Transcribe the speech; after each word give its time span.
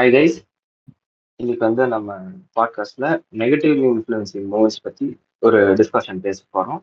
Hi 0.00 0.12
guys 0.14 0.36
இன்னைக்கு 1.40 1.62
வந்து 1.66 1.86
நம்ம 1.86 2.14
பாட்காஸ்ட்ல 2.56 3.06
நெகட்டிவ்லி 3.40 3.84
இன்ஃப்ளூயன்சிங் 3.88 4.46
மூவிஸ் 4.52 4.78
பத்தி 4.82 5.06
ஒரு 5.38 5.58
டிஸ்கஷன் 5.78 6.20
பேச 6.26 6.38
போறோம். 6.54 6.80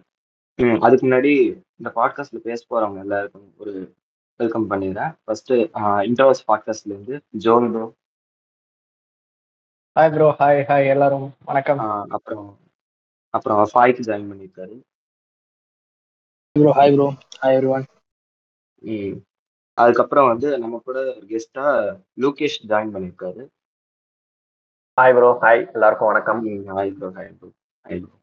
அதுக்கு 0.79 1.07
முன்னாடி 1.07 1.31
இந்த 1.77 1.89
பாட்காஸ்ட்ல 1.95 2.39
பேச 2.39 2.59
போறவங்க 2.69 2.99
எல்லாருக்கும் 3.05 3.47
ஒரு 3.57 3.73
வெல்கம் 4.39 4.69
பண்ணிடுறேன். 4.71 5.15
ஃபர்ஸ்ட் 5.23 5.51
இன்டர்வஸ் 6.09 6.43
பாட்காஸ்ட்ல 6.47 6.93
இருந்து 6.93 7.17
John 7.45 7.71
bro 7.71 7.87
hi 9.95 10.11
bro 10.15 10.27
hi 10.39 10.61
hi 10.69 10.91
எல்லாரும் 10.95 11.27
வணக்கம். 11.45 11.81
அப்புறம் 12.17 12.47
அப்புறம் 13.33 13.63
ஃபாய்க்கு 13.73 14.07
ஜாயின் 14.09 14.29
பண்ணியிருக்காரு. 14.31 14.77
Bro 16.51 16.73
hi 16.79 16.93
bro 16.97 17.09
hi 17.41 17.57
everyone 17.77 17.87
அதுக்கப்புறம் 19.77 20.27
வந்து 20.31 20.47
நம்ம 20.61 20.75
கூட 20.87 20.99
கெஸ்டா 21.31 21.65
லூகேஷ் 22.23 22.59
ஜாயின் 22.71 22.93
பண்ணியிருக்காரு. 22.95 23.41
ஹாய் 24.97 25.15
ப்ரோ 25.17 25.29
ஹாய் 25.43 25.61
எல்லாருக்கும் 25.75 26.09
வணக்கம். 26.11 26.39
Hi 26.77 26.91
bro 26.99 27.09
hi 27.17 27.33
bro 27.39 27.49
hi 27.85 27.99
bro 28.03 28.13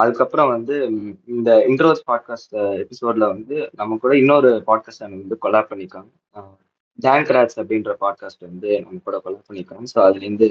அதுக்கப்புறம் 0.00 0.50
வந்து 0.54 0.74
இந்த 1.34 1.50
இன்ட்ரோஸ் 1.68 2.02
பாட்காஸ்ட் 2.10 2.56
எபிசோட்ல 2.82 3.26
வந்து 3.34 3.56
நம்ம 3.80 3.96
கூட 4.02 4.12
இன்னொரு 4.22 4.50
பாட்காஸ்ட் 4.66 5.04
வந்து 5.06 5.38
கொலாப் 5.44 5.70
பண்ணியிருக்காங்க. 5.70 6.10
ஜான் 6.98 7.26
கிராட்ஸ் 7.28 7.58
அப்படின்ற 7.60 7.92
பாட்காஸ்ட் 8.02 8.44
வந்து 8.48 8.70
நம்ம 8.82 9.00
கூட 9.06 9.16
கொலாப் 9.24 9.46
பண்ணியிருக்காங்க. 9.48 9.86
ஸோ 9.94 10.00
அதுலேருந்து 10.08 10.48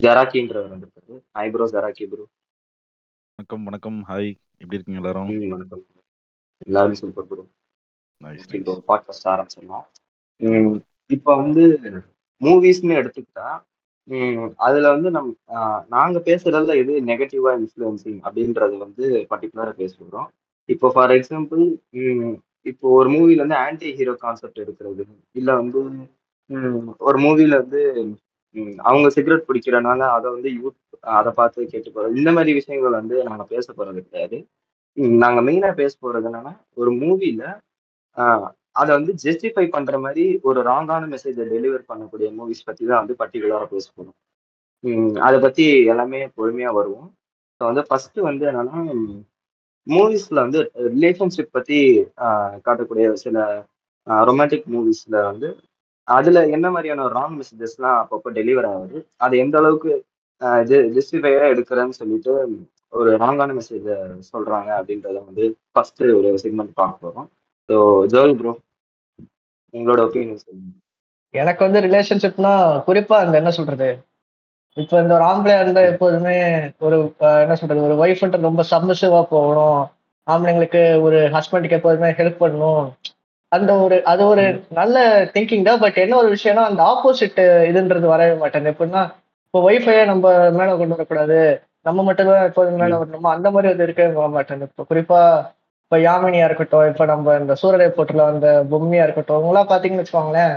ஜெராக்கின்றவர் 0.00 0.72
வந்திருக்காரு. 0.74 1.16
ஹாய் 1.38 1.52
ப்ரோ 1.56 1.66
ஜெராக்கி 1.74 2.06
ப்ரோ 2.12 2.26
வணக்கம் 3.38 3.66
வணக்கம். 3.70 3.98
ஹாய் 4.10 4.30
எப்படி 4.62 4.76
இருக்கீங்க 4.76 5.02
எல்லாரும்? 5.02 5.28
வணக்கம். 5.56 5.84
எல்லாரும் 6.68 6.98
சூப்பர் 7.02 7.28
ப்ரோ 7.32 7.42
நைஸ் 8.22 8.54
இப்போ 8.54 8.72
பாட்காஸ்ட் 8.88 9.28
ஆரம்பிச்சிடலாம். 9.32 9.86
இப்போ 11.10 11.36
வந்து 11.36 11.64
மூவிஸ்னு 12.40 12.98
எடுத்துக்கிட்டா 13.00 13.48
அதுல 14.56 14.90
வந்து 14.90 15.10
நம் 15.10 15.36
ஆஹ் 15.54 15.82
நாங்க 15.88 16.18
பேசுறதுல 16.18 16.76
எது 16.76 16.92
நெகட்டிவா 17.00 17.50
இன்ஃப்ளூயன்சிங் 17.58 18.20
அப்படின்றது 18.22 18.76
வந்து 18.76 19.04
பர்டிகுலரா 19.30 19.72
பேசுகிறோம் 19.78 20.28
இப்போ 20.68 20.90
ஃபார் 20.92 21.10
எக்ஸாம்பிள் 21.10 21.62
இப்போ 22.66 22.88
ஒரு 22.90 23.10
மூவில 23.10 23.36
வந்து 23.36 23.56
ஆன்டி 23.56 23.94
ஹீரோ 23.94 24.14
கான்செப்ட் 24.14 24.60
எடுக்கிறது 24.60 25.04
இல்ல 25.32 25.54
வந்து 25.54 25.78
ஒரு 26.98 27.18
மூவில 27.18 27.56
வந்து 27.56 27.80
அவங்க 28.76 29.10
சிகரெட் 29.10 29.48
பிடிக்கிறனால 29.48 30.08
அதை 30.08 30.30
வந்து 30.30 30.48
யூத் 30.52 30.78
அதை 31.14 31.32
பார்த்து 31.32 31.66
கேட்டு 31.66 31.90
போறது 31.90 32.16
இந்த 32.16 32.32
மாதிரி 32.32 32.52
விஷயங்கள் 32.52 32.90
வந்து 32.90 33.24
நாங்க 33.24 33.44
பேச 33.44 33.66
போறது 33.72 34.00
கிடையாது. 34.00 34.38
உம் 34.96 35.16
நாங்க 35.16 35.40
மெயினா 35.42 35.74
பேச 35.74 35.92
போறது 36.02 36.28
என்னன்னா 36.28 36.52
ஒரு 36.74 36.90
மூவில 36.92 37.42
அதை 38.80 38.90
வந்து 38.98 39.12
ஜஸ்டிஃபை 39.24 39.64
பண்ற 39.74 39.98
மாதிரி 40.04 40.24
ஒரு 40.48 40.60
ராங்கான 40.70 41.02
மெசேஜை 41.14 41.44
டெலிவர் 41.54 41.88
பண்ணக்கூடிய 41.90 42.28
மூவிஸ் 42.38 42.66
பத்தி 42.68 42.82
தான் 42.90 43.02
வந்து 43.02 43.14
பர்டிகுலரா 43.22 43.66
பேச 43.72 43.86
போறோம் 43.96 44.18
அதை 45.26 45.38
பத்தி 45.40 45.64
எல்லாமே 45.92 46.20
பொறுமையா 46.38 46.70
வருவோம். 46.78 47.08
ஸோ 47.60 47.62
வந்து 47.70 47.82
ஃபர்ஸ்ட் 47.88 48.18
வந்து 48.28 48.44
என்னன்னா 48.50 48.78
மூவிஸ்ல 49.86 50.38
வந்து 50.46 50.60
ரிலேஷன்ஷிப் 50.94 51.54
பத்தி 51.56 51.78
காட்டக்கூடிய 52.66 53.06
சில 53.24 53.38
ரொமான்டிக் 54.28 54.66
மூவிஸ்ல 54.74 55.16
வந்து 55.30 55.48
அதுல 56.08 56.38
என்ன 56.56 56.66
மாதிரியான 56.74 57.08
ராங் 57.16 57.36
மெசேஜஸ்லாம் 57.40 57.98
அப்பப்போ 58.02 58.30
டெலிவர் 58.38 58.68
ஆகுது 58.72 58.98
அது 59.24 59.34
எந்த 59.44 59.56
அளவுக்கு 59.60 59.92
ஜஸ்டிஃபையா 60.96 61.42
எடுக்கிறேன்னு 61.52 61.98
சொல்லிட்டு 62.00 62.32
ஒரு 62.92 63.10
ராங்கான 63.22 63.50
மெசேஜ 63.58 63.86
சொல்றாங்க 64.32 64.70
அப்படின்றத 64.78 65.18
வந்து 65.28 65.44
ஃபர்ஸ்ட் 65.72 66.02
ஒரு 66.18 66.30
செக்மெண்ட் 66.44 66.74
பார்க்க 66.80 67.04
போறோம். 67.04 67.28
ஸோ 67.68 67.76
ஜோல் 68.14 68.34
ப்ரோ 68.40 68.52
உங்களோட 69.74 70.00
ஒப்பீனியன் 70.06 70.42
சொல்லுங்க. 70.44 70.70
எனக்கு 71.34 71.60
வந்து 71.66 71.80
ரிலேஷன்ஷிப்னா 71.86 72.52
குறிப்பா 72.88 73.16
அந்த 73.24 73.34
என்ன 73.40 73.50
சொல்றது? 73.58 73.88
இப்போ 74.76 74.96
இந்த 75.02 75.12
ஒரு 75.16 75.24
ஆம்பளையா 75.30 75.62
இருந்தா 75.62 75.82
எப்போதுமே 75.92 76.34
ஒரு 76.86 76.96
என்ன 77.44 77.54
சொல்றது? 77.60 77.80
ஒரு 77.88 77.94
ஒய்ஃப்ன்றது 78.02 78.48
ரொம்ப 78.50 78.64
சப்மிசிவா 78.72 79.20
போகணும். 79.32 79.80
ஆம்பளைங்களுக்கு 80.26 80.82
ஒரு 81.06 81.18
ஹஸ்பண்டுக்கு 81.36 81.78
எப்போதுமே 81.78 82.10
ஹெல்ப் 82.20 82.42
பண்ணணும். 82.42 82.84
அந்த 83.52 83.70
ஒரு 83.84 83.96
அது 84.12 84.22
ஒரு 84.32 84.44
நல்ல 84.80 84.96
திங்கிங் 85.34 85.66
தான். 85.68 85.82
பட் 85.84 85.98
என்ன 86.04 86.14
ஒரு 86.22 86.28
விஷயம்னா 86.36 86.64
அந்த 86.70 86.82
ஆப்போசிட் 86.92 87.40
இதுன்றது 87.70 88.06
வரவே 88.14 88.36
மாட்டேன் 88.42 88.70
எப்படின்னா 88.72 89.02
இப்போ 89.46 89.60
ஒய்ஃபையை 89.68 90.04
நம்ம 90.12 90.26
மேல 90.58 90.76
கொண்டு 90.76 90.96
வரக்கூடாது. 90.96 91.40
நம்ம 91.88 92.02
மட்டும்தான் 92.08 92.46
எப்போதும் 92.50 92.80
மேல 92.82 92.98
வரணுமா? 93.00 93.30
அந்த 93.36 93.48
மாதிரி 93.50 93.70
அது 93.72 93.84
இருக்கவே 93.86 94.12
போக 94.18 94.28
மாட்டேன் 94.36 94.64
இப்போ 94.68 94.84
குறிப்பா 94.90 95.20
இப்போ 95.92 96.02
யாமினியா 96.02 96.44
இருக்கட்டும் 96.46 96.86
இப்போ 96.90 97.04
நம்ம 97.04 97.32
இந்த 97.38 97.54
சூரரை 97.60 97.86
போட்டுல 97.88 98.22
வந்த 98.28 98.50
பொம்மியா 98.70 99.02
இருக்கட்டும் 99.06 99.36
அவங்களாம் 99.38 99.66
பாத்தீங்கன்னு 99.66 100.02
வச்சுக்கோங்களேன் 100.02 100.54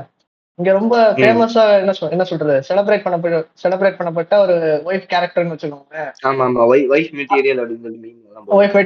இங்க 0.59 0.69
ரொம்ப 0.73 0.95
ஃபேமஸா 1.17 1.63
என்ன 1.79 1.93
சொல் 1.93 2.13
என்ன 2.13 2.25
சொல்றது 2.29 2.53
செலிப்ரேட் 2.67 3.03
பண்ணப்பட்ட 3.03 3.39
செலிப்ரேட் 3.63 3.97
பண்ணப்பட்ட 3.97 4.37
ஒரு 4.43 4.55
ஒய்ஃப் 4.85 5.09
கேரக்டர்னு 5.09 5.55
வச்சுக்கோங்க 5.55 5.97
ஆமா 6.29 6.45
ஆமா. 6.45 6.67
ஒய் 6.71 6.85
ஒய்ஃப் 6.89 7.11
மெட்டீரியல் 7.13 7.59
அப்படின்னு. 7.63 8.11
ஒய்ஃப் 8.59 8.77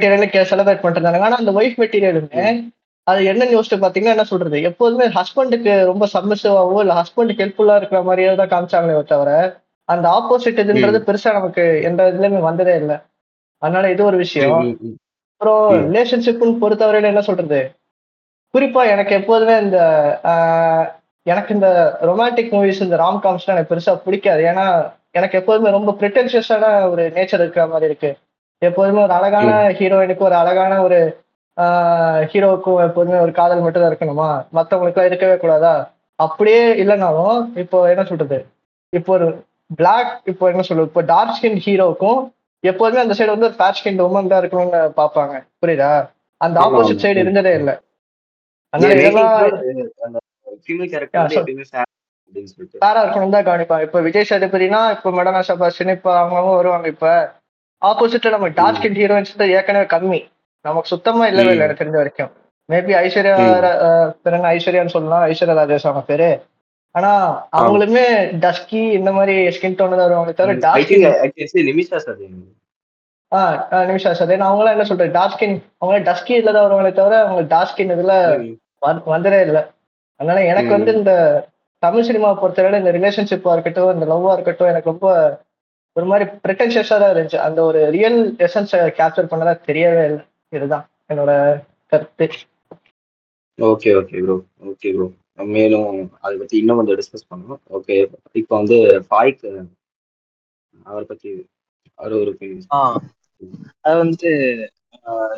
செலிப்ரேட் 0.52 0.82
பண்ணிருந்தாங்க 0.82 1.28
ஆனா 1.28 1.38
அந்த 1.38 1.52
ஒய்ஃப் 1.52 1.78
மெட்டீரியலுமே 1.84 2.46
அது 3.08 3.28
என்னன்னு 3.32 3.56
யோசிச்சு 3.56 3.80
பாத்தீங்கன்னா 3.84 4.16
என்ன 4.16 4.26
சொல்றது 4.32 4.62
எப்போதுமே 4.62 5.08
ஹஸ்பண்டுக்கு 5.18 5.76
ரொம்ப 5.86 6.08
சப்மிசிவாவோ 6.16 6.80
இல்ல 6.82 6.96
ஹஸ்பண்டுக்கு 7.02 7.46
ஹெல்ப்ஃபுல்லா 7.46 7.76
இருக்கிற 7.76 8.02
மாதிரியே 8.04 8.32
தான் 8.36 8.52
காமிச்சாங்களே 8.52 9.04
தவிர 9.14 9.32
அந்த 9.90 10.08
ஆப்போசிட் 10.12 10.64
இதுன்றது 10.64 11.02
பெருசா 11.08 11.34
நமக்கு 11.34 11.66
எந்த 11.84 12.10
இதுலயுமே 12.12 12.42
வந்ததே 12.44 12.76
இல்லை. 12.82 12.98
அதனால 13.62 13.86
இது 13.92 14.04
ஒரு 14.06 14.18
விஷயம். 14.18 14.66
அப்புறம். 15.42 15.68
ரிலேஷன்ஷிப்னு 15.88 16.62
பொறுத்தவரையில 16.62 17.12
என்ன 17.12 17.22
சொல்றது? 17.28 17.60
குறிப்பா 18.54 18.82
எனக்கு 18.94 19.14
எப்போதுமே 19.20 19.54
இந்த 19.66 19.78
எனக்கு 21.26 21.52
இந்த 21.58 21.70
ரொமான்டிக் 22.10 22.52
மூவிஸ் 22.56 22.82
இந்த 22.86 22.98
ராம் 23.02 23.20
காம்ஸ்லாம் 23.24 23.56
எனக்கு 23.56 23.72
பெருசா 23.72 23.94
பிடிக்காது. 24.06 24.42
ஏன்னா 24.52 24.66
எனக்கு 25.18 25.38
எப்போதுமே 25.40 25.70
ரொம்ப 25.76 25.92
ப்ரிட்டன்ஷியஸான 26.00 26.66
ஒரு 26.92 27.04
நேச்சர் 27.16 27.44
இருக்கிற 27.44 27.64
மாதிரி 27.68 27.90
இருக்கு. 27.92 28.12
எப்போதுமே 28.62 29.00
ஒரு 29.04 29.14
அழகான 29.20 29.50
ஹீரோயினுக்கு 29.80 30.28
ஒரு 30.30 30.36
அழகான 30.42 30.74
ஒரு 30.88 31.00
ஹீரோவுக்கும் 32.32 32.82
எப்போதுமே 32.88 33.18
ஒரு 33.26 33.32
காதல் 33.40 33.64
மட்டும் 33.64 33.84
தான் 33.84 33.92
இருக்கணுமா? 33.92 34.30
மற்றவங்களுக்குலாம் 34.58 35.10
இருக்கவே 35.12 35.36
கூடாதா? 35.36 35.74
அப்படியே 36.16 36.62
இல்லைனாலும் 36.84 37.40
இப்போ 37.64 37.78
என்ன 37.94 38.04
சொல்றது? 38.04 38.40
இப்போ 38.94 39.14
ஒரு 39.14 39.30
பிளாக் 39.80 40.12
இப்போ 40.32 40.46
என்ன 40.54 40.66
சொல்றது? 40.70 40.92
இப்போ 40.92 41.04
டார்க் 41.14 41.36
ஸ்கின் 41.38 41.60
ஹீரோவுக்கும் 41.68 42.20
எப்போதுமே 42.64 43.02
அந்த 43.04 43.16
சைடு 43.18 43.36
வந்து 43.36 43.50
ஃபேர் 43.58 43.78
ஸ்கின் 43.78 44.02
உமன் 44.06 44.32
தான் 44.32 44.42
இருக்கணும்னு 44.42 44.80
பார்ப்பாங்க. 45.00 45.36
புரியுதா? 45.62 45.92
அந்த 46.42 46.58
ஆப்போசிட். 46.66 47.04
சைடு 47.04 47.24
இருந்ததே 47.24 47.54
இல்லை. 47.60 47.76
ஃபேரா 52.82 53.00
இருக்கணும் 53.04 53.36
தான் 53.36 53.46
கவனிப்பாங்க. 53.48 53.84
இப்போ 53.88 54.00
விஜய் 54.08 54.28
சேதுபதினா 54.32 54.82
இப்போ 54.96 55.10
மெடனா 55.18 55.42
சபாஷன் 55.50 55.96
இப்போ 55.98 56.12
அவங்கவுங்க 56.22 56.58
வருவாங்க 56.60 56.88
இப்போ. 56.96 57.14
ஆப்போசிட்ல 57.82 58.34
நம்ம 58.36 58.50
டார்க் 58.60 58.80
ஸ்கின் 58.80 59.00
ஹீரோயின்ஸ் 59.02 59.40
தான் 59.42 59.54
ஏற்கனவே 59.58 59.88
கம்மி. 59.96 60.20
நமக்கு 60.66 60.92
சுத்தமா 60.94 61.26
இல்லவே 61.32 61.52
இல்லை. 61.54 61.66
எனக்கு 61.68 61.82
தெரிஞ்ச 61.84 61.98
வரைக்கும். 62.02 62.32
மேபி 62.70 62.94
ஐஸ்வர்யா 63.04 63.36
என்ன 64.30 64.50
ஐஸ்வர்யான்னு 64.56 64.96
சொல்லலாம். 64.96 65.24
ஐஸ்வர்யா 65.32 65.58
ராஜேஷ் 65.60 65.88
அவங்க 65.90 66.04
பேரு. 66.12 66.30
ஆனா 66.96 67.10
அவங்களுமே 67.58 68.06
டஸ்கி 68.44 68.82
இந்த 68.94 69.12
மாதிரி 69.12 69.36
ஸ்கின் 69.56 69.78
டோன் 69.78 69.94
தான் 69.94 70.06
வருவாங்க 70.06 70.32
தவிர 70.34 70.54
டார்க் 70.64 70.94
நிமிஷா 71.70 71.98
சார் 72.00 72.22
ஆஹ் 73.32 73.86
நிமிஷா 73.90 74.12
சார் 74.14 74.32
ஏன்னா 74.32 74.48
அவங்களாம் 74.50 74.76
என்ன 74.76 74.86
சொல்றது? 74.86 75.12
டார்க் 75.12 75.36
ஸ்கின் 75.36 75.54
அவங்க 75.78 75.98
டஸ்கி 76.08 76.34
இதுல 76.36 76.54
தான் 76.54 76.66
வருவாங்களே 76.66 76.94
தவிர 76.96 77.16
அவங்க 77.24 77.44
டார்க் 77.52 77.72
ஸ்கின் 77.72 77.94
இதுல 77.96 78.14
வந்- 78.82 79.04
வந்ததே 79.08 79.40
இல்லை. 79.42 79.62
அதனால 80.20 80.40
எனக்கு. 80.46 80.72
வந்து 80.76 80.92
இந்த 80.96 81.14
தமிழ் 81.84 82.08
சினிமாவை 82.08 82.38
பொறுத்தவரை 82.38 82.80
இந்த 82.80 82.92
ரிலேஷன்ஷிப்பா 82.96 83.54
இருக்கட்டும் 83.54 83.94
இந்த 83.94 84.06
லவ்வா 84.06 84.32
இருக்கட்டும் 84.34 84.70
எனக்கு 84.70 84.92
ரொம்ப 84.92 85.08
ஒரு 85.96 86.06
மாதிரி 86.06 86.26
ப்ரிட்டன்ஷியஸா 86.44 86.98
தான் 87.00 87.12
இருந்துச்சு. 87.14 87.40
அந்த 87.46 87.60
ஒரு 87.64 87.80
ரியல் 87.92 88.18
எசன்ஸை 88.40 88.80
கேப்சர் 88.98 89.32
பண்ணதா 89.32 89.54
தெரியவே 89.68 90.04
இல்லை. 90.06 90.24
இதுதான் 90.54 90.84
என்னோட 91.10 91.32
கருத்து. 91.92 92.26
Okay 93.60 93.90
okay 93.98 94.18
bro 94.24 94.36
okay 94.68 94.90
bro 94.96 95.08
மேலும் 95.40 95.90
அதை 96.20 96.34
பத்தி 96.38 96.56
இன்னும் 96.58 96.78
கொஞ்சம் 96.78 97.00
டிஸ்கஸ் 97.00 97.30
பண்ணுவோம் 97.30 97.62
ஓகே 97.70 97.96
இப்போ 98.34 98.54
வந்து 98.58 98.78
ஃபாய்க்கு 99.08 99.52
அவரை 100.86 101.06
பத்தி 101.06 101.30
அவர் 102.00 102.14
ஒரு 102.14 102.32
அது 103.82 103.98
வந்துட்டு 104.04 104.32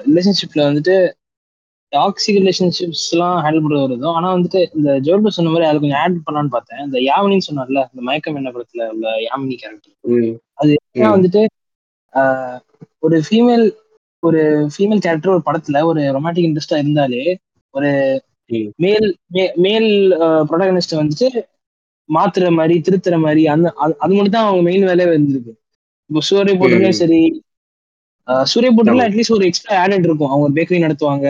ரிலேஷன்ஷிப்ல 0.08 0.62
வந்துட்டு 0.70 0.96
டாக்ஸிக் 1.94 2.40
ரிலேஷன்ஷிப்ஸ் 2.40 3.06
எல்லாம் 3.14 3.38
ஹேண்டில் 3.44 3.64
பண்ணுறது 3.64 3.86
வருதோ 3.86 4.10
ஆனா 4.12 4.28
வந்துட்டு 4.36 4.60
இந்த 4.76 5.00
ஜோர்பு 5.00 5.36
சொன்ன 5.38 5.52
மாதிரி 5.52 5.68
அது 5.70 5.80
கொஞ்சம் 5.80 6.02
ஆட் 6.02 6.18
பண்ணலான்னு 6.26 6.50
பார்த்தேன். 6.50 6.82
இந்த 6.86 6.98
யாமினின்னு 7.08 7.48
சொன்னார்ல 7.50 7.82
இந்த 7.92 8.02
மயக்கம் 8.02 8.36
என்ன 8.36 8.52
படத்துல 8.52 8.88
உள்ள 8.88 9.08
யாமினி 9.26 9.56
கேரக்டர் 9.56 9.96
அது. 10.54 10.74
வந்துட்டு 11.16 11.42
ஒரு 13.00 13.18
ஃபீமேல் 13.20 13.66
ஒரு 14.24 14.42
ஃபீமேல் 14.74 15.04
கேரக்டர் 15.04 15.36
ஒரு 15.36 15.44
படத்துல 15.46 15.84
ஒரு 15.84 16.02
ரொமான்டிக் 16.18 16.48
இன்ட்ரெஸ்டா 16.50 16.78
இருந்தாலே 16.78 17.24
ஒரு. 17.74 17.92
மேல் 18.84 19.08
மேல் 19.58 19.90
ப்ரொடகனிஸ்ட் 20.50 21.00
வந்துட்டு 21.00 21.28
மாத்துற 22.10 22.50
மாதிரி 22.52 22.76
திருத்துற 22.86 23.16
மாதிரி 23.20 23.42
அந்த 23.48 23.68
அது 24.04 24.14
மட்டும் 24.14 24.36
தான் 24.36 24.48
அவங்க 24.48 24.64
மெயின் 24.70 24.88
வேலையே 24.90 25.10
வந்திருக்கு 25.12 25.54
இப்போ 26.10 26.22
சூரிய 26.30 26.54
போட்டுலயும் 26.56 26.96
ம். 26.96 27.00
சரி 27.02 27.22
சூரிய 28.46 28.72
போட்டுல. 28.72 29.06
அட்லீஸ்ட் 29.08 29.36
ஒரு 29.36 29.46
எக்ஸ்ட்ரா 29.46 29.78
ஆடட் 29.84 30.08
இருக்கும். 30.08 30.32
அவங்க 30.32 30.48
பேக்கரி 30.58 30.80
நடத்துவாங்க 30.80 31.28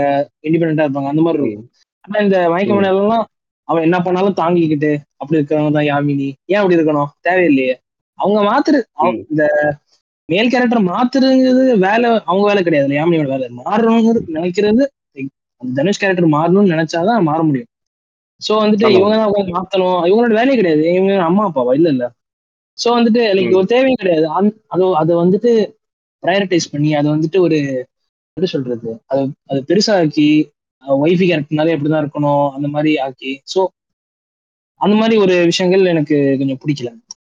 இண்டிபெண்டா 0.47 0.85
இருப்பாங்க 0.85 1.11
அந்த 1.13 1.21
மாதிரி 1.21 1.41
இருக்கும். 1.43 1.67
ஆனா 2.05 2.17
இந்த 2.25 2.37
மயக்க 2.49 3.19
அவன் 3.67 3.83
என்ன 3.83 3.97
பண்ணாலும் 4.01 4.39
தாங்கிக்கிட்டு 4.39 4.89
அப்படி 5.17 5.37
இருக்கிறவங்க 5.39 5.71
தான் 5.71 5.87
யாமினி. 5.89 6.29
ஏன் 6.45 6.59
அப்படி 6.61 6.77
இருக்கணும்? 6.77 7.09
தேவையில்லையே. 7.21 7.73
அவங்க 8.19 8.39
மாத்துரு. 8.49 8.79
இந்த 9.23 9.43
மேல் 10.29 10.51
கேரக்டர் 10.51 10.89
மாத்துறது 10.89 11.51
வேலை 11.85 12.07
அவங்க 12.21 12.43
வேலை 12.47 12.61
கிடையாது. 12.63 12.91
யாமினியோட 12.99 13.29
வேலை. 13.35 13.47
மாறணுங்கிறது 13.61 14.35
நினைக்கிறது 14.37 14.83
தனுஷ் 15.75 16.01
கேரக்டர் 16.01 16.35
மாறணும்னு 16.35 16.73
நினைச்சாதான் 16.73 17.23
மாற 17.23 17.39
முடியும். 17.43 17.69
சோ 18.41 18.53
வந்துட்டு. 18.61 18.85
இவங்க 18.89 19.15
தான் 19.15 19.29
உட்காந்து 19.31 19.55
மாத்தணும். 19.57 19.99
இவங்களோட 20.05 20.33
வேலையே 20.33 20.55
கிடையாது. 20.55 20.83
இவங்க 20.93 21.13
அம்மா 21.23 21.43
அப்பாவா? 21.49 21.73
இல்ல 21.73 21.89
இல்ல. 21.89 22.05
சோ 22.77 22.89
வந்துட்டு 22.97 23.21
லைக். 23.33 23.55
ஒரு 23.55 23.65
தேவையும் 23.65 23.95
கிடையாது. 23.95 24.25
அது 24.67 24.85
அதை 24.95 25.13
வந்துட்டு 25.15 25.51
ப்ரையாரிட்டைஸ் 26.23 26.71
பண்ணி 26.71 26.89
அதை 26.95 27.07
வந்துட்டு 27.11 27.39
ஒரு 27.39 27.57
எப்படி 28.27 28.47
சொல்றது? 28.47 28.89
அது 29.07 29.21
அது 29.49 29.59
பெருசாக்கி 29.69 30.27
ஒய்ஃபி 30.83 31.25
கேரக்டர்னாலே 31.29 31.73
எப்படிதான் 31.75 32.03
இருக்கணும். 32.05 32.45
அந்த 32.55 32.67
மாதிரி 32.67 32.91
ஆக்கி. 32.97 33.31
ஸோ 33.53 33.61
அந்த 34.81 34.95
மாதிரி 34.95 35.15
ஒரு 35.17 35.35
விஷயங்கள் 35.45 35.83
எனக்கு 35.85 36.17
கொஞ்சம் 36.39 36.61
பிடிக்கல. 36.63 36.89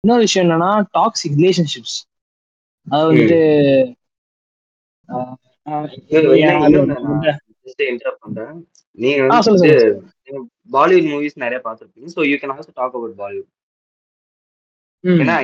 இன்னொரு 0.05 0.21
விஷயம் 0.21 0.45
என்னன்னா 0.47 0.71
டாக்ஸிக் 0.99 1.39
ரிலேஷன்ஷிப்ஸ் 1.39 1.99
அது 2.87 3.05
வந்துட்டு 3.11 3.41
interrupt 7.93 8.23
பண்றேன். 8.25 8.57
நீங்க 8.99 9.21
வந்து. 9.49 9.73
பாலிவுட் 10.71 11.11
மூவிஸ் 11.13 11.43
நிறைய 11.45 11.59
பார்த்திருப்பீங்க. 11.65 12.09
So 12.17 12.23
you 12.31 12.37
can 12.41 12.53
also 12.55 12.73
talk 12.75 12.97
about 12.97 13.17
Bollywood 13.23 13.51
ஏன்னா. 15.05 15.37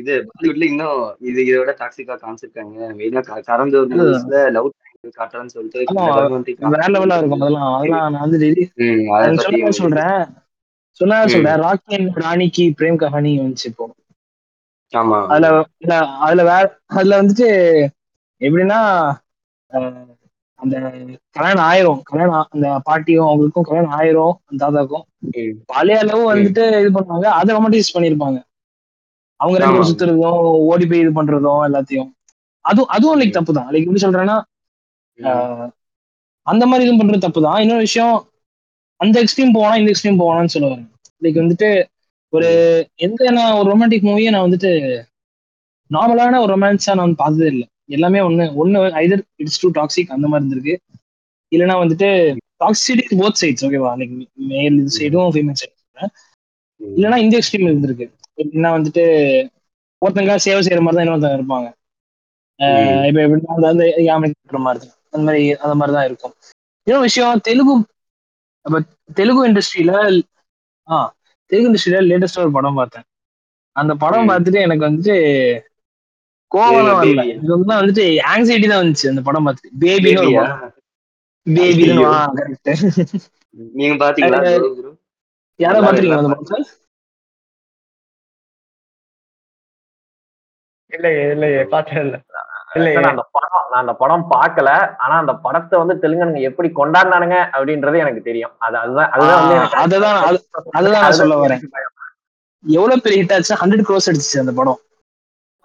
இது 0.00 0.12
பாலிவுட்ல 0.28 0.66
இன்னும் 0.72 1.00
இது 1.28 1.38
இதை 1.44 1.58
விட 1.62 1.72
டாக்ஸிக்கா 1.80 2.16
காமிச்சிருக்காங்க. 2.22 2.76
மெயினா 2.98 3.22
கரந்தூர் 3.50 3.90
மூவிஸ்ல 3.94 4.42
லவ் 4.56 4.68
காட்டுறேன்னு 5.18 5.54
சொல்லிட்டு 5.54 5.80
வேற 6.74 6.86
லெவலா 6.94 7.18
இருக்கும். 7.20 7.42
அதெல்லாம் 7.42 7.68
அதெல்லாம் 7.74 8.12
நான் 8.14 8.24
வந்து 8.24 8.38
சொல்றேன். 9.80 10.22
சொன்னா. 11.00 11.16
சொல்றேன். 11.32 11.60
ராக்கி 11.64 11.92
அண்ட் 11.98 12.18
ராணிக்கு 12.24 12.64
பிரேம் 12.78 13.00
கஹானி 13.02 13.32
வந்துச்சு 13.42 13.68
இப்போ. 13.70 13.84
ஆமா 14.92 15.18
அதுல 15.32 15.48
அதுல 16.26 16.42
வேற 16.50 16.64
அதுல 16.96 17.18
வந்துட்டு 17.22 17.48
எப்படின்னா 18.40 18.80
அந்த 20.60 20.74
கல்யாணம் 21.36 21.64
ஆயிரும். 21.68 22.00
கல்யாணம் 22.08 22.46
அந்த 22.54 22.68
பாட்டியும் 22.86 23.28
அவங்களுக்கும் 23.28 23.66
கல்யாணம் 23.68 23.94
ஆயிரும் 23.98 24.34
அந்த 24.48 24.60
தாதாக்கும் 24.64 25.04
ம், 25.30 25.54
பழைய 25.72 25.98
அளவு 26.04 26.22
வந்துட்டு 26.30 26.64
இது 26.82 26.90
பண்ணுவாங்க. 26.96 27.26
அதை 27.38 27.50
ரொமாட்டிஸ் 27.56 27.94
பண்ணிருப்பாங்க 27.94 28.38
அவங்க 29.40 29.56
ரெண்டு 29.58 29.74
பேரும். 29.74 29.90
சுத்துறதும் 29.90 30.38
ஓடி 30.70 30.86
போய் 30.86 31.02
இது 31.02 31.12
பண்றதும் 31.18 31.62
எல்லாத்தையும். 31.68 32.08
அதுவும் 32.64 32.90
அதுவும் 32.96 33.18
லைக். 33.20 33.36
தப்பு 33.36 33.52
தான் 33.58 33.68
லைக் 33.72 33.86
எப்படி 33.86 34.04
சொல்றேன்னா 34.06 34.36
அந்த 36.46 36.64
மாதிரி 36.66 36.84
இதுவும் 36.84 37.00
பண்றது 37.00 37.24
தப்பு 37.24 37.40
தான் 37.42 37.60
இன்னொரு 37.62 37.84
விஷயம் 37.86 38.16
அந்த 39.00 39.16
எக்ஸ்ட்ரீம் 39.22 39.54
போனா 39.56 39.72
இந்த 39.80 39.90
எக்ஸ்ட்ரீம் 39.92 40.20
போவானான்னு 40.20 40.54
சொல்ல 40.54 40.68
வரேன் 40.68 40.86
லைக் 41.22 41.42
வந்துட்டு 41.42 41.68
ஒரு 42.32 42.48
எந்த 43.06 43.30
நான் 43.30 43.58
ஒரு 43.58 43.68
ரொமான்டிக் 43.72 44.06
மூவியை 44.08 44.30
நான் 44.30 44.46
வந்துட்டு 44.46 44.70
நார்மலான 45.90 46.40
ஒரு 46.40 46.50
ரொமான்ஸா 46.54 46.92
நான் 46.92 47.06
வந்து 47.06 47.20
பார்த்ததே 47.20 47.48
இல்லை. 47.52 47.66
எல்லாமே 47.88 48.18
ஒண்ணு 48.18 48.52
ஒண்ணு 48.64 48.80
ஐதர் 48.94 49.22
இட்ஸ் 49.36 49.66
டூ 49.66 49.70
டாக்ஸிக் 49.70 50.08
அந்த 50.08 50.28
மாதிரி 50.28 50.48
இருந்திருக்கு. 50.50 50.76
இல்லைன்னா 51.50 51.76
வந்துட்டு 51.82 52.36
டாக்ஸிசிட்டி 52.64 53.04
போத் 53.10 53.38
சைட்ஸ் 53.40 53.64
ஓகேவா 53.64 53.92
லைக் 53.96 54.26
மேல் 54.32 54.78
இது 54.78 54.98
சைடும் 54.98 55.34
ஃபீமேல் 55.34 55.54
சைடும் 55.62 56.06
ம். 56.76 56.84
இல்லைன்னா 56.96 57.16
இந்த 57.16 57.38
எக்ஸ்ட்ரீம் 57.38 57.70
இருந்திருக்கு. 57.70 58.06
எப்படின்னா 58.36 58.70
வந்துட்டு 58.78 59.04
ஒருத்தங்க 60.06 60.36
சேவை 60.36 60.66
செய்யற 60.66 60.80
மாதிரி 60.80 61.04
தான் 61.04 61.06
இன்னொருத்தங்க 61.06 61.34
இருப்பாங்க. 61.34 61.68
இப்ப 63.06 63.20
எப்படின்னா 63.20 63.54
அந்த- 63.54 63.68
அந்த 63.68 63.84
யாமை 63.84 64.32
கட்டுற 64.32 64.58
மாதிரி 64.58 64.86
தான். 64.86 64.94
அந்த 65.10 65.24
மாதிரி 65.24 65.56
அந்த 65.56 65.74
மாதிரி 65.74 65.96
தான் 65.96 66.06
இருக்கும். 66.06 66.34
இன்னொரு 66.82 67.04
விஷயம் 67.04 67.40
தெலுங்கு 67.42 67.86
அப்ப 68.60 68.82
தெலுங்கு 69.14 69.48
இண்டஸ்ட்ரியில 69.48 70.20
ஆ 70.90 71.14
தெலுங்கு 71.46 71.72
இண்டஸ்ட்ரியில 71.72 72.04
லேட்டஸ்டா 72.10 72.38
ஒரு 72.38 72.52
படம் 72.52 72.74
பார்த்தேன். 72.74 73.02
அந்த 73.72 73.94
படம். 73.94 74.28
பார்த்துட்டு 74.28 74.60
எனக்கு 74.60 74.84
வந்துட்டு 74.88 75.16
கோவம் 76.54 76.84
வந்து 76.90 77.08
வந்துட்டு 77.80 78.04
ஆங்ஸைட்டி 78.28 78.68
தான் 78.68 78.84
வந்துச்சு 78.84 79.08
அந்த 79.08 79.22
படம் 79.22 79.46
பார்த்துட்டு 79.46 79.76
பேபின்னு 79.80 80.18
ஒரு. 80.20 80.32
கரெக்ட் 82.34 83.26
நீங்க 83.74 83.94
பாத்தீங்களா? 84.04 84.40
யாரா 85.60 85.78
அந்த 85.78 86.28
படத்தை 86.28 86.64
இல்லையே 90.90 91.30
இல்லையே 91.30 91.64
பார்த்தது 91.64 92.00
இல்ல. 92.00 92.16
இல்லையே. 92.74 92.94
நான் 92.98 93.10
அந்த 93.10 93.28
படம் 93.32 93.66
நான் 93.70 93.80
அந்த 93.80 93.92
படம் 93.92 94.30
பார்க்கல. 94.30 94.68
ஆனா 94.96 95.18
அந்த 95.18 95.34
படத்தை 95.36 95.84
வந்து 95.84 95.94
தெலுங்கனுங்க 96.02 96.40
எப்படி 96.40 96.68
கொண்டாடினானுங்க 96.68 97.36
அப்படின்றது 97.52 97.98
எனக்கு 97.98 98.22
தெரியும். 98.22 98.52
அது 98.58 98.76
அதுதான் 98.78 99.10
அதுதான் 99.10 99.42
அதுதான் 99.76 100.16
அது- 100.24 100.44
அதுதான் 100.70 101.00
நான் 101.00 101.12
சொல்ல 101.12 101.34
வரேன். 101.36 101.62
எவ்வளவு 102.64 103.00
பெரிய 103.00 103.24
ஹிட் 103.24 103.32
ஆச்சு 103.32 103.54
ஹண்ட்ரட் 103.56 103.86
க்ரோஸ் 103.88 104.08
அடிச்சுச்சு 104.08 104.38
அந்த 104.38 104.52
படம். 104.52 104.80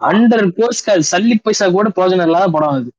ஹண்ட்ரட் 0.04 0.52
க்ரோஸ் 0.56 0.82
சல்லி 1.12 1.36
பைசா 1.44 1.66
கூட 1.70 1.90
பிரோஜனம் 1.96 2.28
இல்லாத 2.28 2.48
படம் 2.48 2.70
அது. 2.70 2.90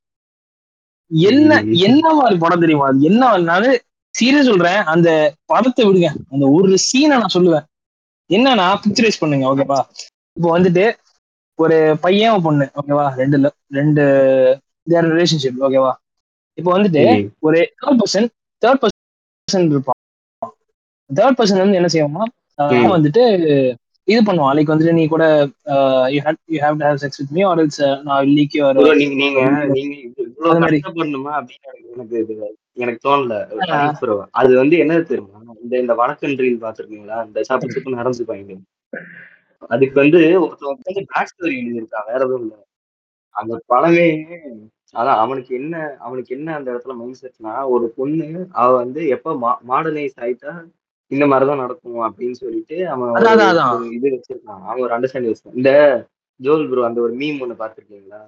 என்ன. 1.11 1.51
என்ன 1.87 2.13
மாதிரி 2.13 2.37
படம் 2.37 2.59
தெரியுமா? 2.59 2.87
அது 2.87 3.01
என்ன 3.01 3.37
நான் 3.41 3.67
சீரியஸ் 4.15 4.49
சொல்றேன். 4.49 4.83
அந்த 4.85 5.09
படத்தை 5.45 5.85
விடுங்க. 5.85 6.09
அந்த 6.29 6.45
ஒரு 6.49 6.77
சீனை 6.85 7.15
நான் 7.15 7.35
சொல்லுவேன். 7.37 7.65
என்னன்னா 8.29 8.67
பிக்சரைஸ் 8.83 9.19
பண்ணுங்க 9.19 9.45
ஓகேவா 9.51 9.79
இப்போ 10.37 10.59
வந்துட்டு 10.59 10.85
ஒரு 11.59 11.75
பையன் 12.01 12.41
பொண்ணு 12.41 12.65
ஓகேவா 12.75 13.05
ரெண்டு 13.15 13.37
ரெண்டு 13.69 14.03
தேர் 14.87 15.09
ரிலேஷன்ஷிப் 15.11 15.61
ஓகேவா 15.61 15.91
இப்போ 16.57 16.69
வந்துட்டு. 16.77 17.03
ஒரு 17.39 17.59
தேர்ட் 17.81 17.99
பர்சன் 18.01 18.27
தேர்ட் 18.61 18.81
பர்சன் 18.83 19.69
இருப்பான். 19.69 19.99
தேர்ட் 21.09 21.37
பர்சன் 21.37 21.61
வந்து 21.63 21.75
என்ன 21.75 21.87
செய்வான் 21.87 22.31
ம். 22.57 22.91
வந்துட்டு 22.91 23.23
இது 24.07 24.19
பண்ணுவான். 24.21 24.55
லைக் 24.55 24.71
வந்துட்டு 24.71 24.93
நீ 24.93 25.03
கூட 25.07 25.25
you 26.09 26.19
have 26.23 26.37
you 26.47 26.59
have 26.61 26.75
to 26.75 26.85
have 26.85 26.99
sex 27.03 27.19
with 27.21 27.31
me 27.31 27.43
or 27.43 27.61
it's 27.61 27.79
non 28.03 28.27
leak 28.29 28.55
your 28.57 28.77
bro, 28.79 28.91
நீங்க 29.01 29.15
நீங்க 29.21 29.39
எனக்கு- 29.45 29.71
எனக்கு 32.77 32.99
தோணல. 33.05 33.33
அது 34.33 34.51
வந்து 34.55 34.75
என்ன 34.77 34.99
தெரியுமா? 35.03 35.31
இந்த 35.61 35.73
இந்த 35.79 35.93
வணக்கம் 35.95 36.35
ரீல் 36.39 36.61
பாத்திருக்கீங்களா 36.61 37.17
இந்த 37.27 37.43
சப்பு 37.43 37.73
சப்பு 37.75 37.95
நடந்துப்பாங்க 37.95 38.57
அதுக்கு 39.69 39.97
வந்து 40.01 40.19
ஒருத்தன் 40.39 40.71
உட்காந்து 40.73 41.03
பேக் 41.11 41.31
ஸ்டோரி 41.31 41.55
எழுதியிருக்கான் 41.59 42.07
வேற 42.07 42.19
எதுவும் 42.19 42.43
இல்ல. 42.43 42.55
அந்த 43.35 43.53
படமே 43.69 44.07
அதான் 44.95 45.19
அவனுக்கு 45.21 45.51
என்ன 45.55 45.75
அவனுக்கு 45.99 46.31
என்ன 46.35 46.49
அந்த 46.55 46.67
இடத்துல 46.71 46.93
மைண்ட் 46.95 47.21
செட்னா 47.21 47.53
ஒரு 47.69 47.85
பொண்ணு 47.95 48.27
அவ 48.55 48.67
வந்து 48.75 49.01
எப்ப 49.15 49.33
மாடர்னைஸ் 49.67 50.19
ஆயிட்டா 50.21 50.53
இந்த 51.11 51.25
மாதிரிதான் 51.27 51.61
நடக்கும் 51.63 51.99
அப்படின்னு 52.05 52.37
சொல்லிட்டு 52.41 52.77
அவன் 52.89 53.09
ஒரு-. 53.09 53.23
ஒரு 53.75 53.89
இது 53.97 54.07
வச்சிருக்கான். 54.15 54.61
அவன் 54.63 54.83
ஒரு 54.85 54.93
அண்டர்ஸ்டாண்டிங் 54.95 55.31
வச்சிருக்கான். 55.31 55.59
இந்த 55.61 55.71
ஜோல் 56.39 56.65
ப்ரோ 56.69 56.85
அந்த 56.87 56.99
ஒரு 57.01 57.13
மீம் 57.15 57.41
ஒண்ணு 57.43 57.55
பாத்திருக்கீங்களா 57.61 58.21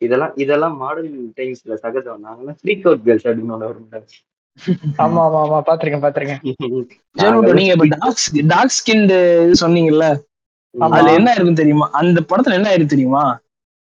இதெல்லாம் 0.00 0.32
இதெல்லாம் 0.36 0.76
மாடர்ன் 0.76 1.08
டைம்ஸ்ல 1.38 1.76
சகஜம். 1.84 2.20
நாங்கெல்லாம் 2.26 2.58
ஃப்ரீக் 2.60 2.86
அவுட் 2.86 3.04
கேர்ள்ஸ் 3.06 3.26
அப்படின்னு 3.26 3.54
ஒண்ணு 3.56 3.70
வரும் 3.70 3.88
ஆமா 5.02 5.20
ஆமா 5.24 5.40
ஆமா. 5.42 5.58
பாத்திருக்கேன் 5.66 6.04
பாத்திருக்கேன் 6.04 6.40
நீங்க 7.58 7.72
இப்ப 7.74 7.88
டாக் 7.96 8.22
டாக் 8.52 8.76
ஸ்கின் 8.76 9.02
இது 9.06 9.18
சொன்னீங்கல்ல. 9.60 10.06
அதுல 10.74 11.12
என்ன 11.18 11.28
இருக்குன்னு 11.32 11.60
தெரியுமா? 11.60 11.86
அந்த 12.00 12.18
படத்துல 12.30 12.56
என்ன 12.58 12.70
ஆயிருக்கு 12.70 12.94
தெரியுமா. 12.94 13.22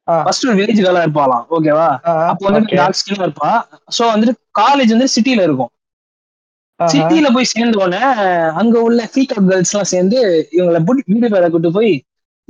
ஃபர்ஸ்ட் 0.08 0.46
ஒரு 0.48 0.58
வில்லேஜ் 0.58 0.82
கேர்லா 0.82 1.02
இருப்பாளாம் 1.06 1.46
ஓகேவா 1.56 1.88
அப்போ 2.32 2.46
okay. 2.52 2.76
டாக் 2.80 3.00
ஸ்கின்னா 3.00 3.26
இருப்பா. 3.28 3.50
சோ 3.98 4.04
வந்துட்டு 4.14 4.34
காலேஜ் 4.60 4.94
வந்து 4.96 5.10
சிட்டில 5.16 5.42
இருக்கும். 5.48 5.72
சிட்டில 6.80 7.28
போய் 7.34 7.44
சேர்ந்த 7.44 7.78
உடனே 7.78 8.02
அங்க 8.54 8.82
உள்ள 8.82 9.10
ஃபீட் 9.14 9.34
அவுட் 9.34 9.50
கேர்ள்ஸ் 9.50 9.74
எல்லாம் 9.74 9.92
சேர்ந்து 9.92 10.20
இவங்களை 10.52 10.80
பியூட்டி 10.88 11.30
பேரை 11.30 11.50
கூட்டு 11.50 11.72
போய் 11.72 11.92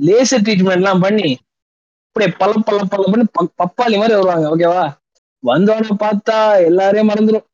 லேசர் 0.00 0.44
ட்ரீட்மெண்ட் 0.46 0.80
எல்லாம் 0.80 1.00
பண்ணி 1.00 1.30
அப்படியே 2.06 2.30
பல 2.38 2.52
பல 2.64 2.84
பல 2.84 3.02
பண்ணி 3.10 3.26
பப்பாளி 3.62 3.96
மாதிரி 3.96 4.14
வருவாங்க 4.14 4.46
ஓகேவா 4.54 4.84
வந்தோடனே 5.42 5.96
பார்த்தா 6.04 6.38
எல்லாரையும் 6.64 7.10
மறந்துடும் 7.10 7.46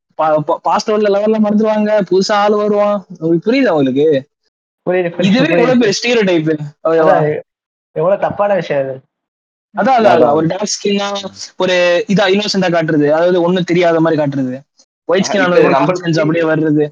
பாஸ்டோர்ல 0.69 1.09
லெவல்ல 1.15 1.39
மறந்துடுவாங்க 1.45 1.93
புதுசா 2.11 2.35
ஆள் 2.35 2.55
வருவான். 2.55 2.99
உங்களுக்கு 3.19 3.47
புரியுதா 3.47 3.73
உங்களுக்கு? 3.77 4.07
இதுவே 5.29 5.49
எவ்வளவு 5.55 5.81
பெரிய 5.81 5.95
ஸ்டீரியோ 5.99 6.25
டைப் 6.25 6.51
எவ்வளவு 7.97 8.21
தப்பான 8.21 8.55
விஷயம் 8.55 8.83
அது. 8.85 8.95
அதான் 9.75 9.97
அதான், 9.97 10.07
அதான். 10.07 10.17
அதான். 10.17 10.35
ஒரு 10.39 10.47
டார்க் 10.47 10.75
ஸ்கின்னா 10.75 11.09
ஒரு 11.57 11.77
இதா 12.09 12.25
இன்னோசென்டா 12.35 12.69
காட்டுறது. 12.75 13.07
அதாவது 13.17 13.39
ஒண்ணும் 13.43 13.69
தெரியாத 13.71 14.01
மாதிரி 14.01 14.21
காட்டுறது. 14.23 14.57
ஒயிட் 15.09 15.27
ஸ்கின் 15.27 15.45
அப்படியே 16.23 16.45
வர்றது. 16.51 16.85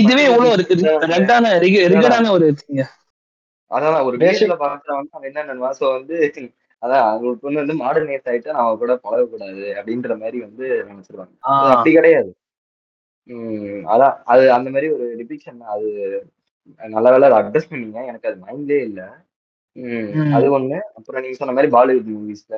இதுவே 0.00 0.24
எவ்வளவு 0.30 0.54
இருக்கு 0.56 0.76
ரெட்டான 1.14 1.52
ரிகடான 1.64 2.30
ஒரு. 2.36 2.48
அதான் 3.70 4.06
ஒரு 4.08 4.16
பேசில 4.22 4.54
பாக்குறவங்க 4.62 5.14
அவன் 5.16 5.28
என்ன 5.30 5.72
சோ 5.80 5.86
வந்து 5.96 6.16
அதான் 6.82 7.06
ஒரு 7.20 7.34
பொண்ணு 7.40 7.62
வந்து 7.62 7.74
மாடர்னைஸ் 7.80 8.28
ஆயிட்டா 8.30 8.54
நான் 8.54 8.66
அவ 8.66 8.76
கூட 8.82 8.92
பழகக்கூடாது 9.02 9.64
அப்படின்ற 9.78 10.12
மாதிரி 10.20 10.38
வந்து 10.44 10.66
நினைச்சிருவாங்க. 10.90 11.34
அப்படி 11.72 11.90
கிடையாது. 11.96 12.30
உம் 13.28 13.82
அதான் 13.92 14.14
அது 14.32 14.44
அந்த 14.56 14.68
மாதிரி 14.74 14.88
ஒரு 14.94 15.06
டிபிக்ஷன் 15.18 15.60
அது 15.74 15.88
நல்ல 16.80 17.06
வேலை 17.14 17.28
அட்ரஸ் 17.40 17.70
பண்ணீங்க. 17.70 17.98
எனக்கு 18.10 18.28
அது 18.30 18.38
மைண்ட்லே 18.46 18.78
இல்ல. 18.88 19.00
அது 20.36 20.46
ஒண்ணு. 20.56 20.78
அப்புறம் 20.96 21.22
நீங்க 21.24 21.38
சொன்ன 21.40 21.54
மாதிரி 21.56 21.72
பாலிவுட் 21.76 22.10
மூவிஸ்ல 22.14 22.56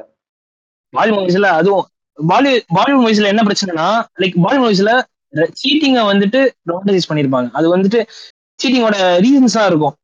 பாலிவுட் 0.95 1.21
மூவிஸ்ல 1.21 1.51
அதுவும் 1.61 1.87
பாலி 2.15 2.53
பாலிவுட் 2.75 3.03
மூவிஸ்ல 3.05 3.25
என்ன 3.25 3.43
பிரச்சனைனா 3.43 3.89
லைக் 4.21 4.37
பாலிவுட் 4.45 4.65
மூவிஸ்ல 4.65 5.03
சீட்டிங்கை 5.61 6.03
வந்துட்டு 6.11 6.41
ரொமான்டைஸ் 6.71 7.09
பண்ணிருப்பாங்க. 7.09 7.51
அது 7.53 7.77
வந்துட்டு 7.77 8.01
சீட்டிங்கோட 8.61 8.97
ரீசன்ஸா 9.25 9.67
இருக்கும். 9.67 9.95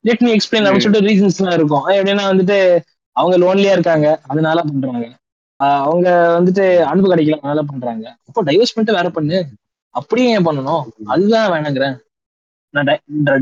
லெட் 0.00 0.20
மீ 0.20 0.32
எக்ஸ்பிளைன் 0.32 0.66
அப்படின்னு 0.66 0.86
சொல்லிட்டு 0.86 1.12
ரீசன்ஸ்லாம் 1.12 1.52
இருக்கும். 1.52 1.88
எப்படின்னா 1.88 2.24
வந்துட்டு 2.32 2.58
அவங்க 3.12 3.36
லோன்லியா 3.44 3.72
இருக்காங்க. 3.76 4.20
அதனால 4.26 4.62
பண்றாங்க. 4.62 5.06
அவங்க 5.56 6.08
வந்துட்டு 6.40 6.64
அன்பு 6.82 7.14
கிடைக்கல. 7.14 7.36
அதனால 7.36 7.62
பண்றாங்க. 7.62 8.16
அப்போ 8.26 8.42
டைவர்ஸ் 8.42 8.74
பண்ணிட்டு 8.74 8.98
வேற 8.98 9.10
பண்ணு. 9.10 9.46
அப்படியே 9.90 10.30
ஏன் 10.30 10.46
பண்ணணும்? 10.46 10.82
அதுதான் 11.04 11.50
வேணுங்கிறேன். 11.52 11.96
நான் 12.70 12.86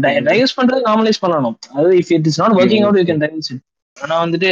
டைவர்ஸ் 0.03 0.57
பண்றது 0.57 0.83
நார்மலைஸ் 0.89 1.23
பண்ணணும். 1.27 1.57
அது 1.73 1.89
if 1.91 2.13
it 2.17 2.27
is 2.27 2.41
not 2.41 2.53
working 2.53 2.83
out 2.83 2.99
you 2.99 3.05
can 3.05 3.23
divorce 3.25 3.51
it 3.55 3.63
ஆனா 4.01 4.25
வந்துட்டு 4.25 4.51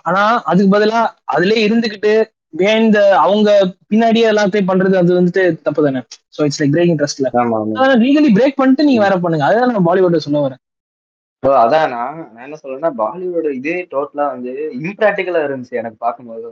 ஆனா 0.00 0.22
அதுக்கு 0.50 0.70
பதிலா 0.76 1.00
அதுலயே 1.34 1.62
இருந்துகிட்டு 1.66 2.12
பிஹைண்ட் 2.58 2.98
அவங்க 3.22 3.48
பின்னாடியே 3.90 4.26
எல்லாத்தையும் 4.32 4.68
பண்றது 4.70 4.96
அது 4.96 5.18
வந்துட்டு 5.18 5.42
தப்பு 5.62 5.86
தானே 5.86 6.00
சோ 6.36 6.44
இட்ஸ் 6.46 6.60
லைக் 6.62 6.74
பிரேக்கிங் 6.74 6.98
ட்ரஸ்ட்ல 7.00 7.30
லீகலி 8.04 8.30
பிரேக் 8.36 8.60
பண்ணிட்டு 8.60 8.88
நீங்க 8.88 9.02
வேற 9.06 9.16
பண்ணுங்க. 9.24 9.46
அதுதான் 9.48 9.72
நான் 9.72 9.88
பாலிவுட் 9.88 10.26
சொல்ல 10.26 10.44
வரேன். 10.44 10.60
ஸோ 11.42 11.50
அதான் 11.62 11.90
நான் 11.94 12.20
நான் 12.34 12.44
என்ன 12.46 12.58
சொல்றேன்னா 12.62 12.90
பாலிவுட் 13.00 13.48
இதே 13.58 13.76
டோட்டலா 13.94 14.26
வந்து 14.34 14.52
இம்ப்ராக்டிக்கலா 14.80 15.42
இருந்துச்சு 15.46 15.80
எனக்கு 15.82 15.98
பார்க்கும்போது. 16.04 16.46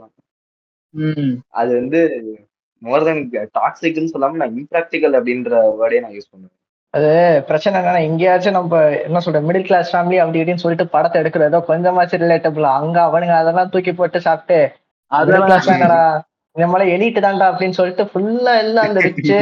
அது 1.59 1.71
வந்து 1.79 1.99
மோர் 2.81 3.05
தென் 3.07 3.23
டாக்ஸிக்னு 3.59 4.13
சொல்லாம 4.13 4.39
நான் 4.41 4.57
இம்ப்ராக்டிக்கல் 4.61 5.17
அப்படின்ற 5.19 5.51
வேர்டே 5.79 6.01
நான் 6.05 6.15
யூஸ் 6.17 6.31
பண்ணுவேன். 6.31 6.57
அது 6.93 7.09
பிரச்சனை 7.47 7.75
என்னன்னா 7.77 8.01
எங்கேயாச்சும் 8.07 8.57
நம்ம 8.57 8.79
என்ன 9.05 9.21
சொல்ற 9.23 9.39
மிடில் 9.45 9.67
கிளாஸ் 9.67 9.91
ஃபேமிலி 9.91 10.17
அப்படி 10.19 10.39
இப்படின்னு 10.39 10.63
சொல்லிட்டு 10.63 10.93
படத்தை 10.93 11.17
எடுக்கிறதோ 11.21 11.59
கொஞ்சமாச்சும் 11.69 12.23
ரிலேட்டபிள் 12.23 12.65
அங்க 12.73 12.97
அவனுங்க 13.07 13.35
அதெல்லாம் 13.39 13.71
தூக்கி 13.73 13.93
போட்டு 13.93 14.19
சாப்பிட்டு 14.27 14.59
மிடில் 15.11 15.45
கிளாஸ் 15.47 15.69
இந்த 16.55 16.65
மாதிரி 16.71 16.91
எலிட்டு 16.95 17.21
தான்டா 17.21 17.45
அப்படின்னு 17.51 17.77
சொல்லிட்டு 17.77 18.03
ஃபுல்லா 18.09 18.51
எல்லாம் 18.63 18.87
அந்த 18.89 19.01
ரிச்சு 19.05 19.39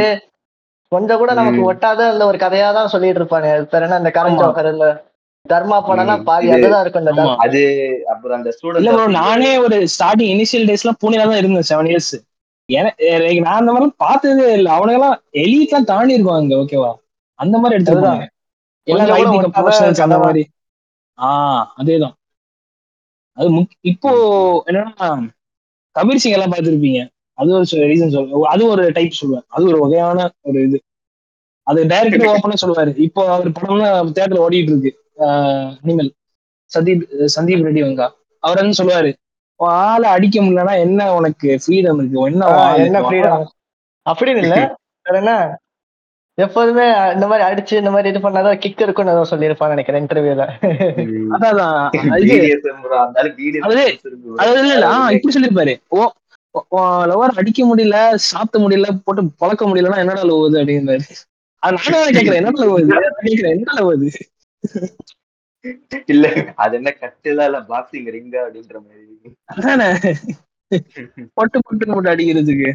கொஞ்சம் 0.91 1.19
கூட 1.19 1.31
நமக்கு. 1.37 1.61
ஒட்டாத 1.69 2.01
அந்த 2.11 2.23
ஒரு 2.29 2.37
கதையா 2.39 2.69
தான் 2.77 2.91
சொல்லிட்டு 2.93 3.19
இருப்பாங்க 3.21 3.49
அது 3.51 3.67
பேர் 3.71 3.85
என்ன? 3.85 3.99
இந்த 4.01 4.11
கரண் 4.15 4.39
இல்ல 4.71 4.87
தர்மா 5.45 5.77
படம்னா. 5.81 6.15
பாதி 6.25 6.47
அதுதான் 6.55 6.81
இருக்கும் 6.83 7.03
இந்த. 7.03 7.23
அது 7.45 7.61
அப்புறம் 8.11 8.37
அந்த 8.37 8.49
ஸ்டூடெண்ட் 8.55 9.13
நானே 9.17 9.51
ஒரு 9.65 9.77
ஸ்டார்டிங் 9.93 10.31
இனிஷியல் 10.35 10.67
டேஸ்லாம் 10.69 10.99
பூனேல 11.01 11.27
தான் 11.29 11.41
இருந்தேன் 11.41 11.69
செவன் 11.69 11.89
இயர்ஸ் 11.91 12.13
நான் 13.39 13.59
அந்த 13.59 13.71
மாதிரி 13.73 13.91
பார்த்ததே 14.03 14.49
இல்ல. 14.57 14.67
அவனுங்க 14.77 14.99
எல்லாம் 14.99 15.15
எலிட்லாம் 15.43 15.89
தாண்டி 15.91 16.17
இருப்பாங்க 16.17 16.59
ஓகேவா 16.63 16.91
அந்த 17.41 17.55
மாதிரி 17.57 17.77
அந்த 17.79 17.93
மாதிரி. 20.17 20.43
ஆஹ் 21.19 21.63
அதேதான். 21.77 22.15
அது 23.37 23.47
இப்போ 23.91 24.11
என்னன்னா 24.67 25.05
கபீர் 25.95 26.21
சிங் 26.23 26.33
எல்லாம் 26.33 26.51
பார்த்திருப்பீங்க. 26.51 26.99
அது 27.37 27.49
ஒரு 27.51 27.65
ரீசன் 27.71 28.13
சொல்லுவேன் 28.15 28.49
அது 28.53 28.63
ஒரு 28.67 28.83
டைப் 28.91 29.19
சொல்லுவேன் 29.21 29.45
அது 29.47 29.63
ஒரு 29.67 29.77
வகையான 29.79 30.29
ஒரு 30.41 30.59
இது. 30.67 30.79
அது 31.67 31.79
டைரக்டர் 31.87 32.33
ஓப்பனா 32.33 32.55
சொல்லுவாரு. 32.61 32.91
இப்போ 33.07 33.21
அவர் 33.31 33.49
தேட்டர்ல 34.17 34.43
ஓடிட்டு 34.45 34.71
இருக்கு. 34.71 34.91
அனிமல் 35.83 36.09
சந்தீப் 36.71 37.03
சந்தீப் 37.35 37.63
ரெட்டி 37.65 37.81
வங்கா. 37.85 38.07
அவர் 38.43 38.61
என்ன 38.61 38.73
சொல்லுவாரு 38.79 39.11
ஆளை 39.59 40.07
அடிக்க 40.09 40.35
முடியலன்னா 40.41 40.75
என்ன 40.79 41.13
உனக்கு 41.15 41.47
ஃப்ரீடம் 41.63 41.97
இருக்கு? 41.99 42.21
என்ன? 42.21 42.45
என்ன 42.85 43.01
ஃப்ரீடம் 43.01 43.43
அப்படின்னு 44.05 44.41
இல்ல. 44.43 44.55
என்ன? 45.19 45.33
எப்போதுமே 46.37 46.83
இந்த 47.15 47.27
மாதிரி 47.27 47.47
அடிச்சு 47.47 47.79
இந்த 47.79 47.93
மாதிரி 47.93 48.11
இது 48.11 48.19
பண்ணாதான் 48.19 48.59
கிக் 48.59 48.81
இருக்கும்னு 48.81 49.11
ஏதோ 49.11 49.23
சொல்லியிருப்பான்னு 49.31 49.69
நினைக்கிறேன் 49.69 50.03
இன்டர்வியூல 50.03 50.43
அதான் 51.35 51.53
இல்ல 54.67 54.87
இப்படி 55.15 55.33
சொல்லிருப்பாரு 55.35 55.73
ஓ 55.95 55.97
லவர் 57.09 57.37
அடிக்க 57.39 57.65
முடியல 57.65 57.97
சாப்பிட 58.29 58.63
முடியல 58.63 58.87
போட்டு 59.03 59.21
பழக்க 59.43 59.67
முடியலன்னா 59.67 60.01
என்னடா 60.03 60.23
லவ் 60.29 60.47
அது 60.47 60.59
அப்படின்னாரு 60.61 61.05
அது 61.63 61.77
நானும் 61.85 62.15
கேக்குறேன் 62.17 62.41
என்ன 62.41 62.51
லவ் 62.61 62.75
அது 62.75 62.91
நான் 62.93 63.27
கேக்குறேன் 63.27 63.55
என்ன 63.55 63.75
லவ் 63.79 63.91
அது 63.93 64.09
இல்ல 66.07 66.25
அது 66.57 66.77
என்ன 66.77 66.89
கட்டுல 67.01 67.45
இல்ல 67.47 67.59
பாக்ஸிங் 67.69 68.09
ரிங்க 68.15 68.35
அப்படின்ற 68.43 68.79
மாதிரி. 68.79 69.35
அதானே? 69.51 69.89
பொட்டு 71.37 71.59
பொட்டு 71.59 71.85
போட்டு 71.87 72.13
அடிக்கிறதுக்கு. 72.13 72.71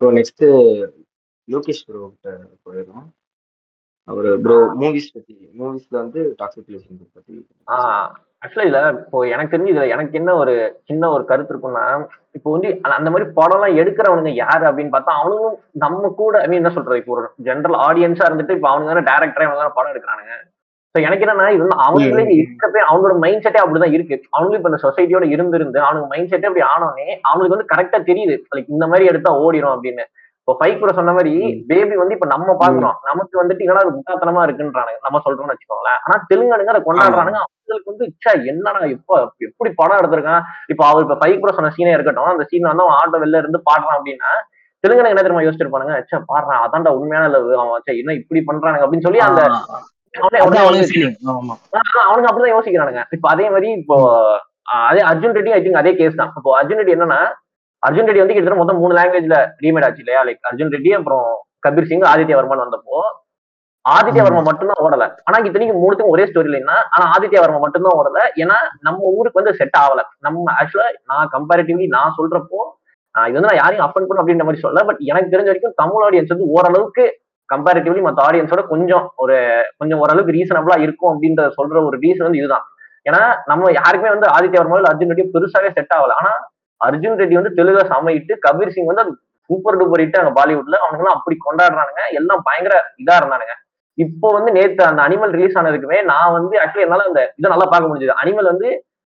ப்ரோ 0.00 0.10
நெக்ஸ்ட் 0.16 0.44
லோகேஷ் 1.48 1.84
ப்ரோ 1.86 2.00
கிட்ட 2.06 2.30
போயிடும் 2.64 3.06
அவர் 4.08 4.28
ப்ரோ 4.44 4.56
மூவிஸ் 4.80 5.08
பத்தி 5.14 5.32
மூவிஸ்ல 5.54 5.96
வந்து 5.96 6.20
டாக்ஸிக் 6.38 6.68
ரிலேஷன்ஷிப் 6.68 7.14
பத்தி 7.14 7.34
ஆக்சுவலா 8.42 8.66
இதில் 8.66 8.98
இப்போ 8.98 9.18
எனக்கு 9.26 9.52
தெரிஞ்சு 9.52 9.72
இதுல 9.72 9.86
எனக்கு 9.88 10.18
என்ன 10.20 10.34
ஒரு 10.36 10.52
சின்ன 10.84 11.10
ஒரு 11.10 11.24
கருத்து 11.24 11.52
இருக்குன்னா 11.54 11.84
இப்போ 12.34 12.48
வந்து 12.50 12.68
அந்த- 12.76 12.96
அந்த 12.98 13.10
மாதிரி 13.10 13.26
படம் 13.32 13.56
எல்லாம் 13.58 13.78
எடுக்கிறவனுங்க 13.80 14.32
யாரு 14.36 14.64
அப்படின்னு 14.68 14.94
பார்த்தா 14.94 15.16
அவனுங்களும் 15.18 15.56
நம்ம 15.76 16.10
கூட 16.18 16.34
ஐ 16.38 16.48
மீன் 16.48 16.62
என்ன 16.62 16.72
சொல்றது 16.74 17.00
இப்போ 17.00 17.14
ஒரு 17.16 17.26
ஜென்ரல் 17.46 17.78
ஆடியன்ஸா 17.86 18.28
இருந்துட்டு 18.28 18.56
இப்போ 18.56 18.70
அவனுங்க 18.70 18.92
தானே 18.92 19.08
டேரக்டரே 19.10 19.46
அவங்க 19.46 19.60
தானே 19.62 19.76
படம் 19.78 19.92
எடுக்கிறானுங்க. 19.94 20.34
எனக்கு 20.94 21.24
என்னன்னா 21.24 21.48
இது 21.54 21.62
வந்து 21.64 21.82
அவங்களே. 21.86 22.22
இருக்கப்பே 22.40 22.80
அவங்களோட 22.90 23.14
மைண்ட் 23.24 23.42
செட்டே 23.44 23.60
அப்படிதான் 23.62 23.94
இருக்கு. 23.96 24.16
அவங்களும் 24.34 24.58
இப்ப 24.60 24.70
இந்த 24.72 24.80
சொசைட்டியோட 24.84 25.24
இருந்து 25.32 25.80
அவனுக்கு 25.86 26.10
மைண்ட் 26.12 26.30
செட்டே 26.30 26.48
அப்படி 26.50 26.64
ஆனோடனே 26.74 27.06
அவனுக்கு 27.30 27.54
வந்து 27.56 27.70
கரெக்டா 27.72 27.98
தெரியுது. 28.10 28.36
லைக் 28.56 28.72
இந்த 28.76 28.86
மாதிரி 28.86 29.10
எடுத்தா 29.10 29.32
ஓடிடும் 29.44 29.74
அப்படின்னு. 29.74 30.04
இப்போ 30.40 30.52
ஃபைக் 30.60 30.80
கூட 30.82 30.92
சொன்ன 30.98 31.12
மாதிரி. 31.16 31.32
பேபி 31.70 31.94
வந்து 32.00 32.14
இப்ப 32.16 32.26
நம்ம 32.34 32.52
பாக்குறோம் 32.60 32.96
நமக்கு 33.08 33.34
வந்துட்டு 33.40 33.80
அது 33.80 33.90
முட்டாத்தனமா 33.96 34.42
இருக்குன்றானுங்க. 34.46 35.00
நம்ம 35.06 35.20
சொல்றோம்னு 35.24 35.54
வச்சுக்கோங்களேன். 35.54 35.98
ஆனா 36.04 36.16
தெலுங்கானுங்க 36.30 36.72
அதை 36.74 36.82
கொண்டாடுறானுங்க. 36.86 37.40
அவங்களுக்கு 37.44 37.90
வந்து 37.92 38.06
ச்சே, 38.20 38.32
என்னடா 38.52 38.80
எப்ப 38.96 39.18
எப்படி 39.48 39.70
படம் 39.80 39.98
எடுத்திருக்கான்? 40.00 40.42
இப்போ 40.74 40.84
அவர் 40.90 41.04
இப்ப 41.06 41.18
ஃபைக் 41.22 41.42
கூட 41.44 41.52
சொன்ன 41.58 41.72
சீனே 41.76 41.92
இருக்கட்டும் 41.96 42.32
அந்த 42.34 42.46
சீன் 42.52 42.70
வந்து 42.70 42.86
அவன் 42.86 42.98
ஆட்டோ 43.00 43.20
வெளில 43.24 43.42
இருந்து 43.44 43.60
பாடுறான் 43.68 43.98
அப்படின்னா 43.98 44.32
தெலுங்கானுங்க 44.84 45.14
என்ன 45.14 45.22
தெரியுமா 45.26 45.44
யோசிச்சிருப்பானுங்க? 45.46 45.94
ச்சே 46.06 46.18
பாடுறான். 46.32 46.62
அதான்டா 46.66 46.90
உண்மையான 46.98 47.28
லவ் 47.34 47.52
அவன் 47.62 48.00
என்ன 48.02 48.16
இப்படி 48.22 48.42
பண்றானுங்க 48.50 48.84
அப்படின்னு 48.86 49.08
சொல்லி 49.08 49.22
அந்த 49.28 49.42
அவனுக்கு 52.06 52.28
அப்படிதான் 52.28 52.54
யோசிக்கிறானுங்க. 52.56 53.02
இப்ப 53.16 53.26
அதே 53.34 53.46
மாதிரி 53.54 53.68
இப்போ 53.80 53.96
அதே 54.88 55.02
அர்ஜுன் 55.10 55.36
ரெட்டி 55.38 55.52
ஐ 55.56 55.60
திங்க் 55.64 55.80
அதே 55.82 55.92
கேஸ் 56.00 56.18
தான். 56.20 56.32
இப்போ 56.38 56.50
அர்ஜுன் 56.60 56.80
ரெட்டி 56.80 56.94
என்னன்னா 56.96 57.20
அர்ஜுன் 57.82 58.08
ரெட்டி 58.08 58.22
வந்து 58.22 58.34
கிட்டத்தட்ட 58.34 58.62
மொத்தம் 58.62 58.80
மூணு 58.82 58.96
லாங்குவேஜ்ல 58.98 59.36
ரீமேட் 59.64 59.86
ஆச்சு 59.86 60.02
இல்லையா? 60.04 60.20
லைக் 60.28 60.48
அர்ஜுன் 60.50 60.72
ரெட்டி 60.74 60.92
அப்புறம் 60.98 61.26
கபீர் 61.66 61.88
சிங் 61.90 62.06
ஆதித்ய 62.12 62.36
வர்மன் 62.38 62.64
வந்தப்போ 62.64 62.98
ஆதித்ய 63.84 64.22
வர்மா 64.24 64.40
மட்டும்தான் 64.48 64.82
ஓடல. 64.86 65.04
ஆனா 65.26 65.36
இத்தனைக்கு 65.48 65.74
மூணுத்துக்கும் 65.82 66.14
ஒரே 66.14 66.24
ஸ்டோரி 66.30 66.50
லைன்னா 66.54 66.76
ஆனா 66.94 67.04
ஆதித்ய 67.14 67.42
வர்மா 67.44 67.60
மட்டும்தான் 67.64 67.96
ஓடல. 68.00 68.18
ஏன்னா 68.42 68.56
நம்ம 68.86 69.12
ஊருக்கு 69.18 69.40
வந்து 69.40 69.54
செட் 69.60 69.78
ஆகல. 69.82 70.02
நம்ம 70.26 70.52
ஆக்சுவலா 70.60 70.88
நான் 71.12 71.30
கம்பேரிட்டிவ்லி 71.36 71.86
நான் 71.96 72.16
சொல்றப்போ 72.18 72.60
இது 73.14 73.36
வந்து 73.36 73.50
நான் 73.50 73.60
யாரையும் 73.62 73.84
அப்பன் 73.84 74.06
பண்ணும் 74.08 74.22
அப்படின்ற 74.22 74.44
மாதிரி 74.46 74.64
சொல்ல 74.64 74.82
பட் 74.88 75.00
எனக்கு 75.10 75.32
தெரிஞ்ச 75.32 75.48
வரைக்கும் 75.50 75.76
தமிழ் 75.80 76.04
ஆடியன்ஸ் 76.06 76.32
வந்து 76.32 76.46
ஓரளவுக்கு 76.56 77.04
கம்பேரிட்டிவ்லி 77.52 78.02
மற்ற 78.06 78.20
ஆடியன்ஸோட 78.28 78.62
கொஞ்சம் 78.72 79.04
ஒரு 79.22 79.36
கொஞ்சம் 79.80 80.00
ஓரளவுக்கு 80.02 80.36
ரீசனபிளா 80.38 80.76
இருக்கும் 80.86 81.10
அப்படின்றத 81.12 81.48
சொல்ற 81.58 81.84
ஒரு 81.88 81.96
ரீசன் 82.04 82.26
வந்து 82.26 82.40
இதுதான். 82.42 82.64
ஏன்னா 83.06 83.20
நம்ம 83.50 83.70
யாருக்குமே 83.78 84.10
வந்து 84.14 84.28
ஆதித்ய 84.36 84.60
வர்மா 84.62 84.80
அர்ஜுன் 84.90 85.12
ரெட்டி 85.12 85.24
பெருசாவே 85.36 85.70
செட் 85.76 85.94
ஆகல. 85.98 86.16
ஆனா 86.20 86.32
அர்ஜுன் 86.80 87.18
ரெட்டி 87.20 87.38
வந்து 87.40 87.54
தெலுங்கா 87.58 87.84
சமையிட்டு 87.94 88.34
கபீர் 88.46 88.74
சிங் 88.74 88.90
வந்து 88.92 89.04
சூப்பர் 89.50 89.78
டூப்பர் 89.80 90.02
ஹிட் 90.02 90.18
அங்க 90.22 90.32
பாலிவுட்ல. 90.40 90.76
அவனுங்க 90.82 91.04
எல்லாம் 91.04 91.18
அப்படி 91.18 91.36
கொண்டாடுறானுங்க. 91.46 92.02
எல்லாம் 92.20 92.42
பயங்கர 92.48 92.74
இதா 93.02 93.16
இருந்தானுங்க. 93.20 93.54
இப்போ 93.98 94.28
வந்து 94.34 94.50
நேத்து 94.56 94.82
அந்த 94.88 95.00
அனிமல் 95.06 95.32
ரிலீஸ் 95.36 95.56
ஆனதுக்குமே 95.60 95.98
நான் 96.10 96.34
வந்து 96.36 96.54
ஆக்சுவலி 96.64 96.84
என்னால 96.86 97.06
அந்த 97.10 97.22
இதை 97.38 97.48
நல்லா 97.54 97.66
பார்க்க 97.72 97.90
முடிஞ்சது. 97.90 98.12
அனிமல் 98.22 98.50
வந்து 98.52 98.68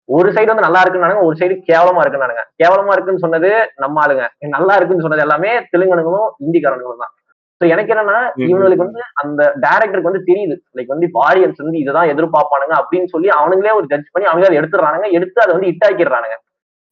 ஒரு 0.09 0.29
சைடு 0.35 0.51
வந்து 0.51 0.67
நல்லா 0.67 0.83
இருக்குன்னு 0.83 1.25
ஒரு 1.29 1.37
சைடு 1.41 1.55
கேவலமா 1.71 2.03
இருக்குன்னு 2.05 2.45
கேவலமா 2.63 2.93
இருக்குன்னு 2.95 3.25
சொன்னது 3.25 3.51
நம்ம 3.85 4.03
ஆளுங்க. 4.05 4.27
நல்லா 4.57 4.75
இருக்குன்னு 4.79 5.05
சொன்னது 5.07 5.25
எல்லாமே 5.27 5.51
தெலுங்கனுங்களும் 5.73 6.29
இந்திக்காரனுங்களும் 6.47 7.03
தான். 7.05 7.13
ஸோ 7.61 7.65
எனக்கு 7.75 7.93
என்னன்னா. 7.95 8.19
இவங்களுக்கு 8.49 8.85
வந்து 8.85 9.01
அந்த 9.23 9.41
டேரக்டருக்கு 9.65 10.11
வந்து 10.11 10.27
தெரியுது. 10.29 10.57
லைக் 10.77 10.93
வந்து 10.95 11.07
இப்போ 11.09 11.21
ஆடியன்ஸ் 11.29 11.63
வந்து 11.63 11.81
இதுதான் 11.83 12.11
எதிர்பார்ப்பானுங்க 12.13 12.75
அப்படின்னு 12.81 13.09
சொல்லி 13.15 13.29
அவனுங்களே 13.39 13.73
ஒரு 13.79 13.87
ஜட்ஜ் 13.93 14.13
பண்ணி 14.15 14.29
அவங்களே 14.31 14.49
அதை 14.51 14.59
எடுத்துடுறானுங்க 14.61 15.09
எடுத்து 15.19 15.43
அதை 15.45 15.53
வந்து 15.57 15.71
ஹிட் 15.71 15.87
ஆக்கிடுறானுங்க 15.89 16.37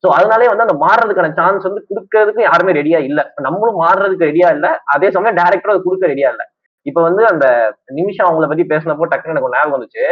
ஸோ 0.04 0.08
அதனாலே 0.16 0.49
வந்து 0.50 0.64
அந்த 0.64 0.76
மாறுறதுக்கான 0.82 1.30
சான்ஸ் 1.38 1.66
வந்து 1.68 1.80
கொடுக்கறதுக்கு 1.90 2.42
யாருமே 2.49 2.73
ரெடியா 2.78 2.99
இல்ல. 3.08 3.20
நம்மளும் 3.46 3.78
மாறுறதுக்கு 3.82 4.28
ரெடியா 4.30 4.49
இல்ல. 4.56 4.66
அதே 4.94 5.08
சமயம் 5.14 5.38
டேரக்டரும் 5.38 5.75
அது 5.75 5.87
கொடுக்க 5.87 6.11
ரெடியா 6.12 6.30
இல்ல. 6.35 6.42
இப்ப 6.87 6.99
வந்து 7.06 7.23
அந்த 7.30 7.46
நிமிஷம் 7.99 8.26
அவங்கள 8.26 8.49
பத்தி 8.50 8.64
பேசினப்போ 8.73 9.06
டக்குன்னு 9.12 9.35
எனக்கு 9.35 9.49
ஒரு 9.49 9.56
ஞாபகம் 9.56 9.76
வந்துச்சு. 9.76 10.04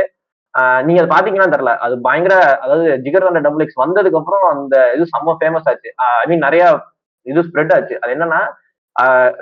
நீங்க 0.86 0.98
அதை 1.02 1.10
பாத்தீங்கன்னா 1.12 1.52
தெரியல. 1.54 1.72
அது 1.84 1.94
பயங்கர 2.06 2.34
அதாவது 2.64 2.88
ஜிகர் 3.04 3.28
வந்த 3.28 3.40
டபுள் 3.46 3.64
எக்ஸ் 3.64 3.82
வந்ததுக்கு 3.84 4.18
அப்புறம் 4.20 4.44
அந்த 4.54 4.74
இது 4.96 5.04
செம்ம 5.14 5.36
ஃபேமஸ் 5.40 5.68
ஆச்சு. 5.72 5.90
ஐ 6.22 6.26
மீன் 6.32 6.44
நிறைய 6.46 6.64
இது 7.26 7.46
ஸ்ப்ரெட் 7.48 7.74
ஆச்சு. 7.76 7.94
அது 8.02 8.12
என்னன்னா 8.16 8.40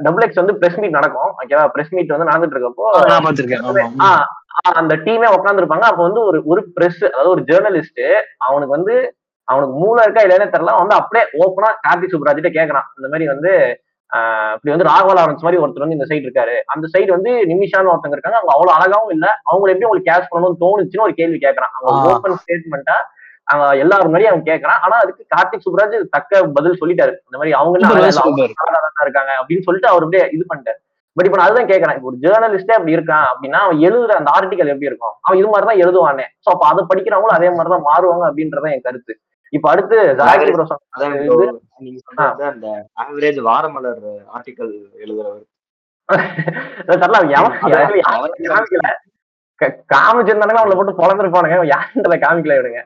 டபுள் 0.04 0.24
எக்ஸ் 0.26 0.40
வந்து 0.42 0.58
பிரஸ் 0.60 0.78
மீட் 0.82 0.98
நடக்கும் 0.98 1.30
ஓகேவா 1.40 1.64
பிரஸ் 1.74 1.94
மீட் 1.96 2.14
வந்து 2.14 2.30
நடந்துட்டு 2.30 2.56
இருக்கப்போ 2.56 2.86
அந்த 4.80 4.94
டீமே 5.06 5.28
உட்காந்துருப்பாங்க 5.36 5.86
அப்போ 5.90 6.02
வந்து 6.08 6.20
ஒரு 6.28 6.38
ஒரு 6.52 6.62
பிரஸ் 6.76 7.02
அதாவது 7.08 7.32
ஒரு 7.34 7.42
ஜேர்னலிஸ்ட் 7.50 8.02
அவனுக்கு 8.46 8.76
வந்து 8.78 8.96
அவனுக்கு 9.48 9.74
மூளை 9.82 10.02
இருக்கா 10.04 10.22
இல்லையானே 10.24 10.46
தெரியல. 10.52 10.74
வந்து 10.80 10.94
அப்படியே 10.98 11.24
ஓப்பனா 11.42 11.70
கார்த்திக் 11.86 12.12
சுப்ராஜிட்ட 12.14 12.50
கேக்குறான். 12.58 12.86
இந்த 12.98 13.08
மாதிரி 13.12 13.26
வந்து 13.32 13.52
இப்படி 14.54 14.72
வந்து 14.72 14.88
ராகவா 14.88 15.12
லாரன்ஸ் 15.18 15.44
மாதிரி 15.46 15.60
ஒருத்தர் 15.62 15.84
வந்து 15.84 15.96
இந்த 15.98 16.06
சைடு 16.10 16.26
இருக்காரு. 16.26 16.54
அந்த 16.72 16.86
சைடு 16.94 17.10
வந்து 17.16 17.30
நிமிஷான்னு 17.52 17.90
ஒருத்தங்க 17.92 18.16
இருக்காங்க. 18.16 18.38
அவங்க 18.40 18.52
அவ்வளவு 18.54 18.74
அழகாவும் 18.76 19.12
இல்ல. 19.16 19.26
அவங்க 19.48 19.72
எப்படி 19.72 19.88
உங்களுக்கு 19.88 20.10
கேஷ் 20.10 20.30
பண்ணணும்னு 20.32 20.62
தோணுச்சுன்னு 20.64 21.06
ஒரு 21.08 21.14
கேள்வி 21.20 21.38
கேட்கறான் 21.46 21.72
அவங்க. 21.76 21.94
ஓப்பன் 22.12 22.38
ஸ்டேட்மெண்டா 22.42 22.96
அவன் 23.52 23.80
எல்லாரும் 23.82 24.08
முன்னாடி 24.08 24.26
அவன் 24.30 24.46
கேட்கறான் 24.48 24.82
ஆனா 24.84 24.96
அதுக்கு 25.02 25.22
கார்த்திக் 25.34 25.64
சுப்ராஜ் 25.66 25.96
தக்க 26.14 26.42
பதில் 26.56 26.80
சொல்லிட்டாரு. 26.80 27.14
இந்த 27.26 27.36
மாதிரி 27.40 27.52
அவங்க 27.60 27.76
தானே 27.78 28.46
இருக்காங்க 29.06 29.32
அப்படின்னு 29.40 29.66
சொல்லிட்டு 29.66 29.92
அவர் 29.92 30.04
அப்படியே 30.06 30.24
இது 30.36 30.44
பண்ணிட்டாரு. 30.50 30.80
பட் 31.16 31.26
இப்ப 31.28 31.38
நான் 31.38 31.48
அதுதான் 31.48 31.70
கேட்கறேன் 31.70 31.96
இப்போ 31.96 32.08
ஒரு 32.10 32.18
ஜேர்னலிஸ்டே 32.24 32.74
அப்படி 32.76 32.96
இருக்கான் 32.96 33.26
அப்படின்னா 33.30 33.58
அவன் 33.64 33.82
எழுதுற 33.86 34.12
அந்த 34.20 34.30
ஆர்டிகல் 34.36 34.72
எப்படி 34.72 34.90
இருக்கும்? 34.90 35.14
அவன் 35.20 35.38
இது 35.40 35.48
மாதிரிதான் 35.54 35.80
எழுதுவானே. 35.82 36.26
சோ 36.44 36.48
அப்ப 36.54 36.64
அதை 36.70 36.82
படிக்கிறவங்களும் 36.90 37.38
அதே 37.38 37.48
மாதிரிதான் 37.56 37.86
மாறுவாங்க 37.88 38.24
அப்படின்றதான் 38.28 38.74
என் 38.76 38.86
கருத்து. 38.86 39.14
இப்ப 39.52 39.66
அடுத்து 39.70 39.96
நீங்க 41.78 41.98
சொல்றது 42.02 42.44
அந்த 42.52 42.68
ஆவரேஜ் 43.02 43.40
வாரமலர் 43.48 44.06
ஆர்டிக்கல் 44.36 44.72
எழுதுறவர். 45.04 45.44
காமிச்சிருந்தானுங்க 49.92 50.60
அவங்கள 50.60 50.76
போட்டு 50.78 51.00
பொழந்துருப்பானுங்க. 51.02 51.58
யாருன்றத 51.74 52.16
காமிக்கல 52.24 52.56
விடுங்க 52.58 52.80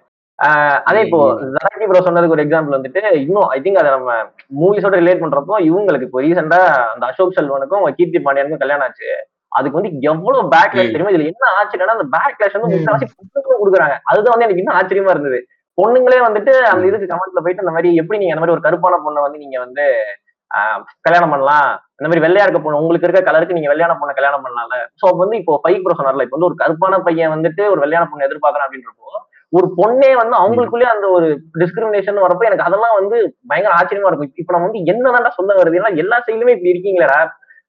அதே 0.86 1.00
இப்போ 1.04 1.18
ஜாக்கி 1.54 1.86
ப்ரோ 1.90 2.00
சொன்னதுக்கு 2.06 2.34
ஒரு 2.34 2.44
எக்ஸாம்பிள் 2.44 2.76
வந்துட்டு 2.76 3.02
இன்னும் 3.20 3.46
ஐ 3.54 3.58
திங்க் 3.60 3.80
அதை 3.82 3.90
நம்ம 3.94 4.10
மூவிஸோட 4.58 4.96
ரிலேட் 5.00 5.22
பண்றப்போ 5.22 5.54
இவங்களுக்கு 5.68 6.06
இப்போ 6.08 6.20
ரீசெண்டா 6.24 6.58
அந்த 6.92 7.04
அசோக் 7.10 7.36
செல்வனுக்கும் 7.36 7.86
கீர்த்தி 7.98 8.20
பாண்டியனுக்கும் 8.26 8.62
கல்யாணம் 8.64 8.86
ஆச்சு. 8.86 9.08
அதுக்கு 9.52 9.78
வந்து 9.78 9.90
எவ்வளவு 10.10 10.42
பேக்லேஷ் 10.54 10.88
ம். 10.88 10.94
தெரியுமா? 10.94 11.12
இதுல 11.14 11.28
என்ன 11.30 11.50
ஆச்சரியம்னா 11.60 11.96
அந்த 11.96 12.06
பேக்லேஷ் 12.14 12.56
வந்து 12.56 12.70
முக்கால்வாசி 12.72 13.06
பொண்ணுங்களும் 13.12 13.60
கொடுக்குறாங்க. 13.62 13.96
அதுதான் 14.10 14.34
வந்து 14.34 14.46
எனக்கு 14.46 14.62
இன்னும் 14.62 14.78
ஆச்சரியமா 14.80 15.14
இருந்தது. 15.14 15.38
பொண்ணுங்களே 15.78 16.20
வந்துட்டு 16.26 16.52
அந்த 16.72 16.84
இதுக்கு 16.90 17.10
கமெண்ட்ல 17.12 17.42
போயிட்டு 17.44 17.64
அந்த 17.64 17.74
மாதிரி 17.76 17.88
எப்படி 18.02 18.20
நீங்க 18.20 18.34
அந்த 18.34 18.42
மாதிரி 18.42 18.56
ஒரு 18.56 18.66
கருப்பான 18.66 19.00
பொண்ணை 19.06 19.22
வந்து 19.26 19.42
நீங்க 19.44 19.56
வந்து 19.64 19.84
கல்யாணம் 21.06 21.32
பண்ணலாம்? 21.32 21.68
இந்த 21.98 22.08
மாதிரி 22.08 22.24
வெள்ளையா 22.24 22.44
இருக்க 22.46 22.60
பொண்ணு 22.60 22.80
உங்களுக்கு 22.82 23.06
இருக்க 23.06 23.22
கலருக்கு 23.28 23.56
நீங்க 23.56 23.70
வெள்ளையான 23.72 23.96
பொண்ணை 24.00 24.12
கல்யாணம் 24.18 24.44
பண்ணலாம்ல? 24.44 24.76
சோ 25.00 25.06
வந்து 25.22 25.36
இப்போ 25.40 25.54
பைக் 25.64 25.82
ப்ரோ 25.84 25.96
சொன்னார்ல 25.98 26.26
இப்போ 26.26 26.36
வந்து 26.38 26.50
ஒரு 26.50 26.58
கருப்பான 26.62 27.00
பையன் 27.08 27.34
வந்துட்டு 27.34 27.64
ஒரு 27.72 27.80
வெள்ளையான 27.84 28.08
பொண்ணு 28.10 28.28
எதிர்பார்க்கறான் 28.28 28.66
அப்படின்றப்போ 28.68 29.12
ஒரு 29.52 29.66
பொண்ணே 29.78 30.10
வந்து 30.20 30.34
அவங்களுக்குள்ளே 30.42 30.86
அந்த 30.92 31.06
ஒரு 31.16 31.26
டிஸ்கிரிமினேஷன் 31.60 32.24
வரப்போ 32.24 32.46
எனக்கு 32.48 32.66
அதெல்லாம் 32.68 32.96
வந்து 32.98 33.16
பயங்கர 33.50 33.72
ஆச்சரியமா 33.78 34.08
இருக்கும். 34.10 34.32
இப்ப 34.42 34.52
நம்ம 34.54 34.68
வந்து 34.68 34.82
என்னதான்டா 34.92 35.30
சொல்ல 35.38 35.54
வருது? 35.58 35.78
ஏன்னா 35.80 35.92
எல்லா 36.02 36.16
சைடுலுமே 36.26 36.54
இப்படி 36.56 36.72
இருக்கீங்களா 36.74 37.18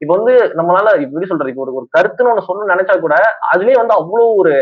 இப்ப 0.01 0.11
வந்து 0.17 0.33
நம்மளால 0.57 0.89
இப்படி 1.03 1.27
சொல்றது? 1.29 1.51
இப்போ 1.51 1.63
ஒரு 1.65 1.73
ஒரு 1.79 1.85
கருத்துன்னு 1.95 2.31
ஒண்ணு 2.31 2.47
சொல்லணும்னு 2.47 2.73
நினைச்சா 2.73 2.95
கூட 3.05 3.15
அதுலயே 3.53 3.77
வந்து 3.81 3.95
அவ்வளவு 3.99 4.33
ஒரு 4.41 4.53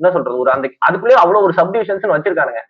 என்ன 0.00 0.10
சொல்றது? 0.16 0.36
ஒரு 0.42 0.50
அந்த 0.56 0.66
அதுக்குள்ளேயே 0.88 1.20
அவ்வளவு 1.22 1.46
ஒரு 1.46 1.54
சப்டிவிஷன்ஸ் 1.60 2.12
வச்சிருக்கானுங்க. 2.16 2.60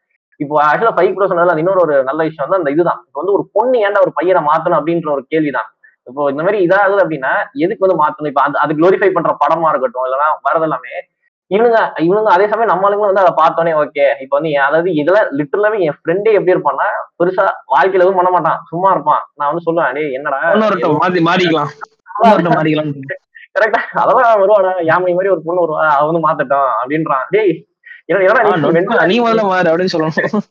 இப்போ 0.40 0.54
ஆக்சுவலா 0.68 0.94
ஃபைவ் 0.96 1.14
ப்ரோ 1.14 1.28
சொன்னதுல 1.30 1.54
அது 1.54 1.62
இன்னொரு 1.64 1.82
ஒரு 1.86 1.94
நல்ல 2.08 2.20
விஷயம் 2.28 2.46
வந்து 2.46 2.60
அந்த 2.60 2.70
இதுதான். 2.74 3.00
இப்போ 3.08 3.18
வந்து 3.22 3.34
ஒரு 3.36 3.44
பொண்ணு 3.56 3.78
ஏன்டா 3.86 4.02
ஒரு 4.06 4.12
பையனை 4.18 4.40
மாத்தணும் 4.50 4.78
அப்படின்ற 4.80 5.10
ஒரு 5.16 5.24
கேள்விதான். 5.32 5.68
இப்போ 6.06 6.22
இந்த 6.32 6.42
மாதிரி 6.44 6.58
இதாகுது 6.66 7.02
அப்படின்னா 7.04 7.32
எதுக்கு 7.64 7.84
வந்து 7.86 7.98
மாத்தணும்? 8.02 8.30
இப்போ 8.32 8.42
அது 8.46 8.56
அது 8.64 8.76
க்ளோரிஃபை 8.78 9.10
பண்ற 9.16 9.32
படமா 9.42 9.70
இருக்கட்டும் 9.72 10.06
இல்லைன்னா 10.08 10.28
வரதெல்லாமே 10.46 10.94
இவனுங்க 11.50 11.78
இவனுங்க 12.06 12.30
அதே 12.34 12.46
சமயம் 12.50 12.70
நம்ம 12.70 12.86
ஆளுங்களும் 12.86 13.10
வந்து 13.10 13.22
அதை 13.24 13.32
பார்த்தோன்னே 13.40 13.72
ஓகே 13.82 14.06
இப்போ 14.24 14.34
வந்து 14.38 14.50
அதாவது 14.66 14.88
இதெல்லாம் 15.00 15.28
லிட்டரலாவே 15.38 15.78
என் 15.86 15.96
ஃப்ரெண்டே 15.98 16.34
எப்படி 16.38 16.54
இருப்பான்னா 16.54 16.88
பெருசா 17.20 17.44
வாழ்க்கையில 17.74 18.04
எதுவும் 18.04 18.20
பண்ண 18.20 18.32
மாட்டான். 18.34 18.58
சும்மா 18.70 18.90
இருப்பான். 18.96 19.22
நான் 19.38 19.50
வந்து 19.50 19.66
சொல்லுவேன் 19.66 19.96
டேய் 19.98 20.16
என்னடா? 20.18 20.40
மாத்தி 21.04 21.22
மாறிக்கலாம். 21.30 21.70
மாறிக்கலாம். 22.58 22.92
கரெக்டா 23.56 23.80
அதெல்லாம் 24.02 24.40
வருவாடா 24.42 24.72
யாமி 24.90 25.16
மாதிரி 25.18 25.32
ஒரு 25.34 25.42
பொண்ணு 25.46 25.64
வருவா. 25.64 25.86
அவ 25.96 26.06
வந்து 26.10 26.24
மாத்தட்டும் 26.26 26.70
அப்படின்றான். 26.80 27.26
டேய் 27.36 27.54
நீ 29.10 29.16
முதல்ல 29.24 29.42
மாறு 29.50 29.70
அப்படின்னு 29.70 29.92
சொல்லணும். 29.94 30.44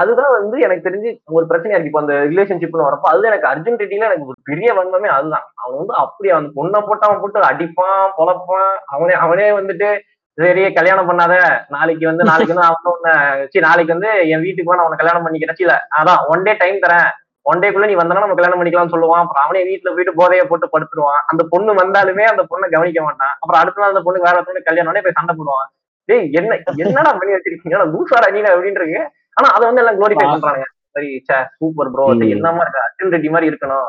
அதுதான் 0.00 0.34
வந்து 0.36 0.56
எனக்கு 0.66 0.86
தெரிஞ்சு 0.86 1.10
ஒரு 1.36 1.44
பிரச்சனையா 1.50 1.76
இருக்கு. 1.76 1.92
இப்போ 1.92 2.02
அந்த 2.04 2.14
ரிலேஷன்ஷிப்னு 2.32 2.88
வரப்போ 2.88 3.08
அது 3.12 3.30
எனக்கு 3.30 3.50
அர்ஜுன் 3.52 3.80
ரெட்டில 3.82 4.08
எனக்கு 4.08 4.28
ஒரு 4.32 4.38
பெரிய 4.50 4.68
வன்மமே 4.78 5.10
அதுதான். 5.16 5.46
அவன் 5.62 5.80
வந்து 5.80 5.94
அப்படி 6.02 6.30
அந்த 6.38 6.50
பொண்ணை 6.58 6.80
போட்டு 6.88 7.08
அவன் 7.08 7.22
போட்டு 7.22 7.50
அடிப்பான் 7.52 8.02
பொழப்பான். 8.18 8.72
அவனே 8.94 9.16
அவனே 9.26 9.48
வந்துட்டு 9.58 9.90
சரி 10.38 10.62
கல்யாணம் 10.78 11.08
பண்ணாத. 11.10 11.34
நாளைக்கு 11.74 12.04
வந்து 12.10 12.24
நாளைக்கு 12.30 12.54
வந்து 12.54 12.66
அவன் 12.70 12.90
உன்னை 12.94 13.12
சரி 13.52 13.66
நாளைக்கு 13.68 13.94
வந்து 13.94 14.10
என் 14.32 14.44
வீட்டுக்கு 14.46 14.78
நான் 14.78 14.88
உன்னை 14.88 14.98
கல்யாணம் 15.02 15.24
பண்ணிக்கிறேன். 15.26 15.62
இல்ல 15.64 15.76
அதான் 16.00 16.20
ஒன் 16.32 16.44
டே 16.48 16.54
டைம் 16.62 16.82
தரேன். 16.84 17.08
ஒன் 17.50 17.60
டேக்குள்ள 17.62 17.86
நீ 17.90 17.96
வந்தனா 17.98 18.22
நம்ம 18.24 18.36
கல்யாணம் 18.38 18.58
பண்ணிக்கலாம்னு 18.60 18.94
சொல்லுவான். 18.94 19.22
அப்புறம் 19.24 19.44
அவனே 19.44 19.62
வீட்டுல 19.70 19.92
போயிட்டு 19.94 20.18
போதைய 20.20 20.44
போட்டு 20.50 20.66
படுத்துருவான். 20.74 21.22
அந்த 21.30 21.42
பொண்ணு 21.52 21.72
வந்தாலுமே 21.80 22.24
அந்த 22.32 22.42
பொண்ணை 22.50 22.68
கவனிக்க 22.74 23.00
மாட்டான். 23.06 23.34
அப்புறம் 23.40 23.60
அடுத்த 23.62 23.80
நாள் 23.82 23.92
அந்த 23.92 24.02
பொண்ணுக்கு 24.06 24.28
வேற 24.30 24.40
பொண்ணு 24.48 24.68
கல்யாணம் 24.68 24.90
உடனே 24.92 25.04
போய் 25.04 25.18
சண்டை 25.18 25.34
போடுவான். 25.40 25.68
டேய் 26.08 26.26
என்ன 26.38 26.56
என்னடா 26.84 27.12
பண்ணி 27.18 27.34
வச்சிருக்கீங்க? 27.34 27.78
லூசாடா 27.94 28.28
நீ 28.34 28.40
அப்படின்றது 28.52 28.96
ஆனா 29.36 29.48
அதை 29.56 29.64
வந்து 29.68 29.82
எல்லாம் 29.82 29.98
குளோரிஃபை. 29.98 30.26
பண்றாங்க 30.32 30.66
சரி 30.96 31.10
சே 31.28 31.38
சூப்பர் 31.56 31.90
ப்ரோ. 31.94 32.04
என்னமா 32.34 32.62
இருக்கு? 32.64 32.84
அர்ஜுன் 32.86 33.12
ரெட்டி 33.14 33.30
மாதிரி 33.32 33.50
இருக்கணும். 33.50 33.88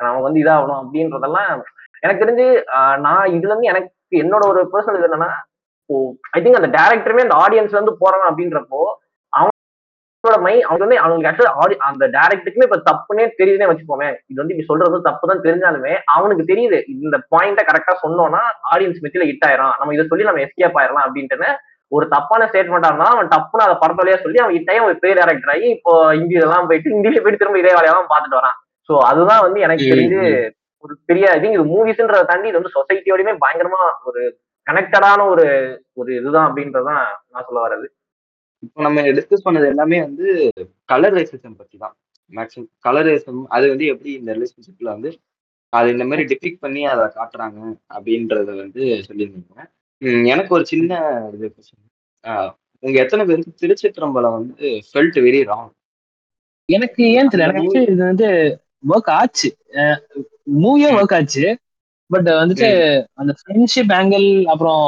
நம்ம 0.00 0.22
வந்து 0.26 0.40
இதாகணும் 0.42 0.80
அப்படின்றதெல்லாம் 0.82 1.50
எனக்கு 2.02 2.22
தெரிஞ்சு 2.22 2.46
நான் 3.06 3.32
இதுல 3.36 3.52
இருந்து 3.52 3.70
எனக்கு 3.72 3.90
என்னோட 4.20 4.42
ஒரு 4.52 4.60
பர்சனல் 4.72 4.98
இது 4.98 5.08
என்னன்னா 5.08 5.30
ஐ 6.34 6.40
திங்க் 6.42 6.60
அந்த 6.60 6.70
டேரக்டருமே 6.76 7.24
அந்த 7.26 7.36
ஆடியன்ஸ்ல 7.44 7.78
இருந்து 7.78 8.00
போறாங்க 8.02 8.24
அப்படின்றப்போ 8.30 8.80
அவனோட 10.18 10.38
மை 10.44 10.54
அவங்க 10.66 10.82
வந்து 10.84 10.96
அவங்களுக்கு 11.00 11.28
ஆக்சுவலா 11.30 11.84
அந்த 11.88 12.04
டேரக்டருக்குமே 12.14 12.66
இப்ப 12.68 12.78
தப்புனே 12.88 13.24
தெரியுதுனே 13.40 13.68
வச்சுப்போமே 13.70 14.08
இது 14.30 14.38
வந்து 14.40 14.54
இப்படி 14.54 14.68
சொல்றது 14.70 14.96
தப்பு 15.08 15.28
தான் 15.30 15.42
தெரிஞ்சாலுமே 15.44 15.92
அவனுக்கு 16.14 16.44
தெரியுது 16.50 16.78
இந்த 16.94 17.16
பாயிண்ட 17.34 17.62
கரெக்டா 17.68 17.94
சொன்னோம்னா 18.02 18.40
ஆடியன்ஸ் 18.72 19.02
மெத்தியில 19.04 19.28
ஹிட் 19.28 19.46
ஆயிரும். 19.48 19.74
நம்ம 19.80 19.94
இதை 19.96 20.04
சொல்லி 20.10 20.28
நம்ம 20.28 20.42
எஸ்கேப் 20.46 20.78
ஆயிரலாம் 20.80 21.06
அப்படின்ட்டு 21.06 21.50
ஒரு 21.92 22.06
தப்பான 22.14 22.46
ஸ்டேட்மெண்டா 22.48 22.88
இருந்தா 22.90 23.12
அவன் 23.12 23.30
டப்புன்னு 23.34 23.66
அதை 23.66 23.76
படத்தொழியா 23.82 24.16
சொல்லி 24.24 24.40
அவன் 24.42 24.56
இட்டையும் 24.58 24.86
ஒரு 24.88 24.96
பேர் 25.04 25.18
டேரக்டர் 25.20 25.52
ஆகி 25.54 25.68
இப்போ 25.76 25.92
இந்தி 26.18 26.34
இதெல்லாம் 26.38 26.66
போயிட்டு 26.70 26.92
இந்தியில 26.96 27.22
போயிட்டு 27.22 27.42
திரும்ப 27.42 27.62
இதே 27.62 27.72
வேலையெல்லாம் 27.76 28.10
பார்த்துட்டு 28.10 28.40
வரான். 28.40 28.56
சோ 28.88 28.94
அதுதான் 29.10 29.44
வந்து 29.46 29.60
எனக்கு 29.66 29.86
தெரிஞ்சு 29.92 30.20
ஒரு 30.84 30.92
பெரிய 31.10 31.30
ஐ 31.34 31.38
திங்க் 31.42 31.56
இது 31.58 31.70
மூவிஸ்ன்றத 31.72 32.26
தாண்டி 32.30 32.50
இது 32.50 32.60
வந்து 32.60 32.76
சொசைட்டியோடயுமே 32.76 33.34
பயங்கரமா 33.44 33.80
ஒரு 34.08 34.20
கனெக்டடான 34.66 35.20
ஒரு 35.34 35.46
ஒரு 36.00 36.10
இதுதான் 36.18 36.46
அப்படின்றதான் 36.48 37.02
நான் 37.32 37.46
சொல்ல 37.48 37.60
வர்றது. 37.64 37.86
இப்போ 38.62 38.82
நம்ம 38.82 39.02
டிஸ்கஸ் 39.18 39.46
பண்ணது 39.46 39.66
எல்லாமே 39.72 39.98
வந்து 40.00 40.26
கலர் 40.84 41.16
ரேசிசம் 41.16 41.58
பத்தி 41.60 41.76
தான் 41.78 41.94
மேக்ஸிமம் 42.32 42.70
கலர் 42.78 43.08
ரேசம் 43.08 43.42
அது 43.46 43.64
வந்து 43.68 43.86
எப்படி 43.86 44.10
இந்த 44.12 44.30
ரிலேஷன்ஷிப்ல 44.36 44.88
வந்து 44.96 45.10
அது 45.72 45.88
இந்த 45.94 46.04
மாதிரி 46.04 46.22
டிபிக் 46.30 46.62
பண்ணி 46.64 46.82
அதை 46.86 47.04
காட்டுறாங்க 47.16 47.58
அப்படின்றத 47.96 48.50
வந்து 48.62 48.82
சொல்லியிருந்தீங்க. 49.08 49.64
எனக்கு 50.32 50.54
ஒரு 50.56 50.64
சின்ன 50.64 51.00
இது 51.34 51.48
உங்க 52.82 52.96
எத்தனை 53.04 53.22
பேருக்கு 53.24 53.60
திருச்சிற்றம்பலம் 53.62 54.36
வந்து 54.38 54.66
ஃபெல்ட் 54.88 55.18
வெரி 55.26 55.40
ராங் 55.50 55.70
எனக்கு 56.68 57.02
ஏன் 57.18 57.30
தெரியல? 57.32 57.52
எனக்கு 57.52 57.80
இது 57.92 58.02
வந்து 58.04 58.28
ஒர்க் 58.88 59.10
ஆச்சு. 59.10 59.48
மூவியும் 60.62 60.96
ஒர்க் 60.98 61.14
ஆச்சு. 61.18 61.44
பட் 62.10 62.28
வந்துட்டு 62.40 62.68
அந்த 63.20 63.32
ஃப்ரெண்ட்ஷிப் 63.38 63.92
ஆங்கிள் 63.98 64.26
அப்புறம் 64.44 64.84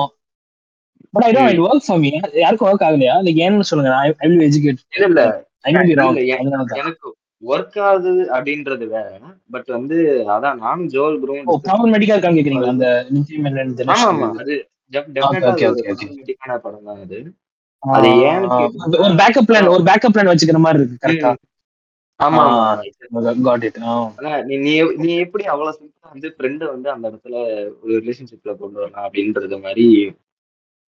but 1.15 1.25
I 1.25 1.31
don't 1.35 1.63
work 1.67 1.87
for 1.87 2.01
me 2.03 2.11
யாருக்கும் 2.37 2.69
ஒர்க் 2.69 2.85
ஆகலையா? 2.89 3.15
லைக் 3.25 3.41
ஏன்னு 3.45 3.69
சொல்லுங்க? 3.71 3.93
ஐ 4.19 4.29
வில் 4.31 4.45
எஜுகேட் 4.49 4.83
இல்ல 4.97 5.07
இல்ல. 5.11 5.23
எனக்கு 5.67 7.09
ஒர்க் 7.43 7.79
ஆகுது 7.83 8.11
அப்படின்றது 8.35 8.85
வேற. 8.89 9.07
பட் 9.51 9.69
வந்து 9.77 9.97
அதான் 10.35 10.59
நானும் 10.63 10.89
ஜோல் 10.93 11.15
ஓ 11.15 11.21
குரும் 11.23 11.47
ப்ராப்ளமேட்டிக்கா 11.67 12.17
இருக்கான்னு 12.17 12.39
கேக்குறீங்களா? 12.39 12.73
அந்த 12.75 12.89
நிச்சயம் 13.11 13.47
இந்த 13.65 13.85
ஆமா 13.99 14.29
அது 14.41 14.57
டெஃபினட்டா 14.93 15.51
படம் 16.59 16.87
தான் 16.89 17.01
அது. 17.03 17.19
அது 17.83 18.09
கேட்டீங்கன்னா- 18.15 19.03
ஒரு 19.05 19.15
பேக்கப் 19.21 19.47
பிளான் 19.49 19.71
ஒரு 19.75 19.85
பேக்கப் 19.85 20.15
பிளான் 20.15 20.31
வச்சுக்கிற 20.31 20.59
மாதிரி 20.61 20.81
இருக்கு 20.81 21.03
கரெக்டா 21.05 21.31
ஆமா 22.21 22.43
காட் 23.45 23.63
இட் 23.67 23.79
நீ 24.49 24.55
நீ 24.65 24.73
நீ 25.03 25.11
எப்படி 25.25 25.45
அவ்வளவு 25.53 25.77
சிம்பிளா 25.77 26.11
வந்து 26.11 26.29
ஃப்ரெண்டை 26.35 26.67
வந்து 26.73 26.89
அந்த 26.95 27.05
இடத்துல 27.11 27.37
ஒரு 27.79 27.93
ரிலேஷன்ஷிப்ல 28.01 28.53
கொண்டு 28.59 28.79
வரலாம் 28.81 29.07
அப்படின்றது 29.07 29.59
மாதிரி 29.63 29.87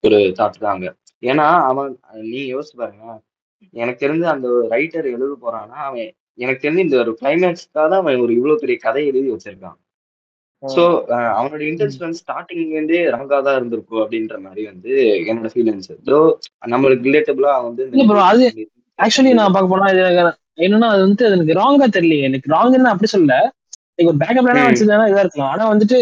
ஒரு 0.05 0.19
தாட் 0.39 0.59
தாங்க 0.63 0.87
ஏன்னா 1.23 1.47
அவன் 1.69 1.91
நீ 2.31 2.41
யோசிச்சு 2.49 2.77
பாருங்க. 2.79 3.05
எனக்கு 3.75 4.01
தெரிஞ்சு 4.01 4.27
அந்த 4.33 4.47
ரைட்டர் 4.73 5.07
எழுத 5.13 5.35
போறான்னா 5.43 5.79
அவன் 5.85 6.09
எனக்கு 6.39 6.63
தெரிஞ்சு 6.63 6.87
இந்த 6.87 6.97
ஒரு 7.03 7.13
கிளைமேக்ஸ்க்காக 7.21 7.85
தான் 7.85 8.01
அவன் 8.03 8.23
ஒரு 8.25 8.33
இவ்வளவு 8.39 8.63
பெரிய 8.63 8.77
கதை 8.85 9.03
எழுதி 9.11 9.29
வச்சிருக்கான். 9.33 9.79
சோ 10.63 10.83
அவனோட 11.33 11.63
இன்டென்ஷன் 11.69 12.17
ஸ்டார்டிங்ல 12.19 12.75
இருந்தே 12.75 12.99
ரங்கா 13.15 13.39
தான் 13.47 13.57
இருந்திருக்கும் 13.59 14.03
அப்படின்ற 14.03 14.37
மாதிரி 14.43 14.63
வந்து 14.69 14.91
என்னோட 15.23 15.49
ஃபீலிங்ஸ் 15.55 15.91
ஸோ 16.09 16.19
நம்மளுக்கு 16.73 17.09
ரிலேட்டபிளா 17.09 17.53
வந்து 17.65 17.85
அது 18.27 18.47
ஆக்சுவலி 18.99 19.33
நான் 19.39 19.55
பார்க்க 19.55 19.73
போனா 19.73 19.89
இது 19.95 20.03
என்னன்னா 20.61 20.89
அது 20.95 21.03
வந்து 21.07 21.25
எனக்கு 21.31 21.59
ராங்கா 21.61 21.87
தெரியல 21.95 22.17
எனக்கு 22.29 22.53
ராங்னு 22.55 22.93
அப்படி 22.93 23.11
சொல்ல 23.11 23.35
லைக் 23.95 24.11
ஒரு 24.11 24.21
பேக்கப் 24.21 24.45
பிளானா 24.45 24.63
ம். 24.63 24.69
வச்சிருந்தா 24.69 25.09
இதா 25.13 25.23
இருக்கலாம். 25.25 25.53
ஆனா 25.55 25.65
வந்துட்டு 25.73 25.99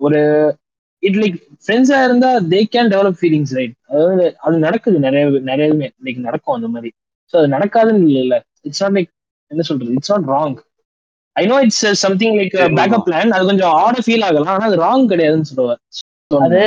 ஒரு 0.00 0.20
இட் 1.04 1.18
லைக் 1.22 1.36
ஃப்ரெண்ட்ஸா 1.64 1.98
இருந்தா 2.04 2.30
they 2.50 2.60
can 2.72 2.92
develop 2.94 3.18
feelings 3.20 3.54
right 3.58 3.74
அதாவது 3.90 4.14
அது 4.44 4.56
நடக்குது 4.66 4.98
நிறைய 5.06 5.22
நிறையவே 5.50 5.88
லைக் 6.06 6.20
நடக்கும் 6.28 6.56
அந்த 6.56 6.68
மாதிரி. 6.74 6.90
ஸோ 7.34 7.40
அது 7.40 7.48
நடக்காதுன்னு 7.56 8.08
இல்லை 8.08 8.22
இல்ல. 8.26 8.36
இட்ஸ் 8.68 8.82
நாட் 8.84 8.96
லைக் 8.98 9.10
என்ன 9.50 9.64
சொல்றது? 9.68 9.96
It's 9.98 10.12
not 10.14 10.28
wrong 10.34 10.56
I 11.36 11.44
know 11.46 11.56
it's 11.64 11.84
something 12.02 12.36
like 12.40 12.56
backup 12.78 13.06
plan 13.06 13.36
அது 13.36 13.50
கொஞ்சம் 13.50 13.72
ஆட 13.82 13.96
ஃபீல் 14.06 14.26
ஆகலாம். 14.26 14.52
ஆனா 14.54 14.66
அது 14.70 14.84
ராங் 14.84 15.06
கிடையாதுன்னு 15.12 15.50
சொல்லுவேன் 15.50 15.80
அது 16.40 16.60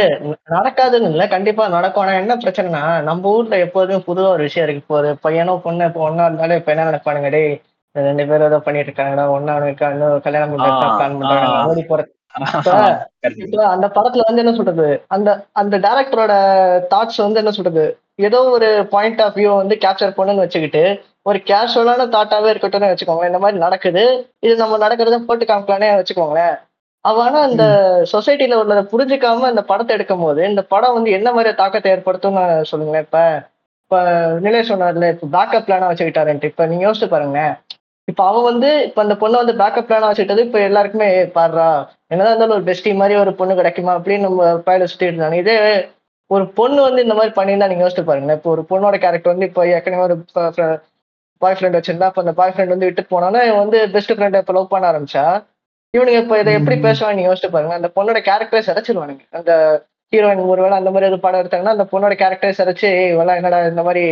நடக்காதுன்னு 0.53 1.07
இல்ல. 1.11 1.23
கண்டிப்பா 1.31 1.63
நடக்கும். 1.75 2.03
ஆனா 2.03 2.13
என்ன 2.21 2.33
பிரச்சனைனா 2.43 2.81
நம்ம 3.07 3.31
ஊர்ல 3.31 3.57
எப்போதுமே 3.65 3.97
பொதுவா 4.07 4.29
ஒரு 4.35 4.43
விஷயம் 4.47 4.65
இருக்கு. 4.65 4.83
இப்போ 4.83 4.95
ஒரு 4.99 5.09
பையனோ 5.25 5.55
பொண்ணு 5.65 5.87
இப்போ 5.89 6.01
ஒன்னா 6.07 6.25
இருந்தாலும் 6.29 6.59
இப்ப 6.61 6.71
என்ன 6.73 6.85
நினைப்பானுங்க 6.89 7.31
இந்த 7.95 8.03
ரெண்டு 8.07 8.23
பேரும் 8.29 8.49
ஏதோ 8.49 8.59
பண்ணிட்டு 8.59 8.89
இருக்காங்கடா. 8.89 9.25
ஒன்னா 9.35 9.53
இருக்காங்க 9.61 10.09
கல்யாணம் 10.25 10.53
பிளான் 10.55 11.17
பண்றாங்க 11.19 11.55
ஆ. 11.55 11.65
ஓடி 11.71 11.83
போற 11.83 12.01
Correct. 12.01 12.11
இப்ப 12.11 12.16
அந்த 13.73 13.87
படத்துல 13.95 14.25
வந்து 14.27 14.41
என்ன 14.43 14.53
சொல்றது? 14.53 14.87
அந்த 15.07 15.29
அந்த 15.53 15.75
டைரக்டரோட 15.77 16.33
தாட்ஸ் 16.93 17.23
வந்து 17.25 17.39
என்ன 17.39 17.51
சொல்றது? 17.51 17.85
ஏதோ 18.19 18.39
ஒரு 18.55 18.67
பாயிண்ட் 18.93 19.21
ஆஃப் 19.21 19.37
வியூ 19.37 19.49
வந்து 19.55 19.75
கேப்சர் 19.75 20.17
பண்ணுன்னு 20.17 20.43
வச்சுக்கிட்டு 20.45 20.83
ஒரு 21.25 21.39
கேஷுவலான 21.49 22.07
தாட்டாவே 22.15 22.51
இருக்கட்டும்னு 22.53 22.91
வச்சுக்கோங்களேன். 22.91 23.31
இந்த 23.31 23.39
மாதிரி 23.39 23.57
நடக்குது. 23.57 24.03
இது 24.41 24.53
நம்ம 24.55 24.77
நடக்கிறத 24.77 25.19
போட்டு 25.25 25.45
காமிக்கலானே 25.45 25.89
வச்சுக்கோங்களேன். 25.99 26.55
அவ 27.05 27.21
ஆனா 27.23 27.39
இந்த 27.45 27.65
சொசைட்டில 28.11 28.55
உள்ளதை 28.61 28.83
புரிஞ்சுக்காம 28.93 29.49
இந்த 29.49 29.63
படத்தை 29.63 29.95
எடுக்கும் 29.95 30.19
போது 30.19 30.41
இந்த 30.49 30.61
படம் 30.73 30.93
வந்து 30.93 31.11
என்ன 31.11 31.29
மாதிரி 31.33 31.55
தாக்கத்தை 31.55 31.91
ஏற்படுத்தும்னு 31.91 32.45
சொல்லுங்களேன். 32.71 33.05
இப்ப 33.07 33.19
இப்ப 33.83 33.99
நிலை 34.39 34.61
சொன்னார்ல 34.69 35.09
இப்ப 35.13 35.27
பேக்கப் 35.35 35.65
பிளானா 35.67 35.89
வச்சுக்கிட்டாருன்ட்டு. 35.89 36.49
இப்ப 36.51 36.65
நீங்க 36.65 36.83
யோசிச்சு 36.87 37.07
பாருங்களேன். 37.07 37.53
இப்ப 38.07 38.21
அவ 38.25 38.41
வந்து 38.43 38.69
இப்ப 38.83 38.99
அந்த 39.01 39.15
பொண்ணை 39.15 39.37
வந்து 39.37 39.55
பேக்கப் 39.57 39.87
பிளானா 39.87 40.09
வச்சுக்கிட்டது 40.09 40.45
இப்ப 40.45 40.59
எல்லாருக்குமே 40.61 41.07
"ஏய், 41.13 41.31
பாருடா 41.31 41.67
என்னதான் 42.11 42.31
இருந்தாலும் 42.31 42.57
ஒரு 42.57 42.67
பெஸ்டி 42.69 42.91
மாதிரி 42.95 43.15
ஒரு 43.19 43.31
பொண்ணு 43.33 43.53
கிடைக்குமா 43.55 43.93
அப்படின்னு 43.97 44.25
நம்ம 44.27 44.45
பயில 44.67 44.85
சுத்திட்டு 44.85 45.13
இருந்தாங்க. 45.13 45.37
இதே 45.37 45.55
ஒரு 46.31 46.45
பொண்ணு 46.51 46.79
வந்து 46.81 47.03
இந்த 47.03 47.13
மாதிரி 47.13 47.33
பண்ணியிருந்தா 47.35 47.67
நீங்க 47.67 47.83
யோசிச்சு 47.83 48.07
பாருங்களேன். 48.07 48.39
இப்போ 48.39 48.49
ஒரு 48.49 48.63
பொண்ணோட 48.71 48.95
கேரக்டர் 48.97 49.33
வந்து 49.33 49.49
இப்போ 49.49 49.61
ஏற்கனவே 49.69 50.05
ஒரு 50.07 50.15
பாய் 51.41 51.55
ஃப்ரெண்ட் 51.57 51.77
வச்சிருந்தா 51.77 52.09
அப்ப 52.09 52.21
அந்த 52.21 52.33
பாய் 52.33 52.53
ஃப்ரெண்ட் 52.53 52.73
வந்து 52.75 52.87
விட்டு 52.89 53.03
போனானா 53.11 53.41
இவன் 53.43 53.63
வந்து 53.63 53.79
பெஸ்ட் 53.91 54.13
ஃப்ரெண்ட் 54.13 54.39
இப்போ 54.39 54.53
லவ் 54.53 54.71
பண்ண 54.71 54.91
ஆரம்பிச்சா 54.91 55.25
இவனுங்க 55.93 56.19
இப்போ 56.23 56.37
இதை 56.39 56.51
எப்படி. 56.53 56.75
பேசுவாங்க 56.85 57.15
நீங்க 57.15 57.29
யோசிச்சு 57.29 57.51
பாருங்க 57.51 57.75
அந்த 57.75 57.89
பொண்ணோட 57.95 58.19
கேரக்டரை 58.25 58.61
சிதைச்சிருவானுங்க. 58.67 59.23
அந்த 59.31 59.51
ஹீரோயின் 60.13 60.49
ஒருவேளை 60.49 60.75
அந்த 60.77 60.91
மாதிரி 60.91 61.09
ஒரு 61.11 61.19
படம் 61.19 61.41
எடுத்தாங்கன்னா 61.41 61.75
அந்த 61.75 61.85
பொண்ணோட 61.91 62.13
கேரக்டரை 62.21 62.53
சிதைச்சு 62.59 62.87
"ஏய், 62.93 63.11
இவெல்லாம் 63.13 63.39
என்னடா 63.41 63.59
இந்த 63.67 63.83
மாதிரி 63.83 64.03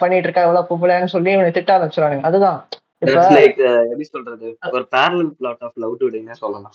பண்ணிட்டு 0.00 0.26
இருக்கா? 0.28 0.42
இவ்வளவு 0.42 0.68
பொம்பளைன்னு 0.70 1.14
சொல்லி 1.14 1.30
இவனை 1.32 1.50
திட்ட 1.50 1.70
ஆரம்பிச்சிருவானுங்க. 1.76 2.24
அதுதான். 2.24 2.58
எப்படி 3.02 4.04
சொல்றது? 4.08 4.48
ஒரு 4.72 4.84
பேரலல் 4.92 5.30
பிளாட் 5.38 5.62
ஆஃப் 5.66 5.78
லவ் 5.82 5.94
டுடேனே 6.00 6.34
சொல்லலாம். 6.40 6.74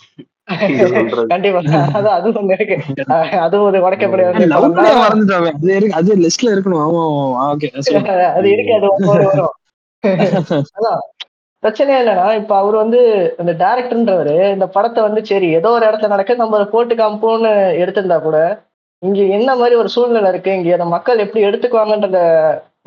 நீங்க 0.64 0.86
சொல்றது. 0.94 1.28
கண்டிப்பா. 1.32 1.62
அதான் 1.96 2.16
அது 2.18 2.34
ஒண்ணு 2.34 2.56
இருக்கு 2.58 2.76
அஹ், 3.08 3.38
அதுவும் 3.44 3.68
ஒரு 3.70 3.80
உடைக்கப்பட 3.86 4.22
வேண்டிய 4.26 4.48
லவ் 4.54 4.66
படம் 4.68 4.88
தான் 4.88 5.02
மறந்துட்டாவே 5.04 5.52
அது 5.56 5.72
இருக்கு 5.76 5.98
அது 6.00 6.18
லிஸ்ட்ல 6.24 6.54
இருக்கணும். 6.56 6.84
ஆமா 6.86 7.04
ஓகே 7.48 7.70
அது 8.38 8.48
இருக்கு 8.54 8.74
அது 8.78 8.88
ஒவ்வொரு 8.94 9.24
வரும். 9.30 9.56
அதான் 10.76 11.00
பிரச்சனை 11.64 11.92
என்னன்னா 11.96 12.28
இப்ப 12.40 12.54
அவர் 12.58 12.76
வந்து 12.82 13.00
இந்த 13.42 13.54
டைரக்டர்ன்றவரு 13.62 14.36
இந்த 14.52 14.66
படத்தை 14.74 15.02
வந்து 15.06 15.22
சரி 15.30 15.48
ஏதோ 15.58 15.70
ஒரு 15.74 15.86
இடத்துல 15.88 16.14
நடக்க 16.14 16.36
நம்ம 16.42 16.64
போட்டு 16.74 16.96
காம்போன்னு 16.98 17.52
எடுத்திருந்தா 17.82 18.18
கூட 18.22 18.38
இங்க 19.04 19.22
என்ன 19.38 19.50
மாதிரி 19.58 19.76
ஒரு 19.76 19.90
சூழ்நிலை 19.94 20.30
இருக்கு? 20.32 20.52
இங்க 20.58 20.70
அந்த 20.76 20.88
மக்கள் 20.94 21.24
எப்படி 21.24 21.42
எடுத்துக்குவாங்கன்றத 21.48 22.20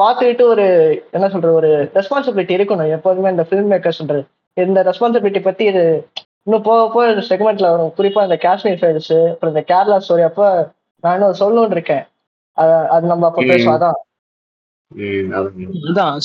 பார்த்துக்கிட்டு 0.00 0.42
ஒரு 0.42 0.64
என்ன 1.10 1.28
சொல்றது 1.28 1.54
ஒரு 1.54 1.90
ரெஸ்பான்சிபிலிட்டி 1.94 2.54
இருக்கணும். 2.56 2.90
எப்போதுமே 2.90 3.30
இந்த 3.30 3.46
ஃபிலிம் 3.50 3.52
மேக்கர்ஸ்ன்றது 3.52 4.26
இந்த 4.52 4.82
ரெஸ்பான்சிபிலிட்டி 4.82 5.42
பத்தி 5.42 5.64
இது 5.64 6.08
இன்னும் 6.42 6.62
போக 6.62 6.92
போக 6.92 7.12
செக்மெண்ட்ல 7.12 7.60
வரும். 7.60 7.92
குறிப்பா 7.96 8.22
இந்த 8.22 8.36
காஷ்மீர் 8.36 8.78
ஃபைல்ஸ் 8.78 9.30
அப்புறம் 9.30 9.56
இந்த 9.56 9.74
கேரளா 9.74 10.00
ஸ்டோரி 10.08 10.24
அப்ப 10.24 10.70
நான் 11.00 11.20
இன்னும் 11.20 11.36
சொல்லணும்னு 11.38 11.70
இருக்கேன். 11.70 12.04
அத- 12.52 12.88
அது 12.88 13.06
நம்ம 13.06 13.26
அப்ப 13.26 13.42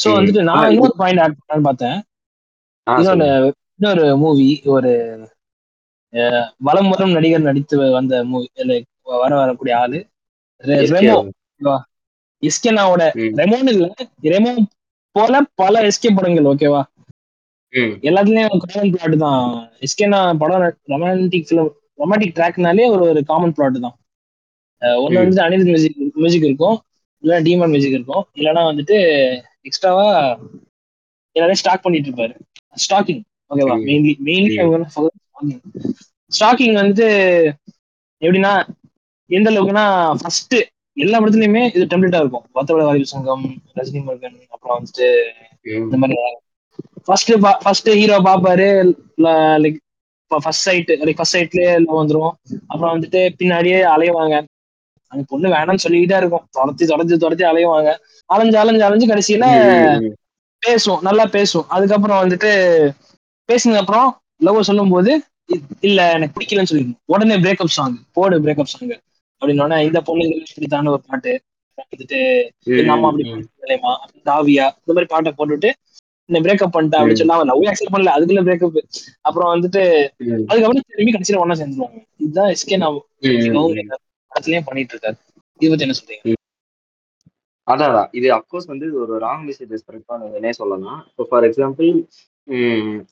சோ. 0.03 0.07
வந்துட்டு 0.07 0.39
ஆனா 0.39 0.61
நான் 0.61 0.71
இன்னொரு 0.71 0.93
பாயிண்ட் 0.97 1.19
ஆட் 1.19 1.31
பண்ணலான்னு 1.31 1.61
பார்த்தேன். 1.61 2.03
ஆ, 2.89 2.97
இன்னொரு 3.75 4.17
மூவி 4.17 4.61
ஒரு 4.65 5.19
வலம் 6.57 6.89
வரும் 6.89 7.11
நடிகர் 7.11 7.41
நடித்து 7.41 7.91
வந்த 7.91 8.23
மூவி 8.23 8.49
வர 9.03 9.35
வரக்கூடிய 9.35 9.77
ஆளு. 9.77 10.05
ரெ- 12.45 12.53
SK 12.53 12.69
ரெமோ 12.69 12.71
அவங்க. 12.71 12.95
எஸ்கேனாவோட 12.95 13.13
ம், 13.13 13.35
ரெமோன்னு 13.37 13.67
இல்ல 13.67 13.93
ரெமோ 14.21 14.65
போல 15.11 15.41
பல 15.55 15.87
எஸ்கே 15.87 16.15
படங்கள் 16.15 16.43
ஓகேவா? 16.43 16.83
எல்லாத்துலயும் 18.01 18.57
காமன் 18.57 18.89
பிளாட் 18.89 19.17
தான். 19.17 19.71
எஸ்கேனா 19.79 20.37
படம் 20.37 20.61
ரொமான்டிக் 20.87 21.45
ஃபிலிம் 21.49 21.69
ரொமான்டிக் 21.97 22.33
ட்ராக்னாலே 22.35 22.89
ஒரு 22.89 23.01
ஒரு 23.01 23.23
காமன் 23.23 23.53
பிளாட் 23.53 23.79
தான். 23.81 23.95
ம், 24.79 24.85
வந்துட்டு 24.85 25.41
அனில் 25.41 25.63
மியூசிக் 25.63 25.95
மியூசிக் 26.13 26.43
இருக்கும். 26.43 26.81
இல்லைன்னா 27.23 27.25
டீமன் 27.25 27.69
மியூசிக் 27.69 27.91
இருக்கும். 27.91 28.25
இல்லைன்னா 28.35 28.63
வந்துட்டு 28.71 28.97
எக்ஸ்ட்ராவா 29.61 30.29
எல்லாரையும் 31.31 31.53
ஸ்டாக் 31.53 31.81
பண்ணிட்டு 31.81 32.09
இருப்பாரு. 32.09 32.39
ஸ்டாக்கிங் 32.75 33.21
ஓகேவா? 33.49 33.77
மெயின்லி 33.83 34.15
மெயின்லி 34.25 34.85
ஸ்டாக்கிங் 36.39 36.75
வந்துட்டு 36.75 37.51
எப்படின்னா 38.21 38.67
எந்த 39.25 39.51
அளவுக்குன்னா 39.51 40.15
ஃபர்ஸ்ட் 40.15 40.55
எல்லா 40.97 41.17
படத்துலயுமே 41.19 41.63
இது 41.75 41.85
டெம்ப்ளேட்டா 41.85 42.19
இருக்கும். 42.19 42.45
வத்தவட 42.55 42.83
வாரிசு 42.83 43.13
சங்கம் 43.13 43.45
ரஜினி 43.75 44.01
முருகன் 44.03 44.37
அப்புறம் 44.49 44.77
வந்துட்டு 44.77 45.07
இந்த 45.81 45.97
மாதிரி 45.97 46.17
ஃபர்ஸ்ட் 47.07 47.31
ஃபர்ஸ்ட் 47.63 47.89
ஹீரோ 47.99 48.17
பாப்பாரு 48.27 48.67
like 49.63 49.79
first 50.31 50.65
sight 50.67 50.91
like 51.01 51.17
first 51.17 51.37
சைட்லயே 51.37 51.71
love 51.79 52.01
வந்துரும். 52.01 52.33
அப்புறம் 52.67 52.93
வந்துட்டு 52.95 53.21
பின்னாடியே 53.39 53.79
அலையுவாங்க 53.93 54.35
அந்த 55.11 55.23
பொண்ணு 55.29 55.47
வேணாம்னு 55.49 55.83
சொல்லிக்கிட்டே 55.83 56.17
இருக்கும். 56.17 56.45
துரத்தி 56.51 56.85
துரத்தி 56.85 57.17
துரத்தி 57.17 57.43
அலையுவாங்க 57.43 57.89
அலைஞ்சு 58.29 58.57
அலைஞ்சு 58.57 58.83
அலைஞ்சு 58.83 59.07
கடைசியில 59.07 59.45
ம், 59.57 60.01
ம், 60.01 60.13
பேசும் 60.61 61.01
நல்லா 61.01 61.25
பேசும். 61.27 61.65
அதுக்கப்புறம் 61.69 62.21
வந்துட்டு 62.23 62.51
பேசினது 63.49 63.81
அப்புறம் 63.81 64.07
லவ் 64.41 64.61
சொல்லும் 64.61 64.89
போது 64.89 65.11
இல்ல 65.79 65.99
எனக்கு 66.11 66.35
பிடிக்கலன்னு 66.35 66.71
சொல்லிடும் 66.71 66.97
உடனே 67.05 67.35
பிரேக்கப் 67.37 67.75
சாங் 67.75 67.97
போடு 68.13 68.37
பிரேக்கப் 68.39 68.71
சாங் 68.71 68.93
அப்படின்னோடனே 69.45 69.79
இந்த 69.85 70.01
பொண்ணு 70.01 70.25
இப்படித்தான 70.51 70.89
ஒரு 70.89 71.03
பாட்டு 71.07 71.33
அப்படி 71.77 72.05
பண்ணலையமா 73.05 73.93
தாவியா 74.29 74.65
இந்த 74.79 74.91
மாதிரி 74.95 75.09
பாட்டை 75.13 75.31
போட்டுட்டு 75.39 75.69
இந்த 76.29 76.37
பிரேக்கப் 76.43 76.75
பண்ணிட்டேன் 76.75 76.99
அப்படின்னு 76.99 77.19
சொல்லி 77.19 77.33
அவன் 77.35 77.49
லவ் 77.49 77.65
அக்செப்ட் 77.71 77.93
பண்ணல 77.95 78.13
அதுக்குள்ள 78.15 78.41
பிரேக்கப் 78.47 78.77
அப்புறம் 79.21 79.49
வந்துட்டு 79.53 79.81
அதுக்கப்புறம் 80.49 80.87
திரும்பி 80.87 81.13
கடைசியில 81.15 81.41
ஒண்ணா 81.41 81.57
சேர்ந்துருவாங்க. 81.59 81.99
இதுதான் 82.17 82.51
எஸ்கே 82.53 82.77
நான். 82.83 82.97
படத்துலயும் 84.31 84.67
பண்ணிட்டு 84.69 84.93
இருக்காரு. 84.95 85.17
இது 85.59 85.69
பத்தி 85.71 85.85
என்ன 85.85 85.97
சொல்றீங்க? 85.99 86.33
அதான். 87.67 88.07
இது 88.11 88.27
அப்கோர்ஸ் 88.37 88.71
வந்து 88.71 88.87
ஒரு 89.01 89.13
ராங் 89.25 89.45
ஸ்ப்ரெட் 89.59 90.07
பண்ணுதுன்னே 90.09 90.49
சொல்லலாம். 90.61 90.99
இப்போ 91.09 91.23
ஃபார் 91.29 91.43
எக்ஸாம்பிள் 91.43 91.91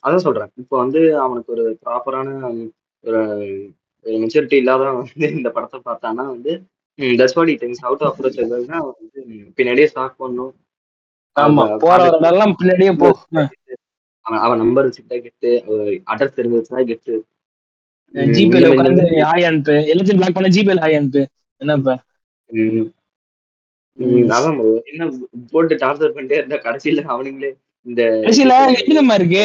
அதான் 0.04 0.24
சொல்றேன். 0.26 0.50
இப்போ 0.62 0.74
வந்து 0.82 1.00
அவனுக்கு 1.24 1.52
ஒரு 1.52 1.78
ப்ராப்பரான 1.84 2.28
ஒரு 3.04 3.22
மெச்சூரிட்டி 4.20 4.56
இல்லாதவன் 4.56 4.98
வந்து 5.00 5.28
இந்த 5.34 5.48
படத்தை 5.50 5.78
பார்த்தான்னா 5.84 6.24
வந்து 6.30 6.52
that's 7.18 7.36
what 7.36 7.52
things 7.62 7.82
how 7.84 7.96
to 8.00 8.06
approach 8.08 8.40
எதுனா 8.42 8.80
வந்து 8.88 9.20
பின்னாடியே 9.56 9.88
ஸ்டார்ட் 9.90 10.16
பண்ணும் 10.18 10.52
ஆமா 11.36 11.62
அவ- 11.64 11.78
போற 11.78 11.98
அதுக்கு 12.00 12.24
வரலாம் 12.24 12.56
பின்னாடியே 12.58 12.90
போ. 12.98 13.08
அவன் 14.26 14.42
அவன் 14.44 14.60
நம்பர் 14.60 14.86
வச்சுக்கிட்டா 14.86 15.16
கெட்டு 15.22 15.50
அட்ரஸ் 16.12 16.36
தெரிஞ்சு 16.36 16.60
கெட்டு 16.88 17.14
ஜிபேல 18.32 18.66
உட்காந்து 18.72 19.04
ஹாய் 19.24 19.46
அனுப்பு. 19.46 19.74
எல்லாத்தையும் 19.90 20.20
பிளாக் 20.20 20.36
பண்ண 20.36 20.50
ஜிபேல 20.54 20.82
ஹாய் 20.82 20.98
அனுப்பு. 20.98 21.22
என்ன 21.60 21.74
இப்ப? 21.74 21.92
ம், 22.50 22.84
ம், 23.98 24.30
அதான். 24.30 24.58
என்ன 24.90 25.02
போட்டு 25.52 25.74
டார்ச்சர் 25.82 26.14
பண்ணிட்டே 26.14 26.38
இருந்தா 26.38 26.58
கடைசியில 26.64 27.04
அவனுங்களே 27.10 27.50
இந்த 27.86 28.02
கடைசியில 28.20 28.54
எப்படி 28.72 28.94
நம்ம 28.94 29.16
இருக்கு 29.16 29.44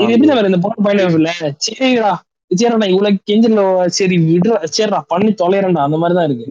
இது 0.00 0.12
எப்படி 0.14 0.30
நம்ம 0.30 0.48
இந்த 0.48 0.60
பொண்ணு 0.64 0.84
பாயிண்ட் 0.86 1.04
ஆஃப் 1.04 1.18
இல்ல 1.18 1.32
சரிடா. 1.66 2.12
சரிடா 2.50 2.86
இவ்வளவு 2.92 3.20
கெஞ்சல 3.24 3.62
சரி 3.96 4.16
விடுறா 4.24 4.58
சரிடா 4.70 5.00
பண்ணி 5.08 5.30
தொலைறேன்டா 5.36 5.86
அந்த 5.86 5.98
மாதிரிதான் 5.98 6.28
இருக்கு. 6.28 6.48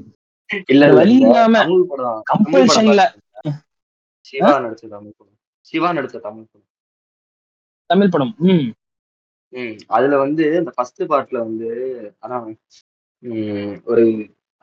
இல்ல 0.74 0.84
வழி 0.98 1.16
இல்லாம 1.20 1.62
கம்பல்ஷன்ல? 2.30 3.04
சிவா 4.30 4.54
நடிச்ச 4.64 4.84
தமிழ் 4.88 5.14
படம். 5.14 5.36
சிவா 5.68 5.90
நடிச்ச 5.96 6.18
தமிழ் 6.22 6.46
படம். 6.46 6.68
தமிழ் 7.90 8.12
படம் 8.12 8.34
ம். 8.48 8.66
ம் 9.54 9.76
அதுல 9.96 10.16
வந்து 10.22 10.44
இந்த 10.60 10.72
ஃபர்ஸ்ட் 10.76 11.02
பார்ட்ல 11.12 11.38
வந்து 11.46 11.70
அதான் 12.24 12.46
ஒரு 13.88 14.04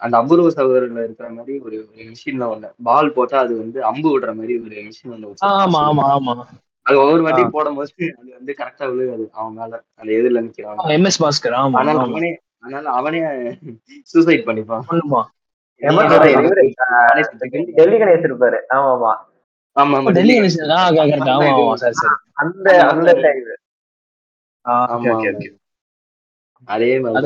அந்த 0.01 0.15
அபூர்வ 0.21 0.49
சகோதரர்ல 0.53 1.05
இருக்கிற 1.05 1.29
மாதிரி 1.31 1.55
ஒரு 1.61 1.77
மிஷின்ல 2.09 2.45
ஒண்ணு. 2.53 2.69
பால் 2.89 3.15
போட்டா 3.17 3.37
அது 3.41 3.55
வந்து 3.59 3.79
அம்பு 3.91 4.09
விடுற 4.13 4.33
மாதிரி 4.35 4.55
ஒரு 4.61 4.77
மிஷின் 4.89 5.15
ஒண்ணு 5.15 5.31
ஆமா. 5.55 5.81
ஆமா 5.91 6.05
ஆமா. 6.15 6.35
அது 6.87 6.97
ஒவ்வொரு 6.99 7.23
வாட்டி 7.23 7.43
ஆ. 7.43 7.51
போடும்போது 7.51 7.91
அது 8.13 8.29
வந்து 8.33 8.53
கரெக்டா 8.59 8.85
விழுகாது. 8.91 9.25
அவன் 9.33 9.55
மேல. 9.55 9.73
அந்த 10.01 10.11
எதிரில 10.13 10.41
நிக்கிறான் 10.45 10.95
எம் 10.95 11.09
எஸ் 11.11 11.21
பாஸ்கர். 11.23 11.57
அதனால 11.59 11.99
அவனே 12.07 12.31
அதனால 12.65 12.89
அவனே 12.93 13.21
சூசைட் 14.11 14.47
பண்ணிப்பான். 14.49 14.83
டெல்லி 17.79 17.97
கணேஷ் 18.01 18.27
இருப்பாரு. 18.29 18.59
ஆமா 18.75 18.91
ஆமா 18.93 19.13
ஆமா 19.77 19.97
ஆமா 19.99 20.11
டெல்லி 20.17 20.35
கரெக்ட் 20.39 21.31
ஆமா 21.31 21.51
ஆமா 21.55 21.75
சரி 21.77 21.97
சரி. 22.01 22.17
அந்த 22.43 22.69
அந்த 22.93 23.11
அதே 26.69 26.91
இல்ல 26.97 27.17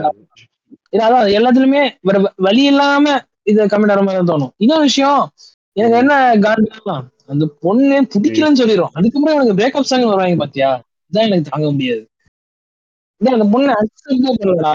அதான். 1.00 1.26
எல்லாத்துலயுமே 1.38 1.82
வேற 2.02 2.16
வழி 2.38 2.62
இல்லாம 2.64 3.06
இத 3.44 3.66
கம்மிட் 3.66 3.92
ஆகிற 3.92 4.02
மாதிரி 4.02 4.20
தான் 4.20 4.30
தோணும். 4.32 4.52
இன்னொரு 4.56 4.82
விஷயம் 4.82 5.20
எனக்கு 5.76 5.96
என்ன 5.98 6.14
காண்டிலாம் 6.44 7.04
அந்த 7.28 7.44
பொண்ணு 7.62 7.96
பிடிக்கலன்னு 8.12 8.60
சொல்லிடும் 8.60 8.94
அதுக்கப்புறம் 8.94 9.36
எனக்கு 9.36 9.58
பிரேக்கப் 9.58 9.88
சாங் 9.90 10.06
வருவாங்க 10.06 10.38
பாத்தியா? 10.42 10.70
இதான் 11.12 11.26
எனக்கு 11.28 11.50
தாங்க 11.50 11.68
முடியாது. 11.72 12.04
அந்த 13.20 13.46
பொண்ணு 13.52 13.72
அக்செப்டே 13.76 14.32
பண்ணலடா 14.34 14.72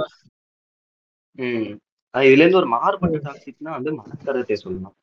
ம். 1.39 1.69
அது 2.13 2.25
இதுல 2.27 2.43
இருந்து 2.43 2.59
ஒரு 2.59 2.69
மாறுபட்ட 2.71 3.17
டாக்ஸிக்னா 3.25 3.71
வந்து 3.75 3.91
மனக்கரத்தை 3.99 4.55
சொல்லலாம். 4.57 4.95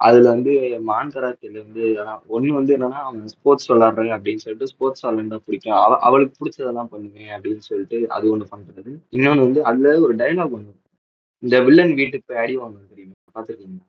அதுல 0.00 0.26
வந்து 0.30 0.52
மான் 0.88 1.12
கராத்தேல 1.12 1.60
வந்து 1.62 1.84
ஒண்ணு 2.28 2.50
வந்து 2.50 2.72
என்னன்னா 2.76 3.00
அவன் 3.04 3.30
ஸ்போர்ட்ஸ் 3.34 3.68
விளாடுறாங்க 3.70 4.16
அப்படின்னு 4.16 4.42
சொல்லிட்டு 4.44 4.70
ஸ்போர்ட்ஸ் 4.72 5.04
விளாண்டா 5.06 5.38
பிடிக்கும். 5.44 5.76
அவ 5.78 5.98
அவளுக்கு 6.06 6.38
பிடிச்சதெல்லாம் 6.40 6.90
பண்ணுவேன் 6.92 7.32
அப்படின்னு 7.36 7.62
சொல்லிட்டு 7.68 7.98
அது 8.10 8.32
ஒண்ணு 8.34 8.46
பண்றது. 8.52 8.92
இன்னொன்னு 9.12 9.46
வந்து 9.46 9.62
அதுல 9.70 9.94
ஒரு 10.04 10.14
டைலாக் 10.16 10.56
ஒண்ணு 10.56 10.72
இந்த 11.42 11.56
வில்லன் 11.66 11.98
வீட்டுக்கு 11.98 12.28
போய் 12.28 12.42
அடி 12.42 12.54
வாங்க 12.56 12.78
தெரியுமா? 12.92 13.16
பாத்துருக்கீங்களா 13.34 13.84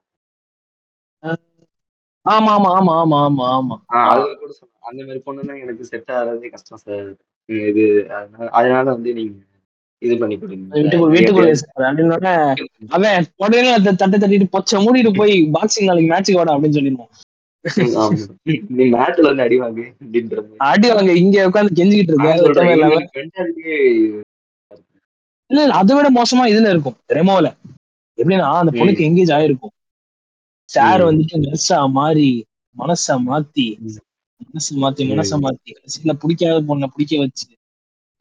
ஆமா 2.25 2.51
ஆமா 2.55 2.69
ஆமா 2.75 2.93
ஆமா 3.01 3.17
ஆமா 3.25 3.45
ஆமா. 3.55 3.75
அதுல 4.11 4.31
கூட 4.35 4.51
சொன்னேன் 4.53 4.85
அந்த 4.87 5.01
மாதிரி 5.03 5.19
பொண்ணுன்னா 5.25 5.55
எனக்கு 5.63 5.83
செட் 5.89 6.13
ஆகிறதே 6.15 6.49
கஷ்டம் 6.53 6.81
சார் 6.83 7.09
இது 7.49 7.83
அதனால 8.53 8.85
வந்து 8.89 9.11
நீங்க 9.13 9.35
இது 10.01 10.15
பண்ணி 10.21 10.35
வீட்டுக்குள்ள 11.11 11.51
அவன் 12.91 13.27
உடனே 13.43 13.69
அந்த 13.75 13.93
தட்டை 13.93 14.17
தட்டிட்டு 14.17 14.53
பொச்சை 14.55 14.79
மூடிட்டு 14.81 15.11
போய் 15.19 15.35
பாக்ஸிங் 15.55 15.89
நாளைக்கு 15.89 16.11
மேட்சுக்கு 16.11 16.39
வாடா 16.39 16.55
அப்படின்னு 16.55 16.77
சொல்லிடுவான் 16.77 17.13
நீ 18.75 18.83
மேட்ச்ல 18.93 19.29
வந்து 19.29 19.45
அடி 19.45 19.57
வாங்கு 19.61 19.85
அடி 20.67 20.87
அவங்க 20.91 21.13
இங்க 21.21 21.45
உட்காந்து 21.47 21.77
கெஞ்சிக்கிட்டு 21.79 22.13
இருக்க 22.13 22.27
இல்ல 25.49 25.63
அதை 25.79 25.93
விட 25.95 26.07
மோசமா 26.13 26.43
இதுல 26.51 26.69
இருக்கும். 26.71 26.95
ரெமோல. 27.15 27.47
எப்படின்னா 28.17 28.45
அந்த 28.55 28.71
பொண்ணுக்கு 28.75 29.03
எங்கேஜ் 29.07 29.33
ஆயிருக்கும். 29.35 29.73
சார். 30.75 31.01
வந்துட்டு 31.07 31.41
நர்ஸா 31.43 31.79
மாறி 31.95 32.29
மனச 32.75 33.05
மாத்தி. 33.25 33.67
மனசு 34.45 34.71
மாத்தி 34.81 35.03
மனச. 35.11 35.31
மாத்தி 35.43 35.69
கடைசியில 35.75 36.13
பிடிக்காத 36.21 36.57
பொண்ணை 36.69 36.87
பிடிக்க 36.93 37.19
வச்சு 37.21 37.45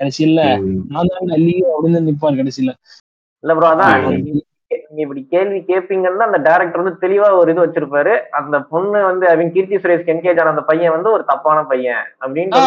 கடைசியில. 0.01 0.41
நான் 0.93 1.11
தான் 1.13 1.35
அல்லியோ 1.37 1.69
அப்படின்னு 1.75 2.09
நிப்பாரு 2.09 2.41
கடைசியில 2.41 2.73
இல்ல 3.45 3.55
ப்ரோ 3.57 3.71
அதான். 3.73 3.95
நீங்க 4.87 5.03
இப்படி 5.03 5.21
கேள்வி 5.33 5.59
கேட்பீங்கன்னா 5.69 6.27
அந்த 6.27 6.39
டேரக்டர் 6.47 6.81
வந்து 6.81 7.03
தெளிவா 7.03 7.29
ஒரு 7.39 7.49
இது 7.53 7.63
வச்சிருப்பாரு 7.63 8.13
அந்த 8.39 8.57
பொண்ணு 8.71 8.99
வந்து 9.09 9.25
அவங்க 9.29 9.53
கீர்த்தி 9.55 9.77
சுரேஷ் 9.83 10.11
என்கேஜ் 10.13 10.41
ஆன 10.43 10.53
அந்த 10.55 10.65
பையன் 10.71 10.95
வந்து 10.95 11.09
ஒரு 11.13 11.25
தப்பான 11.31 11.59
பையன் 11.71 12.03
அப்படின்னு 12.21 12.61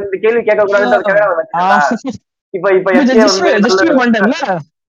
இந்த 0.00 0.18
கேள்வி 0.18 0.42
கேட்க 0.42 0.64
வச்சிருக்கா. 0.66 1.26
இப்ப 2.54 2.66
இப்ப 2.74 2.90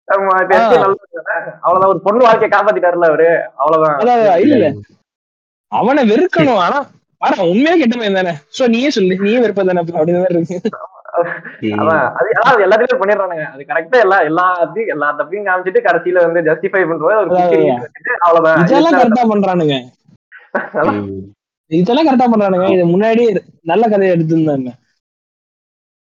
அவ்வளவுதான். 0.08 1.90
ஒரு 1.92 2.00
பொண்ணு 2.06 2.26
வாழ்க்கையை 2.26 2.50
காப்பாத்திட்டாருல 2.54 3.10
அவரு? 3.12 3.28
அவ்வளவுதான். 3.60 3.98
இல்ல 4.44 4.54
இல்ல 4.56 4.68
அவனை 5.72 6.02
வெறுக்கணும். 6.10 6.62
ஆனா 6.64 6.80
ஆனா 7.22 7.36
உண்மையா 7.50 7.74
கெட்ட 7.80 7.94
பையன் 7.96 8.18
தானே? 8.18 8.32
சோ 8.56 8.62
நீயே 8.72 8.88
சொல்லு. 8.96 9.14
நீயே 9.26 9.38
வெறுப்ப 9.42 9.62
தானே? 9.68 9.82
அப்படின்னு 10.00 10.22
மாதிரி 10.22 10.38
இருக்கு. 10.38 10.58
எல்லாத்துலயும் 12.64 13.00
பண்ணிடுறானுங்க. 13.00 13.44
அது 13.52 13.62
கரெக்டா 13.70 13.98
எல்லா 14.04 14.18
எல்லாத்தையும் 14.30 14.92
எல்லா 14.94 15.08
தப்பையும் 15.18 15.46
காமிச்சிட்டு 15.48 15.84
கடைசியில 15.86 16.24
வந்து 16.26 16.40
ஜஸ்டிஃபை 16.48 16.82
பண்றது 16.90 17.14
அவ்வளவுதான். 18.26 18.62
இதெல்லாம் 18.64 18.98
கரெக்டா 19.00 19.24
பண்றானுங்க. 19.32 19.76
இதெல்லாம் 21.70 22.08
கரெக்டா 22.08 22.28
பண்றானுங்க. 22.32 22.66
இது 22.74 22.84
முன்னாடி 22.94 23.24
நல்ல 23.72 23.84
கதையை 23.92 24.12
எடுத்திருந்தாங்க. 24.16 24.70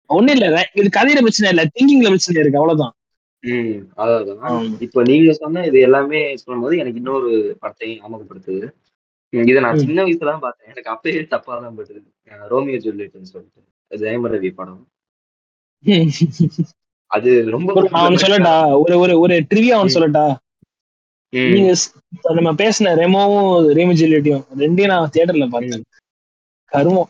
ஒண்ணும் 0.10 0.36
இல்ல 0.38 0.48
இது 0.80 0.88
கதையில 1.00 1.24
பிரச்சனை 1.26 1.52
இல்ல. 1.54 1.64
திங்கிங்ல 1.76 2.12
பிரச்சனை 2.14 2.42
இருக்கு. 2.44 2.62
அவ்வளவுதான். 2.62 2.94
ம். 3.42 3.92
அதான் 3.98 4.40
ஆம். 4.40 4.82
இப்ப 4.82 5.04
நீங்க 5.04 5.34
சொன்ன 5.34 5.66
இது 5.66 5.80
எல்லாமே 5.80 6.38
சொல்லும்போது 6.38 6.78
எனக்கு 6.78 6.98
இன்னொரு 6.98 7.58
படத்தையும் 7.62 8.00
ஞாபகப்படுத்துது. 8.02 8.72
ம், 9.30 9.48
இதை 9.48 9.62
நான் 9.62 9.76
ம். 9.76 9.80
சின்ன 9.80 10.04
வயசுல 10.04 10.26
தான் 10.26 10.40
பார்த்தேன். 10.40 10.76
எனக்கு 10.76 10.92
அப்பயே 10.92 11.28
தப்பா 11.28 11.60
தான் 11.60 11.78
பட்டுது. 11.78 12.04
ரோமியோ 12.24 12.78
ஜூலியட்னு 12.78 13.22
சொல்லிட்டு. 13.22 13.62
ஜெயம 13.90 14.32
ரவி 14.32 14.50
படம். 14.50 14.88
அது 17.06 17.50
ரொம்ப 17.50 17.74
ஒரு 17.74 17.90
நான் 17.90 18.14
ஒண்ணு 18.14 18.16
சொல்லட்டா? 18.16 18.80
ஒரு 18.80 19.00
ஒரு 19.00 19.20
ஒரு 19.20 19.46
ட்ரிவியா 19.54 19.78
சொல்லட்டா? 19.94 20.36
ம், 21.30 21.52
நீங்க 21.52 21.72
ஸ்- 21.72 22.02
இப்ப 22.16 22.34
நம்ம 22.34 22.54
பேசின 22.54 22.96
ரெமோவும் 23.04 23.76
ரேமி 23.76 23.94
ஜூலியட்டையும் 23.94 24.46
ரெண்டையும் 24.58 24.86
நான் 24.86 25.10
தியேட்டர்ல 25.14 25.50
பார்த்தேன். 25.50 25.84
கருமம். 26.72 27.10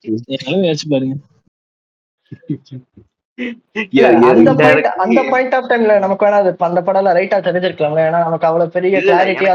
என் 0.00 0.22
நிலைமை 0.24 0.70
யோசிச்சு 0.70 0.88
பாருங்க. 0.88 1.16
அந்த 5.04 5.20
பாயிண்ட் 5.32 5.54
ஆஃப் 5.58 5.68
டைம்ல 5.70 5.94
நமக்கு 6.04 6.24
வேணா 6.26 6.38
அது 6.42 6.50
அந்த 6.68 6.80
படம் 6.86 7.08
ரைட்டா 7.18 7.38
தெரிஞ்சிருக்கலாம்ல. 7.46 8.04
ஏன்னா 8.08 8.20
நமக்கு 8.26 8.48
அவ்வளவு 8.48 8.74
பெரிய 8.76 9.00
கிளாரிட்டி 9.06 9.46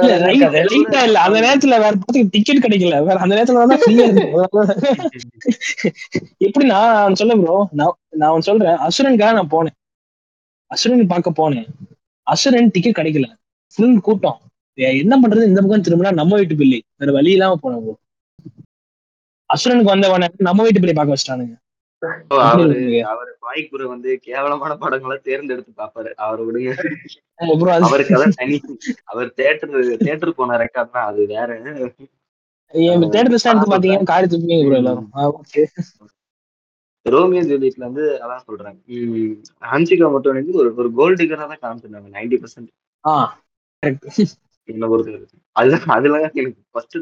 ரைட்டா 0.72 1.02
இல்ல. 1.08 1.18
அந்த 1.26 1.40
நேரத்துல 1.46 1.80
வேற 1.86 1.94
படத்துக்கு 2.02 2.34
டிக்கெட் 2.36 2.64
கிடைக்கல. 2.66 3.00
வேற 3.10 3.18
அந்த 3.26 3.34
நேரத்துல 3.38 3.66
தான் 3.74 3.84
ஃப்ரீயா 3.84 4.06
எப்படின்னா 6.48 6.80
நான் 7.00 7.20
சொல்ல 7.22 7.36
ப்ரோ 7.42 7.58
நான் 7.82 7.98
நான் 8.24 8.48
சொல்றேன். 8.50 8.80
அசுரனுக்காக 8.88 9.34
நான் 9.40 9.54
போனேன். 9.56 9.78
அசுரன் 10.72 11.12
பார்க்க 11.14 11.40
போனேன். 11.42 11.68
அசுரன் 12.34 12.72
டிக்கெட் 12.76 12.98
கிடைக்கல. 13.00 13.28
ஃபுல் 13.76 14.00
கூட்டம். 14.08 14.40
என்ன 15.02 15.14
பண்றது? 15.22 15.50
இந்த 15.50 15.60
பக்கம் 15.62 15.86
திரும்பினா 15.88 16.12
நம்ம 16.22 16.38
வீட்டு 16.40 16.56
பிள்ளை 16.62 16.80
வேற 17.02 17.12
வழி 17.18 17.32
இல்லாம 17.36 17.60
போனோம். 17.64 18.00
அசுரனுக்கு 19.50 19.94
வந்தவன 19.94 20.30
நம்ம 20.48 20.64
வீட்டு 20.66 20.82
பிள்ளை 20.82 20.96
பார்க்க 20.98 21.16
வச்சிட்டானுங்க. 21.16 21.56
அவரு 22.46 22.76
அவரு 23.12 23.32
வாய்க்குரு 23.46 23.86
வந்து 23.92 24.10
கேவலமான 24.26 24.74
படங்களை 24.82 25.18
தேர்ந்தெடுத்து 25.24 25.72
பாப்பாரு 25.78 26.12
அவரை 26.26 26.44
விடுங்க 26.48 26.72
அவருக்கு 27.88 28.16
அதான் 28.18 28.36
தனி. 28.40 28.58
அவர் 29.12 29.30
தேட்டர் 29.40 29.74
தேட்டர் 30.06 30.38
போன 30.40 30.58
ரெக்கார்ட் 30.64 30.96
தான். 30.96 31.08
அது 31.10 31.22
வேற. 31.34 31.50
என் 32.74 33.12
தேட்டர் 33.16 33.42
ஸ்டாண்ட் 33.42 33.72
பாத்தீங்கன்னா 33.74 34.12
காரி 34.12 34.28
துப்பிங்க 34.28 34.78
எல்லாரும். 34.80 35.10
ரோமியோ 37.06 37.42
ஜூலியட்ல 37.50 37.88
வந்து 37.88 38.06
அதான் 38.24 38.46
சொல்றேன். 38.48 38.78
உம் 38.94 39.34
ஹன்சிகா 39.72 40.08
மட்டும் 40.14 40.38
வந்து 40.38 40.60
ஒரு 40.62 40.70
ஒரு 40.82 40.90
கோல்டு 40.98 41.20
டிகரா 41.22 41.48
தான் 41.52 41.64
காமிச்சிருந்தாங்க 41.64 42.10
நைன்டி 42.16 42.38
பர்சன்ட் 42.44 42.72
என்ன 44.70 44.86
பொறுத்த 44.92 45.18
அதுதான் 45.56 45.96
அதுல 45.96 46.20
எனக்கு 46.34 46.62
ஃபர்ஸ்ட் 46.72 46.98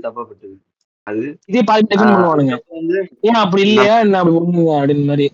அது 1.07 1.23
இதே 1.49 1.61
பாதி 1.69 1.85
டிஃபன் 1.85 2.13
பண்ணுவானுங்க 2.13 2.53
ஏன் 3.27 3.41
அப்படி 3.43 3.63
இல்லையா? 3.67 3.95
என்ன 4.03 4.19
அப்படி 4.19 4.35
பண்ணுங்க 4.37 4.73
அப்படின்னு 4.77 5.05
மாதிரி. 5.09 5.27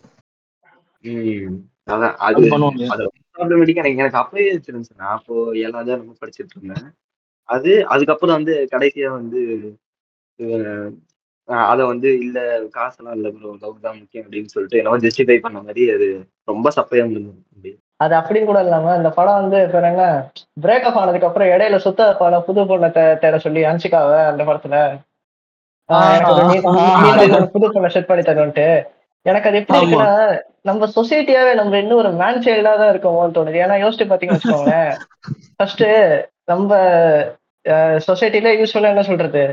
உம் 1.03 1.57
அதான் 1.87 2.15
அது 2.19 2.47
ஆட்டோமேட்டிக்கா 3.35 3.83
எனக்கு 3.83 4.01
எனக்கு 4.01 4.21
அப்பவே 4.21 4.45
தெரிஞ்சு 4.65 4.91
நான் 4.97 5.15
அப்போ 5.17 5.33
ஏழாவது 5.61 5.91
நம்ம 5.93 6.15
படிச்சிட்டு 6.19 6.55
இருந்தேன். 6.55 6.87
அது 7.49 7.71
அதுக்கப்புறம் 7.93 8.37
வந்து 8.37 8.55
கடைசியா 8.73 9.09
வந்து 9.19 9.41
அத 11.67 11.79
வந்து 11.91 12.09
இல்ல 12.23 12.39
காசெல்லாம் 12.75 13.15
இல்ல 13.17 13.27
ப்ரோ 13.35 13.51
லவ் 13.61 13.85
தான் 13.85 13.97
முக்கியம் 13.99 14.25
அப்படின்னு 14.25 14.53
சொல்லிட்டு 14.53 14.79
என்னவோ 14.79 14.97
ஜஸ்டிஃபை 15.05 15.37
பண்ண 15.45 15.59
மாதிரி 15.61 15.83
அது 15.95 16.07
ரொம்ப 16.47 16.67
சப்பையா 16.77 17.05
இருந்தது. 17.05 17.71
அது 17.99 18.13
அப்படி 18.19 18.39
கூட 18.41 18.59
இல்லாம 18.65 18.93
இந்த 18.97 19.09
படம் 19.15 19.39
வந்து 19.39 19.57
இப்ப 19.65 19.79
என்ன 19.83 20.03
பிரேக்கப் 20.63 20.99
ஆனதுக்கு 21.01 21.29
அப்புறம் 21.29 21.51
இடையில 21.53 21.79
சுத்த 21.85 22.11
படம் 22.21 22.45
புது 22.45 22.61
பொண்ணை 22.69 22.89
தேட 23.23 23.35
சொல்லி 23.45 23.63
அனுச்சிக்காவ 23.69 24.11
அந்த 24.29 24.43
படத்துல. 24.43 24.77
புது 27.53 27.67
செட் 27.95 28.09
பண்ணி 28.09 28.23
தரணும்ட்டு. 28.29 28.67
எனக்கு 29.25 29.49
அது 29.49 29.59
எப்படி. 29.61 29.79
இருக்குன்னா 29.79 30.11
நம்ம 30.69 30.87
சொசைட்டியாவே 30.97 31.53
நம்ம 31.59 31.77
இன்னும் 31.83 32.01
ஒரு 32.01 32.11
மேன் 32.21 32.43
சைல்டா 32.45 32.73
தான் 32.81 32.91
இருக்கோமோன்னு 32.93 33.35
தோணுது. 33.37 33.57
ஏன்னா 33.65 33.77
யோசிச்சு 33.83 34.09
பாத்தீங்கன்னு 34.11 34.39
வச்சுக்கோங்களேன். 34.39 34.91
ஃபர்ஸ்ட் 35.57 35.85
நம்ம 36.51 36.77
சொசைட்டில 38.07 38.51
யூஸ்வலா 38.59 38.91
என்ன 38.93 39.03
சொல்றது? 39.09 39.43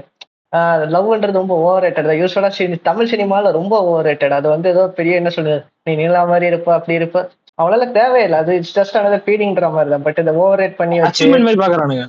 லவ்ன்றது 0.95 1.41
ரொம்ப 1.41 1.55
ஓவர் 1.65 1.83
ரேட்டட் 1.85 2.11
தான் 2.11 2.77
தமிழ் 2.91 3.11
சினிமால 3.13 3.51
ரொம்ப 3.57 3.75
ஓவர் 3.89 4.07
ரேட்டட் 4.09 4.37
அது 4.37 4.47
வந்து 4.55 4.69
ஏதோ 4.75 4.85
பெரிய 4.99 5.21
என்ன 5.21 5.31
சொல்றது? 5.37 5.59
நீ 5.87 5.95
நீலா 6.01 6.23
மாதிரி 6.33 6.47
இருப்ப 6.53 6.71
அப்படி 6.77 6.95
இருப்ப. 7.01 7.21
அவளால 7.61 7.85
தேவையில்லை. 7.99 8.39
அது 8.43 8.55
இட்ஸ் 8.59 8.75
ஜஸ்ட் 8.79 8.97
another 9.01 9.21
ஃபீடிங்ன்ற 9.25 9.69
மாதிரி 9.77 9.91
தான் 9.95 10.05
பட் 10.07 10.21
இந்த 10.23 10.33
ஓவர் 10.43 10.61
ரேட் 10.63 10.79
பண்ணி 10.81 10.97
வச்சு 11.01 11.13
அச்சீவ்மெண்ட் 11.13 11.47
மாதிரி 11.49 11.61
பாக்குறானுங்க. 11.63 12.05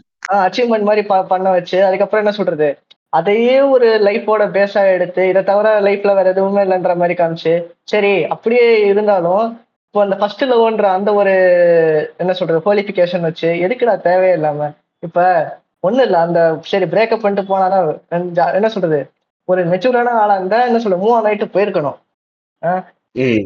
அச்சீவ்மெண்ட் 0.45 0.87
மாதிரி 0.89 1.03
பண்ண 1.33 1.47
வச்சு 1.57 1.77
அதுக்கப்புறம் 1.87 2.23
என்ன 2.23 2.33
சொல்றது? 2.39 2.69
அதையே 3.17 3.61
ஒரு 3.67 3.87
லைஃபோட 4.03 4.43
பேஸா 4.55 4.81
எடுத்து 4.93 5.21
இதை 5.29 5.43
தவிர 5.43 5.67
லைஃப்ல 5.81 6.15
வேற 6.15 6.29
எதுவுமே 6.29 6.61
இல்லைன்ற 6.63 6.95
மாதிரி 6.95 7.15
காமிச்சு 7.15 7.53
சரி 7.83 8.13
அப்படியே 8.25 8.65
இருந்தாலும் 8.87 9.45
இப்போ 9.85 10.01
அந்த 10.01 10.15
ஃபர்ஸ்ட் 10.15 10.43
லவ்ன்ற 10.43 10.87
அந்த 10.93 11.13
ஒரு 11.13 11.33
என்ன 12.17 12.33
சொல்றது 12.33 12.59
குவாலிஃபிகேஷன் 12.65 13.21
வச்சு 13.21 13.49
எதுக்குடா 13.65 13.95
தேவையே 14.01 14.33
இல்லாம 14.33 14.69
இப்ப 15.03 15.25
ஒண்ணு 15.87 16.01
இல்ல 16.01 16.17
அந்த 16.19 16.39
சரி 16.63 16.85
பிரேக்கப் 16.85 17.23
பண்ணிட்டு 17.23 17.49
போனாதான் 17.51 17.87
என்ன 18.59 18.69
சொல்றது 18.69 18.99
ஒரு 19.47 19.61
மெச்சூரான 19.65 20.13
ஆளா 20.21 20.35
இருந்தா 20.35 20.65
என்ன 20.65 20.79
சொல்றது 20.79 21.03
மூவ் 21.03 21.13
ஆன் 21.13 21.25
ஆயிட்டு 21.25 21.53
போயிருக்கணும். 21.53 21.97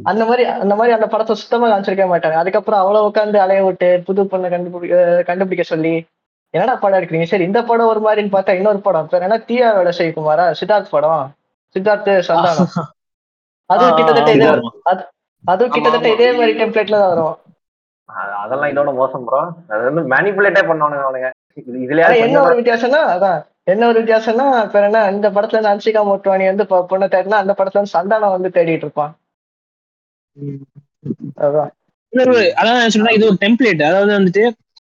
அந்த 0.03 0.23
மாதிரி 0.25 0.43
அந்த 0.55 0.73
மாதிரி 0.75 0.93
அந்த 0.95 1.07
படத்தை 1.07 1.35
சுத்தமா 1.35 1.67
காமிச்சிருக்க 1.67 2.05
மாட்டாங்க. 2.13 2.37
அதுக்கப்புறம் 2.41 2.79
அவ்வளவு 2.79 3.09
உட்காந்து 3.09 3.37
அலைய 3.37 3.63
விட்டு 3.63 3.89
புது 4.05 4.23
பொண்ணை 4.23 4.47
கண்டுபிடி 4.53 4.87
அஹ் 4.97 5.23
கண்டுபிடிக்க 5.23 5.63
சொல்லி 5.63 5.93
என்னடா 6.53 6.75
படம் 6.75 6.99
எடுக்கிறீங்க? 6.99 7.23
சரி 7.23 7.43
இந்த 7.43 7.63
படம் 7.63 7.85
ஒரு 7.87 8.01
மாதிரின்னு 8.01 8.33
பார்த்தா 8.33 8.49
இன்னொரு 8.51 8.79
படம். 8.79 9.07
பேர் 9.07 9.21
என்ன? 9.21 9.37
தீயா 9.47 9.69
வேலை 9.75 9.91
செய்யக்குமாரா? 9.97 10.45
சித்தார்த் 10.59 10.89
படம். 10.89 11.21
சித்தார்த் 11.75 12.09
சந்தானம். 12.27 12.71
அது 13.69 13.93
கிட்டத்தட்ட 13.93 14.31
இதே 14.31 14.47
அது 14.83 15.01
அது 15.45 15.69
கிட்டத்தட்ட. 15.69 16.09
இதே 16.09 16.31
மாதிரி 16.31 16.53
டெம்ப்ளேட்ல 16.59 16.97
தான் 16.97 17.11
வரும். 17.11 17.37
அதெல்லாம் 18.41 18.71
இதோட 18.71 18.95
மோசம் 18.95 19.23
ப்ரோ 19.23 19.39
அது 19.69 19.83
வந்து 19.87 20.01
மேனிபுலேட்டே 20.05 20.63
பண்ணுவானுங்க 20.63 21.05
அவனுங்க. 21.05 21.29
இது- 21.57 21.79
இதுலயா 21.83 22.05
ஆனா 22.05 22.17
என்ன 22.21 22.41
ஒரு 22.41 22.55
வித்தியாசம்னா 22.61 22.99
அதான். 23.13 23.39
என்ன 23.63 23.87
ஒரு 23.87 23.99
வித்தியாசம்னா 24.01 24.45
பேர் 24.69 24.83
என்ன? 24.83 25.11
இந்த 25.11 25.29
படத்துல 25.29 25.57
இருந்து 25.57 25.73
அன்சிகா 25.73 26.01
மோட்வானி 26.03 26.45
வந்து 26.45 26.63
பொண்ணை 26.91 27.07
தேடினா 27.07 27.39
அந்த 27.43 27.53
படத்துல 27.57 27.77
இருந்து 27.77 27.95
சந்தானம் 27.95 28.31
வந்து 28.31 28.49
தேடிட்டு 28.49 28.83
இருப்பான். 28.83 29.13
அதான். 31.39 31.71
அதான் 32.13 32.71
நான் 32.71 32.89
சொன்னா 32.89 33.11
இது 33.11 33.25
ஒரு 33.25 33.37
டெம்ப்ளேட் 33.41 33.83
அதாவது 33.83 34.13
வந்துட்டு 34.19 34.43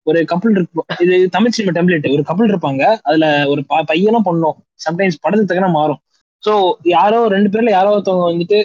ஒரு 0.06 0.18
கப்பல் 0.30 0.56
இருக்கும் 0.58 0.86
இது 1.04 1.14
தமிழ் 1.36 1.54
சினிமா 1.56 1.72
டெம்ப்ளேட் 1.76 2.08
ஒரு 2.14 2.22
கப்பல் 2.30 2.50
இருப்பாங்க. 2.52 2.82
அதுல 3.08 3.26
ஒரு 3.52 3.60
பையனும் 3.90 4.26
பொண்ணும். 4.28 4.56
சம்டைம்ஸ் 4.86 5.22
படத்துக்கு 5.24 5.50
தக்கன 5.50 5.70
மாறும். 5.78 6.00
சோ 6.42 6.52
யாரோ 6.96 7.20
ரெண்டு 7.34 7.50
பேர்ல 7.52 7.70
யாரோ 7.70 7.92
ஒருத்தவங்க 7.94 8.26
வந்துட்டு 8.32 8.58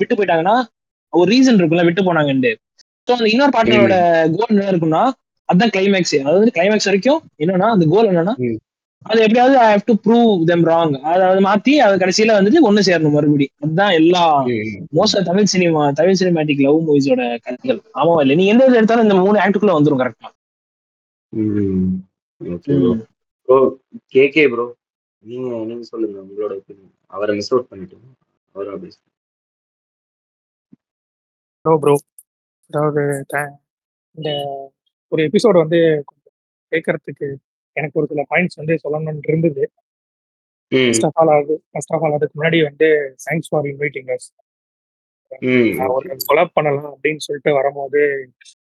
விட்டு 0.00 0.14
போயிட்டாங்கன்னா 0.14 0.56
ஒரு 1.12 1.28
ரீசன் 1.32 1.58
இருக்கும்ல 1.58 1.84
விட்டு 1.88 2.02
போனாங்கன்னு 2.08 2.52
சோ 3.08 3.12
அந்த 3.16 3.28
இன்னொரு 3.32 3.52
பார்ட்னரோட 3.56 3.96
கோல் 4.36 4.52
என்ன 4.54 4.70
இருக்கும்னா 4.72 5.02
அதான் 5.48 5.72
கிளைமேக்ஸ் 5.74 6.16
அதாவது 6.22 6.50
கிளைமேக்ஸ் 6.56 6.88
வரைக்கும் 6.90 7.20
என்னன்னா 7.42 7.68
அந்த 7.74 7.84
கோல் 7.92 8.10
என்னன்னா. 8.12 8.34
அது 9.06 9.18
எப்படியாவது 9.22 9.56
I 9.60 9.68
have 9.68 9.84
to 9.84 9.94
prove 10.04 10.30
them 10.48 10.64
wrong 10.68 10.94
அதாவது 11.10 11.40
மாத்தி 11.46 11.72
அது 11.84 12.00
கடைசியில 12.02 12.36
வந்துட்டு 12.36 12.64
ஒண்ணு 12.68 12.86
சேரணும் 12.88 13.16
மறுபடியும். 13.16 13.54
அதுதான் 13.58 13.92
எல்லா 13.98 14.22
most 14.98 15.18
Tamil 15.28 15.50
cinema 15.52 15.82
Tamil 16.00 16.18
cinematic 16.20 16.64
love 16.66 16.86
மூவிஸோட 16.88 17.22
கதைகள். 17.46 17.80
ஆமாவா 18.00 18.22
இல்ல 18.24 18.36
நீ 18.40 18.46
எந்த 18.52 18.70
எடுத்தாலும் 18.72 19.06
இந்த 19.06 19.18
மூணு 19.22 19.42
ஆக்டுக்குள்ள 19.44 19.76
வந்துரும் 19.78 20.02
கரெக்டா 20.02 20.30
okay 22.40 22.74
bro 22.74 22.92
bro 23.48 23.58
KK 24.14 24.44
bro 24.52 24.66
நீங்க 25.24 25.48
நீங்க 25.64 25.84
சொல்லுங்க 25.90 26.16
உங்களோட. 26.24 26.54
அவரை 27.12 27.32
மிஸ் 27.38 27.52
அவுட் 27.52 27.70
பண்ணிட்டோம். 27.70 28.06
அவர் 28.54 28.70
அப்படி 28.72 28.90
ப்ரோ 31.64 31.74
ப்ரோ 31.82 31.94
அதாவது 32.70 33.02
இந்த 34.16 34.30
ஒரு 35.12 35.20
எபிசோடு 35.28 35.58
வந்து 35.62 35.80
கேட்கறதுக்கு 36.72 37.28
எனக்கு 37.76 37.98
ஒரு 38.00 38.08
சில 38.10 38.22
பாயிண்ட்ஸ் 38.30 38.58
வந்து 38.60 38.74
சொல்லணும்னு 38.82 39.28
இருந்தது. 39.28 39.64
ஃபர்ஸ்ட் 40.72 41.06
ஆஃப் 41.08 41.18
ஆல் 41.20 41.32
அது 41.34 41.54
ஃபர்ஸ்ட் 41.70 41.92
ஆஃப் 41.94 42.04
ஆல் 42.04 42.16
அதுக்கு 42.16 42.36
முன்னாடி 42.38 42.58
வந்து 42.66 42.88
தேங்க்ஸ் 43.24 43.50
ஃபார் 43.50 43.66
இன்வைட்டிங் 43.70 44.10
அஸ் 44.14 44.28
ஒரு 45.92 46.16
கொலாப் 46.28 46.54
பண்ணலாம் 46.56 46.92
அப்படின்னு 46.92 47.24
சொல்லிட்டு 47.24 47.52
வரும்போது 47.56 48.00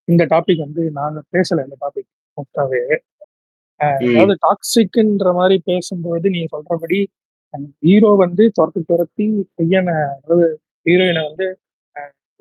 இந்த 0.07 0.23
டாபிக் 0.31 0.63
வந்து 0.65 0.83
நாங்க 0.97 1.19
பேசல 1.33 1.63
இந்த 1.67 1.77
டாபிக் 1.83 2.07
மொத்தாவே 2.37 2.81
ம். 3.79 3.97
அதாவது 4.09 4.35
டாக்ஸிக்ன்ற 4.43 5.31
மாதிரி 5.35 5.57
பேசும்போது 5.67 6.27
நீங்க 6.33 6.49
சொல்றபடி 6.53 6.99
ஹீரோ 7.83 8.09
வந்து 8.21 8.43
துரத்து 8.57 8.81
துரத்தி 8.89 9.25
பையனை 9.57 9.95
அதாவது 10.15 10.47
ஹீரோயினை 10.85 11.23
வந்து 11.27 11.47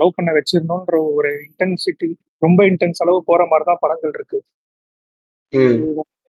லவ் 0.01 0.17
பண்ண 0.17 0.31
வச்சிருந்தோன்ற 0.37 0.97
ஒரு 1.13 1.31
இன்டென்சிட்டி 1.47 2.09
ரொம்ப 2.43 2.61
இன்டென்ஸ் 2.71 3.03
அளவு 3.05 3.21
போற 3.29 3.43
மாதிரி 3.51 3.67
தான் 3.69 3.83
படங்கள் 3.83 4.15
இருக்கு. 4.15 4.39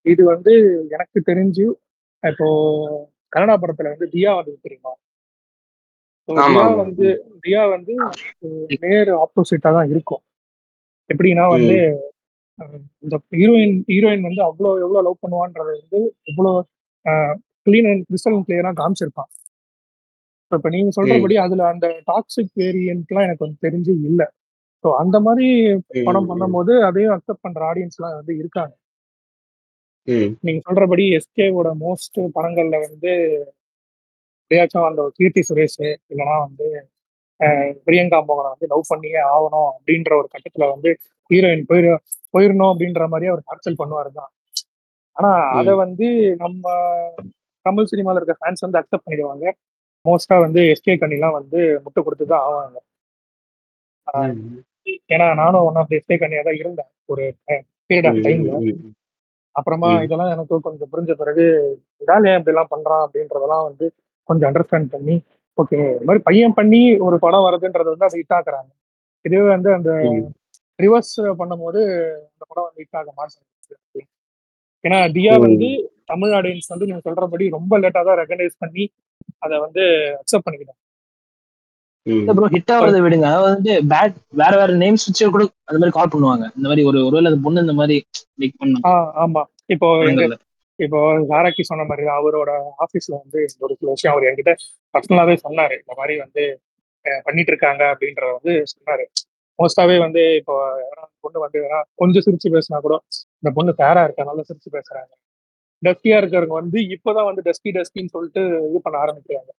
இது 0.07 0.23
வந்து 0.25 0.53
எனக்கு 0.91 1.19
தெரிஞ்சு 1.31 1.65
இப்போ 2.23 2.47
கன்னடா 3.33 3.55
படத்துல 3.57 3.93
வந்து 3.95 4.07
தியா 4.15 4.33
வந்து 4.39 4.55
தெரியுமா? 4.67 4.93
தியா. 6.29 6.45
வந்து 6.83 7.07
தியா 7.45 7.63
வந்து 7.75 7.95
நேர் 8.85 9.11
ஆப்போசிட்டா 9.23 9.71
தான் 9.73 9.91
இருக்கும். 9.93 10.23
எப்படின்னா 11.11 11.45
வந்து 11.55 11.77
இந்த 13.05 13.17
ஹீரோயின் 13.33 13.77
ஹீரோயின் 13.91 14.27
வந்து 14.29 14.43
அவ்வளோ 14.49 14.71
எவ்வளோ 14.85 15.03
லவ் 15.07 15.23
பண்ணுவான்றது 15.23 15.73
வந்து 15.81 16.01
இவ்வளோ 16.31 16.53
கிளீன் 17.67 17.89
அண்ட் 17.91 18.05
கிறிஸ்டல் 18.09 18.45
கிளியரா 18.47 18.73
காமிச்சிருப்பான் 18.81 19.31
இப்ப 20.53 20.71
நீங்க 20.75 20.91
சொல்றபடி 20.97 21.35
அதுல 21.45 21.67
அந்த 21.73 21.87
டாக்ஸிக் 22.07 22.55
வேரியன்ட்லாம் 22.61 23.27
எனக்கு 23.27 23.45
வந்து 23.45 23.65
தெரிஞ்சு 23.67 23.93
இல்லை. 24.09 24.27
ஸோ 24.85 24.89
அந்த 25.03 25.17
மாதிரி 25.27 25.47
படம் 26.09 26.29
பண்ணும்போது 26.31 26.73
அதையும் 26.89 27.15
அக்செப்ட் 27.15 27.45
பண்ற 27.47 27.61
ஆடியன்ஸ்லாம் 27.71 28.17
வந்து 28.21 28.35
இருக்காங்க. 28.41 28.73
நீங்க 30.45 30.61
சொல்றபடி 30.67 31.05
எஸ்கேவோட 31.19 31.71
மோஸ்ட் 31.85 32.19
படங்கள்ல 32.37 32.77
வந்து 32.87 33.13
எப்படியாச்சும் 34.43 34.89
அந்த 34.89 35.03
கீர்த்தி 35.19 35.43
சுரேஷ் 35.49 35.81
இல்லைன்னா 36.11 36.37
வந்து 36.47 36.67
பிரியங்கா 37.87 38.19
மோகனை 38.29 38.49
வந்து 38.55 38.71
லவ் 38.73 38.91
பண்ணியே 38.91 39.21
ஆகணும் 39.35 39.71
அப்படின்ற 39.73 40.13
ஒரு 40.21 40.29
கட்டத்துல 40.35 40.67
வந்து 40.75 40.91
ஹீரோயின் 41.31 41.69
போயிரு 41.71 41.91
போயிடணும் 42.35 42.71
அப்படின்ற 42.73 43.05
மாதிரி 43.13 43.31
அவர் 43.31 43.47
டார்ச்சல் 43.49 43.81
பண்ணுவாரு 43.81 44.11
தான் 44.19 44.31
ஆனா 45.17 45.31
அதை 45.59 45.73
வந்து 45.85 46.07
நம்ம 46.43 46.65
தமிழ் 47.67 47.91
சினிமால 47.93 48.21
இருக்க 48.21 48.35
ஃபேன்ஸ் 48.41 48.65
வந்து 48.65 48.81
அக்செப்ட் 48.81 49.07
பண்ணிடுவாங்க. 49.07 49.47
மோஸ்டா 50.05 50.37
வந்து 50.45 50.61
எஸ்கே 50.73 50.95
கண்ணிலாம் 51.03 51.37
வந்து 51.41 51.59
முட்டை 51.85 52.01
கொடுத்து 52.03 52.25
தான் 52.33 52.45
ஆவாங்க. 52.47 52.79
ஏன்னா 55.13 55.27
நானும் 55.43 55.65
ஒன் 55.69 55.79
ஆஃப் 55.83 55.95
எஸ்கே 55.99 56.17
கண்ணியா 56.23 56.43
தான் 56.49 56.59
இருந்தேன். 56.63 56.91
ஒரு 57.13 57.25
பீரியட் 57.91 58.09
ஆஃப் 58.11 58.23
டைம்ல 58.27 58.53
அப்புறமா. 59.57 59.89
இதெல்லாம் 60.05 60.33
எனக்கு 60.35 60.55
கொஞ்சம் 60.67 60.91
புரிஞ்ச 60.93 61.13
பிறகு 61.19 61.45
இதால 62.03 62.31
ஏன் 62.31 62.39
இப்படி 62.39 62.55
எல்லாம் 62.55 62.71
பண்றான் 62.71 63.03
அப்படின்றதெல்லாம் 63.05 63.65
வந்து 63.69 63.87
கொஞ்சம் 64.29 64.49
அண்டர்ஸ்டாண்ட் 64.51 64.93
பண்ணி 64.95 65.17
ஓகே 65.59 65.79
இந்த 65.89 66.05
மாதிரி 66.05 66.23
பையன் 66.29 66.57
பண்ணி 66.59 66.81
ஒரு 67.07 67.17
படம் 67.19 67.47
வருதுன்றது 67.47 67.93
வந்து 67.93 68.07
அதை 68.07 68.19
ஹிட் 68.21 68.37
ஆக்குறாங்க 68.37 68.71
இதுவே 69.25 69.49
வந்து 69.51 69.71
அந்த. 69.75 69.91
ரிவர்ஸ் 70.79 71.11
பண்ணும்போது 71.41 71.81
அந்த 72.29 72.45
படம் 72.45 72.67
வந்து 72.67 72.81
ஹிட் 72.83 72.99
ஆக 73.01 73.11
மாட்டேங்குது 73.13 74.03
ஏன்னா 74.85 74.99
தியா. 75.17 75.33
வந்து 75.45 75.69
தமிழ் 76.07 76.33
ஆடியன்ஸ் 76.39 76.73
வந்து 76.73 76.89
நீங்க 76.89 77.03
சொல்றபடி 77.05 77.45
ரொம்ப 77.57 77.79
லேட்டா 77.83 78.01
தான் 78.09 78.21
ரெகனைஸ் 78.23 78.57
பண்ணி 78.63 78.85
அதை 79.43 79.57
வந்து 79.65 79.83
அக்செப்ட் 80.21 80.47
பண்ணிக்கிட்டாங்க 80.47 80.81
ம். 82.07 82.23
ப்ரோ 82.37 82.47
ஹிட் 82.55 82.73
ஆகிறத 82.75 83.01
விடுங்க. 83.05 83.27
அதாவது 83.31 83.53
வந்து 83.55 83.73
பேட் 83.93 84.15
வேற 84.33 84.53
வேற 84.57 84.71
நேம்ஸ் 84.75 85.07
வச்சு 85.09 85.31
கூட 85.31 85.45
அந்த 85.69 85.79
மாதிரி 85.79 85.95
கால் 85.99 86.13
பண்ணுவாங்க. 86.15 86.45
இந்த 86.57 86.67
மாதிரி 86.69 86.85
ஒரு 86.85 86.99
ஒருவேளை 87.07 87.29
அந்த 87.33 87.41
பொண்ணு 87.45 87.65
இந்த 87.67 87.73
மாதிரி 87.73 87.97
லைக் 88.43 88.57
பண்ண. 88.59 88.81
ஆ 88.85 88.93
ஆமா. 89.25 89.43
இப்போ 89.67 89.89
இப்போ 90.79 91.01
சாராக்கி 91.31 91.63
சொன்ன 91.63 91.85
மாதிரி 91.85 92.03
தான் 92.07 92.21
அவரோட 92.21 92.51
ஆபீஸ்ல 92.85 93.15
வந்து 93.23 93.39
இந்த 93.47 93.67
ஒரு 93.67 93.75
சில 93.81 93.91
விஷயம் 93.91 94.15
அவர் 94.15 94.27
என்கிட்ட 94.29 94.53
பர்சனலாவே 94.95 95.35
சொன்னாரு. 95.45 95.75
இந்த 95.83 95.95
மாதிரி 95.99 96.15
வந்து 96.19 96.45
பண்ணிட்டு 97.27 97.53
இருக்காங்க 97.53 97.83
அப்படின்றத 97.93 98.33
வந்து 98.39 98.55
சொன்னாரு. 98.73 99.05
மோஸ்டாவே 99.59 99.97
வந்து 99.99 100.23
இப்போ 100.41 100.55
பொண்ணு 101.21 101.39
வந்து 101.41 101.61
கொஞ்சம் 101.95 102.25
சிரிச்சு 102.27 102.49
பேசினா 102.55 102.79
கூட 102.81 102.95
இந்த 103.43 103.51
பொண்ணு 103.53 103.73
ஃபேரா 103.79 104.03
இருக்கனால 104.07 104.45
சிரிச்சு 104.49 104.71
பேசுறாங்க. 104.73 105.13
டஸ்கியா 105.83 106.17
இருக்கிறவங்க 106.21 106.57
வந்து 106.63 106.79
இப்போதான் 106.95 107.29
வந்து 107.31 107.43
டஸ்கி 107.43 107.71
டஸ்கின்னு 107.71 108.15
சொல்லிட்டு 108.17 108.43
இது 108.69 108.81
பண்ண 108.81 108.97
ஆரம்பிக்கிறாங்க. 108.99 109.51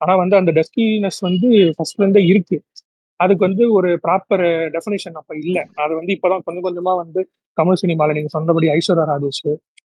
ஆனா 0.00 0.12
வந்து 0.20 0.36
அந்த 0.38 0.50
டஸ்கினஸ் 0.58 1.20
வந்து 1.26 1.48
ஃபர்ஸ்ட்ல 1.76 2.04
இருந்தே 2.04 2.22
இருக்கு. 2.30 2.56
அதுக்கு 3.20 3.42
வந்து 3.46 3.64
ஒரு 3.76 3.88
ப்ராப்பர் 4.04 4.44
டெஃபினேஷன் 4.74 5.16
அப்ப 5.20 5.32
இல்ல. 5.42 5.56
அது 5.82 5.92
வந்து 5.98 6.12
இப்பதான் 6.16 6.44
கொஞ்சம் 6.46 6.66
கொஞ்சமா 6.66 6.92
வந்து 7.02 7.20
தமிழ் 7.58 7.80
சினிமாவில் 7.82 8.16
நீங்க 8.18 8.32
சொன்னபடி 8.34 8.68
ஐஸ்வர்யா 8.74 9.06
ராஜேஷ் 9.10 9.44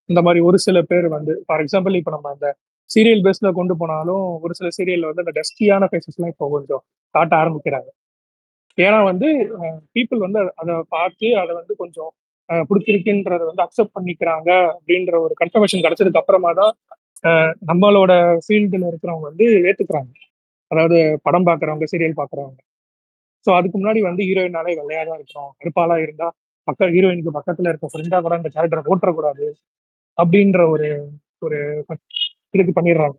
இந்த 0.09 0.21
மாதிரி 0.25 0.39
ஒரு 0.47 0.57
சில 0.65 0.77
பேர் 0.89 1.07
வந்து 1.15 1.33
ஃபார் 1.45 1.61
எக்ஸாம்பிள் 1.63 1.97
இப்போ 1.99 2.11
நம்ம 2.15 2.29
அந்த 2.33 2.47
சீரியல் 2.89 3.23
பேஸ்ல 3.25 3.49
கொண்டு 3.57 3.73
போனாலும் 3.81 4.23
ஒரு 4.43 4.53
சில 4.57 4.69
சீரியல்ல 4.77 5.09
வந்து 5.09 5.23
அந்த 5.23 5.33
டஸ்டியான 5.37 5.87
ஃபேஸஸ்லாம் 5.91 6.31
இப்போ 6.33 6.47
கொஞ்சம் 6.55 6.81
காட்ட 7.15 7.33
ஆரம்பிக்கிறாங்க. 7.41 7.89
ஏன்னா 8.77 8.99
வந்து 9.07 9.27
பீப்புள் 9.95 10.19
வந்து 10.25 10.39
அதை 10.61 10.75
பார்த்து 10.93 11.29
அதை 11.41 11.53
வந்து 11.59 11.73
கொஞ்சம் 11.81 12.11
அஹ், 12.49 12.65
பிடிச்சிருக்குன்றத 12.69 13.43
வந்து 13.49 13.63
அக்செப்ட் 13.65 13.95
பண்ணிக்கிறாங்க 13.97 14.49
அப்படின்ற 14.71 15.13
ஒரு 15.25 15.33
கன்ஃபர்மேஷன் 15.41 15.83
கிடைச்சதுக்கு 15.85 16.21
அப்புறமா 16.21 16.51
தான் 16.59 16.73
நம்மளோட 17.69 18.11
ஃபீல்டில் 18.45 18.89
இருக்கிறவங்க 18.89 19.25
வந்து 19.31 19.45
ஏத்துக்கிறாங்க. 19.69 20.11
அதாவது 20.71 20.97
படம் 21.25 21.47
பார்க்குறவங்க 21.49 21.87
சீரியல் 21.91 22.19
பார்க்குறவங்க 22.19 22.59
ஸோ 23.47 23.49
அதுக்கு 23.57 23.77
முன்னாடி 23.77 23.99
வந்து 24.07 24.23
ஹீரோயினாலே 24.29 24.73
வெள்ளையா 24.79 25.03
தான் 25.07 25.19
இருக்கணும் 25.19 25.51
கருப்பாலா 25.59 25.95
இருந்தா 26.05 26.27
பக்க 26.67 26.89
ஹீரோயினுக்கு 26.95 27.31
பக்கத்துல 27.37 27.71
இருக்க 27.71 27.87
ஃப்ரெண்டா 27.91 28.17
கூட 28.25 28.33
அந்த 28.39 28.49
கேரக்டரை 28.55 28.83
போட்டுறக்கூடாது 28.89 29.45
அப்படின்ற 30.17 30.61
ஒரு 30.73 30.89
ஒரு 31.45 31.59
இதுக்கு 32.55 32.73
பண்ணிடுறாங்க. 32.77 33.17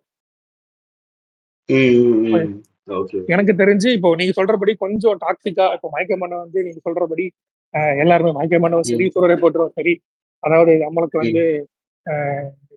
எனக்கு 3.33 3.53
தெரிஞ்சு 3.61 3.89
இப்போ 3.97 4.09
நீங்க 4.19 4.33
சொல்றபடி 4.39 4.73
கொஞ்சம் 4.83 5.19
டாக்ஸிக்கா 5.25 5.65
இப்போ 5.75 5.89
மயக்க 5.95 6.15
மன்ன 6.21 6.39
வந்து 6.45 6.59
நீங்க 6.67 6.79
சொல்றபடி 6.87 7.25
எல்லாருமே 8.03 8.31
மயக்க 8.37 8.59
மன்னவும் 8.63 8.89
சரி 8.91 9.05
சூரரை 9.15 9.37
போட்டுரும். 9.43 9.73
சரி. 9.77 9.93
அதாவது 10.43 10.73
நம்மளுக்கு 10.85 11.17
வந்து 11.23 11.43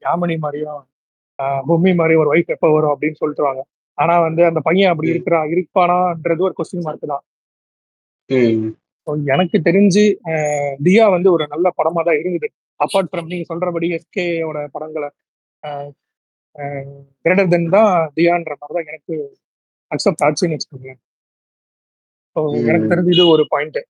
யாமினி 0.05 0.37
மாதிரியும் 0.45 0.83
பொம்மி 1.69 1.93
மாதிரி 2.01 2.15
ஒரு 2.23 2.31
ஒய்ஃப் 2.35 2.53
எப்போ 2.57 2.69
வரும் 2.75 2.93
அப்படின்னு 2.95 3.21
சொல்லிட்டுருவாங்க 3.23 3.63
ஆனா 3.99 4.15
வந்து 4.27 4.43
அந்த 4.51 4.61
பையன் 4.69 4.91
அப்படி 4.93 5.09
ம். 5.09 5.13
இருக்கிறா 5.15 5.41
இருப்பானான்றது 5.55 6.47
ஒரு 6.49 6.55
கொஸ்டின் 6.59 6.87
மார்க் 6.87 7.13
தான். 7.15 7.25
எனக்கு 9.35 9.59
தெரிஞ்சு 9.69 10.05
தியா 10.87 11.05
வந்து 11.17 11.29
ஒரு 11.37 11.45
நல்ல 11.53 11.67
படமா 11.79 12.03
தான் 12.09 12.21
இருந்தது. 12.23 12.49
அப்பார்ட் 12.81 13.11
ஃப்ரம் 13.11 13.31
நீங்க 13.33 13.47
சொல்றபடி 13.51 13.89
எஸ்கேயோட 13.99 14.59
படங்களை 14.77 15.09
கிரேட்டர் 17.25 17.53
தென் 17.55 17.69
தான் 17.77 17.93
தியான்ற 18.17 18.53
மாதிரி 18.61 18.77
தான் 18.79 18.89
எனக்கு 18.93 19.15
அக்செப்ட் 19.91 20.25
ஆச்சுன்னு 20.27 20.57
வச்சுக்கோங்களேன். 20.57 21.01
ஸோ 22.37 22.41
எனக்கு. 22.71 22.91
தெரிஞ்சு 22.93 23.13
இது 23.17 23.27
ஒரு 23.35 23.45
பாயிண்ட். 23.53 23.81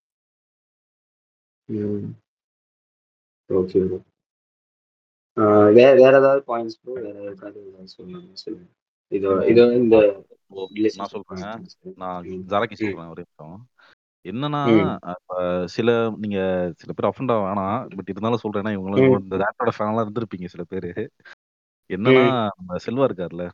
ஓகே. 3.51 3.80
வேற 5.70 5.89
வேற 5.95 6.12
ஏதாவது 6.18 6.43
பாயிண்ட்ஸ் 6.47 6.78
ப்ரோ 6.80 6.93
வேற 6.99 7.16
ஏதாவது 7.24 7.59
சொல்லுங்க 7.95 8.37
சொல்லுங்க 8.37 8.66
இது 9.12 9.28
இது 9.47 9.62
இந்த 9.74 9.97
நான் 10.97 11.12
சொல்றேன். 11.12 11.43
நான். 11.97 12.22
ஜாரக்கி. 12.47 12.76
சொல்றேன் 12.76 13.11
ஒரே 13.11 13.24
நிமிஷம் 13.24 13.57
என்னன்னா 14.24 14.61
சில 15.66 15.91
நீங்க 16.16 16.39
சில 16.76 16.93
பேர் 16.93 17.09
அஃபண்ட் 17.11 17.32
வேணாம் 17.41 17.76
பட் 17.97 18.09
இருந்தாலும் 18.09 18.43
சொல்றேன்னா 18.43 18.70
ம். 18.70 18.76
இவங்க 18.76 19.18
இந்த 19.18 19.37
டேரக்டரோட 19.37 19.72
ஃபேன்லாம் 19.76 20.05
இருந்திருப்பீங்க 20.07 20.47
சில 20.47 20.64
பேரு 20.64 20.91
என்னன்னா. 21.91 22.24
நம்ம 22.57 22.78
செல்வா 22.87 23.07
இருக்கார்ல 23.09 23.45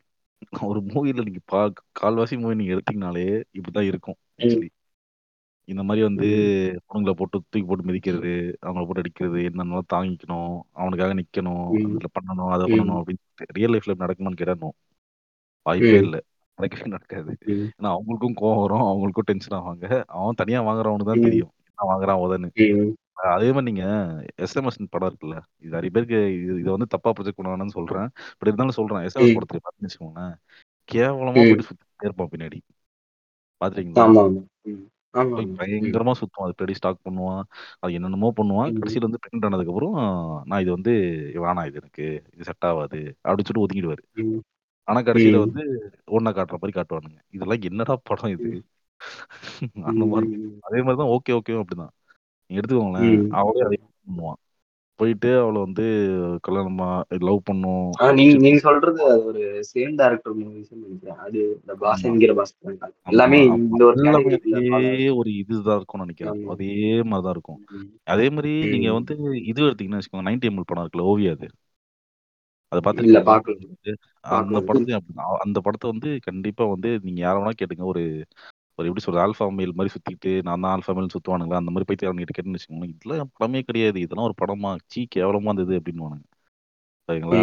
ஒரு 0.67 0.79
மூவில 0.87 1.23
நீங்க 1.23 1.41
பா 1.45 1.59
கால்வாசி 1.99 2.39
மூவி 2.39 2.55
நீங்க 2.55 2.73
எடுத்தீங்கனாலே 2.73 3.27
இப்படிதான் 3.53 3.89
இருக்கும். 3.91 4.17
ஆக்சுவலி 4.39 4.69
இந்த 5.67 5.81
மாதிரி 5.83 6.01
வந்து 6.05 6.27
பொண்ணுங்களை 6.83 7.13
போட்டு 7.13 7.37
தூக்கி 7.43 7.65
போட்டு 7.65 7.87
மிதிக்கிறது 7.89 8.31
அவங்கள 8.63 8.83
போட்டு 8.83 9.03
அடிக்கிறது 9.03 9.39
என்னென்னலாம் 9.49 9.91
தாங்கிக்கணும் 9.93 10.51
அவனுக்காக 10.77 11.13
நிக்கணும் 11.19 11.61
ம். 11.75 11.85
அதுல 11.89 12.09
பண்ணணும் 12.17 12.51
அதை 12.51 12.65
ம். 12.65 12.73
பண்ணணும் 12.73 12.99
அப்படின்னு 12.99 13.21
ரியல் 13.57 13.73
லைஃப்ல 13.75 13.95
நடக்குமான்னு 14.01 14.41
கேட்டணும் 14.41 14.75
வாய்ப்பே 15.65 15.93
ம். 15.93 16.03
இல்லை 16.03 16.21
நடக்கவே 16.57 16.87
நடக்காது 16.89 17.31
ம். 17.51 17.67
ஏன்னா 17.71 17.91
அவங்களுக்கும் 17.95 18.35
கோவம் 18.41 18.61
வரும் 18.63 18.85
அவங்களுக்கும் 18.89 19.29
டென்ஷன் 19.29 19.57
ஆவாங்க 19.59 19.85
அவன் 20.15 20.39
தனியா 20.41 20.59
வாங்குறவனுக்கு 20.67 21.11
தான் 21.11 21.21
ம். 21.21 21.27
தெரியும் 21.27 21.53
என்ன 21.69 21.87
வாங்குறான் 21.91 22.21
உதன்னு 22.23 22.49
ம். 22.67 22.91
அதே 23.31 23.49
மாதிரி 23.49 23.67
நீங்க 23.69 23.83
எஸ்எம்எஸ் 24.43 24.79
படம் 24.93 25.09
இருக்குல்ல 25.09 25.35
இது 25.59 25.73
நிறைய 25.75 25.91
பேருக்கு 25.95 26.19
இது 26.37 26.53
இதை 26.61 26.69
வந்து 26.73 26.87
தப்பா 26.93 27.09
ப்ரொஜெக்ட் 27.13 27.39
பண்ணுவாங்கன்னு 27.39 27.77
சொல்றேன் 27.77 28.07
பட் 28.33 28.49
இருந்தாலும் 28.49 28.77
சொல்றேன் 28.79 29.03
எஸ்எம்எஸ் 29.07 29.31
ம். 29.31 29.37
படத்துல 29.37 29.61
பார்த்தீங்கன்னு 29.61 29.89
வச்சுக்கோங்களேன் 29.89 30.33
கேவலமா 30.89 31.31
ம். 31.33 31.37
போயிட்டு 31.41 31.67
சுத்திட்டே 31.67 32.07
இருப்பான் 32.07 32.31
பின்னாடி 32.31 32.59
பாத்துறீங்களா 33.61 34.03
ஆமா 34.05 34.23
ஆமா 34.23 34.41
ம். 34.71 34.83
போய் 35.13 35.45
ம். 35.45 35.55
பயங்கரமா 35.57 36.13
சுத்துவான் 36.19 36.47
அது 36.47 36.55
பின்னாடி 36.55 36.75
ஸ்டாக் 36.75 37.05
பண்ணுவான் 37.05 37.41
அது 37.79 37.93
என்னென்னமோ 37.93 38.29
பண்ணுவான் 38.37 38.69
ம். 38.69 38.77
கடைசியில 38.77 39.07
வந்து 39.07 39.21
பிரிண்ட் 39.23 39.45
ஆனதுக்கு 39.45 39.73
அப்புறம் 39.73 39.97
நான் 40.47 40.61
இது 40.61 40.71
வந்து 40.71 40.93
வேணாம் 41.37 41.67
இது 41.67 41.81
எனக்கு 41.81 42.05
இது 42.33 42.47
செட் 42.49 42.67
ஆகாது 42.69 42.99
அப்படின்னு 43.21 43.47
சொல்லிட்டு 43.47 43.65
ஒதுங்கிடுவாரு 43.65 44.03
ம். 44.23 44.39
ஆனா 44.87 45.01
கடைசியில 45.01 45.37
ம். 45.37 45.45
வந்து 45.45 45.63
ஒன்னா 46.13 46.31
காட்டுற 46.35 46.57
மாதிரி 46.57 46.77
காட்டுவானுங்க 46.77 47.19
இதெல்லாம் 47.31 47.67
என்னடா 47.69 47.95
படம் 48.03 48.33
இது 48.35 48.49
ம். 48.51 48.63
அந்த 49.89 50.03
மாதிரி 50.05 50.27
ம். 50.39 50.57
அதே 50.63 50.81
மாதிரிதான் 50.81 51.13
ஓகே 51.15 51.31
ஓகே 51.33 51.59
அப்படிதான் 51.59 51.93
நீங்க 52.49 52.59
எடுத்துக்கோங்களேன் 52.59 53.13
ம். 53.17 53.29
அதே 53.63 53.77
பண்ணுவான் 53.79 54.39
போயிட்டு 54.99 55.39
அவளை 55.39 55.61
வந்து 55.61 55.85
கல்யாணமா 56.47 56.87
லவ் 57.19 57.39
பண்ணும். 57.43 57.87
நீங்க 58.13 58.37
நீங்க 58.37 58.59
சொல்றது 58.59 59.11
அது 59.11 59.25
ஒரு 59.25 59.41
சேம் 59.69 59.95
டைரக்டர் 59.95 60.37
மூவிஸ் 60.37 60.73
நினைக்கிறேன். 60.75 61.17
அது 61.17 61.39
இந்த 61.59 61.97
என்கிற 62.03 62.33
பாஸ் 62.33 62.53
எல்லாமே 63.05 63.39
இந்த 63.45 63.85
ஒரு 65.13 65.33
இதுதான் 65.35 65.75
இருக்கும்னு 65.75 66.05
நினைக்கிறேன். 66.05 66.47
அதே 66.47 66.77
மாதிரிதான் 67.03 67.31
இருக்கும். 67.31 67.59
ம். 67.71 67.89
அதே 68.03 68.29
மாதிரி 68.29 68.53
நீங்க. 68.69 68.93
வந்து 68.93 69.15
இது 69.43 69.63
எடுத்தீங்கன்னா 69.63 69.99
வச்சுக்கோங்க 69.99 70.27
நைன்டி 70.29 70.49
எம்எல் 70.49 70.69
படம் 70.71 70.85
இருக்குல்ல 70.85 71.09
ஓவியா 71.11 71.31
அது. 71.31 71.49
அதை 72.71 72.79
பாக்கல 72.85 73.21
அந்த 74.21 74.59
படத்தையும் 74.59 74.99
அப்படிதான் 74.99 75.37
அந்த 75.39 75.59
படத்தை 75.59 75.89
வந்து 75.89 76.19
கண்டிப்பா 76.21 76.65
வந்து 76.65 76.99
நீங்க 77.01 77.19
யார 77.25 77.35
வேணா 77.37 77.51
கேட்டுங்க 77.59 77.85
ஒரு 77.85 78.03
ஒரு 78.75 78.87
எப்படி 78.87 79.05
சொல்றது 79.05 79.25
ஆல்ஃபா 79.25 79.55
மேல் 79.55 79.73
மாதிரி 79.75 79.95
சுத்திட்டு 79.95 80.43
நான் 80.43 80.59
தான் 80.59 80.79
ஆல்ஃபா 80.79 80.93
மேல் 80.95 81.13
சுத்துவானுங்களா? 81.15 81.59
அந்த 81.61 81.71
மாதிரி 81.73 81.85
போயிட்டு 81.87 82.07
அவங்க 82.07 82.23
கேட்டுன்னு 82.37 82.55
வச்சுக்கோங்க 82.55 82.87
இதெல்லாம் 82.87 83.31
படமே 83.39 83.61
கிடையாது. 83.61 83.99
இதெல்லாம் 83.99 84.27
ஒரு 84.29 84.35
படமா 84.41 84.77
சீ 84.85 85.07
கேவலமா 85.15 85.53
இருந்தது 85.53 85.79
அப்படின்னு 85.79 86.19
சரிங்களா. 87.09 87.39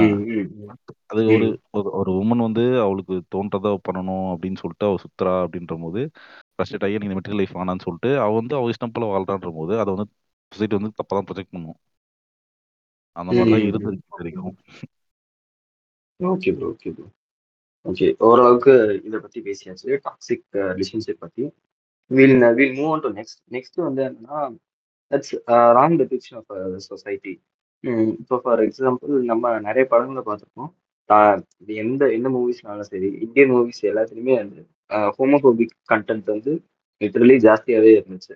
அது 1.07 1.27
ஒரு. 1.27 1.47
ஒரு- 1.73 2.15
உமன் 2.23 2.47
வந்து 2.47 2.81
அவளுக்கு 2.81 3.15
தோன்றதை 3.35 3.71
பண்ணணும் 3.89 4.29
அப்படின்னு 4.33 4.61
சொல்லிட்டு 4.63 4.87
அவ 4.87 4.97
சுத்துறா 4.97 5.35
அப்படின்ற 5.47 5.81
போது 5.81 6.11
ஃபர்ஸ்ட் 6.55 6.85
ஆகி 6.85 6.99
நீங்க 6.99 7.15
மெட்டீரியல் 7.21 7.35
லைஃப் 7.35 7.57
வேணான்னு 7.57 7.81
சொல்லிட்டு 7.81 8.19
அவ 8.21 8.35
வந்து 8.35 8.55
அவ 8.57 8.71
இஷ்டம் 8.71 8.93
போல 8.93 9.07
வாழ்றான்ற 9.13 9.51
போது 9.55 9.81
அதை 9.81 9.95
வந்து 9.95 10.13
சொசைட்டி 10.53 10.75
வந்து 10.77 10.93
தப்பா 10.95 11.21
தான் 11.21 11.27
ப்ரொஜெக்ட் 11.31 11.51
பண்ணும். 11.51 11.79
அந்த 13.17 13.33
மாதிரி 13.33 13.71
தான் 13.71 13.93
இது 13.93 14.05
வரைக்கும். 14.09 14.57
Okay 16.21 16.51
bro 16.57 16.69
okay 16.73 16.91
bro 16.91 17.07
okay 17.87 18.07
ஓரளவுக்கு 18.19 18.73
இதை 19.05 19.19
பத்தி 19.21 19.41
பேசியாச்சு. 19.41 19.89
டாக்ஸிக் 20.07 20.47
ரிலேஷன்ஷிப் 20.73 21.19
uh, 21.19 21.23
பத்தி. 21.25 21.45
Will 22.11 22.37
will 22.59 22.75
move 22.79 22.91
on 22.95 23.05
to 23.05 23.11
next 23.19 23.41
next 23.51 23.79
வந்து 23.87 24.03
என்னன்னா 24.09 24.39
that's 25.11 25.35
wrong 25.79 25.97
depiction 26.03 26.39
of 26.41 26.81
society 26.89 27.33
இப்போ 28.21 28.37
ஃபார் 28.45 28.61
எக்ஸாம்பிள் 28.61 29.13
நம்ம 29.23 29.53
நிறைய 29.61 29.85
படங்களை 29.93 30.23
பார்த்துருக்கோம் 30.27 30.71
இது 31.61 31.75
எந்த 31.75 32.03
எந்த 32.13 32.29
மூவிஸ்னாலும் 32.29 32.89
சரி 32.91 33.09
இந்தியன் 33.25 33.53
மூவிஸ் 33.55 33.83
எல்லாத்துலேயுமே 33.91 34.35
அந்த 34.43 34.57
ஹோமோபோபிக் 35.19 35.75
கண்டென்ட் 35.93 36.29
வந்து 36.35 36.53
லிட்டரலி 37.01 37.37
ஜாஸ்தியாகவே 37.47 37.93
இருந்துச்சு. 37.99 38.35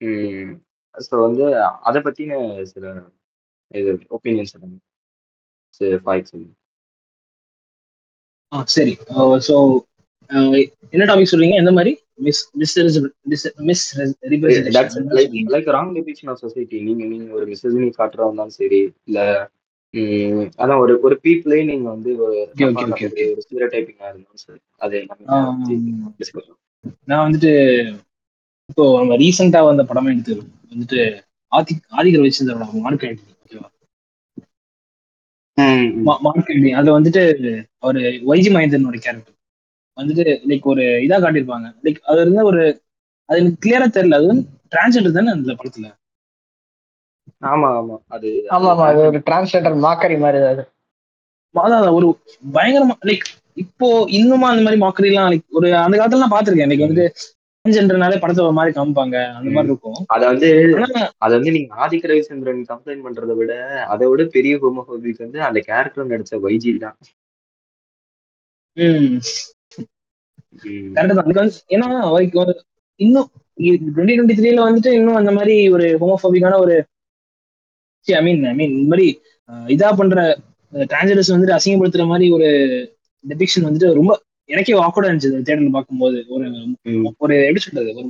Hmm, 0.00 0.50
ஸோ 0.94 1.14
வந்து 1.20 1.44
அதை 1.88 1.98
பற்றின 2.02 2.38
சில 2.64 2.84
இது 3.74 3.90
ஒப்பீனியன்ஸ் 4.10 4.52
சொல்லுங்க. 4.54 4.78
சரி 5.80 5.98
ஃபைவ் 6.04 6.30
சொல்லுங்க 6.30 6.54
ஆ 8.52 8.58
சரி. 8.74 8.94
ஸோ 9.48 9.56
என்ன 10.94 11.04
டாபிக் 11.06 11.30
சொல்றீங்க? 11.30 11.56
எந்த 11.56 11.72
மாதிரி? 11.72 11.92
Miss 12.24 12.40
miss 12.60 12.74
miss 13.64 13.84
like 15.50 15.68
wrong 15.76 15.92
depiction 15.96 16.30
of 16.32 16.42
society 16.42 16.78
நீங்க 16.88 17.02
நீங்க 17.12 17.28
ஒரு 17.34 17.46
மிஸ்ஸினி 17.50 17.88
காட்டுறா 17.98 18.26
இருந்தாலும் 18.26 18.58
சரி 18.58 18.80
இல்ல 19.08 19.20
அதான் 20.58 20.80
ஒரு 20.82 20.94
ஒரு 21.06 21.16
பீப்புளே 21.24 21.60
நீங்க 21.70 21.86
வந்து 21.90 22.10
ஒரு 22.24 22.36
ஒரு 23.30 23.40
ஸ்டீரியோ 23.44 23.68
டைப்பிங்கா 23.72 24.10
இருந்தாலும் 24.10 24.42
சரி 24.42 24.60
அது 24.80 24.94
எல்லாமே. 24.98 25.24
நான் 27.08 27.24
வந்துட்டு 27.24 27.52
இப்போ 28.70 28.84
நம்ம 28.98 29.16
ரீசெண்டா 29.22 29.60
வந்த 29.64 29.84
படமே 29.88 30.12
எடுத்து 30.14 30.34
வந்துட்டு 30.72 31.00
ஆதி 31.52 31.74
ஆதிகர் 31.98 32.24
வச்சிருந்த 32.24 32.54
மார்க் 32.82 33.06
ஆண்டனி 35.62 35.78
ஓகேவா 35.78 35.86
ம், 35.86 35.96
ம். 35.96 36.04
மா- 36.06 36.20
மார்க் 36.24 36.50
ஆண்டனி 36.50 36.70
அதுல 36.78 36.96
வந்துட்டு 36.98 37.22
ஒரு 37.82 38.00
வைஜி 38.28 38.50
மகேந்திரனோட 38.50 38.98
கேரக்டர் 38.98 39.36
வந்துட்டு 39.96 40.24
லைக் 40.48 40.66
ஒரு 40.66 40.84
இதா 41.06 41.16
காட்டியிருப்பாங்க. 41.18 41.68
லைக் 41.84 42.00
அது 42.04 42.18
வந்து 42.24 42.44
ஒரு 42.44 42.62
அது 43.28 43.40
எனக்கு 43.40 43.60
கிளியரா 43.64 43.86
தெரியல. 43.90 44.18
அது 44.18 44.26
வந்து 44.26 44.44
டிரான்ஸ்ஜெண்டர் 44.72 45.16
தானே 45.18 45.30
அந்த 45.30 45.52
படத்துல? 45.54 45.86
ஆமா 47.44 47.68
ஆமா. 47.78 47.96
அது 48.08 48.28
ஆமா 48.50 48.68
ஆமா. 48.72 48.84
அது 48.90 49.00
ஒரு 49.08 49.18
டிரான்ஸ்லேட்டர் 49.26 49.76
மாக்கரி 49.84 50.16
மாதிரி 50.18 50.38
அது. 50.46 50.62
அதான் 51.54 51.94
ஒரு 51.98 52.08
பயங்கரமா 52.52 52.96
லைக் 53.08 53.26
இப்போ 53.56 53.86
இன்னுமா 54.18 54.48
அந்த 54.50 54.62
மாதிரி 54.62 54.80
மாக்கரி 54.80 55.08
எல்லாம் 55.08 55.30
like 55.32 55.44
ஒரு 55.58 55.68
அந்த 55.76 55.94
காலத்துல 55.96 56.22
நான் 56.22 56.34
பாத்திருக்கேன் 56.34 56.68
எனக்கு 56.68 56.86
வந்துட்டு 56.86 57.06
டிரான்ஸ்ஜெண்டர்னாலே 57.64 58.18
படத்தை 58.20 58.42
ஒரு 58.44 58.54
மாதிரி 58.58 58.72
காமிப்பாங்க. 58.76 59.16
அந்த 59.38 59.48
மாதிரி 59.54 59.68
இருக்கும். 59.70 59.98
அத 60.14 60.22
வந்து 60.30 60.48
அத 61.24 61.30
வந்து 61.36 61.52
நீங்க 61.56 61.70
ஆதிக்க 61.84 62.10
ரவிச்சந்திரன் 62.10 62.62
கம்ப்ளைண்ட் 62.70 63.04
பண்றதை 63.06 63.34
விட 63.40 63.52
அதை 63.92 64.06
விட 64.10 64.24
பெரிய 64.36 64.54
ஹோமோபோபிக் 64.62 65.24
வந்து 65.24 65.40
அந்த 65.48 65.58
கேரக்டர் 65.66 66.10
நடிச்ச 66.12 66.38
வைஜி 66.44 66.72
தான். 66.84 66.96
ஏன்னா 71.72 71.88
இன்னும் 73.00 73.28
டுவெண்ட்டி 73.58 74.16
டுவெண்ட்டி 74.16 74.38
த்ரீல 74.38 74.64
வந்துட்டு 74.68 74.90
இன்னும் 74.98 75.20
அந்த 75.20 75.34
மாதிரி 75.38 75.56
ஒரு 75.74 75.86
ஹோமோபோபிக்கான 76.02 76.58
ஒரு 76.64 76.76
ஐ 78.06 78.22
மீன் 78.28 78.42
ஐ 78.52 78.54
மீன் 78.60 78.74
இந்த 78.78 78.90
மாதிரி 78.94 79.06
இதா 79.76 79.90
பண்ற 80.00 80.18
டிரான்ஸ்ஜெண்டர்ஸ் 80.72 81.34
வந்துட்டு 81.34 81.56
அசிங்கப்படுத்துற 81.58 82.06
மாதிரி 82.12 82.26
ஒரு 82.38 82.48
டெபிக்ஷன் 83.24 83.68
வந்துட்டு 83.68 83.90
ரொம்ப 84.00 84.12
எனக்கே 84.50 84.72
ஆக்வர்டா 84.86 85.08
இருந்துச்சு 85.08 85.46
தேட்டர்ல 85.48 85.70
பார்க்கும்போது. 85.70 86.18
ஒரு. 86.28 86.46
ஒரு 87.18 87.34
எப்படி 87.40 87.60
சொல்றது? 87.66 87.90
ஒரு 87.98 88.08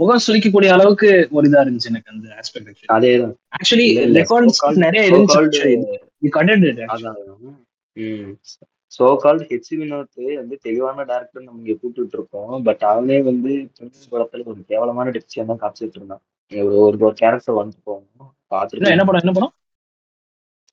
முகம் 0.00 0.24
சுளிக்கக்கூடிய 0.26 0.70
அளவுக்கு 0.76 1.08
ஒரு 1.30 1.48
இதா 1.48 1.60
இருந்துச்சு 1.64 1.90
எனக்கு 1.92 2.12
அந்த 2.14 2.26
ஆஸ்பெக்ட் 2.40 2.92
அதேதான். 2.96 3.34
ஆக்சுவலி. 3.58 3.86
ரெக்கார்ட்ஸ் 4.18 4.76
நிறைய 4.84 5.02
இருந்துச்சு 5.10 5.60
சோ 8.98 9.04
கால்ட் 9.22 9.44
ஹெச் 9.50 9.70
வினோத் 9.78 10.34
வந்து 10.34 10.56
தெளிவான 10.62 11.04
டேரக்டர் 11.04 11.46
நம்ம 11.46 11.60
இங்க 11.60 11.74
கூப்பிட்டு 11.80 12.18
இருக்கோம். 12.18 12.62
பட் 12.62 12.82
அவனே 12.90 13.16
வந்து 13.22 13.52
படத்துல 14.10 14.44
ஒரு 14.44 14.60
கேவலமான 14.66 15.10
டிப்ஷன் 15.10 15.48
தான் 15.50 15.62
காமிச்சிட்டு 15.62 15.96
இருந்தான். 16.00 16.22
ஒரு 16.52 16.96
ஒரு 17.00 17.12
கேரக்டர் 17.14 17.54
வந்து 17.54 17.76
போகணும். 17.84 18.10
என்ன 18.18 18.30
பார்த்துட்டு 18.50 18.90
என்ன 18.90 19.04
படம் 19.04 19.20
என்ன 19.20 19.34
படம்? 19.38 19.54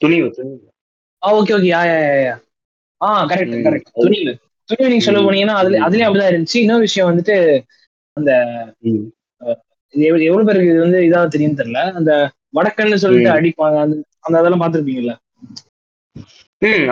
Thunivu 0.02 0.30
Thunivu. 0.32 0.68
Ah 1.26 1.28
okay 1.40 1.54
okay 1.58 1.72
ah 3.02 3.10
correct. 3.26 3.58
Correct 3.68 3.92
Thunivu. 3.94 4.34
Thunivu 4.70 4.92
நீங்க 4.92 5.06
சொல்ல. 5.06 5.22
போனீங்கன்னா 5.26 5.58
அதுல. 5.62 5.80
அதுலயும் 5.86 6.08
அப்படிதான் 6.08 6.32
இருந்துச்சு 6.32 6.62
இன்னொரு 6.62 6.86
விஷயம் 6.88 7.10
வந்துட்டு. 7.10 7.36
இது 9.94 10.04
எவ்வளவு 10.26 10.48
பேருக்கு 10.48 10.72
இது 10.72 10.84
வந்து 10.84 11.00
இதா 11.08 11.22
தெரியும் 11.34 11.58
தெரியல 11.58 11.80
அந்த 11.98 12.12
வடக்கன்னு 12.54 13.02
சொல்லிட்டு. 13.04 13.32
அடிப்பாங்க 13.36 13.78
அந்த 13.84 13.96
அந்த 14.26 14.36
அதெல்லாம் 14.40 14.64
பாத்திருப்பீங்கல்ல 14.64 15.14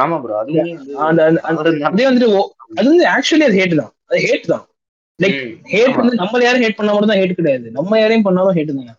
ஆமா 0.04 0.16
ப்ரோ 0.22 0.36
வந்து 0.40 0.60
அந்த 1.08 1.22
அந்த- 1.26 1.42
அந்த-. 1.50 1.90
அதே 1.90 2.06
வந்துட்டு 2.08 2.30
அது 2.74 2.88
வந்து 2.88 3.06
ஆக்சுவலி 3.12 3.46
அது 3.48 3.60
ஹேட் 3.60 3.76
தான் 3.76 3.92
அது 4.10 4.20
ஹேட் 4.26 4.48
தான் 4.52 4.64
லைக். 5.20 5.38
ஹேட். 5.72 5.96
வந்து 6.00 6.16
நம்ம 6.22 6.42
யாரும் 6.44 6.64
ஹேட் 6.64 6.78
பண்ணா 6.78 6.94
மட்டும் 6.94 7.12
தான் 7.12 7.22
ஹேட் 7.22 7.40
கிடையாது 7.40 7.68
நம்ம 7.76 8.00
யாரையும் 8.00 8.26
பண்ணாலும் 8.28 8.58
ஹேட் 8.58 8.72
தானே 8.72 8.96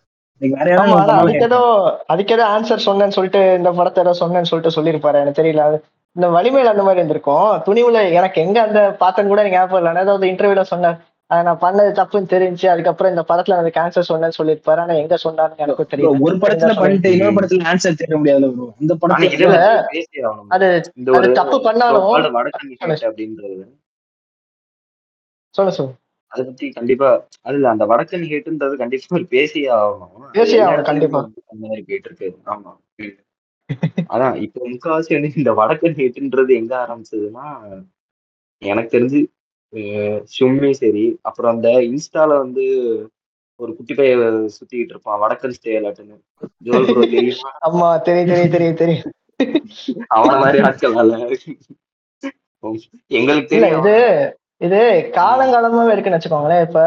அதுக்கு 1.17 1.45
ஏதோ 1.47 1.59
அதுக்கு 2.11 2.33
ஏதோ 2.33 2.45
ஆன்சர் 2.53 2.85
சொன்னேன்னு 2.85 3.15
சொல்லிட்டு 3.17 3.41
இந்த 3.57 3.71
படத்தை 3.79 3.99
ஏதோ 4.05 4.13
சொன்னேன்னு 4.21 4.49
சொல்லிட்டு 4.51 4.75
சொல்லியிருப்பாரு 4.77 5.21
எனக்கு 5.21 5.39
தெரியல 5.41 5.65
அது 5.65 5.77
இந்த 6.15 6.27
வலிமையில 6.27 6.71
அந்த 6.73 6.83
மாதிரி 6.83 6.99
இருந்திருக்கும். 6.99 7.49
துணிவுல 7.67 8.11
எனக்கு 8.11 8.41
எங்க 8.41 8.61
அந்த 8.61 8.97
பார்த்தேன்னு 8.99 9.27
கூட 9.27 9.41
எனக்கு 9.41 9.57
ஞாபகம் 9.57 9.79
இல்லை. 9.79 9.91
நான் 9.93 10.03
ஏதாவது 10.03 10.27
இன்டர்வியூல 10.27 10.61
சொன்னேன். 10.61 10.97
அதை 11.31 11.43
நான் 11.43 11.59
பண்ணது 11.59 11.91
தப்புன்னு 11.99 12.31
தெரிஞ்சு 12.31 12.65
அதுக்கப்புறம் 12.67 13.11
இந்த 13.11 13.23
படத்துல 13.29 13.57
எனக்கு 13.57 13.79
ஆன்சர் 13.79 14.09
சொன்னேன்னு 14.09 14.37
சொல்லியிருப்பாரு. 14.37 14.79
ஆனா 14.79 14.93
எங்க 14.93 15.17
சொன்னாருன்னு 15.23 15.57
எனக்கும் 15.57 15.85
bro, 15.85 15.91
தெரியல. 15.91 16.21
ஒரு 16.21 16.35
படத்துல 16.35 16.73
பண்ணிட்டு 16.75 17.11
இன்னொரு. 17.11 17.35
படத்துல 17.37 17.67
ஆன்சர் 17.71 18.19
முடியாதுல 18.21 18.49
ப்ரோ. 18.55 18.67
இந்த 18.79 18.95
bro. 18.95 19.13
அது 20.47 20.67
அது 20.67 21.11
ஒரு 21.11 21.31
தப்பு 21.31 21.61
பண்ணாலும் 21.61 22.09
சொல்லு 25.55 25.71
சொல்லு 25.71 25.93
அதை 26.31 26.45
பத்தி 26.45 26.69
கண்டிப்பா 26.69 27.07
அது 27.41 27.55
இல்ல 27.55 27.69
அந்த 27.69 27.85
வடக்கன் 27.85 28.27
ஹேட்டுன்றது 28.31 28.75
கண்டிப்பா 28.75 29.17
பேசியே 29.29 29.69
ஆகணும். 29.69 30.29
பேசியே 30.31 30.61
ஆகணும், 30.61 30.83
கண்டிப்பா. 30.83 31.19
அந்த 31.47 31.67
மாதிரி 31.67 31.81
போயிட்டு 31.81 32.09
இருக்கு. 32.11 32.27
ஆமா. 32.45 32.71
அதான் 34.13 34.35
இப்போ 34.45 34.59
முக்காவாசி 34.71 35.15
வந்து 35.15 35.31
இந்த 35.35 35.51
வடக்கன் 35.59 35.97
ஹேட்டுன்றது 35.99 36.53
எங்க 36.55 36.73
ஆரம்பிச்சதுன்னா 36.83 37.47
எனக்கு 38.61 38.93
தெரிஞ்சு 38.95 39.19
சும்மி 40.33 40.71
சரி. 40.79 41.05
அப்புறம் 41.21 41.51
அந்த 41.53 41.69
இன்ஸ்டால 41.89 42.37
வந்து 42.37 42.63
ஒரு 43.59 43.71
குட்டி 43.77 43.93
பைய 43.93 44.13
சுத்திக்கிட்டு 44.55 44.93
இருப்பான் 44.93 45.21
வடக்கன் 45.21 45.55
ஸ்டேலாட்டுன்னு 45.57 46.15
ஜோல் 46.67 46.87
ப்ரோ 46.87 47.05
தெரியுமா? 47.13 47.49
ஆமா 47.67 47.89
தெரியும் 48.07 48.29
தெரியும் 48.31 48.53
தெரியும் 48.55 48.79
தெரியும். 48.81 49.11
அவன 50.15 50.33
மாதிரி 50.41 50.59
ஆட்கள் 50.61 50.95
எங்களுக்கு 53.11 53.51
தெரியும். 53.53 53.79
இது 53.81 53.95
இது 54.61 54.79
காலங்காலமாவே 55.15 55.93
இருக்குன்னு 55.93 56.17
வச்சுக்கோங்களேன் 56.17 56.65
இப்ப 56.67 56.81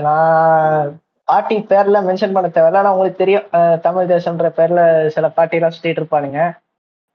நான் 0.00 0.92
பாட்டி 1.28 1.66
பேர்ல 1.68 1.98
மென்ஷன் 2.02 2.32
பண்ண 2.32 2.50
தேவையில்ல 2.54 2.76
ஆனா 2.76 2.94
உங்களுக்கு 2.94 3.16
தெரியும் 3.16 3.80
தமிழ் 3.80 4.10
தேசம்ன்ற 4.10 4.50
பேர்ல 4.56 5.06
சில 5.06 5.28
பாட்டி 5.28 5.56
எல்லாம் 5.56 5.70
சுத்திட்டு 5.70 6.02
இருப்பானுங்க. 6.02 6.50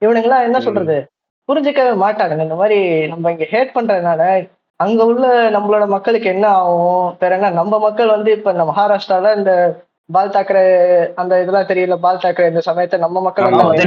இவனுங்கெல்லாம் 0.04 0.42
என்ன. 0.42 0.60
சொல்றது? 0.60 1.08
புரிஞ்சுக்கவே 1.48 1.94
மாட்டானுங்க. 2.02 2.42
இந்த 2.42 2.54
மாதிரி 2.54 3.06
நம்ம 3.06 3.30
இங்க 3.30 3.46
ஹேட் 3.50 3.70
பண்றதுனால 3.74 4.50
அங்க 4.76 5.04
உள்ள 5.04 5.50
நம்மளோட 5.50 5.86
மக்களுக்கு 5.86 6.28
என்ன 6.28 6.48
ஆகும் 6.48 7.16
வேற 7.20 7.34
என்ன? 7.34 7.50
நம்ம 7.50 7.78
மக்கள் 7.78 8.08
வந்து 8.08 8.32
இப்ப 8.32 8.50
இந்த 8.50 8.64
மகாராஷ்டிரால 8.64 9.36
இந்த 9.36 9.82
பால் 10.12 10.30
தாக்கரே 10.30 11.12
அந்த 11.14 11.42
இதெல்லாம் 11.42 11.66
தெரியல 11.66 12.00
பால் 12.00 12.16
தாக்கரே 12.16 12.48
இந்த 12.48 12.60
சமயத்தை 12.60 12.98
நம்ம 12.98 13.20
மக்கள் 13.20 13.44
வந்து 13.52 13.82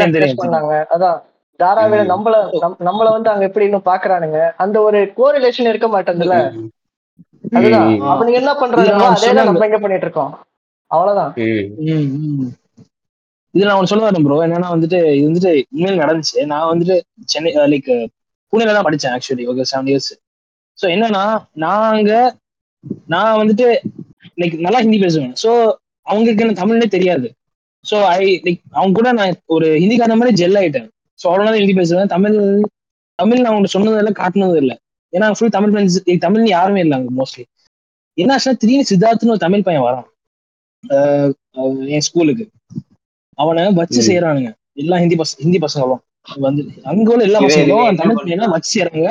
பண்ணாங்க? 0.48 0.86
அதான். 0.90 1.22
தாராவில. 1.64 2.00
நம்மள 2.10 2.50
நம்- 2.62 2.86
நம்மள 2.86 3.12
வந்து 3.12 3.30
அங்க 3.30 3.46
எப்படி 3.46 3.66
இன்னும் 3.66 3.82
பாக்குறானுங்க. 3.86 4.52
அந்த 4.58 4.82
ஒரு 4.82 5.12
கோரிலேஷன் 5.18 5.70
இருக்க 5.70 5.88
மாட்டேங்குதுல்ல? 5.88 6.52
ம். 6.52 6.68
அதுதான். 7.52 7.90
என்ன. 9.24 9.44
நம்ம 9.50 9.66
இங்க 9.68 9.80
பண்ணிட்டு 9.80 10.08
இருக்கோம் 10.08 10.32
அவ்வளவுதான். 10.92 11.32
ம். 11.40 11.68
ம், 11.90 12.08
ம். 12.40 12.52
இதுல 13.54 13.70
நான் 13.70 13.90
சொல்ல 13.92 14.06
வரேன் 14.06 14.26
ப்ரோ 14.26 14.38
என்னன்னா 14.46 14.70
வந்துட்டு 14.74 14.98
இது 15.14 15.28
வந்துட்டு 15.30 15.52
உண்மையில 15.76 16.02
நடந்துச்சு. 16.04 16.38
நான் 16.52 16.70
வந்துட்டு 16.72 16.96
சென்னை 17.26 17.52
லைக் 17.74 17.92
புனேல 18.54 18.74
தான் 18.74 18.88
படிச்சேன் 18.88 19.14
actually 19.16 19.46
okay 19.52 19.66
seven 19.72 19.90
years 19.92 20.12
so 20.78 20.86
என்னன்னா 20.96 21.24
நான் 21.64 21.88
அங்க 21.94 22.14
நான் 23.08 23.40
வந்துட்டு 23.40 23.68
லைக் 24.38 24.56
நல்லா 24.60 24.82
ஹிந்தி 24.84 25.00
பேசுவேன். 25.04 25.34
ஸோ 25.42 25.50
அவங்களுக்கு 26.08 26.44
எனக்கு 26.44 26.62
தமிழ்னே 26.62 26.88
தெரியாது. 26.88 27.28
ஸோ 27.86 27.98
ஐ 28.14 28.24
லைக் 28.46 28.62
அவங்க 28.74 28.94
கூட 29.00 29.10
நான் 29.12 29.40
ஒரு 29.56 29.68
ஹிந்திக்கார 29.82 30.16
மாதிரி 30.16 30.40
ஜெல் 30.42 30.60
ஆயிட்டேன். 30.62 30.88
ஸோ 31.20 31.26
அவ்வளோ 31.30 31.56
ஹிந்தி 31.58 31.74
பேசுவேன். 31.74 32.12
தமிழ் 32.16 32.38
தமிழ் 33.20 33.42
நான் 33.42 33.54
அவங்க 33.54 33.70
சொன்னதெல்லாம் 33.76 34.20
காட்டினதும் 34.20 34.62
இல்லை. 34.64 34.76
ஏன்னா 35.14 35.28
ஃபுல் 35.38 35.56
தமிழ் 35.56 35.72
ஃப்ரெண்ட்ஸ் 35.74 35.98
தமிழ் 36.26 36.54
யாருமே 36.56 36.82
இல்லை 36.86 36.96
அங்க 37.00 37.12
மோஸ்ட்லி 37.20 37.44
என்ன 38.18 38.34
ஆச்சுன்னா 38.36 38.60
திடீர்னு 38.62 38.90
சித்தார்த்னு 38.92 39.34
ஒரு 39.36 39.46
தமிழ் 39.46 39.66
பையன் 39.68 39.88
வரான். 39.88 40.08
என் 41.96 42.06
ஸ்கூலுக்கு 42.08 42.46
அவனை 43.38 43.64
வச்சு. 43.80 44.02
செய்யறானுங்க 44.10 44.50
எல்லா 44.84 44.98
ஹிந்தி 45.04 45.18
பச 45.20 45.32
ஹிந்தி 45.46 45.60
பசங்களும். 45.66 46.02
வந்து 46.46 46.62
அங்க 46.92 47.08
உள்ள 47.14 47.22
எல்லா 47.28 47.40
பசங்களும் 47.44 48.00
தமிழ் 48.02 48.18
பையனை 48.20 48.48
வச்சு 48.54 48.70
செய்யறாங்க 48.74 49.10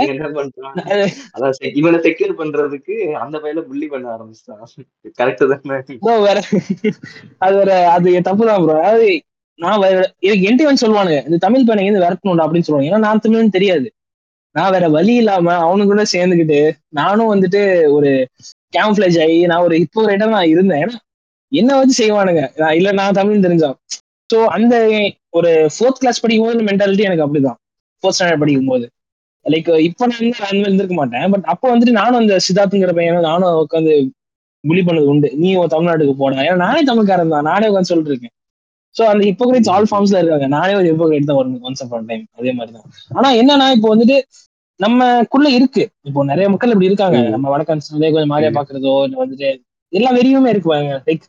இவன் 1.81 1.97
செக்யூர் 2.07 2.35
பண்றதுக்கு 2.41 2.95
அந்த 3.23 3.37
பையில 3.45 3.63
புள்ளி 3.69 3.87
பண்ண 3.93 4.07
ஆரம்பிச்சிட்டான். 4.17 4.61
கரெக்ட் 5.21 5.45
தானே? 5.53 5.79
வேற 6.27 6.39
அது 7.47 7.55
வேற 7.61 7.71
அது 7.95 8.15
என் 8.19 8.29
தப்பு 8.29 8.51
தான் 8.51 8.65
ப்ரோ 8.65 8.77
அதாவது 8.83 9.09
நான் 9.59 9.83
எனக்கு 10.27 10.47
என்கிட்ட 10.49 10.69
வந்து 10.71 10.85
சொல்லுவானுங்க 10.85 11.21
இந்த 11.29 11.39
தமிழ் 11.47 11.67
பையனை 11.69 11.87
இருந்து 11.87 12.05
விரட்டணும்டா 12.05 12.47
அப்படின்னு 12.47 12.69
சொல்லுவாங்க 12.69 12.91
ஏன்னா 12.91 13.05
நான் 13.07 13.25
தமிழ்னு 13.27 13.57
தெரியாது. 13.59 13.89
நான் 14.57 14.73
வேற 14.75 14.87
வழி 14.89 15.15
இல்லாம 15.15 15.55
அவனுக்கு 15.65 15.93
கூட 15.93 16.05
சேர்ந்துக்கிட்டு 16.15 16.59
நானும் 16.99 17.33
வந்துட்டு 17.33 17.61
ஒரு 17.97 18.11
கேம்ஃபிளேஜ் 18.73 19.19
ஆகி 19.25 19.39
நான் 19.51 19.65
ஒரு 19.67 19.77
இப்போ 19.85 19.99
ஒரு 20.05 20.13
இடம் 20.17 20.35
நான் 20.37 20.53
இருந்தேன். 20.55 20.91
என்ன 21.53 21.71
வச்சு 21.79 21.95
செய்வானுங்க? 22.03 22.43
நான் 22.61 22.77
இல்ல 22.79 22.89
நான் 23.01 23.17
தமிழ் 23.19 23.45
தெரிஞ்சான் 23.47 23.77
ஸோ 24.31 24.39
அந்த 24.57 24.75
ஒரு 25.39 25.51
ஃபோர்த் 25.75 26.01
கிளாஸ் 26.03 26.23
படிக்கும் 26.25 26.47
போது 26.47 26.67
மென்டாலிட்டி 26.71 27.05
எனக்கு 27.09 27.25
அப்படிதான். 27.27 27.59
ஃபோர்த் 28.03 28.17
ஸ்டாண்டர்ட் 28.17 28.43
படிக்கும் 28.43 28.71
போது 28.73 28.87
லைக் 29.47 29.69
இப்போ 29.89 30.05
நான் 30.07 30.21
வந்து 30.21 30.37
அந்த 30.39 30.45
மாதிரி 30.45 30.67
இருந்திருக்க 30.69 30.97
மாட்டேன். 31.01 31.27
பட் 31.33 31.45
அப்போ 31.53 31.67
வந்துட்டு 31.73 31.95
நானும் 32.01 32.21
அந்த 32.23 32.37
சித்தார்த்துங்கிற 32.47 32.93
பையன் 32.99 33.29
நானும் 33.31 33.59
உட்காந்து 33.65 33.93
புலி 34.65 34.83
பண்ணது 34.89 35.07
உண்டு. 35.13 35.29
நீ 35.43 35.49
உன் 35.57 35.73
தமிழ்நாட்டுக்கு 35.75 36.15
போடா. 36.23 36.39
ஏன்னா 36.47 36.59
நானே 36.67 36.81
தமிழ்காரன் 36.91 37.35
தான். 37.35 37.49
நானே 37.51 37.69
உட்காந்து 37.71 37.91
சொல்லிட்டு 37.93 38.13
இருக்கேன். 38.15 38.35
ஸோ 38.97 39.03
அந்த 39.13 39.23
ஹிப்போகிரேட்ஸ் 39.29 39.71
ஆல் 39.73 39.89
ஃபார்ம்ஸ்ல 39.89 40.21
இருக்காங்க. 40.23 40.47
நானே 40.57 40.73
ஒரு 40.75 40.87
ஹிப்போகிரேட் 40.91 41.29
தான் 41.31 41.39
வரும் 41.39 41.65
ஒன்ஸ் 41.69 41.83
அப்பான் 41.85 42.09
டைம் 42.11 42.25
அதே 42.39 42.53
மாதிரி 42.59 42.73
தான் 42.77 42.87
ஆனா 43.19 43.31
என்னன்னா 43.41 43.67
இப்போ 43.77 43.89
வந்துட்டு 43.95 44.17
நம்மக்குள்ள 44.81 45.49
இருக்கு. 45.59 45.83
இப்போ 46.09 46.21
நிறைய 46.31 46.47
மக்கள் 46.53 46.73
இப்படி 46.73 46.91
இருக்காங்க. 46.91 47.19
நம்ம 47.35 47.51
வடக்கன் 47.53 47.83
அதே 47.91 48.09
கொஞ்சம் 48.09 48.33
மாதிரியா. 48.33 48.51
பாக்குறதோ 48.59 48.95
இல்ல 49.07 49.17
வந்துட்டு 49.23 49.49
எல்லா 49.93 50.11
வெறியுமே 50.17 50.51
இருக்கு 50.53 50.71
லைக் 51.07 51.25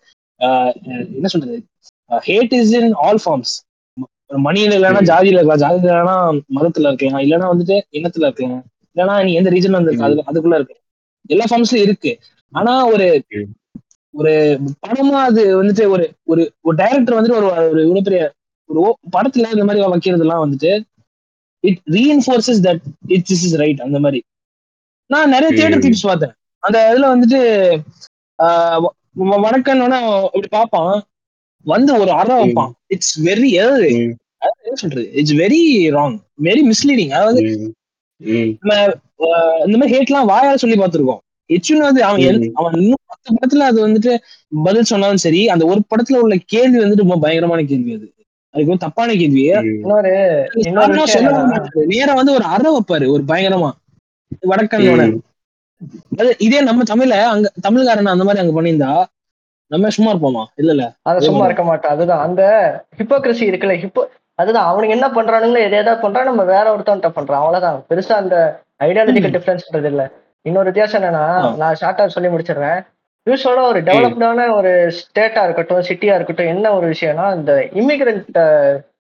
என்ன 1.17 1.27
சொல்றது? 1.33 1.57
Hate 2.27 2.53
is 2.57 2.73
in 2.79 2.91
all 3.05 3.21
forms 3.23 3.53
மணியில 4.45 4.77
இல்லைன்னா. 4.77 5.01
ஜாதியில 5.09 5.37
இருக்கலாம். 5.37 5.61
ஜாதியில 5.63 5.85
இல்லைன்னா 5.85 6.15
மதத்துல 6.57 6.89
இருக்கலாம். 6.89 7.23
இல்லைன்னா 7.25 7.47
வந்துட்டு 7.53 7.75
இனத்துல 7.99 8.27
இருக்கலாம். 8.29 8.63
இல்லைன்னா 8.95 9.15
நீ 9.25 9.31
எந்த 9.39 9.49
ரீஜன்ல 9.55 9.79
வந்து 9.79 9.91
இருக்க 9.91 10.07
அது 10.07 10.27
அதுக்குள்ள 10.29 10.57
இருக்கு. 10.59 10.75
எல்லா 11.29 11.45
ஃபார்ம்ஸ்லயும் 11.49 11.87
இருக்கு. 11.87 12.11
ஆனா 12.53 12.73
ஒரு. 12.93 13.07
ஒரு 14.17 14.59
படமா 14.87 15.19
அது 15.21 15.63
வந்துட்டு 15.63 15.87
ஒரு 15.87 16.13
ஒரு 16.23 16.53
ஒரு 16.61 16.75
டைரக்டர் 16.75 17.15
வந்துட்டு 17.15 17.31
ஒரு 17.31 17.45
ஒரு 17.45 17.65
இவ்வளவு 17.65 18.01
பெரிய 18.01 18.33
ஒரு 18.65 18.97
படத்துல 19.17 19.57
இந்த 19.57 19.65
மாதிரி 19.65 19.85
வைக்கிறதுலாம் 19.85 20.45
வந்துட்டு 20.45 20.81
it 21.59 21.79
reinforces 21.85 22.61
that 22.61 22.79
it 23.07 23.29
is 23.29 23.45
is 23.45 23.55
right 23.55 23.81
அந்த 23.81 23.99
மாதிரி. 23.99 24.23
நான் 25.05 25.29
நிறைய 25.29 25.47
தியேட்டர். 25.47 25.79
கிளிப்ஸ் 25.79 26.07
பார்த்தேன். 26.07 26.31
அந்த 26.59 26.93
இதுல 26.93 27.01
வந்துட்டு 27.01 27.41
ஆஹ் 28.43 28.81
வ- 28.81 29.23
வ- 29.23 29.43
வடக்கன்னு 29.43 30.23
இப்படி 30.23 30.47
பார்ப்பான். 30.49 31.03
வந்து 31.63 31.99
ஒரு 31.99 32.11
அற 32.11 32.45
வைப்பான். 32.45 32.71
இட்ஸ் 32.87 33.23
வெரி 33.23 33.49
என்ன 34.61 34.73
சொல்றது? 34.73 35.11
It's 35.11 35.33
very 35.33 35.85
wrong 35.91 36.19
very 36.41 36.71
misleading 36.71 37.11
அதாவது 37.11 37.41
ம். 37.41 38.27
ம். 38.29 38.57
ஆஹ் 39.17 39.65
இந்த 39.65 39.77
மாதிரி 39.77 39.97
ஹேட்லாம் 39.97 40.29
வாயால 40.29 40.55
சொல்லி 40.55 40.75
பார்த்திருக்கோம். 40.75 41.17
எச்சுன்னு 41.49 41.83
வந்து 41.83 42.01
அவன். 42.03 42.21
அவன் 42.55 42.75
இன்னும் 42.79 43.03
பத்து 43.05 43.35
படத்துல 43.35 43.67
அது 43.67 43.87
வந்துட்டு 43.87 44.13
பதில் 44.61 44.83
சொன்னாலும் 44.83 45.23
சரி 45.23 45.41
அந்த 45.49 45.65
ஒரு 45.65 45.81
படத்துல 45.91 46.19
உள்ள 46.19 46.35
கேள்வி 46.45 46.77
வந்துட்டு 46.77 47.05
ரொம்ப 47.05 47.19
பயங்கரமான 47.19 47.63
கேள்வி 47.63 47.91
அது. 47.93 48.07
அதுக்கு 48.53 48.71
வந்து 48.71 48.85
தப்பான 48.85 49.13
கேள்வி. 49.13 49.43
ம். 49.61 49.67
இன்னொரு 49.77 50.11
இன்னொரு 50.61 50.85
சாதாரணமா 50.85 51.03
விஷயம் 51.03 51.15
சொல்லவே 51.17 51.33
என்னன்னா 51.35 51.57
மாட்டாரு. 51.57 51.87
நேரா 51.87 52.13
வந்து 52.13 52.33
ஒரு 52.33 52.45
அற 52.47 52.63
வைப்பாரு 52.71 53.07
ஒரு 53.11 53.23
பயங்கரமா. 53.27 53.71
வடக்கன்னோட 54.47 55.03
ம். 55.07 55.17
அது 56.17 56.29
இதே 56.39 56.59
நம்ம 56.61 56.83
தமிழ 56.83 57.11
அங்க 57.27 57.47
தமிழ்காரன் 57.61 58.13
அந்த 58.13 58.23
மாதிரி 58.23 58.43
அங்க 58.43 58.53
பண்ணியிருந்தா 58.55 58.91
நம்ம 59.71 59.89
சும்மா 59.89 60.11
இருப்போமா? 60.11 60.43
இல்ல 60.55 60.71
இல்ல. 60.71 60.85
அது 61.03 61.21
சும்மா 61.21 61.45
இருக்க 61.45 61.63
மாட்டோம் 61.63 61.91
அதுதான். 61.91 62.21
அந்த 62.21 62.41
ஹிப்போக்ரஸி 62.99 63.43
இருக்குல்ல. 63.43 63.75
ஹிப்போ 63.81 64.03
அதுதான். 64.39 64.67
அவனுங்க 64.69 64.89
என்ன 64.89 65.07
பண்றானுங்களோ 65.07 65.61
எதை 65.61 65.77
எதாவது 65.79 66.03
பண்றா 66.03 66.23
நம்ம 66.23 66.43
வேற 66.45 66.65
ஒருத்தவன்ட்ட 66.75 67.09
பண்றோம். 67.09 67.41
அவ்வளவுதான். 67.41 67.77
பெருசா 67.89 68.15
அந்த 68.15 68.35
ஐடியாலஜிக்கல் 68.79 69.35
டிஃபரன்ஸ்ன்றது 69.35 69.85
இல்ல 69.85 70.03
இன்னொரு 70.45 70.65
வித்தியாசம் 70.65 71.01
என்னன்னா. 71.01 71.25
நான் 71.55 71.79
ஷார்ட்டா 71.81 72.07
சொல்லி 72.07 72.29
முடிச்சிடுறேன். 72.29 72.79
யூஸ்வலா 73.27 73.63
ஒரு 73.63 73.79
டெவலப்டான 73.81 74.53
ஒரு 74.55 74.93
ஸ்டேட்டா 74.99 75.43
இருக்கட்டும் 75.43 75.87
சிட்டியா 75.89 76.13
இருக்கட்டும் 76.15 76.47
என்ன 76.47 76.73
ஒரு 76.73 76.87
விஷயம்னா 76.87 77.35
இந்த 77.35 77.69
இமிகிரண்ட் 77.73 78.37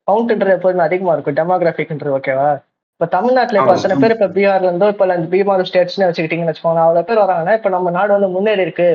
கவுண்ட்ன்றது 0.07 0.55
எப்போதுமே 0.55 0.83
அதிகமா 0.83 1.13
இருக்கும். 1.13 1.35
டெமோகிராஃபிக்ன்றது 1.35 2.17
ஓகேவா 2.19 2.49
இப்ப 2.93 3.05
தமிழ்நாட்டுல 3.05 3.59
இப்ப 3.59 3.73
அத்தனை 3.73 3.95
பேர் 3.99 4.11
இப்ப 4.11 4.27
பீகார்ல 4.27 4.67
இருந்தோ 4.67 4.87
இப்ப 4.87 5.05
இந்த 5.05 5.37
பீகார் 5.37 5.67
ஸ்டேட்ஸ்னு 5.69 6.07
வச்சுக்கிட்டீங்கன்னு 6.07 6.51
வச்சுக்கோங்க 6.53 6.83
அவ்வளவு 6.85 7.05
பேர் 7.05 7.23
வராங்கன்னா 7.23 7.53
இப்ப 7.53 7.69
நம்ம 7.69 7.89
நாடு 7.89 8.11
வந்து 8.13 8.27
முன்னேறி 8.27 8.61
இருக்கு. 8.61 8.89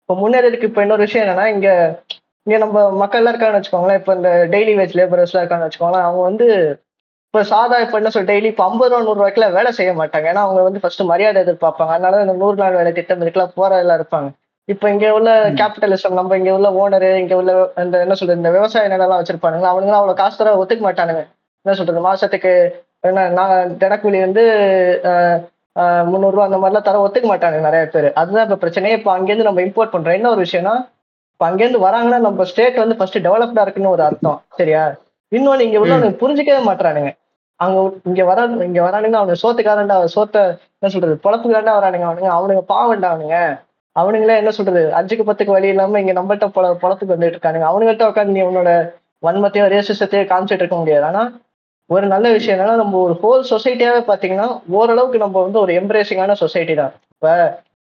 இப்ப 0.00 0.14
முன்னேறி 0.14 0.46
இருக்கு 0.46 0.66
இப்ப 0.66 0.82
இன்னொரு 0.82 1.02
விஷயம் 1.02 1.26
என்னன்னா 1.26 1.46
இங்க 1.46 1.68
இங்க 2.46 2.58
நம்ம 2.58 2.92
மக்கள் 2.92 3.20
எல்லாம் 3.20 3.34
இருக்காங்கன்னு 3.34 3.60
வச்சுக்கோங்களேன். 3.60 3.98
இப்ப 3.98 4.14
இந்த 4.14 4.48
டெய்லி 4.50 4.74
வேஜ் 4.80 4.94
லேபரர்ஸ் 4.94 5.32
எல்லாம் 5.32 5.44
இருக்காங்கன்னு 5.44 5.68
வச்சுக்கோங்களேன். 5.70 6.06
அவங்க 6.08 6.22
வந்து 6.22 6.46
இப்ப 7.36 7.48
சாதா 7.50 7.78
இப்ப 7.80 7.96
என்ன 7.98 8.10
சொல் 8.12 8.28
டெய்லி 8.28 8.48
இப்ப 8.50 8.62
ஐம்பது 8.64 8.90
ரூபா 8.90 9.00
நூறு 9.02 9.18
ரூபாய்க்குல 9.18 9.46
வேலை 9.52 9.70
செய்ய 9.72 9.90
மாட்டாங்க. 9.96 10.26
ஏன்னா 10.30 10.42
அவங்க 10.44 10.60
வந்து 10.62 10.80
ஃபர்ஸ்ட் 10.82 11.02
மரியாதை 11.02 11.38
எதிர்பார்ப்பாங்க. 11.44 11.92
அதனால 11.92 12.20
இந்த 12.22 12.34
நூறு 12.38 12.56
நாள் 12.56 12.78
வேலை 12.78 12.92
திட்டம் 12.92 13.22
இதுக்கெல்லாம் 13.22 13.52
போற 13.54 13.78
எல்லாம் 13.78 13.98
இருப்பாங்க. 14.00 14.28
இப்ப 14.68 14.90
இங்க 14.90 15.06
உள்ள. 15.14 15.30
கேபிட்டலிசம் 15.58 16.16
நம்ம 16.18 16.36
இங்க 16.36 16.50
உள்ள 16.54 16.68
ஓனரு 16.80 17.10
இங்க 17.18 17.34
உள்ள 17.36 17.50
இந்த 17.82 17.96
என்ன 18.04 18.14
சொல்றது 18.14 18.40
இந்த 18.40 18.50
விவசாய 18.50 18.88
நிலம் 18.92 19.14
வச்சிருப்பானுங்க. 19.14 19.68
அவனுங்க 19.72 19.96
அவ்வளவு 19.98 20.20
காசு 20.22 20.38
தர 20.38 20.54
ஒத்துக்க 20.62 20.84
மாட்டானுங்க. 20.86 21.22
என்ன 21.66 21.74
சொல்றது 21.74 22.02
மாசத்துக்கு 22.02 22.52
என்ன 23.04 23.26
நான் 23.30 23.54
தினக்கூலி 23.78 24.20
வந்து 24.22 24.44
ஆஹ், 25.10 25.38
ஆஹ், 25.76 26.04
முந்நூறு 26.10 26.34
ரூபா 26.36 26.48
அந்த 26.48 26.58
மாதிரிலாம் 26.58 26.88
தர 26.88 27.02
ஒத்துக்க 27.02 27.28
மாட்டாங்க 27.28 27.60
நிறைய 27.60 27.86
பேர். 27.90 28.08
அதுதான் 28.16 28.46
இப்ப 28.48 28.60
பிரச்சனையே. 28.62 28.98
இப்ப 29.00 29.12
அங்கேருந்து 29.16 29.48
நம்ம 29.48 29.64
இம்போர்ட் 29.66 29.94
பண்றோம். 29.94 30.18
என்ன 30.18 30.30
ஒரு 30.30 30.42
விஷயம்னா 30.42 30.74
இப்ப 31.34 31.46
அங்கேருந்து 31.46 31.86
வராங்கன்னா 31.86 32.20
நம்ம 32.20 32.44
ஸ்டேட் 32.44 32.82
வந்து 32.82 32.98
ஃபர்ஸ்ட் 32.98 33.24
டெவலப்டா 33.26 33.64
இருக்குன்னு 33.64 33.94
ஒரு 33.96 34.02
அர்த்தம். 34.02 34.40
சரியா? 34.58 34.84
இன்னொன்னு 35.32 35.60
இங்க 35.60 35.78
உள்ளவனுக்கு 35.78 36.20
புரிஞ்சுக்கவே 36.20 36.60
மாட்டானுங்க 36.66 37.08
அவங்க 37.60 37.78
இங்க 38.08 38.22
வர 38.24 38.38
இங்க 38.66 38.80
வரானுங்க 38.86 39.16
அவனுங்க 39.16 39.36
சோத்துக்காரன்டா 39.42 39.96
சோத்த 40.14 40.38
என்ன 40.76 40.90
சொல்றது 40.94 41.14
பொழப்புக்காரண்டா 41.24 41.74
வரானுங்க 41.78 42.06
அவனுங்க 42.08 42.30
அவனுங்க 42.36 42.62
பாவண்டா 42.72 43.08
அவனுங்க. 43.12 43.36
அவனுங்களே 43.96 44.34
என்ன 44.40 44.50
சொல்றது 44.56 44.82
அஞ்சுக்கு 44.98 45.24
பத்துக்கு 45.24 45.54
வழி 45.54 45.68
இல்லாம 45.68 46.00
இங்க 46.02 46.14
நம்மகிட்ட 46.18 46.46
பொல 46.56 46.66
பொழப்புக்கு 46.82 47.14
வந்துட்டு 47.14 47.36
இருக்கானுங்க. 47.36 47.66
அவனுங்கள்ட்ட 47.70 48.10
உட்காந்து 48.10 48.36
நீ 48.36 48.42
உன்னோட 48.48 48.70
வன்மத்தையோ 49.22 49.66
ரேசிசத்தையோ 49.74 50.24
காமிச்சிட்டு 50.32 50.64
இருக்க 50.64 50.78
முடியாது. 50.82 51.04
ஆனா 51.10 51.22
ஒரு 51.90 52.06
நல்ல 52.12 52.26
விஷயம் 52.36 52.54
என்னன்னா 52.56 52.76
நம்ம 52.76 52.98
ஒரு 53.06 53.14
ஹோல் 53.22 53.42
சொசைட்டியாவே 53.50 54.00
பாத்தீங்கன்னா 54.08 54.46
ஓரளவுக்கு 54.78 55.18
நம்ம 55.24 55.36
வந்து 55.42 55.58
ஒரு 55.64 55.72
எம்ப்ரேசிங்கான 55.80 56.36
சொசைட்டி 56.42 56.74
தான். 56.74 56.92
இப்ப 57.14 57.26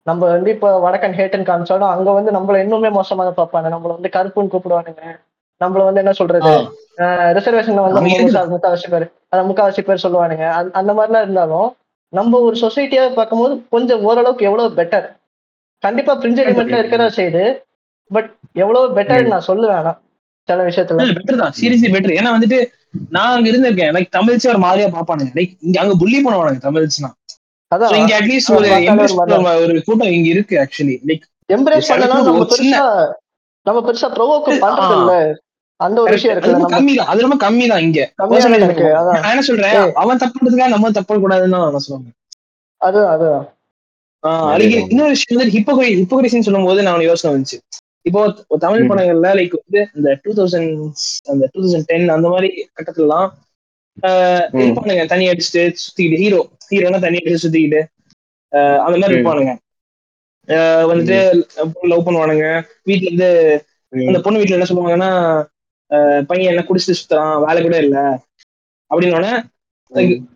நம்ம 0.08 0.22
வந்து 0.34 0.50
இப்ப 0.56 0.68
வடக்கன் 0.80 1.18
ஹேட்டன் 1.20 1.48
காமிச்சாலும் 1.50 1.94
அங்க 1.94 2.10
வந்து 2.18 2.32
நம்மள 2.32 2.58
இன்னுமே 2.64 2.92
மோசமாக 2.92 3.32
பார்ப்பாங்க. 3.40 3.68
நம்மள 3.76 3.92
வந்து 3.98 4.12
கருப்புன்னு 4.16 4.54
கூப்பிடுவானுங்க. 4.54 5.04
நம்மள 5.66 5.84
வந்து 5.84 6.00
என்ன 6.00 6.12
சொல்றது? 6.12 6.50
ரிசர்வேஷன்ல 6.98 7.92
வந்து 7.92 8.00
முக்காவாசி 8.58 8.90
பேர். 8.90 9.12
அதான் 9.36 9.48
முக்காவாசி 9.50 9.82
பேர் 9.82 10.02
சொல்லுவானுங்க. 10.04 10.50
அந்த- 10.52 10.72
அந்த 10.72 10.94
மாதிரிலாம் 10.94 11.22
இருந்தாலும் 11.22 11.76
நம்ம 12.10 12.40
ஒரு 12.40 12.56
சொசைட்டியாவே 12.56 13.14
பார்க்கும்போது 13.14 13.68
கொஞ்சம் 13.70 14.04
ஓரளவுக்கு 14.04 14.46
எவ்வளவு 14.46 14.82
பெட்டர் 14.82 15.16
கண்டிப்பா 15.80 16.22
பிரிஞ்ச் 16.22 16.42
எலிமெண்ட்ல 16.42 16.78
இருக்கிறதா 16.78 17.16
செய்யுது. 17.16 17.64
பட் 18.10 18.36
எவ்வளவு 18.54 19.02
பெட்டர் 19.02 19.28
நான் 19.28 19.44
சொல்லுவேன் 19.48 19.98
சில 20.44 20.64
விஷயத்துல. 20.68 21.14
பெட்டர் 21.14 21.38
தான். 21.38 21.54
சீரியஸ்லி 21.62 21.86
பெட்டர் 21.86 22.18
ஏன்னா 22.20 22.36
வந்துட்டு 22.40 22.66
நான் 23.10 23.36
அங்க 23.36 23.50
இருந்திருக்கேன். 23.50 23.88
எனக்கு 23.88 24.08
தமிழ்ச்சி 24.10 24.50
ஒரு 24.50 24.58
மாதிரியா 24.58 25.00
பாப்பானுங்க 25.00 25.28
லைக் 25.34 25.58
இங்க 25.60 25.80
அங்க 25.82 25.96
புள்ளி 26.00 26.24
பண்ணுவானுங்க 26.24 26.62
தமிழ்ஸ்னா 26.64 27.10
அதான். 27.76 27.96
இங்க 27.96 28.20
அட்லீஸ்ட் 28.20 28.56
ஒரு 28.56 29.64
ஒரு 29.64 29.84
கூட்டம் 29.86 30.08
இங்க 30.08 30.30
இருக்கு 30.30 30.58
ஆக்சுவலி 30.58 30.98
லைக் 31.08 31.22
எம்ப்ரேஸ் 31.54 31.88
பண்ணலாம். 31.88 32.24
நம்ம 32.24 32.44
பெருசா 32.44 33.12
நம்ம 33.62 33.92
பெருசா 33.92 34.06
ப்ரொவோக் 34.06 34.52
பண்றது. 34.54 35.00
இல்ல 35.00 35.40
அந்த 35.80 35.98
ஒரு 36.04 36.14
விஷயம் 36.16 36.38
நம்ம 36.54 36.70
கம்மி 36.76 36.94
தான் 37.00 37.10
அது 37.12 37.26
ரொம்ப 37.26 37.38
கம்மி 37.44 37.66
தான் 37.72 37.84
இங்க 37.88 38.00
தான் 38.20 38.56
இருக்கு 38.60 38.86
நான் 39.16 39.32
என்ன 39.34 39.44
சொல்றேன். 39.50 39.76
அவன் 40.04 40.22
தப்பு 40.24 40.38
பண்றதுக்காக 40.38 40.72
நம்ம 40.76 40.92
தப்பு 40.98 41.20
கூடாதுன்னு 41.24 41.56
தான் 41.56 41.66
நான் 41.68 41.86
சொல்லுவேன். 41.88 42.16
அது 42.82 43.00
அதுதான். 43.14 43.46
அதேதான். 44.52 44.88
இன்னொரு 44.94 45.12
விஷயம் 45.16 45.40
வந்து 45.40 45.56
ஹிப்போக்ரி 45.58 45.90
ஹிப்போக்ரிசின்னு 46.00 46.48
சொல்லும் 46.48 46.68
போது 46.70 46.86
நான் 46.88 47.08
யோசனை 47.10 47.32
வந்துச்சு. 47.34 47.58
இப்போ 48.06 48.22
தமிழ். 48.64 48.88
படங்கள்ல 48.92 49.30
லைக் 49.40 49.56
வந்து 49.60 49.82
இந்த 49.98 50.10
டூ 50.24 50.32
தௌசண்ட் 50.40 50.72
அந்த 51.32 51.44
டூ 51.54 51.60
தௌசண்ட் 51.64 51.88
டென் 51.92 52.16
அந்த 52.16 52.28
மாதிரி 52.34 52.50
கட்டத்துலலாம். 52.78 53.28
இருப்பானுங்க. 54.62 55.04
தண்ணி 55.12 55.26
அடிச்சுட்டு 55.32 55.64
சுத்திக்கிட்டு 55.84 56.22
ஹீரோ 56.24 56.40
ஹீரோனா 56.72 57.00
தண்ணி 57.06 57.20
அடிச்சு 57.22 57.44
சுத்திக்கிட்டு 57.46 57.82
ஆஹ் 58.52 58.80
அந்த 58.86 58.98
மாதிரி. 58.98 59.16
இருப்பானுங்க. 59.16 59.54
ஆஹ் 60.48 60.86
வந்துட்டு 60.92 61.18
லவ் 61.92 62.06
பண்ணுவானுங்க. 62.08 62.46
வீட்டுல 62.90 63.10
இருந்து 63.10 63.30
அந்த 63.94 64.20
பொண்ணு 64.26 64.40
வீட்டுல 64.40 64.58
என்ன 64.58 64.70
சொல்லுவாங்கன்னா 64.70 65.12
பையன் 66.28 66.56
என்ன 66.56 66.66
குடிச்சிட்டு 66.68 66.94
சுத்துறான் 66.94 67.46
வேலை 67.46 67.62
கூட 67.62 67.78
இல்ல. 67.78 68.24
அப்படின்னு 68.90 69.44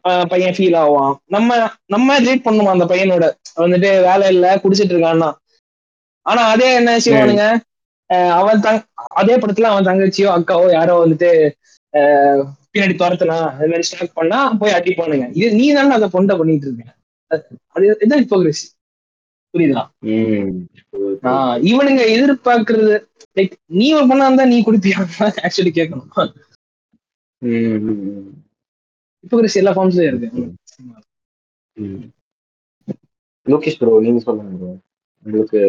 ஆஹ் 0.03 0.25
பையன் 0.25 0.53
ஃபீல் 0.53 0.75
ஆவான். 0.75 1.19
நம்ம 1.25 1.69
நம்ம 1.85 2.19
ரிலேட் 2.19 2.45
பண்ணுவோம் 2.45 2.69
அந்த 2.69 2.85
பையனோட? 2.85 3.31
வந்துட்டு 3.59 4.01
வேலை 4.01 4.27
இல்ல 4.27 4.55
குடிச்சிட்டு 4.55 4.95
இருக்கான்னா. 4.95 5.33
ஆனா 6.21 6.41
அதே 6.41 6.73
என்ன 6.73 6.97
செய்வானுங்க? 6.97 7.59
அவன் 8.29 8.59
தங் 8.59 8.83
அதே 8.93 9.35
படத்துல 9.35 9.61
அவன் 9.61 9.85
தங்கச்சியோ 9.85 10.33
அக்காவோ 10.37 10.71
யாரோ 10.71 11.05
வந்துட்டு 11.05 11.51
பின்னாடி 12.73 12.93
துரத்தலாம் 12.93 13.49
அது 13.49 13.65
மாதிரி 13.65 13.81
ஸ்டாக் 13.81 14.13
பண்ணா 14.13 14.53
போய் 14.53 14.73
அடிப்பானுங்க. 14.73 15.29
இது 15.33 15.51
நீ 15.51 15.73
தானே 15.73 15.93
அதை 15.93 16.07
பொண்டை 16.07 16.37
பண்ணிட்டு 16.37 16.73
இருக்க. 16.73 16.93
அது- 17.29 17.45
அது 17.67 17.97
இதான் 17.99 18.25
ஹிப்போக்ரஸி 18.25 18.80
புரியுதா 19.53 19.83
இவனுங்க 21.71 22.01
எதிர்பார்க்கறது 22.13 22.95
லைக் 23.37 23.53
நீ 23.75 23.87
ஒரு 23.97 24.05
பொண்ணா 24.09 24.27
இருந்தா 24.27 24.45
நீ 24.45 24.57
குடிப்பியா 24.61 24.99
ஆக்சுவலி 25.39 25.71
கேட்கணும். 25.73 26.09
ஹிப்போக்ரஸி 29.23 29.59
எல்லா 29.61 29.73
ஃபார்ம்ஸ்லயும் 29.75 30.09
இருக்கு. 30.13 30.43
லோகேஷ் 33.47 33.79
ப்ரோ 33.79 33.93
நீங்க 34.05 34.21
சொல்லுங்க 34.25 34.57
ப்ரோ 34.57 34.71
உங்களுக்கு 35.25 35.59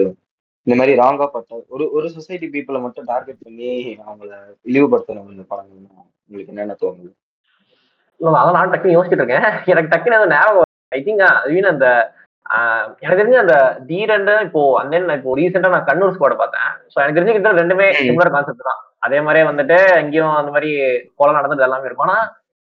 இந்த 0.66 0.74
மாதிரி 0.78 0.92
ராங்கா 1.00 1.26
பட்ட 1.28 1.54
ஒரு 1.74 1.84
ஒரு 1.96 2.06
சொசைட்டி 2.14 2.46
பீப்புளை 2.52 2.80
மட்டும் 2.82 3.08
டார்கெட் 3.08 3.44
பண்ணி 3.44 3.70
அவங்கள 4.02 4.30
இழிவுபடுத்தணும் 4.66 5.30
இந்த 5.32 5.44
படங்கள்னா 5.50 5.92
உங்களுக்கு 6.22 6.52
என்னென்ன 6.52 6.76
தோணுது? 6.82 7.10
அதான் 8.20 8.56
நான் 8.56 8.72
டக்குன்னு 8.72 8.96
யோசிச்சுட்டு 8.96 9.22
இருக்கேன். 9.22 9.46
எனக்கு 9.72 9.92
டக்குன்னு 9.92 10.34
ஞாபகம் 10.34 10.68
ஐ 10.92 11.02
திங்க் 11.04 11.22
ஈவன் 11.50 11.72
அந்த 11.72 11.86
ஆஹ், 11.94 12.21
எனக்கு 13.02 13.20
தெரிஞ்ச 13.20 13.36
அந்த 13.42 13.56
தீரண்டு 13.90 14.32
இப்போ 14.46 14.62
அந்த 14.80 15.16
இப்போ 15.18 15.34
ரீசெண்டா 15.40 15.72
நான் 15.74 15.88
கண்ணூர் 15.90 16.14
ஸ்குவாட் 16.14 16.40
பார்த்தேன். 16.42 16.70
ஸோ 16.92 16.96
எனக்கு 17.02 17.18
தெரிஞ்சு 17.18 17.36
கிட்ட 17.36 17.52
ரெண்டுமே. 17.62 17.86
சிமிலர் 18.06 18.34
கான்செப்ட் 18.36 18.68
தான். 18.70 18.80
அதே 19.06 19.18
மாதிரியே 19.26 19.48
வந்துட்டு 19.50 19.76
எங்கேயும் 20.02 20.38
அந்த 20.40 20.50
மாதிரி 20.54 20.70
கொலை 21.20 21.32
நடந்தது 21.38 21.66
எல்லாமே 21.66 21.88
இருக்கும். 21.88 22.08
ஆனா 22.08 22.18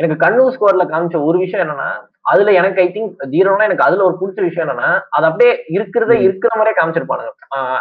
எனக்கு 0.00 0.16
கண்ணூர் 0.24 0.54
ஸ்குவாட்ல 0.54 0.84
காமிச்ச 0.92 1.16
ஒரு 1.28 1.38
விஷயம் 1.44 1.64
என்னன்னா 1.64 1.90
அதுல 2.30 2.52
எனக்கு 2.60 2.80
ஐ 2.84 2.88
திங்க் 2.96 3.22
ஜீரோனா 3.34 3.66
எனக்கு 3.68 3.86
அதுல 3.86 4.04
ஒரு 4.08 4.16
பிடிச்ச 4.20 4.40
விஷயம் 4.48 4.64
என்னன்னா 4.66 4.90
அது 5.16 5.24
அப்படியே 5.30 5.52
இருக்கிறத. 5.76 6.12
இருக்கிற 6.26 6.52
மாதிரியே 6.58 6.78
காமிச்சிருப்பானுங்க. 6.78 7.32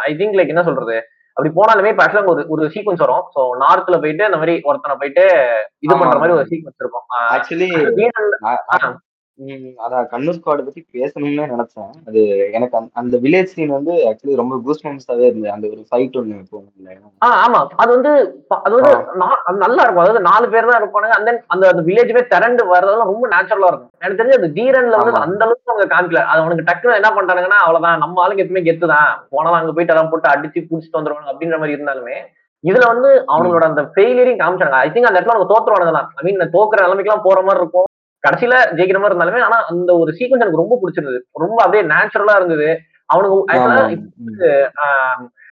ஐ 0.08 0.12
திங்க் 0.20 0.38
லைக் 0.38 0.52
என்ன 0.54 0.64
சொல்றது? 0.68 0.96
அப்படி 1.36 1.50
போனாலுமே 1.58 1.92
இப்போ 1.92 2.04
ஆக்சுவலாக 2.04 2.32
ஒரு 2.32 2.42
ஒரு 2.54 2.64
சீக்வன்ஸ் 2.74 3.04
வரும். 3.04 3.24
ஸோ 3.34 3.40
நார்த்ல 3.62 3.98
போயிட்டு 4.02 4.28
இந்த 4.30 4.40
மாதிரி 4.40 4.54
ஒருத்தனை 4.70 4.96
போயிட்டு 5.02 5.24
இது 5.86 5.94
பண்ற 5.94 6.18
மாதிரி. 6.22 6.36
ஒரு 6.38 6.50
சீக்வன்ஸ் 6.52 6.82
இருக்கும். 6.84 7.06
ஆக்சுவலி 7.36 7.70
அதான். 9.84 10.06
கண்ணூர் 10.12 10.34
ஸ்குவாட் 10.36 10.64
பத்தி 10.64 10.86
பேசணும்னு 10.92 11.46
நினைச்சேன். 11.52 11.92
அது 12.06 12.50
எனக்கு 12.52 12.78
அந்த- 12.92 13.18
வில்லேஜ் 13.18 13.44
சீன் 13.44 13.68
வந்து 13.68 13.92
ஆக்சுவலி 13.92 14.36
ரொம்ப 14.36 14.60
கூஸ் 14.64 14.86
மம்ஸாவே 14.86 15.20
இருந்தது. 15.20 15.50
அந்த 15.52 15.68
ஒரு 15.68 15.86
ஃபைட் 15.90 16.16
ஒண்ணு 16.16 16.42
போகல 16.50 16.96
ஆ 17.22 17.46
ஆமா. 17.46 17.66
அது 17.76 17.92
வந்து 17.92 18.12
அது 18.48 18.74
வந்து 18.74 18.90
நல்லா 19.56 19.82
இருக்கும். 19.82 20.04
அதாவது 20.04 20.20
நாலு 20.20 20.48
பேர் 20.48 20.66
தான் 20.66 20.82
இருப்பானுங்க. 20.82 21.16
அந்த 21.18 21.44
அந்த 21.46 21.68
அந்த 21.68 21.82
வில்லேஜுமே 21.82 22.26
திரண்டு 22.26 22.74
வர்றதெல்லாம் 22.74 23.10
ரொம்ப 23.12 23.28
நேச்சுரலா 23.28 23.66
இருக்கும். 23.66 23.90
எனக்கு 23.98 24.22
தெரிஞ்சு 24.22 24.40
அந்த 24.40 24.48
தீரன்ல 24.48 24.96
வந்து. 24.96 25.20
அந்த 25.20 25.44
அளவுக்கு 25.44 25.72
அவங்க 25.72 25.86
காமிக்கல. 25.94 26.24
அது 26.24 26.40
அவனுக்கு 26.40 26.72
டக்குனு 26.72 26.94
என்ன 26.94 27.08
பண்றாங்கன்னா 27.08 27.58
அவ்வளவுதான். 27.64 27.98
நம்ம 27.98 28.28
ஆளுங்க 28.28 28.36
எப்பவுமே 28.36 28.62
கெத்து 28.68 28.86
தான். 28.86 29.26
போனாலும் 29.30 29.58
அங்க 29.58 29.72
போயிட்டு 29.72 29.94
அதான் 29.94 30.10
போட்டு 30.10 30.28
அடிச்சு 30.28 30.66
குடிச்சிட்டு 30.70 30.98
வந்துருவாங்க 30.98 31.30
அப்படின்ற 31.32 31.58
மாதிரி 31.58 31.74
இருந்தாலுமே 31.74 32.16
இதுல 32.64 32.86
வந்து 32.86 33.24
அவங்களோட 33.28 33.64
அந்த 33.64 33.82
ஃபெயிலியரையும் 33.82 34.42
காமிச்சாங்க 34.42 34.76
ஐ 34.84 34.90
திங்க் 34.90 35.08
அந்த 35.10 35.20
இடத்துல 35.20 35.34
அவங்க 35.36 35.46
தோத்துருவானுங்க 35.52 35.92
தான். 35.92 36.10
ஐ 36.14 36.22
மீன் 36.24 36.50
தோக்குற 36.50 36.80
நிலைமைக்கெல்லாம் 36.82 37.20
போற 37.22 37.40
மாதிரி 37.40 37.60
இருக்கும். 37.60 37.84
கடைசியில 38.24 38.54
ஜெயிக்கிற 38.78 38.98
மாதிரி 39.00 39.14
இருந்தாலுமே 39.14 39.44
ஆனா 39.46 39.58
அந்த 39.72 39.90
ஒரு 40.02 40.10
சீக்வன்ஸ் 40.18 40.44
எனக்கு 40.44 40.62
ரொம்ப 40.62 40.78
பிடிச்சிருந்தது. 40.80 41.20
ரொம்ப 41.44 41.58
அப்படியே 41.64 41.84
நேச்சுரலா 41.92 42.34
இருந்தது. 42.40 42.68
அவனுக்கு 43.08 44.48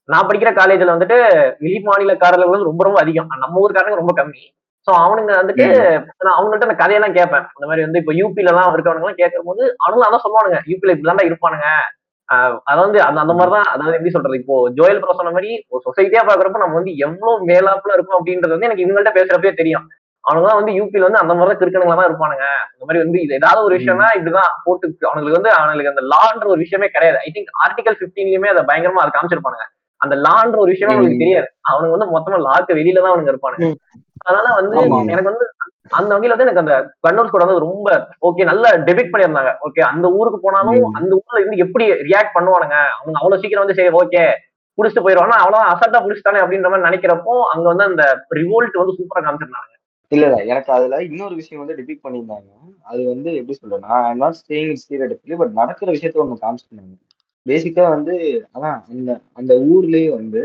நான் 0.09 0.27
படிக்கிற 0.29 0.51
காலேஜ்ல 0.55 0.95
வந்துட்டு 0.95 1.19
வெளி 1.65 1.79
மாநிலக்காரர்கள் 1.89 2.53
வந்து 2.53 2.69
ரொம்ப 2.71 2.83
ரொம்ப 2.87 2.99
அதிகம். 3.03 3.31
நம்ம 3.45 3.61
ஊருக்காரங்க 3.65 4.03
ரொம்ப 4.03 4.15
கம்மி. 4.21 4.43
சோ 4.87 4.91
அவனுங்க 5.03 5.33
வந்துட்டு 5.41 5.67
நான் 6.25 6.37
அவங்கள்ட்ட 6.37 6.69
அந்த 6.69 6.79
கதையெல்லாம் 6.81 7.17
கேட்பேன். 7.19 7.45
இந்த 7.57 7.67
மாதிரி 7.69 7.85
வந்து 7.87 8.01
இப்போ 8.03 8.15
யூபில 8.21 8.53
எல்லாம் 8.53 8.73
இருக்கவங்க 8.75 9.03
எல்லாம் 9.03 9.21
கேட்கும் 9.21 9.49
போது 9.51 9.63
அவனுங்க 9.83 10.07
அதான் 10.09 10.25
சொல்லுவானுங்க. 10.25 10.59
யூபில 10.71 10.95
இப்படிதான் 10.95 11.29
இருப்பானுங்க. 11.29 11.69
அதாவது 12.71 12.99
அந்த 13.07 13.19
அந்த 13.23 13.35
மாதிரிதான் 13.39 13.71
அதாவது 13.75 13.97
எப்படி 13.97 14.13
சொல்றது? 14.15 14.41
இப்போ 14.43 14.57
ஜோயல் 14.79 15.01
ப்ரோ 15.03 15.17
சொன்ன 15.19 15.33
மாதிரி 15.37 15.51
ஒரு 15.73 15.83
சொசைட்டியா 15.87 16.23
பாக்குறப்ப 16.29 16.63
நம்ம 16.63 16.79
வந்து 16.81 16.93
எவ்வளவு 17.07 17.47
மேலாப்புல 17.51 17.97
இருக்கும் 17.97 18.19
அப்படின்றது 18.19 18.55
வந்து 18.55 18.69
எனக்கு 18.69 18.85
இவங்கள்ட்ட 18.85 19.13
பேசுறப்பே 19.19 19.53
தெரியும். 19.61 19.87
அவனுங்க 20.25 20.51
வந்து 20.59 20.73
யூபில 20.79 21.07
வந்து 21.09 21.23
அந்த 21.23 21.33
மாதிரி 21.35 21.51
தான் 21.51 21.61
கிறுக்கணுங்களா 21.61 21.97
தான் 22.01 22.09
இருப்பானுங்க. 22.11 22.45
இந்த 22.75 22.85
மாதிரி 22.87 23.03
வந்து 23.05 23.19
இது 23.25 23.39
ஏதாவது 23.41 23.67
ஒரு 23.69 23.75
விஷயம்னா 23.79 24.09
இப்படிதான் 24.19 24.53
போட்டு 24.67 24.87
அவனுங்களுக்கு 25.09 25.39
வந்து 25.41 25.53
அவனுங்களுக்கு 25.59 25.93
அந்த 25.95 26.05
லான்ற 26.13 26.47
ஒரு 26.55 26.61
விஷயமே 26.65 26.89
கிடையாது. 26.97 27.19
ஐ 27.27 27.31
திங்க் 27.37 27.51
ஆர்டிகல் 27.65 27.99
பிப்டீன்லயுமே 28.03 28.53
அதை 28.55 28.63
பயங்கரமா 28.71 29.03
அதை 29.05 29.13
காமிச்சிருப்பானுங்க. 29.17 29.67
அந்த 30.01 30.15
லான்ற 30.27 30.57
ஒரு 30.65 30.71
விஷயமே 30.75 30.95
அவனுக்கு 30.97 31.23
தெரியாது. 31.25 31.49
அவனுக்கு 31.71 31.97
வந்து 31.97 32.09
மொத்தமா 32.15 32.39
லாக்கு 32.47 32.79
வெளியில 32.81 33.03
தான் 33.05 33.13
அவனுங்க 33.13 33.33
இருப்பானுங்க. 33.35 33.67
அதனால 34.27 34.49
வந்து. 34.61 34.77
எனக்கு 35.13 35.31
வந்து 35.33 35.47
அந்த 35.99 36.11
வகையில 36.15 36.35
வந்து 36.35 36.47
எனக்கு 36.47 36.63
அந்த 36.63 36.75
கண்ணூர் 37.05 37.33
கூட 37.33 37.45
வந்து 37.45 37.65
ரொம்ப 37.67 37.89
ஓகே 38.29 38.43
நல்லா 38.51 38.69
டெபிட் 38.89 39.13
பண்ணியிருந்தாங்க. 39.13 39.53
ஓகே 39.67 39.83
அந்த 39.93 40.07
ஊருக்கு 40.19 40.39
போனாலும். 40.45 40.69
அந்த 40.99 41.13
ஊர்ல 41.19 41.41
இருந்து 41.41 41.63
எப்படி 41.65 41.87
ரியாக்ட் 42.09 42.37
பண்ணுவானுங்க? 42.37 42.77
அவங்க 42.99 43.17
அவ்வளவு 43.21 43.43
சீக்கிரம் 43.43 43.65
வந்து 43.65 43.79
சரி 43.79 43.93
ஓகே 44.03 44.23
புடிச்சிட்டு 44.79 45.05
போயிடுவாங்க 45.05 45.37
அவ்வளவு 45.43 45.71
அசட்டா 45.73 45.99
புடிச்சிட்டானே 46.05 46.43
அப்படின்ற 46.43 46.69
மாதிரி 46.71 46.89
நினைக்கிறப்போ 46.89 47.35
அங்க 47.53 47.67
வந்து 47.73 47.89
அந்த 47.91 48.05
ரிவோல்ட் 48.39 48.81
வந்து 48.83 48.97
சூப்பரா 48.99 49.23
காமிச்சிருந்தாங்க. 49.27 49.71
இல்ல 50.13 50.25
இல்ல 50.29 50.39
எனக்கு 50.47 50.71
அதுல 50.73 50.97
இன்னொரு 51.09 51.35
விஷயம் 51.35 51.63
வந்து 51.63 51.77
டிபிக் 51.79 52.05
பண்ணியிருந்தாங்க. 52.05 52.51
அது 52.85 53.01
வந்து 53.09 53.31
எப்படி 53.39 53.55
சொல்றேன் 53.55 53.85
நான் 53.87 54.19
நாட் 54.19 54.39
ஸ்டேயிங் 54.41 54.81
ஸ்டீரியடிப்லி 54.83 55.37
பட் 55.37 55.59
நடக்கிற 55.61 55.89
விஷயத்த 55.95 56.25
ஒண்ணு 56.25 56.43
காமிச்சிருந்தாங்க 56.43 56.97
பேசிக்கா 57.47 57.85
வந்து 57.95 58.15
அதான் 58.55 58.79
அந்த 58.91 59.11
அந்த 59.39 59.53
ஊர்லயே 59.71 60.09
வந்து 60.17 60.43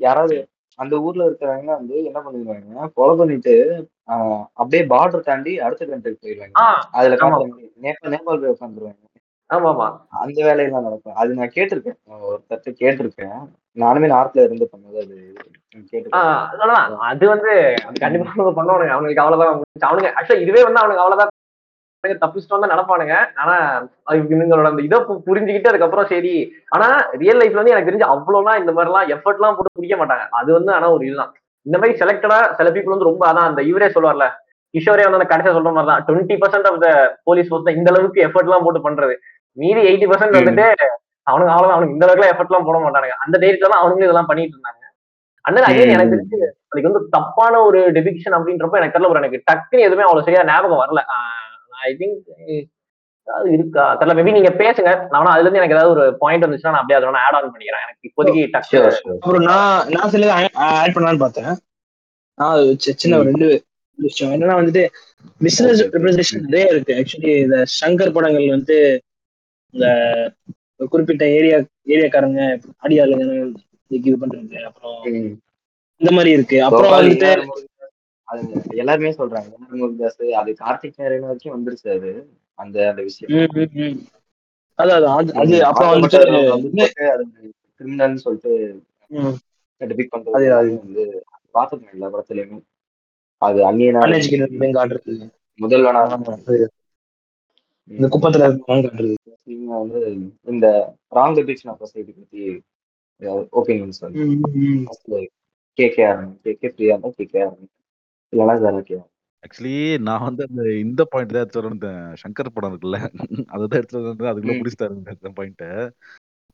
யாராவது 0.00 0.36
அந்த 0.78 0.94
ஊர்ல 1.04 1.28
இருக்கிறவங்க 1.28 1.70
வந்து 1.74 1.96
என்ன 2.08 2.18
பண்ணிடுவாங்க 2.24 2.90
கொலை 2.96 3.14
பண்ணிட்டு 3.20 3.54
அப்படியே 4.58 4.82
பார்டர் 4.92 5.26
தாண்டி 5.26 5.52
அடுத்த 5.60 5.86
கண்ட்ரிக்கு 5.86 6.22
போயிடுவாங்க. 6.24 6.54
அதுல 6.92 7.16
நேபாள் 7.84 8.12
நேபாள் 8.14 8.40
போய் 8.42 8.54
உட்காந்துருவாங்க. 8.54 9.02
ஆமா 9.50 9.68
ஆமா 9.72 9.86
அந்த 10.22 10.38
வேலையெல்லாம் 10.46 10.86
நடக்கும். 10.86 11.16
அது 11.20 11.38
நான் 11.38 11.54
கேட்டிருக்கேன். 11.54 11.96
ஒருத்தர்ட்ட 12.28 12.70
கேட்டிருக்கேன். 12.80 13.38
நானுமே 13.76 14.08
நார்த்ல 14.12 14.44
இருந்து 14.46 14.66
பண்ணது 14.72 14.98
அது. 15.04 15.16
கேட்டிருக்கேன் 15.90 17.00
அது 17.10 17.24
வந்து 17.32 17.50
அது 17.88 17.98
கண்டிப்பா 18.04 18.26
பண்ணுவானுங்க. 18.58 18.94
அவனுக்கு 18.96 19.22
அவ்வளவுதான். 19.24 19.52
அவனுங்க 19.88 20.10
ஆக்சுவலா 20.18 20.44
இதுவே 20.44 20.62
வந்து 20.68 20.82
அவனுக்கு 20.82 21.04
அவ்வளவுதான் 21.04 21.34
தப்பிச்சுட்டு 22.22 22.56
வந்தா 22.56 22.72
நடப்பானுங்க. 22.72 23.14
ஆனா 23.42 23.54
இவங்களோட 24.18 24.68
அந்த 24.72 24.82
இதை 24.88 24.98
புரிஞ்சுக்கிட்டு 25.28 25.70
அதுக்கப்புறம் 25.70 26.10
சரி. 26.12 26.34
ஆனா 26.74 26.88
ரியல் 27.22 27.40
லைஃப்ல 27.40 27.60
வந்து 27.60 27.74
எனக்கு 27.74 27.90
தெரிஞ்சு 27.90 28.12
அவ்வளவுலாம் 28.14 28.60
இந்த 28.62 28.72
மாதிரி 28.76 28.90
எல்லாம் 28.92 29.10
எஃபர்ட் 29.14 29.40
எல்லாம் 29.40 29.56
போட்டு 29.56 29.78
பிடிக்க 29.78 29.96
மாட்டாங்க. 30.02 30.26
அது 30.40 30.50
வந்து 30.58 30.70
ஆனா 30.76 30.88
ஒரு 30.96 31.04
இதுதான். 31.08 31.32
இந்த 31.66 31.76
மாதிரி 31.80 31.98
செலக்டடா 32.02 32.38
சில 32.58 32.68
பீப்புள் 32.74 32.94
வந்து 32.94 33.10
ரொம்ப 33.10 33.24
அதான் 33.30 33.48
அந்த 33.50 33.62
இவரே 33.70 33.88
சொல்லுவார்ல 33.96 34.26
கிஷோரே 34.74 35.04
வந்து 35.04 35.18
அந்த 35.18 35.28
கடைசியா 35.30 35.52
சொல்ற 35.56 35.70
மாதிரி 35.74 35.90
தான் 35.90 36.02
twenty 36.06 36.34
percent 36.40 36.66
of 36.70 36.80
the 36.82 36.88
police 37.28 37.48
force 37.50 37.76
இந்த 37.78 37.90
அளவுக்கு 37.92 38.24
எஃபர்ட் 38.26 38.48
எல்லாம் 38.48 38.64
போட்டு 38.66 38.80
பண்றது. 38.86 39.14
மீதி 39.56 39.80
எயிட்டி 39.90 40.08
பர்சன்ட். 40.10 40.38
வந்துட்டு 40.38 40.66
அவனுக்கு 41.22 41.52
அவ்வளவுதான். 41.52 41.76
அவனுக்கு 41.76 41.96
இந்த 41.96 42.06
அளவுக்கு 42.06 42.30
எஃபர்ட் 42.32 42.50
எல்லாம் 42.50 42.68
போட 42.68 42.78
மாட்டானுங்க. 42.78 43.16
அந்த 43.24 43.38
தைரியத்துல 43.38 43.70
தான் 43.72 43.82
அவனுங்களும் 43.82 44.08
இதெல்லாம் 44.08 44.30
பண்ணிட்டு 44.30 44.56
இருந்தாங்க. 44.56 44.84
அண்ணன் 45.44 45.66
அகைன் 45.68 45.94
எனக்கு 45.96 46.14
தெரிஞ்சு 46.14 46.38
அதுக்கு 46.70 46.88
வந்து 46.90 47.02
தப்பான 47.10 47.60
ஒரு 47.60 47.92
டெபிக்ஷன் 47.92 48.36
அப்படின்றப்ப 48.38 48.80
எனக்கு 48.80 48.96
தெரியல. 48.96 49.20
எனக்கு. 49.22 49.44
டக்குன்னு 49.50 49.86
எதுவுமே 49.88 50.06
அவ்வளவு 50.08 50.26
சரியா 50.26 50.42
ஞாபகம் 50.44 50.82
வரல. 50.82 51.02
ஐ 51.86 51.90
திங்க் 52.00 52.66
அது 53.26 53.52
இருக்கா? 53.52 53.84
தெரியல. 54.00 54.14
மேபி 54.18 54.32
நீங்க 54.32 54.50
பேசுங்க. 54.62 54.90
நான் 55.10 55.32
அதுல 55.32 55.40
இருந்து 55.40 55.60
எனக்கு 55.60 55.76
ஏதாவது 55.76 55.94
ஒரு 55.94 56.16
பாயிண்ட் 56.18 56.44
வந்துச்சுன்னா 56.44 56.72
நான் 56.74 56.80
அப்படியே 56.82 56.98
அதை 57.00 57.20
ஆட் 57.26 57.36
ஆன் 57.38 57.52
பண்ணிக்கிறேன். 57.54 57.84
எனக்கு 57.86 58.06
இப்போதைக்கு 58.08 58.42
டக்கு. 58.54 59.14
அப்புறம் 59.14 59.42
நான் 59.42 59.88
நான் 59.88 60.12
சில 60.14 60.32
ஆட் 60.52 60.94
பண்ணலான்னு 60.94 61.24
பார்த்தேன். 61.24 61.50
சின்ன 62.76 63.18
ஒரு 63.18 63.28
ரெண்டு 63.30 63.48
விஷயம். 63.98 64.32
என்னன்னா 64.32 64.58
வந்துட்டு 64.60 64.82
பிசினஸ் 65.38 65.80
ரெப்ரஸன்டேஷன் 65.84 66.44
நிறைய 66.46 66.66
இருக்கு. 66.74 66.92
ஆக்சுவலி 67.00 67.36
இந்த 67.44 67.64
சங்கர் 67.80 68.12
படங்கள் 68.12 68.48
வந்து 68.48 68.76
இந்த 69.74 69.86
ஒரு 70.76 70.88
குறிப்பிட்ட 70.88 71.24
ஏரியா 71.38 71.56
ஏரியாக்காரங்க 71.86 72.42
அடியாளுங்க 72.84 73.24
இது 73.90 74.16
பண்றது 74.22 74.62
அப்புறம். 74.68 74.98
இந்த 76.00 76.10
மாதிரி 76.16 76.30
இருக்கு. 76.30 76.58
அப்புறம் 76.62 76.92
வந்துட்டு 76.92 77.30
அது 78.28 78.42
எல்லாருமே 78.82 79.10
சொல்றாங்க. 79.10 79.48
முருகதாஸ் 79.72 80.32
அது 80.40 80.50
கார்த்திக் 80.62 81.00
நேரன் 81.00 81.26
வரைக்கும் 81.26 81.54
வந்துருச்சு 81.56 81.88
அது. 81.96 82.10
அந்த 82.58 82.76
அந்த 82.90 83.02
விஷயம். 83.02 83.32
அதான் 84.78 85.06
அது 85.42 85.56
அப்புறம் 85.64 85.92
வந்துட்டு 85.94 86.18
கிரிமினல்னு 87.78 88.22
சொல்லிட்டு 88.24 88.52
டிபிக் 89.80 90.14
பண்றது 90.14 90.48
அது 90.58 90.70
வந்து 90.82 91.04
பார்த்துருக்கேன் 91.54 91.94
எல்லா 91.96 92.10
படத்துலயுமே. 92.14 92.58
அது 93.42 93.58
காட்டுறது 94.78 95.14
முதல்வனா 95.58 96.02
இந்த 97.90 98.06
குப்பத்துல 98.08 98.46
காட்டுறது 98.64 99.14
நீங்க 99.50 99.72
வந்து 99.78 100.00
இந்த 100.48 100.66
ராங் 101.12 101.36
டிபிக்ஷன் 101.38 101.70
ஆஃப் 101.72 101.82
சொசைட்டி 101.84 102.12
பத்தி 102.14 102.42
ஒப்பீனியன்ஸ் 103.52 104.02
வந்து 104.04 105.20
கேகே 105.78 106.02
ஆரம்பி 106.08 106.36
கேகே 106.46 106.70
ஃப்ரீயா 106.72 106.94
இருந்தா 106.94 107.10
கேகே 107.18 107.40
ஆரம்பி 107.44 107.66
இல்லைன்னா 108.32 108.56
ஜலக்கியா 108.64 109.02
ஆக்சுவலி 109.42 109.74
நான் 110.06 110.24
வந்து 110.24 110.42
அந்த 110.46 110.62
இந்த 110.80 111.02
பாயிண்ட் 111.10 111.34
தான் 111.34 111.44
எடுத்து 111.44 111.60
வரேன் 111.60 111.82
சங்கர் 112.22 112.54
படம் 112.54 112.72
இருக்குல்ல 112.72 112.98
அதுதான் 113.52 113.78
எடுத்து 113.80 114.00
வந்து 114.04 114.30
அதுக்குள்ள. 114.30 114.56
முடிச்சிட்டாருங்க 114.58 115.12
அந்த 115.16 115.30
பாயிண்ட்டை 115.36 115.68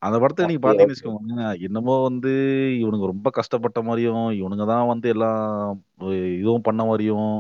அந்த 0.03 0.17
படத்தை 0.19 0.47
நீங்க 0.49 0.63
பாத்தீங்கன்னு 0.63 0.95
வச்சுக்கோங்க 0.95 1.35
என்னமோ 1.67 1.95
வந்து 2.03 2.33
இவனுங்க 2.81 3.07
ரொம்ப 3.11 3.29
கஷ்டப்பட்ட 3.37 3.81
மாதிரியும் 3.87 4.27
இவனுங்க 4.39 4.65
தான் 4.71 4.91
வந்து 4.91 5.09
எல்லாம் 5.15 5.41
இதுவும் 6.37 6.67
பண்ண 6.67 6.83
மாதிரியும் 6.85 7.31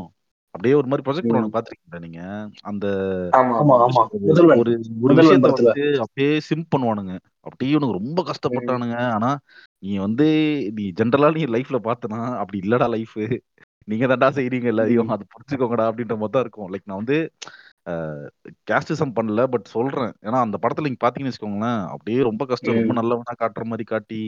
அப்படியே 0.54 0.74
ஒரு 0.74 0.88
மாதிரி 0.88 1.04
ப்ரொஜெக்ட். 1.06 1.28
பண்ணுவாங்க 1.28 1.54
பாத்திருக்கீங்களா 1.54 2.00
நீங்க 2.06 2.20
அந்த 2.70 2.86
ஒரு 4.54 4.72
ஒரு 5.04 5.14
விஷயத்த 5.20 5.50
வந்து 5.54 5.82
அப்படியே 6.04 6.30
சிம் 6.48 6.66
பண்ணுவானுங்க 6.72 7.14
அப்படியே 7.46 7.72
இவனுங்க 7.72 7.96
ரொம்ப. 7.98 8.20
கஷ்டப்பட்டானுங்க 8.30 8.96
ஆனா 9.16 9.30
நீ 9.82 9.92
வந்து 10.06 10.26
நீ 10.76 10.84
ஜென்ரலா 11.00 11.30
நீ 11.36 11.42
லைஃப்ல 11.56 11.78
பார்த்தனா 11.86 12.20
அப்படி 12.42 12.58
இல்லடா 12.64 12.88
லைஃப் 12.94 13.16
நீங்க 13.88 14.04
தான்டா 14.10 14.28
செய்றீங்க. 14.36 14.68
எல்லாரையும் 14.72 15.10
அது 15.14 15.24
புரிஞ்சுக்கோங்கடா 15.32 15.86
அப்படின்ற 15.90 16.14
மாதிரி 16.16 16.34
தான் 16.34 16.44
இருக்கும் 16.44 16.70
லைக் 16.72 16.84
நான் 16.84 17.02
வந்து 17.02 17.16
கேஸ்டிசம் 18.68 19.14
பண்ணல 19.16 19.40
பட் 19.52 19.66
சொல்றேன் 19.74 20.12
ஏன்னா 20.22 20.38
அந்த 20.44 20.56
படத்துல 20.62 20.86
நீங்க 20.86 21.02
பாத்தீங்கன்னு 21.02 21.32
வச்சுக்கோங்களேன் 21.32 21.80
அப்படியே 21.94 22.20
ரொம்ப 22.28 22.42
கஷ்டம் 22.52 22.78
ரொம்ப. 22.78 22.94
நல்லவனா 23.00 23.34
காட்டுற 23.42 23.64
மாதிரி 23.70 23.86
காட்டி 23.86 24.20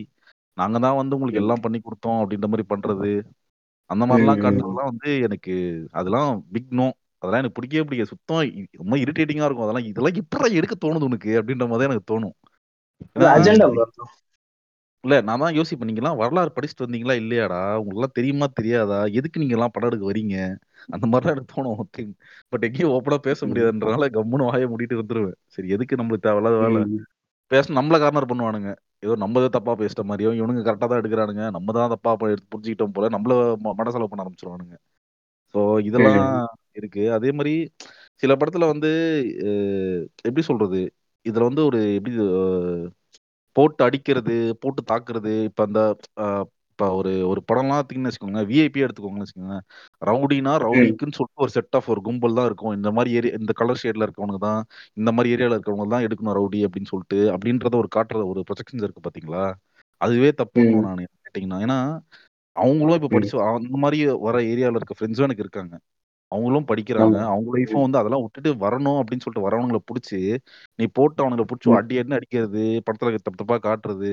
நாங்க 0.56 0.76
தான் 0.78 0.98
வந்து 1.00 1.16
உங்களுக்கு. 1.16 1.42
எல்லாம் 1.42 1.64
பண்ணி 1.64 1.78
கொடுத்தோம் 1.80 2.20
அப்படின்ற 2.20 2.48
மாதிரி 2.48 2.66
பண்றது 2.68 3.10
அந்த 3.87 4.07
மாதிரிலாம். 4.07 4.43
காட்டுறதுலாம் 4.45 4.89
வந்து 4.91 5.20
எனக்கு 5.20 5.55
அதெல்லாம் 5.91 6.45
பிக் 6.53 6.66
நோ 6.70 6.93
அதெல்லாம் 7.18 7.45
எனக்கு 7.45 7.61
பிடிக்கவே 7.61 7.84
பிடிக்காது. 7.84 8.09
சுத்தம் 8.09 8.43
இ- 8.43 8.66
ரொம்ப 8.72 8.97
இரிட்டேட்டிங்கா 8.97 9.45
இருக்கும். 9.45 9.68
அதெல்லாம் 9.68 9.84
இதெல்லாம் 9.84 10.12
எப்படா 10.12 10.53
எடுக்க 10.53 10.74
தோணுது 10.80 11.03
உனக்கு? 11.03 11.43
அப்படின்ற 11.43 11.68
மாதிரி 11.68 11.78
தான் 11.78 11.91
எனக்கு 11.91 12.09
தோணும். 12.09 12.37
ஏன்னா 13.14 13.28
அஜெண்டா 13.37 13.95
இல்ல 15.05 15.20
நான் 15.20 15.39
தான் 15.39 15.55
யோசிப்பேன். 15.55 15.84
நீங்க 15.84 16.01
எல்லாம் 16.01 16.16
வரலாறு 16.16 16.53
படிச்சுட்டு 16.55 16.84
வந்தீங்களா? 16.84 17.14
இல்லையாடா? 17.22 17.61
உங்களுக்கு 17.76 17.95
எல்லாம் 17.95 18.11
தெரியுமா? 18.12 18.47
தெரியாதா? 18.47 19.05
எதுக்கு 19.05 19.41
நீங்க 19.41 19.55
எல்லாம் 19.55 19.70
படம் 19.72 19.91
எடுக்க 19.91 20.12
வரீங்க? 20.12 20.57
அந்த 20.89 21.07
மாதிரிலாம் 21.07 21.30
எனக்கு 21.30 21.64
தோணும். 21.64 22.09
பட் 22.49 22.62
எங்கேயும் 22.62 22.91
ஓப்பனா 22.91 23.16
பேச. 23.16 23.47
முடியாதுன்றனால 23.47 24.07
கம்முன்னு 24.11 24.47
வாயை 24.47 24.66
மூடிட்டு 24.66 25.01
வந்துருவேன் 25.03 25.34
சரி 25.47 25.68
எதுக்கு 25.68 25.97
நம்மளுக்கு 25.97 26.16
தேவையில்லாத 26.16 26.66
வேலை. 26.66 27.05
பேச 27.47 27.74
நம்மள 27.74 27.99
கார்னர் 27.99 28.26
பண்ணுவானுங்க. 28.26 28.76
ஏதோ 29.03 29.14
நம்ம 29.14 29.40
ஏதோ 29.40 29.49
தப்பா 29.57 29.72
பேசிட்ட 29.74 30.03
மாதிரியும் 30.05 30.36
இவனுங்க 30.36 30.62
கரெக்டா 30.66 30.86
தான் 30.86 31.01
எடுக்கிறானுங்க. 31.01 31.44
நம்ம 31.51 31.72
தான் 31.72 31.92
தப்பா 31.94 32.12
எடுத்து 32.26 32.51
புரிஞ்சுக்கிட்டோம் 32.53 32.94
போல 32.94 33.09
நம்மள 33.09 33.34
ம- 33.64 33.74
மன 33.74 33.90
செலவு 33.90 34.11
பண்ண 34.11 34.24
ஆரம்பிச்சிருவானுங்க. 34.24 34.76
ஸோ 35.55 35.61
இதெல்லாம். 35.88 36.20
இருக்கு. 36.72 37.03
அதே 37.12 37.30
மாதிரி 37.32 37.53
சில 38.22 38.32
படத்துல 38.36 38.66
வந்து 38.66 38.90
எப்படி 40.24 40.42
சொல்றது? 40.42 40.80
இதுல 41.26 41.47
வந்து 41.49 41.62
ஒரு 41.64 41.78
எப்படி 41.94 42.14
போட்டு 43.57 43.82
அடிக்கிறது 43.84 44.32
போட்டு 44.61 44.82
தாக்குறது 44.90 45.32
இப்ப 45.44 45.62
அந்த 45.64 45.80
இப்ப 46.78 46.88
ஒரு 46.96 47.10
ஒரு 47.28 47.40
படம்லாம் 47.46 47.76
பார்த்தீங்கன்னு 47.76 48.08
வச்சுக்கோங்க 48.08 48.40
விஐபி 48.48 48.80
எடுத்துக்கோங்கன்னு 48.84 49.24
வச்சுக்கோங்க 49.24 49.56
ரவுடினா. 50.02 50.52
ரவுடிக்குன்னு 50.64 51.16
சொல்லிட்டு 51.18 51.44
ஒரு 51.44 51.52
செட் 51.54 51.76
ஆஃப் 51.78 51.88
ஒரு 51.88 52.00
கும்பல் 52.06 52.36
தான் 52.38 52.48
இருக்கும் 52.48 52.74
இந்த 52.76 52.90
மாதிரி 52.96 53.14
ஏரியா 53.16 53.34
இந்த 53.38 53.52
கலர் 53.60 53.80
ஷேட்ல 53.82 54.06
இருக்கவங்க 54.06 54.38
தான் 54.42 54.60
இந்த 54.96 55.10
மாதிரி 55.14 55.32
ஏரியால 55.34 55.56
இருக்கவங்க 55.56 55.86
தான் 55.94 56.04
எடுக்கணும் 56.06 56.36
ரவுடி 56.38 56.60
அப்படின்னு 56.66 56.90
சொல்லிட்டு 56.92 57.20
அப்படின்றத 57.34 57.76
ஒரு 57.76 57.90
காட்டுற 57.96 58.24
ஒரு 58.32 58.42
ப்ரொஜெக்ஷன்ஸ் 58.48 58.84
இருக்கு 58.86 59.04
பாத்தீங்களா 59.06 59.44
அதுவே 60.00 60.30
தப்புன்னு 60.40 60.74
ம். 60.74 60.84
நான் 60.86 61.02
கேட்டீங்கன்னா 61.18 61.60
ஏன்னா 61.66 61.78
அவங்களும் 62.56 62.98
இப்ப. 62.98 63.10
படிச்சு 63.10 63.36
அந்த 63.52 63.78
மாதிரி 63.84 63.98
வர 64.26 64.36
ஏரியால 64.50 64.78
இருக்க 64.80 64.96
ஃப்ரெண்ட்ஸும் 64.98 65.28
எனக்கு 65.28 65.44
இருக்காங்க 65.46 65.74
அவங்களும் 66.32 66.68
படிக்கிறாங்க 66.68 67.16
அவங்க. 67.26 67.48
லைஃப்பும் 67.56 67.84
வந்து 67.84 67.98
அதெல்லாம் 68.00 68.22
விட்டுட்டு 68.24 68.50
வரணும் 68.62 68.98
அப்படின்னு 69.00 69.24
சொல்லிட்டு 69.24 69.46
வரவங்களை 69.46 69.80
பிடிச்சி 69.88 70.18
நீ 70.78 70.84
போட்டு 70.96 71.22
அவனுங்களை 71.22 71.46
பிடிச்சி. 71.50 71.68
அடி 71.78 71.94
அடின்னு 72.00 72.18
அடிக்கிறது 72.18 72.64
படத்துல 72.86 73.18
தப்பு 73.18 73.40
தப்பா 73.42 73.58
காட்டுறது 73.66 74.10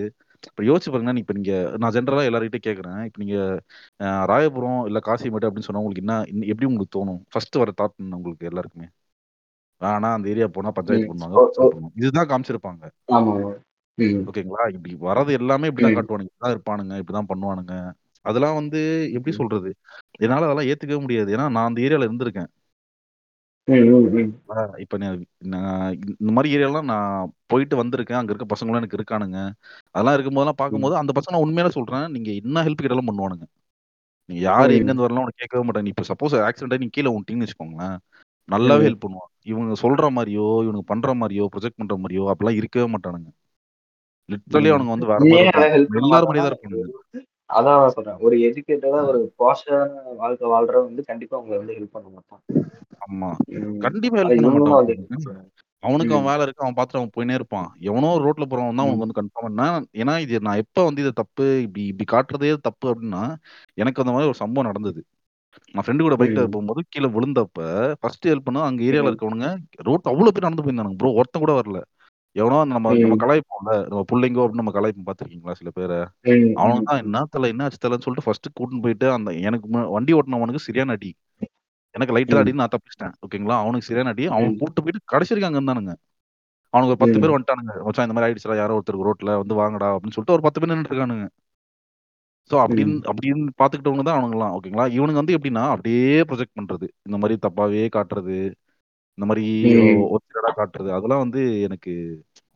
இப்ப 0.48 0.64
யோசிச்சு 0.64 0.94
பாருங்கன்னா 0.94 1.18
இப்ப 1.18 1.34
நீங்க 1.34 1.74
நான் 1.78 1.91
ஜென்ரலா 1.91 2.24
எல்லார்கிட்ட 2.30 2.56
கேக்குறேன். 2.68 3.06
இப்ப 3.06 3.24
நீங்க 3.24 3.62
அஹ், 4.04 4.24
ராயபுரம் 4.26 4.86
இல்ல 4.86 5.00
காசிமேடு 5.06 5.48
அப்படின்னு 5.48 5.68
சொன்னா 5.68 5.82
உங்களுக்கு 5.82 6.02
என்ன 6.02 6.24
இன்ன- 6.28 6.46
எப்படி 6.46 6.66
உங்களுக்கு 6.66 6.96
தோணும்? 6.96 7.22
ஃபர்ஸ்ட் 7.30 7.56
வர 7.56 7.72
தாட் 7.82 8.14
உங்களுக்கு 8.14 8.46
எல்லாருக்குமே? 8.46 8.88
ஆனா 9.78 10.14
அந்த 10.14 10.30
ஏரியா 10.30 10.48
போனா 10.48 10.72
பஞ்சாயத்து. 10.72 11.14
பண்ணுவாங்க 11.14 11.36
இதுதான் 11.96 12.28
காமிச்சிருப்பாங்க. 12.28 12.84
ஓகேங்களா? 14.26 14.74
இப்படி 14.74 14.98
வரது 15.02 15.32
எல்லாமே 15.32 15.68
இப்படிதான் 15.68 15.94
ம். 15.94 15.98
காட்டுவானுங்க. 15.98 16.26
இப்படிதான் 16.26 16.56
இருப்பானுங்க 16.56 17.02
இப்படிதான் 17.02 17.30
பண்ணுவானுங்க. 17.34 17.91
அதெல்லாம் 18.22 18.54
வந்து 18.54 19.10
எப்படி. 19.14 19.36
சொல்றது? 19.36 19.76
என்னால 20.20 20.50
அதெல்லாம் 20.50 20.66
ஏத்துக்கவே 20.66 21.02
முடியாது. 21.02 21.34
ஏன்னா 21.34 21.50
நான் 21.50 21.68
அந்த 21.68 21.82
ஏரியால 21.82 22.08
இருந்திருக்கேன். 22.08 22.48
இப்ப 24.84 24.95
நான் 24.97 25.20
நான் 25.45 25.84
இந்த 26.14 26.32
மாதிரி 26.32 26.49
ஏரியாலாம் 26.55 26.89
நான் 26.91 27.11
போயிட்டு 27.47 27.76
வந்திருக்கேன். 27.82 28.20
அங்க 28.20 28.32
இருக்க 28.32 28.47
பசங்களும் 28.53 28.80
எனக்கு 28.82 28.97
இருக்கானுங்க. 28.99 29.39
அதெல்லாம் 29.95 30.16
இருக்கும்போதெல்லாம். 30.18 30.59
பார்க்கும்போது 30.61 30.95
அந்த 30.95 31.11
பசங்க 31.11 31.34
நான் 31.36 31.45
உண்மையில 31.45 31.72
சொல்றேன் 31.78 32.05
நீங்க 32.11 32.30
என்ன 32.41 32.64
ஹெல்ப் 32.66 32.84
கேட்டாலும் 32.84 33.09
பண்ணுவானுங்க. 33.09 33.45
நீங்க 34.30 34.41
யாரு 34.43 34.72
எங்க. 34.72 34.89
இருந்து 34.89 35.05
வரலாம் 35.05 35.24
உனக்கு 35.26 35.41
கேட்கவே 35.41 35.64
மாட்டாங்க. 35.64 35.93
இப்ப 35.93 36.05
சப்போஸ் 36.11 36.36
ஆக்சிடென்ட் 36.47 36.84
நீங்க 36.84 36.95
கீழே 36.97 37.14
விட்டீங்கன்னு 37.16 37.47
வச்சுக்கோங்களேன். 37.47 37.95
நல்லாவே. 38.49 38.86
ஹெல்ப் 38.88 39.03
பண்ணுவான் 39.05 39.32
இவங்க 39.51 39.76
சொல்ற 39.82 40.07
மாதிரியோ 40.18 40.47
இவனுக்கு 40.66 40.91
பண்ற 40.91 41.14
மாதிரியோ 41.14 41.45
ப்ரொஜெக்ட் 41.53 41.80
பண்ற 41.82 41.95
மாதிரியோ 41.97 42.26
அப்படிலாம் 42.32 42.59
இருக்கவே 42.61 42.88
மாட்டானுங்க. 42.93 43.30
லிட்டரலி 44.30 44.70
ம். 44.70 44.74
அவனுங்க 44.74 44.93
வந்து 44.95 45.09
வேற 45.11 45.22
எல்லாரும் 46.01 46.30
மாதிரியே 46.30 46.43
மாட்டாங்கன்னா 46.43 46.45
தான் 46.45 46.53
இருப்பானுங்க. 46.53 46.89
அதான் 47.50 47.94
சொல்றேன் 47.96 48.22
ஒரு 48.26 48.36
எஜுகேட்டடா 48.46 49.00
ஒரு 49.10 49.20
பாஷான 49.39 49.89
வாழ்க்கை 50.20 50.48
வாழ்றவன் 50.52 50.89
வந்து 50.89 51.04
கண்டிப்பா 51.10 51.39
உங்களை 51.39 51.58
வந்து 51.60 51.78
ஹெல்ப் 51.78 51.96
பண்ண 51.96 52.08
மாட்டான் 52.10 52.41
ஆமா. 53.06 53.30
கண்டிப்பா. 53.86 54.22
அவனுக்கு 55.84 56.14
அவன். 56.14 56.28
வேலை 56.28 56.44
இருக்கு 56.46 56.64
அவன் 56.64 56.76
பார்த்துட்டு 56.76 57.00
அவன் 57.00 57.14
போயினே 57.16 57.34
இருப்பான் 57.38 57.68
எவனோ 57.88 58.10
ரோட்ல 58.24 58.46
போறவன் 58.46 58.70
தான். 58.72 58.86
அவனுக்கு 58.86 59.06
வந்து 59.06 59.18
கன்ஃபார்ம் 59.18 59.48
பண்ணா 59.48 59.66
ஏன்னா 60.02 60.14
இது 60.26 60.39
நான் 60.46 60.62
எப்ப 60.64 60.84
வந்து 60.86 61.02
இது 61.04 61.12
தப்பு 61.20 61.46
இப்படி 61.66 61.84
இப்படி 61.91 62.06
காட்டுறதே 62.12 62.52
தப்பு 62.70 62.88
அப்படின்னா 62.91 63.24
எனக்கு 63.78 64.02
அந்த 64.04 64.14
மாதிரி 64.14 64.32
ஒரு 64.32 64.41
சம்பவம் 64.41 64.70
நடந்தது 64.70 65.02
நான் 65.76 65.84
ஃப்ரெண்டு 65.84 66.06
கூட 66.06 66.16
பைக்ல. 66.18 66.41
போகும்போது 66.48 66.82
கீழே 66.89 67.10
விழுந்தப்ப 67.16 67.60
ஃபர்ஸ்ட் 68.02 68.30
ஹெல்ப் 68.30 68.48
பண்ணா 68.48 68.62
அங்க 68.70 68.82
ஏரியால. 68.88 69.12
இருக்கவனுங்க 69.12 69.50
ரோட் 69.82 70.12
அவ்வளவு 70.12 70.34
பேர் 70.34 70.48
நடந்து 70.48 70.64
போயிருந்தானுங்க 70.64 71.00
ப்ரோ 71.02 71.12
ஒருத்தன் 71.20 71.44
கூட 71.44 71.54
வரல 71.60 71.80
எவனோ 72.36 72.60
நம்ம 72.70 72.92
நம்ம. 72.96 73.18
கலாய்ப்போம்ல 73.24 73.74
நம்ம 73.90 74.04
பிள்ளைங்கோ 74.12 74.44
அப்படின்னு 74.44 74.62
நம்ம 74.62 74.74
கலாய்ப்போம் 74.78 75.08
பார்த்திருக்கீங்களா 75.08 75.56
சில 75.60 75.70
பேரை. 75.72 75.98
அவனுக்கு. 76.58 76.88
தான் 76.90 77.02
என்ன 77.04 77.22
தலை 77.34 77.50
என்ன 77.54 77.66
ஆச்சு 77.66 77.82
தலைன்னு 77.84 78.06
சொல்லிட்டு 78.06 78.26
ஃபர்ஸ்ட் 78.28 78.50
கூட்டின்னு 78.58 78.86
போயிட்டு 78.86 79.08
அந்த 79.12 79.32
எனக்கு 79.42 79.68
வண்டி 79.96 80.16
ஓட்டினவனுக்கு 80.18 80.66
சரியான 80.66 80.96
அடி 80.98 81.12
எனக்கு 81.96 82.14
லைட்டா. 82.16 82.40
அடின்னு 82.42 82.62
நான் 82.62 82.74
தப்பிச்சிட்டேன் 82.74 83.14
ஓகேங்களா 83.26 83.58
அவனுக்கு 83.64 83.88
சரியான 83.88 84.14
அடி 84.14 84.24
அவன். 84.32 84.58
கூட்டு 84.62 84.84
போயிட்டு 84.84 85.02
கடைசி 85.14 85.32
வரைக்கும் 85.32 85.52
அங்க 85.52 85.62
இருந்தானுங்க 85.62 85.94
அவனுக்கு 86.74 86.94
ஒரு 86.94 87.02
பத்து. 87.02 87.18
பேர் 87.22 87.34
வந்துட்டானுங்க 87.34 87.74
மச்சான் 87.88 88.06
இந்த 88.08 88.16
மாதிரி 88.16 88.28
ஆயிடுச்சுடா 88.28 88.58
யாரோ 88.60 88.76
ஒருத்தருக்கு 88.78 89.08
ரோட்ல 89.10 89.34
வந்து 89.42 89.56
வாங்கடா 89.60 89.90
அப்படின்னு 89.92 90.16
சொல்லிட்டு 90.16 90.36
ஒரு 90.38 90.46
பத்து 90.46 90.60
பேர் 90.60 90.72
நின்னுட்டு 90.72 90.94
இருக்கானுங்க 90.94 91.28
ஸோ 92.50 92.56
அப்படின்னு. 92.64 92.96
அப்படின்னு 93.10 93.44
பார்த்துக்கிட்டவங்க 93.60 94.04
தான் 94.04 94.18
அவனுங்களாம் 94.18 94.56
ஓகேங்களா 94.56 94.86
இவனுங்க 94.96 95.22
வந்து 95.22 95.36
எப்படின்னா 95.38 95.66
அப்படியே 95.74 96.08
ப்ரொஜெக்ட் 96.30 96.58
பண்றது 96.60 96.88
இந்த 97.08 97.18
மாதிரி 97.18 97.36
தப்பாவே 97.46 97.84
காட்டுறது 97.96 98.38
இந்த 99.18 99.26
மாதிரி. 99.30 99.43
ஒத்திரடா 100.16 100.51
காட்டுறது 100.57 100.89
அதெல்லாம் 100.93 101.24
வந்து 101.26 101.41
எனக்கு 101.68 101.91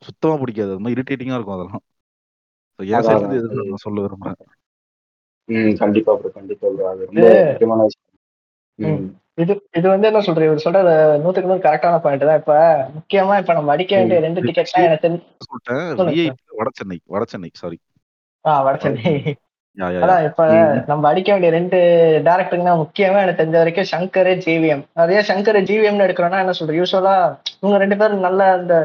சுத்தமா 0.01 0.35
பிடிக்காது. 0.41 0.71
அது 0.71 0.83
மாதிரி 0.83 0.97
இரிட்டேட்டிங்கா 0.97 1.37
இருக்கும் 1.37 1.57
அதெல்லாம். 1.57 1.83
என் 2.79 3.05
சைட்ல 3.05 3.29
நான் 3.63 3.83
சொல்ல 3.85 3.99
விரும்புறேன்? 4.03 4.39
ம். 5.49 5.75
கண்டிப்பா 5.81 6.13
ப்ரோ 6.15 6.29
கண்டிப்பா 6.31 6.67
ப்ரோ 6.71 6.87
அது 6.89 7.07
ரொம்ப 7.07 7.25
இது 7.29 7.37
முக்கியமான 7.43 7.85
விஷயம். 7.87 8.03
இது 9.37 9.53
இது 9.77 9.87
வந்து 9.89 10.07
என்ன 10.09 10.21
சொல்றது? 10.21 10.47
இவர் 10.47 10.63
சொல்றது 10.63 10.93
நூத்துக்கு 11.23 11.49
நூறு 11.49 11.65
கரெக்டான 11.65 11.97
பாயிண்ட் 12.03 12.27
தான். 12.29 12.39
இப்ப 12.41 12.53
முக்கியமா 12.95 13.35
இப்ப 13.41 13.53
நம்ம 13.53 13.73
அடிக்க 13.75 13.93
வேண்டிய. 13.97 14.19
ரெண்டு 14.19 14.43
டிக்கெட் 14.47 14.73
எனக்கு 14.81 15.05
தெரிஞ்சு 15.05 15.25
சொல்லிட்டேன் 15.47 16.39
Vada 16.59 16.69
Chennai 16.79 16.97
Vada 17.07 17.23
Chennai 17.27 17.51
sorry 17.55 17.77
ah 18.45 18.53
Vada Chennai 18.65 19.03
yeah 19.05 19.13
yeah 19.15 19.23
yeah 19.27 19.33
அதான் 19.77 20.23
இப்ப 20.27 20.43
ம். 20.51 20.77
நம்ம 20.87 21.07
அடிக்க 21.09 21.29
வேண்டிய 21.33 21.51
ரெண்டு 21.55 21.79
டேரக்டருங்க 22.25 22.71
முக்கியமா 22.79 23.19
எனக்கு 23.23 23.41
தெரிஞ்ச 23.41 23.57
வரைக்கும் 23.57 23.89
சங்கர் 23.91 24.31
ஜிவிஎம் 24.43 24.83
அதே 25.01 25.19
சங்கர் 25.27 25.59
ஜிவிஎம்னு 25.67 26.05
எடுக்கிறோம்னா 26.05 26.43
என்ன 26.43 26.55
சொல்றது? 26.57 26.79
யூஸ்வலா 26.79 27.15
இவங்க 27.57 27.77
ரெண்டு 27.83 27.97
பேரும் 27.99 28.25
நல்ல 28.27 28.41
அந்த 28.55 28.75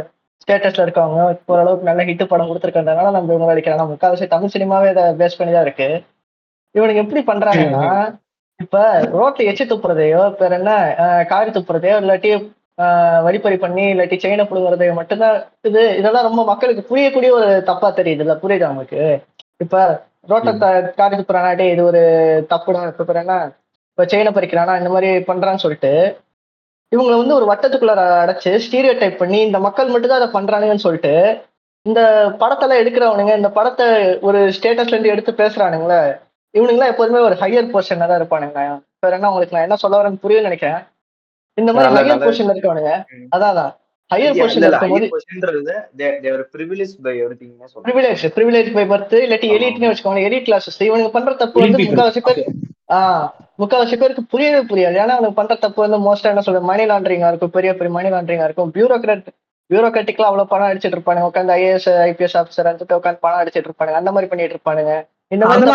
ஸ்டேட்டஸ்ல 0.43 0.85
இருக்கவங்க 0.85 1.21
ஓரளவுக்கு 1.51 1.89
நல்ல 1.89 2.03
ஹிட் 2.07 2.25
படம் 2.31 2.49
கொடுத்துருக்கறதுனால 2.49 3.13
நம்ம 3.17 3.33
இவங்க 3.33 3.53
அடிக்கிறோம் 3.53 3.91
முக்கால்வாசி 3.91 4.27
தமிழ் 4.31 4.55
சினிமாவே 4.55 4.89
இதை 4.93 5.05
பேஸ் 5.21 5.39
பண்ணி 5.39 5.53
தான் 5.53 5.67
இருக்கு. 5.67 5.89
இவனுக்கு 6.75 7.03
எப்படி 7.03 7.23
பண்றாங்கன்னா 7.25 7.87
இப்ப 8.61 8.79
ரோட்ல 9.15 9.47
எச்சி 9.51 9.65
துப்புறதையோ 9.67 10.23
பேர் 10.39 10.57
என்ன 10.59 10.73
காரி 11.31 11.51
துப்புறதையோ 11.53 11.97
இல்லாட்டி 12.03 12.31
வழிப்பறி 13.25 13.57
பண்ணி 13.59 13.85
இல்லாட்டி 13.93 14.17
செயினை 14.21 14.45
புடுங்குறதையோ 14.47 14.93
மட்டும்தான் 14.99 15.37
இது 15.69 15.83
இதெல்லாம் 15.99 16.29
ரொம்ப 16.29 16.43
மக்களுக்கு 16.45 16.83
புரியக்கூடிய 16.91 17.31
ஒரு 17.39 17.49
தப்பா 17.69 17.89
தெரியுது 17.99 18.25
இல்ல 18.25 18.35
புரியுது 18.43 18.67
அவங்களுக்கு 18.69 19.03
இப்ப 19.61 19.77
ரோட்டத்தை 20.29 20.69
காரி 20.99 21.15
துப்புறானா 21.17 21.51
டே 21.61 21.67
இது 21.75 21.83
ஒரு 21.91 22.03
தப்புடா 22.53 22.83
துப்புறானா 22.99 23.39
இப்ப 23.93 24.05
செயினை 24.13 24.33
பறிக்கிறானா 24.35 24.75
இந்த 24.81 24.91
மாதிரி 24.95 25.09
பண்றான்னு 25.31 25.65
சொல்லிட்டு 25.65 25.93
இவங்களை 26.93 27.17
வந்து 27.21 27.39
ஒரு 27.39 27.47
வட்டத்துக்குள்ள 27.51 27.95
அடைச்சு 28.25 28.51
ஸ்டீரியோ 28.65 28.93
டைப் 29.01 29.23
பண்ணி 29.23 29.39
இந்த 29.49 29.59
மக்கள் 29.67 29.93
மட்டும் 29.93 30.13
தான் 30.13 30.21
அதை 30.21 30.31
பண்றானுங்கன்னு 30.37 30.87
சொல்லிட்டு 30.87 31.15
இந்த 31.87 32.01
படத்தெல்லாம் 32.41 32.81
எடுக்கிறவனுங்க 32.83 33.33
இந்த 33.41 33.51
படத்தை 33.59 33.87
ஒரு 34.29 34.41
ஸ்டேட்டஸ்ல 34.57 34.95
இருந்து 34.95 35.13
எடுத்து 35.15 35.33
பேசுறானுங்களே 35.43 36.01
இவனுங்களாம் 36.55 36.93
எப்போதுமே 36.93 37.21
ஒரு 37.29 37.37
ஹையர் 37.43 37.73
பொசிஷன்ல 37.75 38.09
தான் 38.09 38.21
இருப்பானுங்க. 38.21 38.63
வேற 39.05 39.13
என்ன 39.17 39.31
உங்களுக்கு 39.31 39.57
நான் 39.57 39.67
என்ன 39.67 39.79
சொல்ல 39.83 39.99
வரேன்னு 39.99 40.23
புரியும்னு 40.25 40.49
நினைக்கிறேன். 40.49 40.81
இந்த 41.59 41.71
மாதிரி 41.73 41.95
ஹையர் 41.97 42.25
பொசிஷன்ல 42.27 42.55
இருக்கவனுங்க. 42.55 42.93
அதான். 43.37 43.73
ஹையர் 44.11 44.35
இல்ல, 44.49 44.67
இருக்கும்போது 44.67 45.05
higher 45.05 45.13
positionன்றது 45.13 45.61
they- 45.99 46.17
they 46.23 46.31
are 46.33 46.45
privileged 46.55 46.97
by 47.03 47.15
everything 47.23 47.51
னே 47.53 47.67
சொல்றேன். 47.67 47.87
ப்ரிவிலேஜ் 47.87 48.25
ப்ரிவிலேஜ் 48.35 48.73
பை 48.73 48.85
பர்த் 48.89 49.15
இல்லாட்டி. 49.21 49.49
எலிட்னு 49.57 49.91
வச்சுக்கோங்க 49.91 50.23
எலிட் 50.23 50.49
கிளாஸஸ் 50.49 50.83
இவனுக்கு 50.83 51.11
பண்ற 51.11 51.33
தப்பு 51.35 51.61
Elite 51.61 51.71
வந்து. 51.71 51.87
முக்கால்வாசி 51.87 52.21
பேர். 52.21 52.41
ஆஹ் 52.89 53.25
முக்கால்வாசி 53.59 53.97
பேருக்கு 53.97 54.25
புரியவே 54.25 54.61
புரியாது 54.65 54.97
ஏன்னா 54.97 55.15
அவனுக்கு 55.15 55.33
பண்ற 55.33 55.55
தப்பு 55.57 55.81
வந்து 55.81 55.99
மோஸ்டா 55.99 56.25
என்ன 56.25 56.41
சொல்றது 56.41 56.65
மணி 56.65 56.85
லாண்டரிங்கா 56.85 57.29
இருக்கும் 57.29 57.51
பெரிய 57.51 57.73
பெரிய 57.73 57.91
மணி 57.91 58.09
லாண்டரிங்கா 58.09 58.45
இருக்கும் 58.45 58.73
பியூரோக்ராட் 58.75 59.29
பியூரோக்ராட்டிக்லாம் 59.71 60.31
அவ்வளவு 60.31 60.49
பணம் 60.49 60.69
அடிச்சிட்டு 60.69 60.97
இருப்பானுங்க 60.97 61.29
உட்காந்து 61.29 61.55
ஐஏஎஸ் 61.55 61.89
ஐபிஎஸ் 62.05 62.37
ஆஃபீஸர் 62.41 62.69
வந்துட்டு 62.69 62.95
உட்காந்து 62.95 63.21
பணம் 63.21 63.41
அடிச்சிட்டு 63.41 63.69
இருப்பானுங்க 63.69 64.01
அந்த 64.01 64.13
மாதிரி 64.13 64.31
பண்ணிட்டு 64.31 64.55
இருப்பானுங்க 64.55 64.95
இந்த 65.31 65.45
மாதிரி 65.45 65.71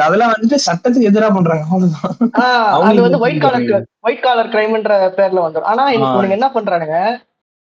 அதெல்லாம் 0.00 0.32
சட்டத்துக்கு 0.66 1.32
பண்றாங்க 1.32 1.64
அவ்வளவுதான் 1.64 2.16
ஆஹ் 2.42 2.70
அது 2.82 3.02
வந்து 3.02 3.18
ஒயிட் 3.18 3.40
காலர். 3.40 3.84
ஒயிட் 4.00 4.20
காலர் 4.20 4.48
கிரைம்ன்ற 4.48 4.96
பேர்ல 5.16 5.40
வந்துடும் 5.42 5.68
ஆனா 5.70 5.84
ஆ. 5.84 5.92
இவனுக்கு 5.92 6.30
என்ன 6.30 6.48
பண்றானுங்க 6.54 6.96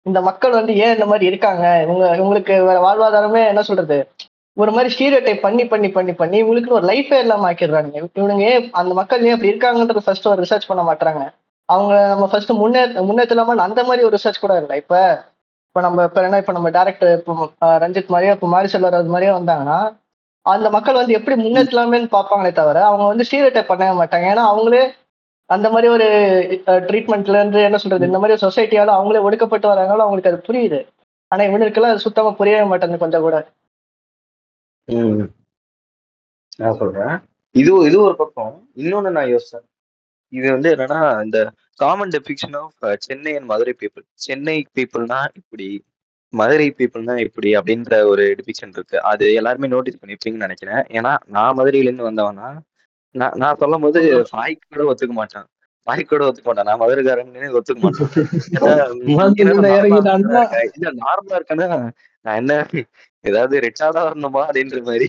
இந்த 0.07 0.19
மக்கள் 0.29 0.59
வந்து 0.59 0.73
ஏன் 0.85 0.95
இந்த 0.97 1.07
மாதிரி 1.11 1.25
இருக்காங்க? 1.31 1.65
இவங்க 1.85 2.05
இவங்களுக்கு 2.19 2.55
வேற 2.69 2.79
வாழ்வாதாரமே 2.81 3.43
என்ன 3.53 3.63
சொல்றது? 3.63 3.97
ஒரு 4.57 4.71
மாதிரி 4.73 4.91
ஸ்டீரியோ 4.95 5.21
டைப் 5.25 5.47
பண்ணி 5.47 5.65
பண்ணி 5.67 5.89
பண்ணி 5.97 6.13
பண்ணி 6.21 6.37
இவங்களுக்கு 6.43 6.77
ஒரு 6.79 6.87
லைஃபே 6.91 7.19
இல்லாம 7.25 7.49
ஆக்கிடுறாங்க. 7.51 7.91
இவனுங்க 8.21 8.45
ஏன் 8.53 8.67
அந்த 8.81 8.93
மக்கள் 9.01 9.27
ஏன் 9.29 9.35
அப்படி 9.37 9.53
இருக்காங்கன்றது 9.53 10.05
ஃபர்ஸ்ட் 10.07 10.29
ஒரு 10.33 10.41
ரிசர்ச் 10.45 10.71
பண்ண 10.71 10.83
மாட்டாங்க 10.91 11.23
அவங்க 11.69 11.93
நம்ம 12.13 12.27
ஃபர்ஸ்ட் 12.33 12.53
முன்னே 12.63 12.83
முன்னேற்றலாம 13.09 13.57
அந்த 13.69 13.81
மாதிரி 13.85 14.03
ஒரு 14.09 14.15
ரிசர்ச் 14.17 14.45
கூட 14.45 14.55
இல்லை. 14.63 14.77
இப்ப 14.83 14.95
இப்ப 15.69 15.81
நம்ம 15.87 16.05
இப்ப 16.09 16.21
என்ன 16.27 16.39
இப்ப 16.43 16.53
நம்ம 16.53 16.69
டேரக்டர் 16.71 17.13
இப்போ 17.19 17.33
ரஞ்சித் 17.85 18.13
மாதிரியோ 18.15 18.35
இப்போ 18.37 18.49
மாரி 18.49 18.69
செல்வர் 18.75 18.99
அது 19.01 19.15
மாதிரியோ 19.15 19.33
வந்தாங்கன்னா 19.39 19.79
அந்த 20.47 20.69
மக்கள் 20.71 21.01
வந்து 21.01 21.17
எப்படி 21.19 21.37
முன்னேற்றலாமேன்னு 21.37 22.09
பார்ப்பாங்களே 22.13 22.53
தவிர 22.53 22.79
அவங்க 22.91 23.05
வந்து 23.07 23.25
ஸ்டீரியோ 23.29 23.51
டைப் 23.55 23.73
பண்ணவே 23.73 23.95
மாட்டாங்க. 24.01 24.27
ஏன்னா 24.33 24.45
அவங்களே 24.53 24.83
அந்த 25.51 25.71
மாதிரி 25.71 25.89
ஒரு 25.89 26.07
ட்ரீட்மெண்ட்ல 26.67 27.37
இருந்து 27.39 27.61
என்ன 27.63 27.77
சொல்றது? 27.77 28.07
இந்த 28.07 28.19
மாதிரி 28.19 28.47
சொசைட்டியால 28.47 28.95
அவங்களே 28.99 29.21
ஒடுக்கப்பட்டு 29.27 29.69
வராங்களோ 29.73 30.03
அவங்களுக்கு 30.05 30.31
அது 30.31 30.47
புரியுது. 30.49 30.81
ஆனா 31.33 31.45
இவனுக்கெல்லாம் 31.45 31.93
அது 31.93 31.99
சுத்தமா 31.99 32.31
புரியவே 32.31 32.67
மாட்டேங்குது 32.67 32.99
கொஞ்சம் 32.99 33.21
கூட. 33.21 33.37
ம். 34.85 35.23
நான் 36.57 36.77
சொல்றேன். 36.77 37.15
இது 37.55 37.87
இது 37.87 38.01
ஒரு 38.01 38.17
பக்கம். 38.17 38.69
இன்னொன்னு 38.77 39.11
நான் 39.11 39.27
யோசிச்சேன். 39.27 39.67
இது 40.33 40.51
வந்து 40.51 40.77
என்னன்னா 40.77 41.25
இந்த 41.25 41.51
common 41.77 42.09
depiction 42.09 42.57
of 42.57 42.97
Chennai 42.99 43.37
and 43.37 43.45
Madurai 43.45 43.75
people 43.81 44.05
Chennai 44.13 44.67
பீப்புள்னா 44.75 45.25
இப்படி 45.35 45.85
மதுரை 46.33 46.75
பீப்புள்னா 46.79 47.19
இப்படி 47.19 47.53
அப்படின்ற 47.53 48.05
ஒரு 48.05 48.37
டிபிக்ஷன் 48.39 48.69
இருக்கு. 48.69 49.03
அது 49.03 49.35
எல்லாருமே 49.35 49.67
நோட்டீஸ் 49.67 49.99
பண்ணிருப்பீங்கன்னு 50.05 50.47
நினைக்கிறேன். 50.47 50.83
ஏன்னா 50.97 51.17
நான் 51.27 51.57
மதுரையிலேருந்து 51.57 52.09
வந்தவனா 52.11 52.49
நான் 53.17 53.37
நான் 53.43 53.59
சொல்லும் 53.61 53.85
போது 53.85 54.01
வாய்க்கு 54.35 54.65
கூட 54.71 54.83
ஒத்துக்க 54.91 55.15
மாட்டேன். 55.19 55.47
வாய்க்கு 55.87 56.11
கூட 56.13 56.23
ஒத்துக்க 56.29 56.47
மாட்டேன். 56.49 56.69
நான் 56.69 56.81
மதுரைக்காரன்னு 56.83 57.51
ஒத்துக்க 57.59 57.81
மாட்டேன் 57.83 58.11
இல்ல 60.75 60.91
நார்மலா 61.01 61.37
இருக்கேன்னா 61.39 61.67
நான் 62.25 62.39
என்ன 62.41 62.53
ஏதாவது 63.25 63.61
ரிச்சார்டா 63.67 64.01
வரணுமா 64.07 64.41
அப்படின்ற 64.47 64.81
மாதிரி 64.89 65.07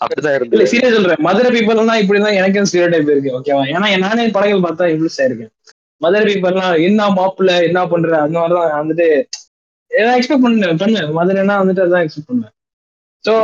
அப்படிதான் 0.00 0.26
இல்ல 0.26 0.36
இருந்தது 0.38 0.66
சீரியஸ் 0.72 0.94
சொல்றேன். 0.96 1.22
மதுரை 1.26 1.48
பீப்புள்னா 1.54 1.94
இப்படிதான் 2.02 2.36
எனக்கு 2.40 2.66
ஸ்டீரியோ 2.68 2.90
டைப் 2.92 3.10
இருக்கு 3.14 3.32
ஓகேவா 3.38 3.62
ஏன்னா 3.72 3.88
நானே 4.04 4.26
படங்கள் 4.36 4.62
பார்த்தா 4.66 4.90
இங்கிலீஷ் 4.92 5.18
இருக்கேன் 5.24 5.50
மதுரை 6.00 6.22
பீப்புள்லாம் 6.28 6.76
என்ன 6.88 7.08
மாப்பிள்ள 7.16 7.52
என்ன 7.68 7.80
பண்ற 7.92 8.12
அந்த 8.26 8.36
மாதிரிதான் 8.40 8.76
வந்துட்டு 8.80 9.06
ஏதாவது 9.90 10.16
எக்ஸ்பெக்ட் 10.18 10.44
பண்ணேன் 10.44 10.80
பண்ணேன் 10.82 11.10
மதுரைனா 11.18 11.56
வந்துட்டு 11.62 11.84
அதான் 11.86 12.04
எக்ஸ்பெக்ட் 12.04 12.30
பண்ணேன் 12.32 12.54
சோ 13.24 13.34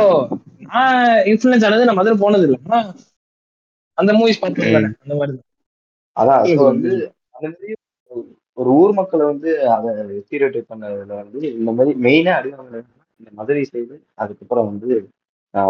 நான் 0.67 0.99
இன்ஃபுளுன்ஸ் 1.31 1.65
ஆனது 1.67 1.87
நான் 1.89 1.99
மதுரை 1.99 2.15
போனது 2.23 2.45
இல்லை 2.47 2.59
ஆனா 2.67 2.79
அந்த 3.97 4.11
மூவிஸ் 4.13 4.41
பார்த்துருக்கேன் 4.41 4.89
அந்த 5.03 5.15
மாதிரி 5.15 5.37
அதான் 6.17 6.43
வந்து 6.65 6.91
அந்த 7.35 7.47
மாதிரி 7.47 7.73
ஒரு 8.57 8.69
ஊர் 8.79 8.93
மக்களை 8.93 9.23
வந்து 9.31 9.49
அதை 9.71 9.91
ஸ்டீரியோடைப் 10.21 10.71
பண்ணதுல 10.71 11.15
வந்து 11.21 11.39
இந்த 11.53 11.71
மாதிரி 11.71 11.93
மெயினா 12.05 12.33
அடிவாங்க 12.37 12.77
இந்த 13.19 13.29
மதுரை 13.33 13.63
சைடு 13.65 13.95
அதுக்கப்புறம் 14.21 14.69
வந்து 14.71 14.89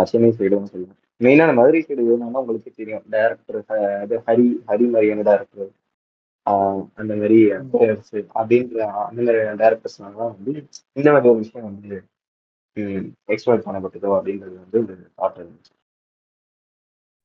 சென்னை 0.07 0.29
சைடுன்னு 0.37 0.71
சொல்லுவேன் 0.73 1.01
மெயினா 1.21 1.45
அந்த 1.45 1.55
மதுரை 1.59 1.81
சைடு 1.81 2.01
வேணும்னா 2.03 2.41
உங்களுக்கு 2.43 2.69
தெரியும். 2.71 3.03
டேரக்டர் 3.13 3.59
அது 4.03 4.15
ஹரி 4.27 4.45
ஹரி 4.69 4.85
மாதிரியான 4.87 5.25
டேரக்டர் 5.29 5.71
அந்த 6.97 7.13
மாதிரி 7.15 7.37
அப்படின்ற 8.35 8.79
அந்த 9.05 9.19
மாதிரி 9.21 9.39
டேரக்டர்ஸ்னால 9.61 10.17
வந்து 10.31 10.51
இந்த 10.95 11.07
மாதிரி 11.13 11.31
ஒரு 11.31 11.41
விஷயம் 11.43 11.67
வந்து 11.69 11.97
எக்ஸ்போர்ட் 13.29 13.65
பண்ணப்பட்டதோ 13.67 14.11
அப்படின்றது 14.17 14.55
வந்து 14.63 14.79
ஒரு 14.83 14.95
தாட் 15.17 15.39
இருந்துச்சு 15.41 15.73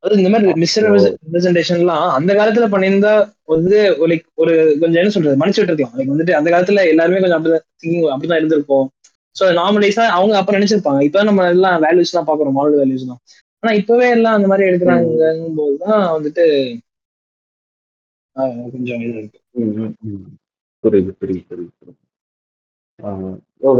அது 0.05 0.21
இந்த 0.21 0.31
மாதிரி 0.33 0.53
மிஸ்டர் 0.63 0.87
ரெப்ரஸன்டேஷன்லாம் 1.25 2.05
அந்த 2.19 2.31
காலத்துல 2.39 2.67
பண்ணியிருந்தா 2.75 3.13
வந்து 3.55 3.79
லைக் 4.11 4.25
ஒரு 4.43 4.53
கொஞ்சம் 4.81 5.01
என்ன 5.03 5.13
சொல்றது 5.17 5.41
மன்னிச்சு 5.41 5.61
விட்டுருக்கலாம். 5.61 5.97
லைக் 5.99 6.13
வந்துட்டு 6.15 6.37
அந்த 6.39 6.49
காலத்துல 6.53 6.85
எல்லாருமே 6.93 7.21
கொஞ்சம் 7.23 7.39
அப்படிதான் 7.39 7.65
thinking 7.83 8.07
அப்படிதான் 8.15 8.41
இருந்திருப்போம் 8.41 8.87
ஸோ 9.37 9.45
நார்மலைஸா 9.59 10.05
அவங்க 10.17 10.35
அப்ப 10.39 10.57
நினைச்சிருப்பாங்க. 10.59 11.03
இப்ப 11.09 11.25
நம்ம 11.29 11.49
எல்லாம் 11.55 11.77
வேல்யூஸ் 11.85 12.13
எல்லாம் 12.13 12.29
பாக்குறோம் 12.31 12.57
மாடல் 12.59 12.81
வேல்யூஸ் 12.83 13.05
எல்லாம் 13.07 13.21
ஆனா 13.63 13.73
இப்பவே 13.81 14.09
எல்லாம் 14.17 14.37
அந்த 14.39 14.49
மாதிரி 14.51 14.69
எடுக்கிறாங்கும் 14.71 15.59
போதுதான் 15.59 16.03
வந்துட்டு 16.17 16.45
கொஞ்சம் 18.73 19.03
இது 19.05 19.19
இருக்கு. 19.21 19.39
புரியுது 20.85 21.13
புரியுது 21.21 21.45
புரியுது. 21.49 21.97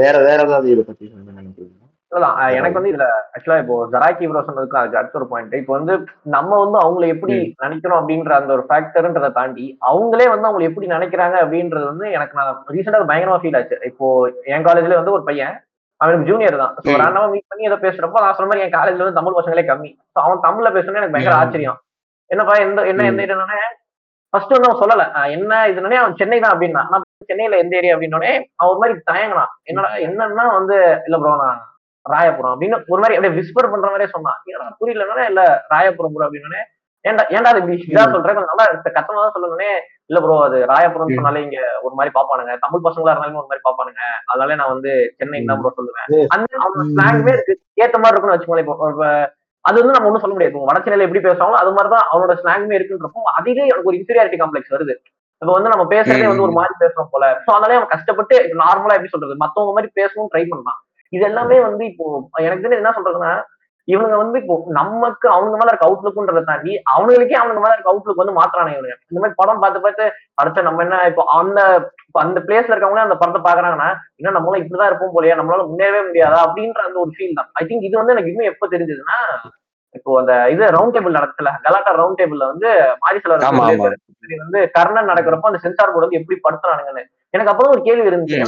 வேற 0.01 0.15
வேற 0.29 0.39
ஏதாவது 0.47 0.69
இதை 0.75 0.85
பத்தி 0.85 1.05
நினைக்கிறீங்க? 1.31 1.77
அஹ் 2.13 2.55
எனக்கு 2.55 2.79
வந்து 2.79 2.93
இதுல 2.93 3.05
ஆக்சுவலா 3.35 3.59
இப்போ 3.63 3.75
ஜராக்கி 3.93 4.29
ப்ரோ 4.29 4.41
சொன்னதுக்கு 4.47 4.79
அதுக்கு 4.79 5.01
அடுத்த 5.01 5.19
ஒரு 5.19 5.27
பாயிண்ட் 5.29 5.53
இப்போ 5.59 5.73
வந்து 5.77 5.95
நம்ம 6.35 6.59
வந்து 6.63 6.79
அவங்கள 6.81 7.05
எப்படி 7.15 7.35
நினைக்கிறோம் 7.65 7.99
அப்படின்ற 8.01 8.33
அந்த 8.39 8.51
ஒரு 8.57 8.65
ஃபேக்டர்ன்றதை 8.69 9.31
தாண்டி 9.37 9.67
அவங்களே 9.91 10.27
வந்து 10.29 10.49
அவங்களை 10.49 10.69
எப்படி 10.69 10.87
நினைக்கிறாங்க 10.95 11.37
அப்படின்றது 11.45 11.87
வந்து 11.93 12.07
எனக்கு 12.17 12.39
நான் 12.39 12.51
ரீசெண்டா 12.75 13.03
பயங்கரமா 13.11 13.41
ஃபீல் 13.43 13.59
ஆச்சு. 13.61 13.79
இப்போ 13.91 14.07
என் 14.55 14.67
காலேஜ்ல 14.69 14.99
வந்து 15.01 15.17
ஒரு 15.17 15.25
பையன் 15.29 15.55
அவனுக்கு 16.01 16.29
ஜூனியர் 16.29 16.61
தான். 16.63 16.75
ஸோ. 16.77 16.91
ரேண்டமா 17.01 17.29
மீட் 17.33 17.51
பண்ணி 17.51 17.69
ஏதோ 17.69 17.79
பேசுறப்போ 17.83 18.21
நான் 18.23 18.37
சொன்ன 18.37 18.51
மாதிரி 18.51 18.65
என் 18.67 18.77
காலேஜ்ல 18.77 19.05
வந்து 19.05 19.19
தமிழ் 19.19 19.39
பசங்களே 19.39 19.65
கம்மி. 19.71 19.91
ஸோ 20.13 20.19
அவன் 20.25 20.45
தமிழ்ல 20.47 20.69
பேசணும்னு 20.71 21.01
எனக்கு 21.03 21.17
பயங்கர. 21.17 21.35
ஆச்சரியம். 21.43 21.79
என்னப்பா 22.31 22.55
எந்த 22.65 22.81
என்ன 22.91 23.07
எந்த 23.11 23.23
இடம்னா 23.27 23.59
ஃபர்ஸ்ட் 24.33 24.55
வந்து 24.55 24.69
அவன் 24.69 24.83
சொல்லல. 24.83 25.05
என்ன 25.37 25.53
இதுனே 25.71 25.97
அவன் 25.97 26.19
சென்னை 26.19 26.39
தான் 26.41 26.55
அப்படின்னா. 26.55 26.83
நான் 26.93 27.07
சென்னையில 27.31 27.59
எந்த 27.59 27.75
ஏரியா 27.77 27.95
அப்படின்னோடனே 27.95 28.33
அவன் 28.57 28.81
மாதிரி 28.83 28.97
தயங்கினான். 29.11 29.53
என்னடா 29.71 29.91
என்னன்னா 30.07 30.47
வந்து 30.59 30.77
இல்ல 31.09 31.19
ப்ரோ 31.19 31.33
நான் 31.43 31.61
ராயபுரம் 32.07 32.53
அப்படின்னு 32.55 32.77
ஒரு 32.93 33.01
மாதிரி 33.01 33.17
அப்படியே 33.17 33.37
விஸ்பர் 33.39 33.71
பண்ற 33.73 33.87
மாதிரியே 33.89 34.13
சொன்னான். 34.15 34.39
ஏன்னா 34.53 34.67
புரியலன்னா? 34.81 35.25
இல்ல 35.31 35.43
ராயபுரம் 35.73 36.15
ப்ரோ 36.15 36.27
அப்படின்னு 36.27 36.61
ஏன்டா 37.05 37.23
ஏன்டா 37.35 37.51
அது 37.53 37.77
இதா 37.93 38.03
சொல்றேன். 38.13 38.35
கொஞ்சம் 38.37 38.53
நல்லா 38.53 38.65
கத்தமா 38.97 39.21
தான் 39.25 39.35
சொல்லணும்னே. 39.37 39.71
இல்ல 40.09 40.21
ப்ரோ 40.21 40.35
அது 40.47 40.59
ராயபுரம். 40.73 41.13
சொன்னாலே 41.19 41.43
இங்க 41.47 41.59
ஒரு 41.87 41.95
மாதிரி 41.95 42.11
பாப்பானுங்க. 42.17 42.55
தமிழ் 42.65 42.85
பசங்களா 42.87 43.13
இருந்தாலும் 43.13 43.43
ஒரு 43.43 43.51
மாதிரி 43.51 43.65
பாப்பானுங்க. 43.69 44.03
அதனால 44.31 44.57
நான் 44.61 44.73
வந்து 44.75 44.93
சென்னை 45.19 45.41
தான் 45.51 45.61
ப்ரோ 45.61 45.73
சொல்லுவேன். 45.79 46.09
அந்த 46.35 46.59
அவங்க 46.65 46.85
ஸ்லாங்குமே 46.95 47.35
இருக்கு. 47.37 47.55
ஏத்த 47.83 47.99
மாதிரி 47.99 48.15
இருக்குன்னு 48.15 48.37
வச்சுக்கோங்களேன். 48.37 49.29
அது 49.65 49.77
வந்து 49.81 49.95
நம்ம 49.95 50.09
ஒண்ணும் 50.09 50.23
சொல்ல 50.23 50.35
முடியாது. 50.35 50.69
வடச்சென்னையில 50.69 51.07
எப்படி 51.07 51.25
பேசுவாங்களோ 51.29 51.63
அது 51.63 51.73
மாதிரிதான் 51.77 52.07
அவனோட 52.11 52.35
ஸ்லாங்குமே 52.43 52.77
இருக்குன்றப்போ 52.79 53.23
அதிலே 53.39 53.71
எனக்கு 53.73 53.91
ஒரு 53.93 53.99
இன்ஃபீரியாரிட்டி 54.01 54.39
காம்ப்ளெக்ஸ் 54.43 54.75
வருது. 54.77 54.95
இப்போ 55.43 55.53
வந்து 55.57 55.73
நம்ம 55.73 55.85
பேசுறதே 55.95 56.29
வந்து 56.31 56.47
ஒரு 56.47 56.55
மாதிரி 56.59 56.75
பேசுறோம் 56.85 57.11
போல. 57.13 57.25
சோ 57.45 57.51
அதனாலே 57.57 57.77
அவன் 57.79 57.93
கஷ்டப்பட்டு 57.93 58.37
நார்மலா 58.63 58.97
எப்படி 58.97 59.13
சொல்றது? 59.13 59.35
மத்தவங்க 59.43 59.75
மாதிரி 59.77 59.91
பேசணும் 60.01 60.31
ட்ரை 60.35 60.45
பண்ணலாம் 60.53 60.81
இது 61.13 61.25
எல்லாமே 61.29 61.57
வந்து 61.67 61.85
இப்போ 61.91 62.05
எனக்கு 62.41 62.63
தெரிஞ்சு 62.65 62.81
என்ன 62.81 62.93
சொல்றதுன்னா 62.97 63.33
இவனுங்க 63.89 64.17
வந்து 64.19 64.39
இப்போ 64.41 64.57
நமக்கு 64.77 65.27
அவங்க 65.35 65.55
மேல 65.55 65.71
இருக்க 65.71 65.87
அவுட்லுக்குன்றதை 65.87 66.43
தாண்டி 66.43 66.73
அவனுங்களுக்கே 66.93 67.39
அவனுக்கு 67.39 67.63
மேல 67.63 67.75
இருக்க 67.75 67.93
அவுட்லுக் 67.93 68.21
வந்து 68.23 68.37
மாத்துறானே 68.37 68.73
இவனுங்க. 68.75 68.97
இந்த 69.09 69.21
மாதிரி 69.23 69.39
படம் 69.41 69.63
பார்த்து 69.63 69.81
பார்த்து 69.81 70.05
அடுத்து 70.41 70.67
நம்ம 70.67 70.83
என்ன 70.85 70.99
இப்போ 71.11 71.23
அந்த 71.37 71.61
அந்த 72.23 72.39
பிளேஸ்ல 72.47 72.73
இருக்கவங்களே 72.73 73.07
அந்த 73.07 73.17
படத்தை 73.21 73.41
பாக்குறாங்கன்னா 73.43 73.89
இன்னும் 74.21 74.37
நம்மளும் 74.37 74.63
இப்படிதான் 74.63 74.91
இருப்போம் 74.91 75.15
போலயே 75.17 75.39
நம்மளால 75.39 75.65
முன்னேறவே 75.69 76.03
முடியாதா? 76.09 76.39
அப்படின்ற 76.47 76.81
அந்த 76.87 76.99
ஒரு 77.01 77.13
ஃபீல் 77.17 77.37
தான். 77.39 77.51
ஐ 77.55 77.65
திங்க் 77.65 77.89
இது 77.89 78.01
வந்து 78.01 78.15
எனக்கு 78.15 78.33
இன்னும் 78.33 78.51
எப்ப 78.53 78.69
தெரிஞ்சதுன்னா 78.73 79.19
இப்போ 79.95 80.11
அந்த 80.21 80.33
இது 80.53 80.65
ரவுண்ட் 80.75 80.95
டேபிள் 80.97 81.19
நடக்கல 81.19 81.53
கலாட்டா 81.65 81.93
ரவுண்ட் 81.97 82.21
டேபிள்ல 82.21 82.47
வந்து 82.51 82.69
ஆமா, 83.49 83.65
ஆமா. 83.65 83.89
வந்து 84.45 84.61
கர்ணன் 84.77 85.11
நடக்கிறப்போ 85.11 85.51
அந்த 85.51 85.63
சென்சார் 85.65 85.93
போர்டு 85.93 86.07
வந்து 86.07 86.21
எப்படி 86.21 86.39
படுத்துறானுங்கன்னு. 86.45 87.05
எனக்கு 87.35 87.53
அப்பதான் 87.53 87.75
ஒரு 87.77 87.83
கேள்வி 87.89 88.11
இருந்துச்சு. 88.11 88.39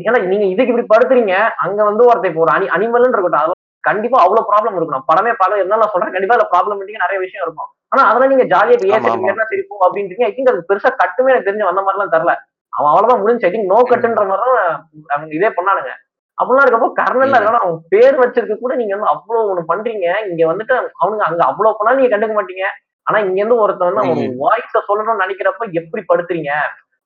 ஏன்னா 0.00 0.18
நீங்க 0.32 0.46
இதுக்கு 0.46 0.72
இப்படி 0.72 0.86
படுத்துறீங்க 0.92 1.34
அங்க 1.64 1.80
வந்து 1.84 2.02
ஒருத்தர் 2.08 2.30
இப்போ 2.30 2.42
ஒரு 2.44 2.52
அனி 2.56 2.66
அனிமல்னு 2.76 3.16
இருக்கட்டும் 3.16 3.42
அதெல்லாம் 3.42 3.60
கண்டிப்பா 3.84 4.18
அவ்வளவு 4.24 4.48
ப்ராப்ளம் 4.50 4.76
இருக்கும். 4.76 4.96
நான் 4.96 5.08
படமே 5.10 5.32
பல 5.40 5.56
இருந்தாலும் 5.58 5.84
நான் 5.84 5.94
சொல்றேன் 5.94 6.14
கண்டிப்பா 6.14 6.34
அதுல 6.36 6.48
ப்ராப்ளம் 6.52 6.82
நிறைய 7.04 7.18
விஷயம் 7.24 7.44
இருக்கும். 7.46 7.70
ஆனா 7.92 8.02
அதெல்லாம் 8.08 8.32
நீங்க 8.32 8.44
ஜாலியா 8.52 8.76
இப்ப. 8.76 8.86
ஏன் 8.90 9.06
சிரிப்போம் 9.52 9.84
அப்படின்றீங்க. 9.86 10.26
ஐ 10.28 10.34
திங்க் 10.36 10.52
அது 10.52 10.68
பெருசா 10.68 10.90
கட்டுமே 11.02 11.32
எனக்கு 11.32 11.48
தெரிஞ்சு 11.48 11.70
வந்த 11.70 11.82
மாதிரிலாம் 11.86 12.14
தரல 12.14 12.34
அவன் 12.72 12.90
அவ்வளவுதான் 12.92 13.20
முடிஞ்சு 13.22 13.46
ஐ 13.46 13.50
திங்க் 13.50 13.72
நோ 13.72 13.78
கட்டுன்ற 13.90 14.22
மாதிரி 14.30 14.44
தான் 14.50 14.70
அவங்க 15.14 15.32
இதே 15.38 15.50
பண்ணானுங்க. 15.56 15.90
அப்படிலாம் 16.38 16.64
இருக்கப்போ 16.64 16.88
கர்னல்ல 17.00 17.36
இருக்கான 17.36 17.60
அவங்க 17.64 17.80
பேர் 17.88 18.16
வச்சிருக்க 18.20 18.54
கூட 18.56 18.74
நீங்க 18.74 18.94
வந்து 18.96 19.10
அவ்வளவு 19.14 19.50
ஒண்ணு 19.50 19.70
பண்றீங்க. 19.72 20.06
இங்க 20.30 20.42
வந்துட்டு 20.46 20.74
அவனுங்க 21.00 21.24
அங்க 21.28 21.42
அவ்வளவு 21.50 21.76
பண்ணா 21.78 21.96
நீங்க 21.98 22.12
கண்டுக்க 22.14 22.36
மாட்டீங்க. 22.38 22.64
ஆனா 23.06 23.18
இங்க 23.18 23.38
இருந்து 23.40 23.62
ஒருத்தன் 23.62 23.88
வந்து 23.90 24.02
அவன் 24.04 24.38
வாய்ஸ 24.42 24.80
சொல்லணும்னு 24.88 25.24
நினைக்கிறப்ப 25.24 25.66
எப்படி 25.80 26.02
படுத்துறீங்க? 26.10 26.50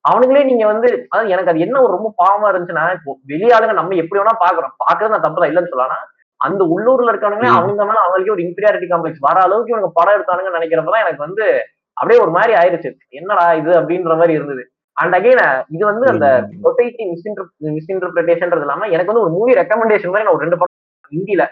அவனுங்களே 0.07 0.43
நீங்க 0.43 0.65
வந்து 0.65 0.87
அதாவது 1.05 1.31
எனக்கு 1.33 1.51
அது 1.51 1.63
என்ன 1.65 1.81
ஒரு 1.81 1.91
ரொம்ப 1.93 2.09
பாவமா 2.19 2.47
இருந்துச்சுன்னா 2.49 2.85
இப்போ 2.97 3.11
வெளியாளுங்க 3.31 3.73
நம்ம 3.73 3.95
எப்படி 3.95 4.19
வேணா 4.21 4.35
பாக்குறோம். 4.43 4.73
பாக்குறது 4.83 5.13
நான் 5.13 5.25
தப்பு 5.25 5.41
தான் 5.41 5.51
இல்லைன்னு 5.51 5.73
சொல்லலாம் 5.73 6.05
அந்த 6.41 6.63
உள்ளூர்ல 6.73 7.11
இருக்கவங்களே 7.11 7.49
ம். 7.49 7.57
அவங்க 7.57 7.81
மேல 7.85 7.99
அவங்களுக்கே 8.01 8.33
ஒரு 8.33 8.43
இன்ஃபீரியாரிட்டி 8.43 8.87
காம்ப்ளெக்ஸ் 8.89 9.25
வர 9.27 9.37
அளவுக்கு 9.45 9.73
இவங்க 9.73 9.89
படம் 9.95 10.15
எடுத்தானுங்கன்னு 10.17 10.59
நினைக்கிறப்பதான் 10.59 11.03
எனக்கு 11.05 11.25
வந்து 11.25 11.45
அப்படியே 11.97 12.19
ஒரு 12.23 12.31
மாதிரி 12.35 12.53
ஆயிருச்சு. 12.53 12.89
என்னடா 13.19 13.45
இது 13.59 13.71
அப்படின்ற 13.79 14.15
மாதிரி 14.19 14.33
இருந்தது. 14.33 14.63
அண்ட் 14.97 15.15
அகைன் 15.17 15.41
இது 15.75 15.83
வந்து 15.85 16.05
அந்த 16.11 16.27
சொசைட்டி 16.63 17.03
மிஸ்இன்டர்பிரேஷன்றது 17.71 18.63
இல்லாம 18.65 18.87
எனக்கு 18.87 19.11
வந்து 19.11 19.23
ஒரு 19.25 19.31
மூவி 19.31 19.57
ரெக்கமெண்டேஷன் 19.59 20.13
மாதிரி 20.13 20.27
நான் 20.27 20.35
ஒரு 20.35 20.45
ரெண்டு 20.45 20.59
படம் 20.59 20.75
ஹிந்தில. 21.11 21.43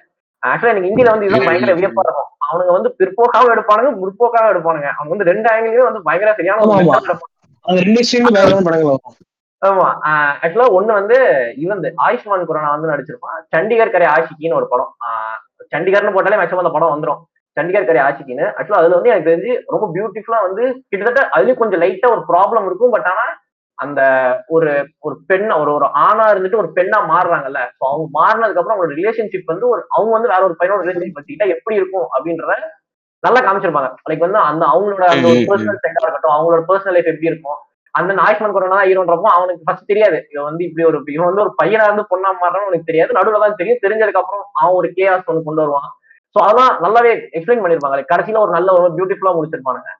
ஆக்சுவலா 0.43 0.73
எனக்கு 0.73 0.89
ஹிந்தில 0.89 1.11
வந்து 1.11 1.27
இதுதான் 1.27 1.47
பயங்கர 1.49 1.73
வியப்பா 1.77 2.03
இருக்கும். 2.05 2.29
அவனுங்க 2.45 2.71
வந்து 2.71 2.89
பிற்போக்காவும் 2.99 3.53
எடுப்பானுங்க 3.53 3.91
முற்போக்காவும் 4.01 4.51
எடுப்பானுங்க. 4.53 4.89
அவங்க 4.97 5.11
வந்து 5.15 5.29
ரெண்டு 5.31 5.47
ஆங்கிலுமே 5.51 5.87
வந்து 5.89 6.01
பயங்கர 6.03 6.33
சரியான 6.33 6.65
ஆமா, 7.65 7.77
அந்த 8.29 8.41
ரெண்டு 8.45 8.67
படங்கள் 8.67 8.89
வரும். 8.89 9.15
ஆமா 9.61 9.85
ஆக்சுவலா 10.43 10.67
ஒண்ணு 10.77 10.91
வந்து 10.99 11.17
இவன் 11.63 11.79
ஆயுஷ்மான் 12.05 12.49
குரானா 12.49 12.73
வந்து 12.75 12.91
நடிச்சிருப்பான். 12.91 13.37
சண்டிகர் 13.53 13.93
கரை 13.93 14.07
ஆஷிக்கின்னு 14.15 14.59
ஒரு 14.59 14.67
படம். 14.73 14.91
சண்டிகர்னு 15.73 16.13
போட்டாலே 16.15 16.39
மேக்ஸிமம் 16.39 16.63
அந்த 16.63 16.73
படம் 16.75 16.93
வந்துடும் 16.93 17.21
சண்டிகர் 17.57 17.87
கரை 17.87 18.01
ஆஷிக்கின்னு. 18.05 18.45
ஆக்சுவலா 18.57 18.81
அதுல 18.81 18.97
வந்து 18.97 19.11
எனக்கு 19.11 19.29
தெரிஞ்சு 19.29 19.53
ரொம்ப 19.73 19.85
பியூட்டிஃபுல்லா 19.95 20.39
வந்து 20.47 20.63
கிட்டத்தட்ட 20.89 21.21
அதுலயும் 21.35 21.61
கொஞ்சம் 21.61 21.81
லைட்டா 21.83 22.09
ஒரு 22.15 22.23
ப்ராப்ளம் 22.31 22.67
இருக்கும். 22.67 22.93
பட் 22.95 23.09
ஆனா 23.13 23.25
அந்த 23.77 24.01
ஒரு 24.55 24.69
ஒரு 25.05 25.15
பெண் 25.29 25.49
ஒரு 25.61 25.71
ஒரு 25.77 25.87
ஆணா 26.03 26.25
இருந்துட்டு 26.33 26.61
ஒரு 26.61 26.69
பெண்ணா 26.77 26.99
மாறுறாங்கல்ல. 27.11 27.61
ஸோ 27.73 27.83
அவங்க 27.89 28.05
மாறினதுக்கு 28.19 28.61
அப்புறம் 28.61 28.75
அவங்களோட 28.75 28.99
ரிலேஷன்ஷிப் 29.01 29.51
வந்து 29.53 29.65
ஒரு 29.73 29.81
அவங்க 29.95 30.11
வந்து 30.17 30.31
வேற 30.33 30.41
ஒரு 30.49 30.55
பையனோட 30.59 30.83
ரிலேஷன்ஷிப் 30.85 31.19
வச்சுக்கிட்டா 31.19 31.53
எப்படி 31.55 31.79
இருக்கும் 31.81 32.07
அப்படின்றத 32.15 32.55
நல்லா 33.25 33.39
காமிச்சிருப்பாங்க. 33.45 33.89
லைக் 34.09 34.25
வந்து 34.25 34.39
அந்த 34.49 34.63
அவங்களோட 34.73 35.05
அந்த 35.13 35.27
ஒரு 35.31 35.41
பர்சனல் 35.49 35.81
செட்டா 35.83 36.03
இருக்கட்டும் 36.05 36.35
அவங்களோட 36.35 36.61
பர்சனல் 36.69 36.95
லைஃப் 36.97 37.11
எப்படி 37.13 37.31
இருக்கும் 37.31 37.59
அந்த 37.95 38.13
ஆயுஷ்மான் 38.23 38.55
கொரோனா 38.55 38.79
ஹீரோன்றப்போ 38.87 39.29
அவனுக்கு 39.35 39.65
ஃபர்ஸ்ட் 39.67 39.89
தெரியாது. 39.91 40.17
இவன் 40.31 40.47
வந்து 40.49 40.63
இப்படி 40.67 40.83
ஒரு 40.87 40.97
இவன் 41.15 41.29
வந்து 41.29 41.43
ஒரு 41.43 41.51
பையனா 41.59 41.85
இருந்து 41.89 42.03
பொண்ணா 42.11 42.31
மாறான்னு 42.41 42.67
அவனுக்கு 42.67 42.89
தெரியாது. 42.89 43.11
நடுவுல 43.17 43.39
தான் 43.43 43.59
தெரியும். 43.59 43.83
தெரிஞ்சதுக்கு 43.85 44.21
அப்புறம் 44.21 44.43
அவன் 44.61 44.77
ஒரு 44.79 44.87
கேஆஸ் 44.97 45.29
ஒன்று 45.31 45.47
கொண்டு 45.47 45.63
வருவான். 45.63 45.87
சோ 46.35 46.39
அதெல்லாம் 46.45 46.73
நல்லாவே 46.85 47.11
எக்ஸ்பிளைன் 47.37 47.63
பண்ணிருப்பாங்க 47.63 48.07
கடைசியில 48.11 48.41
ஒரு 48.45 48.51
நல்ல 48.57 48.69
ஒரு 48.79 48.89
பியூட்டிஃபுல்லா 48.97 49.33
முடிச்சிருப்பானுங்க. 49.37 49.91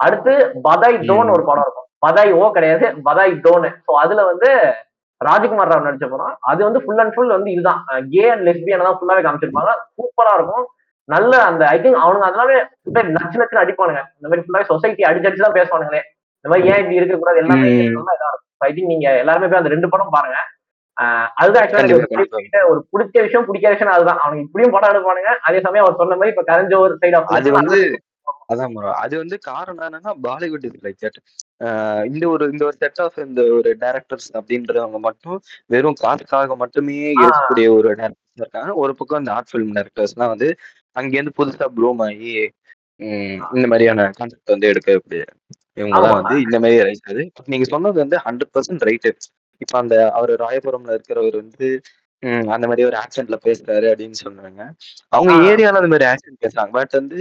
அடுத்து 0.00 0.32
பதாய் 0.66 0.98
டோன் 1.10 1.34
ஒரு 1.36 1.44
படம் 1.50 1.64
இருக்கும். 1.66 1.88
பதாய் 2.06 2.32
ஓ 2.40 2.48
கிடையாது 2.56 2.86
பதாய் 3.08 3.34
டோன் 3.44 3.68
சோ 3.86 3.92
அதுல 4.04 4.24
வந்து 4.30 4.50
ராஜ்குமார் 5.20 5.70
ராவ் 5.72 5.86
நடிச்ச 5.86 6.06
படம். 6.14 6.34
அது 6.50 6.60
வந்து 6.66 6.80
ஃபுல் 6.84 7.00
அண்ட் 7.02 7.14
ஃபுல் 7.14 7.34
வந்து 7.36 7.50
இதுதான். 7.54 7.80
கே 8.12 8.24
அண்ட் 8.32 8.44
லெஸ்பியன் 8.48 8.86
தான் 8.88 8.98
ஃபுல்லாவே 8.98 9.22
காமிச்சிருப்பாங்க. 9.26 9.72
சூப்பரா 9.98 10.32
இருக்கும். 10.38 10.64
நல்ல 11.08 11.32
அந்த 11.48 11.62
ஐ 11.74 11.76
திங்க் 11.82 12.02
அவனுங்க 12.04 12.26
அதனாலே 12.30 12.56
நச்சு 13.16 13.40
நச்சுன்னு 13.40 13.62
அடிப்பானுங்க. 13.62 14.02
இந்த 14.18 14.26
மாதிரி 14.28 14.44
ஃபுல்லாவே 14.44 14.68
சொசைட்டி 14.72 15.02
அடிச்சு 15.08 15.28
அடிச்சு 15.28 15.46
தான் 15.46 15.58
பேசுவானுங்களே. 15.58 16.02
இந்த 16.38 16.48
மாதிரி 16.52 16.70
ஏன் 16.70 16.80
இப்படி 16.82 16.98
இருக்க 17.00 17.16
கூடாது? 17.16 17.40
எல்லாமே 17.42 17.68
இதா 17.72 17.82
இருக்கும். 17.84 18.10
ஐ 18.68 18.72
திங்க் 18.76 18.92
நீங்க 18.92 19.08
எல்லாருமே 19.22 19.48
போய் 19.50 19.62
அந்த 19.62 19.72
ரெண்டு 19.74 19.92
படம் 19.94 20.14
பாருங்க. 20.16 20.38
அதுதான் 21.40 21.62
ஆக்சுவலா 21.62 22.64
ஒரு 22.72 22.80
பிடிச்ச 22.92 23.16
விஷயம். 23.26 23.46
பிடிக்காத 23.48 23.74
விஷயம் 23.74 23.94
அதுதான். 23.96 24.20
அவனுக்கு 24.22 24.46
இப்படியும் 24.46 24.74
படம் 24.74 24.92
எடுப்பானுங்க. 24.92 25.32
அதே 25.48 25.60
சமயம் 25.66 25.86
அவர் 25.86 26.00
சொன்ன 26.00 26.16
மாதிரி 26.18 26.34
இப்ப 26.34 26.44
கரஞ்ச 26.50 26.74
ஒரு 26.86 26.96
சைடு 27.02 27.16
ஆஃப் 27.20 27.36
அது 27.38 27.52
வந்து 27.60 27.78
அதான். 28.52 28.76
அது 29.04 29.14
வந்து 29.20 29.36
காரணம் 29.48 29.84
என்னன்னா 29.86 30.12
பாலிவுட் 30.26 30.64
இஸ் 30.68 30.78
லைக் 30.84 31.02
தட் 31.04 31.18
இந்த 32.10 32.24
ஒரு 32.34 32.44
இந்த 32.52 32.62
ஒரு 32.68 32.76
செட் 32.82 33.00
ஆஃப் 33.04 33.18
இந்த 33.26 33.42
ஒரு 33.56 33.70
டைரக்டர்ஸ் 33.82 34.28
அப்படின்றவங்க 34.38 34.98
மட்டும் 35.08 35.38
வெறும் 35.74 35.98
காசுக்காக 36.04 36.56
மட்டுமே 36.62 36.96
இருக்கக்கூடிய 37.18 37.66
ஒரு 37.78 37.88
டேரக்டர்ஸ் 38.00 38.42
இருக்காங்க. 38.42 38.72
ஒரு 38.84 38.92
பக்கம் 39.00 39.22
இந்த 39.22 39.32
ஆர்ட் 39.36 39.50
ஃபிலிம் 39.52 39.74
டைரக்டர்ஸ்லாம் 39.78 40.32
வந்து 40.34 40.48
அங்கேருந்து 40.96 41.36
புதுசா 41.38 41.66
ப்ளூம் 41.76 42.02
ஆகி 42.06 42.32
இந்த 43.54 43.66
மாதிரியான 43.70 44.06
கான்செப்ட் 44.18 44.54
வந்து 44.54 44.70
எடுக்கக்கூடிய 44.72 45.22
இவங்க 45.78 45.96
தான். 45.98 46.16
வந்து 46.18 46.34
இந்த 46.44 46.56
மாதிரி 46.62 46.76
ரைட் 46.84 47.10
அது 47.12 47.22
நீங்க 47.52 47.66
சொன்னது 47.70 47.98
வந்து 48.02 48.18
ஹண்ட்ரட் 48.26 48.52
பர்சன்ட் 48.54 48.86
ரைட்டு 48.88 49.10
இப்ப 49.60 49.74
அந்த 49.80 49.96
அவர் 50.16 50.32
ராயபுரம்ல 50.42 50.96
இருக்கிறவர் 50.96 51.36
வந்து 51.40 51.66
அந்த 52.52 52.64
மாதிரி 52.68 52.84
ஒரு 52.88 52.96
ஆக்சென்ட்ல 53.02 53.36
பேசுறாரு 53.46 53.86
அப்படின்னு 53.90 54.18
சொன்னாங்க 54.20 54.60
அவங்க. 55.12 55.32
ஏரியால 55.48 55.80
அந்த 55.80 55.90
மாதிரி 55.92 56.06
ஆக்சென்ட் 56.12 56.42
பேசுறாங்க 56.44 56.72
பட் 56.78 56.94
வந்து 57.00 57.18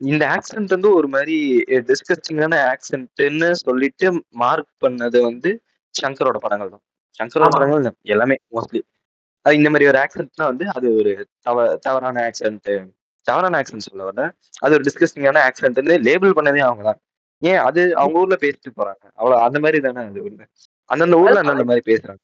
இந்த 0.00 0.24
ஆக்சென்ட் 0.34 0.74
வந்து 0.74 0.90
ஒரு 0.98 1.08
மாதிரி 1.14 1.36
டிஸ்கஸ்டிங்கான 1.88 2.58
ஆக்சென்ட்னு 2.72 3.48
சொல்லிட்டு 3.62 4.08
மார்க் 4.42 4.70
பண்ணது 4.84 5.20
வந்து 5.24 5.50
சங்கரோட 5.94 6.38
படங்கள் 6.44 6.72
தான் 6.74 6.84
சங்கரோட. 7.20 7.50
படங்கள் 7.54 7.86
எல்லாமே 8.14 8.36
மோஸ்ட்லி 8.54 8.80
அது 9.46 9.56
இந்த 9.56 9.70
மாதிரி 9.72 9.88
ஒரு 9.90 9.98
ஆக்சென்ட்னா 10.04 10.46
வந்து 10.50 10.64
அது 10.76 10.88
ஒரு 11.00 11.12
தவ 11.46 11.56
தவறான 11.86 12.22
ஆக்சென்ட் 12.28 12.70
தவறான 13.30 13.60
ஆக்சென்ட் 13.60 13.86
சொல்ல 13.86 14.08
வரல 14.08 14.24
அது 14.64 14.76
ஒரு 14.78 14.86
டிஸ்கஸ்டிங்கான 14.88 15.44
ஆக்சென்ட்னு 15.48 15.96
லேபிள் 16.08 16.36
பண்ணதே 16.38 16.64
அவங்க 16.66 16.84
தான் 16.88 17.00
ஏன்? 17.42 17.60
அது 17.66 17.80
அவங்க 18.00 18.22
ஊர்ல 18.22 18.36
பேசிட்டு 18.42 18.70
போறாங்க. 18.78 19.04
அவ்வளவு 19.18 19.44
அந்த 19.46 19.58
மாதிரி 19.64 19.78
தானே 19.84 20.02
அது 20.10 20.22
ஊர்ல. 20.24 20.44
அந்தந்த 20.90 21.16
ஊர்ல 21.22 21.40
அந்தந்த 21.42 21.64
மாதிரி 21.70 21.82
பேசுறாங்க. 21.88 22.20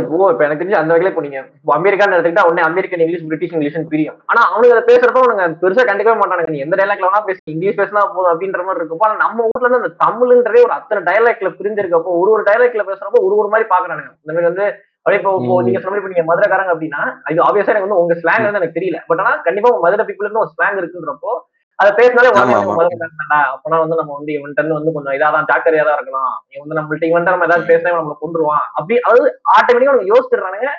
இப்போ 0.00 0.26
இப்ப 0.32 0.42
எனக்கு 0.46 0.60
தெரிஞ்சு 0.60 0.78
அந்த 0.80 0.90
வகையில 0.92 1.10
இப்போ 1.12 1.22
நீங்க 1.24 1.38
அமெரிக்கான்னு 1.76 2.14
எடுத்துக்கிட்டா 2.16 2.44
உடனே 2.48 2.62
அமெரிக்கன் 2.66 3.02
இங்கிலீஷ் 3.04 3.24
பிரிட்டிஷ் 3.28 3.54
இங்கிலீஷ் 3.54 3.88
பிரியும். 3.92 4.18
ஆனா 4.30 4.40
அவனுக்கு 4.48 4.74
அதை 4.74 4.84
பேசுறப்ப 4.90 5.22
அது 5.46 5.56
பெருசா 5.62 5.84
கண்டுக்கவே 5.88 6.18
மாட்டானுங்க. 6.20 6.52
நீ 6.54 6.60
எந்த 6.66 6.76
டைலாக்ல 6.80 7.08
வேணா 7.08 7.22
பேசு 7.28 7.40
இங்கிலீஷ் 7.54 7.78
பேசினா 7.80 8.04
போதும் 8.12 8.32
அப்படின்ற 8.32 8.60
மாதிரி 8.66 8.80
இருக்கும். 8.82 9.02
ஆனா 9.06 9.16
நம்ம 9.24 9.48
ஊர்ல 9.50 9.66
இருந்து 9.66 9.80
அந்த 9.82 9.92
தமிழ்ன்றதே 10.04 10.62
ஒரு 10.66 10.76
அத்தனை 10.78 11.02
டைலாக்ல 11.10 11.50
பிரிஞ்சிருக்கப்போ 11.60 12.12
ஒரு 12.22 12.32
ஒரு 12.36 12.44
டைலாக்ல 12.50 12.84
பேசுறப்போ 12.90 13.24
ஒரு 13.28 13.36
ஒரு 13.42 13.50
மாதிரி 13.54 13.68
பாக்குறானுங்க. 13.74 14.12
இந்த 14.22 14.32
மாதிரி 14.34 14.50
வந்து 14.52 14.66
இப்போ 15.16 15.30
இப்போ. 15.40 15.54
நீங்க 15.66 15.78
சொன்ன 15.80 15.92
மாதிரி 15.92 16.02
இப்போ 16.02 16.12
நீங்க 16.14 16.24
மதுரைக்காரங்க 16.30 16.72
அப்படின்னா 16.74 17.02
அது 17.26 17.44
ஆப்வியஸா 17.46 17.72
எனக்கு 17.72 17.86
வந்து 17.86 18.00
உங்க 18.02 18.14
ஸ்லாங் 18.22 18.46
வந்து 18.46 18.60
எனக்கு 18.60 18.78
தெரியல. 18.78 18.98
பட் 19.08 19.20
ஆனா 19.22 19.32
கண்டிப்பா 19.46 19.70
உங்க 19.72 19.82
மதுரை 19.86 20.04
பீப்புளுக்கு 20.08 20.42
ஒரு 20.44 20.52
ஸ்லாங் 20.54 20.78
இருக்குன்றப்போ 20.80 21.32
அதை 21.78 21.90
பேசினாலே. 21.98 22.30
மதுரைக்காரன்டா 22.34 23.38
அப்பனா 23.54 23.76
வந்து 23.82 23.98
நம்ம 24.00 24.14
வந்து 24.18 24.32
இவன்ட்ட 24.36 24.76
வந்து 24.78 24.94
கொஞ்சம் 24.96 25.16
இதாதான் 25.18 25.48
ஜாக்கிரதையா 25.50 25.84
தான் 25.88 25.96
இருக்கணும். 25.98 26.32
இவன் 26.52 26.64
வந்து 26.64 26.78
நம்மள்ட்ட 26.78 27.10
இவன்ட்ட 27.10 27.34
நம்ம 27.34 27.48
ஏதாவது 27.48 27.70
பேசினா 27.70 27.98
நம்மளை 27.98 28.16
கொண்டுருவான் 28.22 28.64
அப்படி 28.78 28.96
அதாவது 29.04 29.28
ஆட்டோமேட்டிக்கா 29.56 29.94
அவங்க 29.94 30.08
யோசிச்சிடுறானுங்க. 30.12 30.70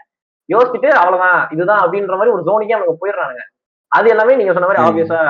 யோசிச்சுட்டு 0.49 0.89
அவ்வளவுதான். 1.01 1.39
இதுதான் 1.55 1.81
அப்படின்ற 1.83 2.15
மாதிரி 2.19 2.33
ஒரு 2.35 2.43
ஜோனிக்கே 2.47 2.77
அவங்க 2.77 2.95
போயிடுறானுங்க. 3.01 3.43
அது 3.91 4.07
எல்லாமே 4.13 4.37
நீங்க 4.39 4.53
சொன்ன 4.55 4.69
மாதிரி. 4.69 4.83
ஆப்வியஸா 4.87 5.21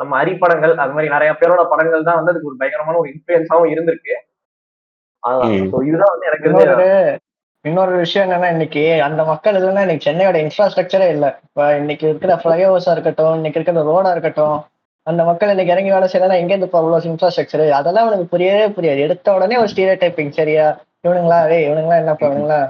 நம்ம 0.00 0.12
அரிப்படங்கள் 0.20 0.74
அது 0.82 0.94
மாதிரி 0.94 1.08
நிறைய 1.14 1.32
பேரோட 1.40 1.62
படங்கள் 1.72 2.06
தான் 2.08 2.18
வந்து 2.18 2.32
அதுக்கு 2.32 2.50
ஒரு 2.50 2.60
பயங்கரமான 2.60 2.98
ஒரு 3.02 3.10
இன்ஃபுளுன்ஸாவும் 3.14 3.72
இருந்திருக்கு. 3.72 4.14
இதுதான் 5.90 6.12
வந்து 6.14 6.28
எனக்கு 6.30 6.48
இன்னொரு 7.64 7.92
விஷயம் 8.02 8.24
என்னன்னா 8.26 8.48
இன்னைக்கு 8.54 8.82
அந்த 9.06 9.20
மக்கள் 9.28 9.56
இல்லைன்னா 9.58 9.82
இன்னைக்கு 9.84 10.06
சென்னையோட 10.06 10.36
இன்ஃப்ராஸ்ட்ரக்சரே 10.44 11.08
இல்லை. 11.14 11.28
இப்போ 11.46 11.64
இன்னைக்கு 11.80 12.04
இருக்கிற 12.08 12.32
ஃபிளைஓவர்ஸா 12.40 12.92
இருக்கட்டும் 12.96 13.34
இன்னைக்கு 13.38 13.58
இருக்கிற 13.58 13.82
ரோடா 13.90 14.10
இருக்கட்டும் 14.14 14.56
அந்த 15.06 15.20
மக்கள் 15.28 15.52
இன்னைக்கு 15.52 15.74
இறங்கி 15.74 15.90
வேலை 15.94 16.08
செய்யலாம் 16.12 16.40
எங்க 16.42 16.52
இருந்து 16.52 16.68
இப்போ 16.68 16.80
அவ்வளோ 16.80 16.98
இன்ஃப்ராஸ்ட்ரக்சர் 17.10 17.64
அதெல்லாம் 17.78 18.04
அவனுக்கு 18.06 18.26
புரியவே 18.34 18.66
புரியாது. 18.76 19.00
எடுத்த 19.06 19.34
உடனே 19.36 19.56
ஒரு 19.62 19.70
ஸ்டீரியோ 19.72 19.94
டைப்பிங் 20.02 20.36
சரியா? 20.40 20.66
இவனுங்களா? 21.06 21.38
ஏ 21.54 21.58
இவனுங்களா? 21.68 22.00
என்னப்பா 22.02 22.26
இவனுங்களா? 22.28 22.60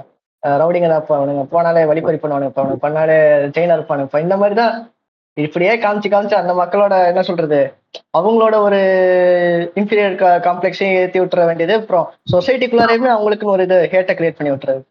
ரவுடிங்க 0.43 0.87
தான்ப்பா 0.93 1.17
அவனுங்க 1.19 1.43
போனாலே 1.53 1.83
வழிப்பறி 1.89 2.17
பண்ணுவானுங்க 2.21 2.61
அவனுக்கு 2.61 2.85
பண்ணாலே 2.87 3.17
செயினா 3.57 3.77
இருப்பானுங்கப்பா. 3.77 4.23
இந்த 4.25 4.37
மாதிரி 4.41 4.55
தான் 4.61 4.73
இப்படியே 5.37 5.71
காமிச்சு 5.83 6.09
காமிச்சு 6.13 6.35
அந்த 6.39 6.53
மக்களோட 6.59 6.93
என்ன 7.11 7.21
சொல்றது? 7.27 7.59
அவங்களோட 8.17 8.55
ஒரு 8.65 8.79
இன்ஃபீரியர் 9.79 10.15
காம்ப்ளெக்ஸையும் 10.47 10.97
ஏற்றி 11.01 11.19
விட்டுற 11.21 11.45
வேண்டியது 11.49 11.73
அப்புறம் 11.79 12.07
சொசைட்டிக்குள்ளாரையுமே 12.33 13.09
அவங்களுக்குன்னு 13.13 13.55
ஒரு 13.55 13.65
இது 13.67 13.77
ஹேட்டை 13.93 14.15
கிரியேட் 14.19 14.37
பண்ணி 14.39 14.53
விட்டுறது. 14.53 14.81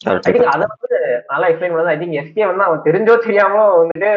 அதை 0.00 0.66
வந்து 0.74 0.98
நல்லா 1.32 1.48
எக்ஸ்பிளைன் 1.48 1.72
பண்ணது 1.72 1.92
ஐ 1.94 1.98
திங்க் 2.02 2.18
எஸ்கே 2.20 2.46
வந்து 2.50 2.66
அவன் 2.68 2.86
தெரிஞ்சோ 2.86 3.16
தெரியாமோ 3.26 3.64
வந்துட்டு 3.80 4.10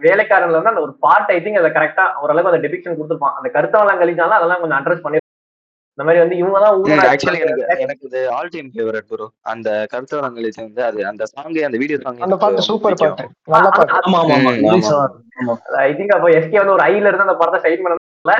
வேலைக்காரன்ல 0.00 0.58
வந்து 0.58 0.72
அந்த 0.72 0.84
ஒரு 0.86 0.92
பார்ட் 1.04 1.32
ஐ 1.36 1.38
திங்க் 1.44 1.60
அதை 1.60 1.70
கரெக்டா 1.78 2.04
ஓரளவுக்கு 2.22 2.50
அந்த 2.52 2.62
டிபிக்ஷன் 2.64 2.98
கொடுத்துருப்பான். 2.98 3.36
அந்த 3.38 3.48
கருத்தவெல்லாம் 3.56 4.00
கழிச்சாலும் 4.02 4.38
அதெல்லாம் 4.38 4.60
கொஞ்சம் 4.62 4.80
அட்ரஸ் 4.80 5.04
பண்ணி 5.04 5.18
இந்த 5.98 6.04
மாதிரி 6.06 6.20
வந்து 6.22 6.36
இவங்க 6.36 6.58
தான் 6.58 6.74
ஆக்சுவலி 7.06 7.38
எனக்கு 7.44 7.62
எனக்கு 7.84 8.04
இது 8.08 8.20
ஆல் 8.34 8.50
டைம் 8.52 8.68
ஃபேவரட் 8.74 9.06
ப்ரோ 9.08 9.24
அந்த 9.52 9.68
கருத்தவரங்களில் 9.92 10.58
வந்து 10.58 10.82
அது 10.88 10.98
அந்த 11.08 11.24
சாங் 11.30 11.56
அந்த 11.64 11.78
வீடியோ 11.80 11.98
சாங் 12.02 12.20
அந்த 12.26 12.36
பாட்டு 12.38 12.66
சூப்பர் 12.66 12.94
பாட்டு. 13.00 13.24
நல்ல 13.48 13.68
பாட்டு. 13.72 13.96
ஆமா 14.00 14.20
ஆமா. 14.20 14.52
ஐ 15.82 15.90
திங்க் 15.98 16.14
அப்போ 16.16 16.30
எஸ்கே 16.36 16.60
வந்து 16.60 16.74
ஒரு 16.76 16.84
ஐல 16.88 17.08
இருந்து 17.08 17.26
அந்த 17.26 17.36
படத்தை 17.40 17.60
சைன் 17.64 17.82
பண்ணதுல 17.84 18.36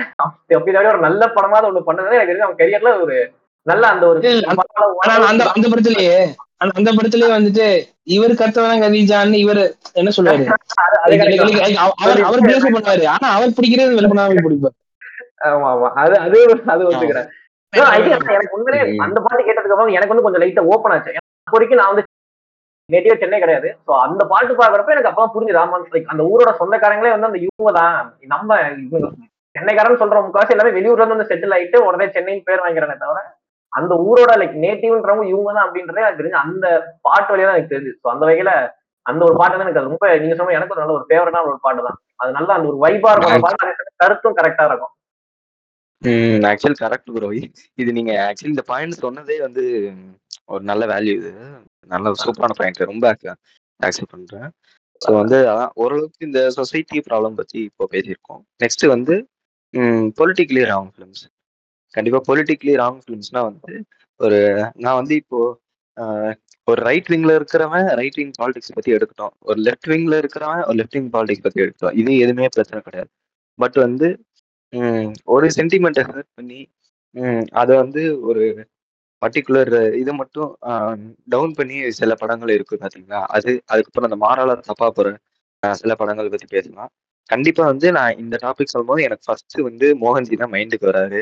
அப்படி 0.55 0.71
தவிர 0.71 0.93
ஒரு 0.93 1.03
நல்ல 1.07 1.23
படமாவது 1.37 1.69
ஒண்ணு 1.71 1.83
பண்ணது 1.89 2.17
எனக்கு 2.17 2.31
தெரிஞ்சு 2.31 2.49
அவன் 2.49 2.61
கரியர்ல 2.63 2.93
ஒரு 3.03 3.19
நல்ல 3.67 3.85
அந்த 3.93 4.07
ஒரு 4.09 4.21
அந்த 5.29 5.45
அந்த 5.53 5.67
படத்திலேயே 5.69 6.17
அந்த 6.61 6.73
அந்த 6.79 6.91
படத்திலேயே 6.95 7.35
வந்துட்டு 7.35 7.67
இவர் 8.15 8.41
கத்தவன 8.41 8.81
கதிஜான்னு 8.83 9.43
இவர் 9.45 9.63
என்ன 9.97 10.11
like, 10.23 10.49
அவர் 11.97 12.25
அவர் 12.29 12.45
பிளேஸ் 12.45 12.67
பண்ணுவாரு. 12.69 13.07
ஆனா 13.15 13.29
அவர் 13.37 13.57
பிடிக்கிறது 13.57 13.99
வெளிப்படாம 13.99 14.45
பிடிப்பார் 14.47 14.77
ஆமா 15.49 15.67
ஆமா. 15.73 15.89
அது 16.03 16.15
அது 16.19 16.39
அது 16.73 16.87
ஒத்துக்கிறேன். 16.87 17.29
எனக்கு 17.73 18.55
உண்மையிலே 18.57 18.83
ம். 18.89 19.01
அந்த 19.05 19.19
பாட்டு 19.25 19.43
கேட்டதுக்கு 19.43 19.75
அப்புறம் 19.75 19.97
எனக்கு 19.97 20.13
வந்து 20.13 20.27
கொஞ்சம் 20.27 20.43
லைட்டா 20.43 20.65
ஓப்பன் 20.73 20.95
ஆச்சு. 20.95 21.13
வரைக்கும் 21.49 21.81
நான் 21.81 21.91
வந்து 21.93 22.05
நேட்டிவ் 22.91 23.21
சென்னை 23.23 23.39
கிடையாது. 23.41 23.69
சோ 23.87 23.93
அந்த 24.05 24.23
பாட்டு 24.31 24.53
பாக்குறப்ப 24.61 24.95
எனக்கு 24.95 25.11
அப்பதான் 25.11 25.35
புரிஞ்சுது 25.35 25.61
ஆமா 25.63 25.79
லைக் 25.89 26.13
அந்த 26.13 26.23
ஊரோட 26.31 26.53
சொந்தக்காரங்களே 26.61 27.13
வந்து 27.15 27.29
அந்த 27.31 27.41
இவங்க 27.45 27.73
தான். 27.79 27.97
நம்ம 28.35 28.51
இவங்க 28.85 29.09
சென்னைக்காரன் 29.57 30.01
சொல்ற 30.01 30.19
முக்காசி 30.25 30.55
எல்லாமே 30.55 30.75
வெளியூர்ல 30.77 31.03
இருந்து 31.03 31.17
வந்து 31.17 31.31
செட்டில் 31.31 31.55
ஆயிட்டு 31.57 31.79
உடனே 31.87 32.07
சென்னைன்னு 32.15 32.47
பேர் 32.49 32.65
வாங்கிறானே 32.65 32.97
தவிர 33.03 33.21
அந்த 33.73 33.93
ஊரோட 34.05 34.33
லைக் 34.41 34.55
நேட்டிவ்ன்றவங்க 34.63 35.25
இவங்க 35.31 35.51
தான் 35.53 35.67
அப்படின்றதே 35.67 36.03
எனக்கு 36.03 36.21
தெரிஞ்சு 36.21 36.43
அந்த 36.43 36.67
பாட்டு 37.07 37.33
வழியா 37.33 37.49
தான் 37.49 37.57
எனக்கு 37.57 37.75
தெரிஞ்சு. 37.75 37.93
ஸோ 38.03 38.09
அந்த 38.13 38.25
வகையில 38.29 38.53
அந்த 39.07 39.21
ஒரு 39.27 39.35
பாட்டு 39.41 39.55
தான் 39.55 39.67
எனக்கு 39.67 39.81
அது 39.81 39.91
ரொம்ப 39.91 40.07
நீங்க 40.23 40.37
சொன்ன 40.39 40.57
எனக்கு 40.59 40.75
ஒரு 40.75 40.83
நல்ல 40.83 40.97
ஒரு 40.97 41.07
ஃபேவரட்டான 41.09 41.51
ஒரு 41.51 41.61
பாட்டு 41.65 41.87
தான். 41.87 41.99
அது 42.21 42.31
நல்லா 42.39 42.55
அந்த 42.57 42.69
ஒரு 42.73 42.79
வைபா 42.85 43.11
இருக்கும். 43.15 43.45
பாட்டு 43.47 43.69
கருத்தும் 44.03 44.39
கரெக்டா 44.39 44.65
இருக்கும். 44.71 44.93
ம் 46.03 46.45
ஆக்சுவல் 46.51 46.79
கரெக்ட் 46.83 47.11
ப்ரோ 47.15 47.29
இது 47.79 47.91
நீங்க 47.99 48.13
ஆக்சுவலி 48.27 48.53
இந்த 48.55 48.65
பாயிண்ட் 48.71 49.03
சொன்னதே 49.05 49.37
வந்து 49.47 49.65
ஒரு 50.53 50.63
நல்ல 50.71 50.83
வேல்யூ 50.93 51.15
இது. 51.21 51.31
நல்ல 51.91 52.13
சூப்பரான 52.23 52.57
பாயிண்ட் 52.61 52.91
ரொம்ப 52.93 53.07
அக்செப்ட் 53.81 54.13
பண்றேன். 54.15 54.49
ஸோ 55.01 55.11
வந்து 55.21 55.39
அதான் 55.51 55.73
ஓரளவுக்கு 55.83 56.27
இந்த 56.29 56.41
சொசைட்டி 56.59 56.99
ப்ராப்ளம் 57.09 57.39
பத்தி 57.41 57.59
இப்போ 57.71 57.85
பேசியிருக்கோம். 57.95 58.41
நெக்ஸ்ட் 58.63 58.85
வந்து 58.95 59.15
பொலிட்டிக்கலி 60.21 60.63
ராங் 60.73 60.91
ஃபிலிம்ஸ் 60.95 61.25
கண்டிப்பா 61.95 62.21
பொலிட்டிக்கலி 62.29 62.75
ராங் 62.83 63.01
ஃபிலிம்ஸ்னா 63.05 63.43
வந்து 63.51 63.73
ஒரு 64.21 64.39
நான் 64.85 64.99
வந்து 65.01 65.15
இப்போ 65.23 65.41
ஒரு 66.69 66.81
ரைட் 66.89 67.09
விங்ல 67.13 67.33
இருக்கிறவன் 67.39 67.87
ரைட் 68.01 68.19
விங் 68.21 68.35
பாலிடிக்ஸ் 68.41 68.75
பத்தி 68.77 68.91
எடுக்கட்டும் 68.97 69.35
ஒரு 69.51 69.59
லெஃப்ட் 69.67 69.89
விங்ல 69.93 70.17
இருக்கிறவன் 70.23 70.63
ஒரு 70.69 70.77
லெஃப்ட் 70.81 70.97
விங் 70.99 71.13
பாலிடிக்ஸ் 71.15 71.45
பத்தி 71.47 71.63
எடுக்கட்டும் 71.65 71.97
இது 72.01 72.19
எதுவுமே 72.25 72.49
பிரச்சனை 72.57 72.81
கிடையாது. 72.89 73.11
பட் 73.59 73.79
வந்து 73.87 74.09
ம், 74.73 75.07
ஒரு 75.27 75.47
சென்டிமெண்ட்டை 75.57 76.03
ஹர்ட் 76.09 76.35
பண்ணி 76.35 76.61
ம், 77.17 77.45
அதை 77.53 77.75
வந்து 77.77 78.01
ஒரு 78.23 78.43
பர்டிகுலர் 79.23 79.71
இதை 79.95 80.13
மட்டும் 80.13 80.51
டவுன் 81.29 81.55
பண்ணி 81.55 81.77
சில 81.93 82.13
படங்கள் 82.15 82.55
இருக்கு 82.55 82.75
பார்த்தீங்களா 82.77 83.21
அது 83.37 83.51
அதுக்கப்புறம் 83.67 84.09
அந்த 84.11 84.19
மாறால 84.25 84.57
தப்பா 84.69 84.89
போற 84.91 85.09
சில 85.63 85.93
படங்கள் 85.95 86.31
பத்தி 86.31 86.47
பேசலாம். 86.47 86.91
கண்டிப்பா 87.31 87.63
வந்து 87.65 87.89
நான் 87.93 88.19
இந்த 88.19 88.37
டாபிக் 88.43 88.73
சொல்லும்போது 88.73 89.03
எனக்கு 89.03 89.27
ஃபர்ஸ்ட் 89.27 89.57
வந்து 89.63 89.87
மோகன்ஜி 90.03 90.37
தான் 90.37 90.53
மைண்டுக்கு 90.53 90.91
வராரு. 90.91 91.21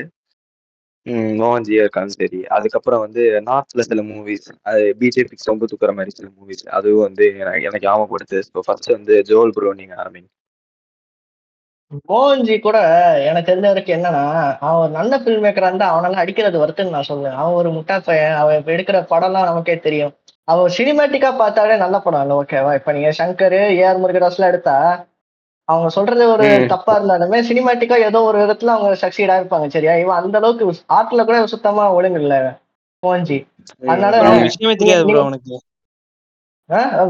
ம், 1.07 1.33
மோகன்ஜியா 1.41 1.85
சரி. 2.15 2.41
அதுக்கப்புறம் 2.57 3.03
வந்து 3.05 3.23
நார்த்ல 3.49 3.83
சில 3.83 4.03
மூவிஸ் 4.03 4.49
அது 4.63 4.83
பிஜேபி 5.01 5.37
சொம்பு 5.47 5.69
தூக்குற 5.71 5.93
மாதிரி 5.95 6.15
சில 6.17 6.29
மூவிஸ் 6.37 6.65
அதுவும் 6.79 7.07
வந்து 7.09 7.25
எனக்கு 7.41 7.67
எனக்கு 7.69 7.87
ஞாபகப்படுத்து. 7.87 8.39
ஸோ 8.49 8.65
ஃபர்ஸ்ட் 8.67 8.91
வந்து 8.93 9.17
ஜோல் 9.31 9.55
ப்ரோனிங் 9.59 9.83
நீங்க 9.85 10.11
மீன் 10.15 10.29
மோகன்ஜி 12.09 12.55
கூட 12.61 12.79
எனக்கு 13.27 13.49
தெரிஞ்ச 13.51 13.67
வரைக்கும் 13.67 13.97
என்னன்னா 13.97 14.23
அவன் 14.61 14.81
ஒரு 14.81 14.93
நல்ல 14.93 15.19
ஃபில்ம் 15.19 15.45
மேக்கரா 15.45 15.69
இருந்தா 15.69 15.89
அவனால 15.93 16.21
அடிக்கிறது 16.23 16.63
வருத்துன்னு 16.63 16.95
நான் 16.95 17.09
சொல்லுவேன். 17.09 17.37
அவன் 17.37 17.55
ஒரு 17.55 17.71
முட்டா 17.77 17.97
பையன் 18.07 18.37
அவன் 18.37 18.59
இப்ப 18.59 18.73
எடுக்கிற 18.73 19.01
படம்லாம் 19.11 19.49
நமக்கே 19.49 19.77
தெரியும். 19.81 20.13
அவன் 20.49 20.75
சினிமேட்டிக்கா 20.77 21.31
பார்த்தாலே 21.37 21.77
நல்ல 21.77 21.97
படம். 22.01 22.25
இல்லை 22.25 22.37
ஓகேவா 22.41 22.73
இப்ப 22.79 22.93
நீங்க 22.93 23.13
சங்கர் 23.21 23.57
ஏஆர் 23.75 24.03
முருகதாஸ்லாம் 24.03 24.53
எடுத்தா 24.53 24.77
அவங்க 25.69 25.89
சொல்றது 25.91 26.25
ஒரு. 26.33 26.45
தப்பா 26.73 26.93
இருந்தாலுமே 26.97 27.39
சினிமேட்டிக்கா 27.49 27.97
ஏதோ 28.09 28.19
ஒரு 28.23 28.39
விதத்துல 28.43 28.75
அவங்க 28.75 28.99
சக்சீடா 29.03 29.37
இருப்பாங்க 29.41 29.69
சரியா? 29.69 29.95
இவன் 29.97 30.19
அந்த 30.21 30.37
அளவுக்கு 30.39 30.67
ஆர்ட்ல 30.97 31.25
கூட 31.25 31.39
சுத்தமா 31.55 31.85
ஒழுங்கு 31.93 32.21
இல்ல 32.21 32.37
மோகன்ஜி. 33.03 33.39
அதனால. 33.89 34.15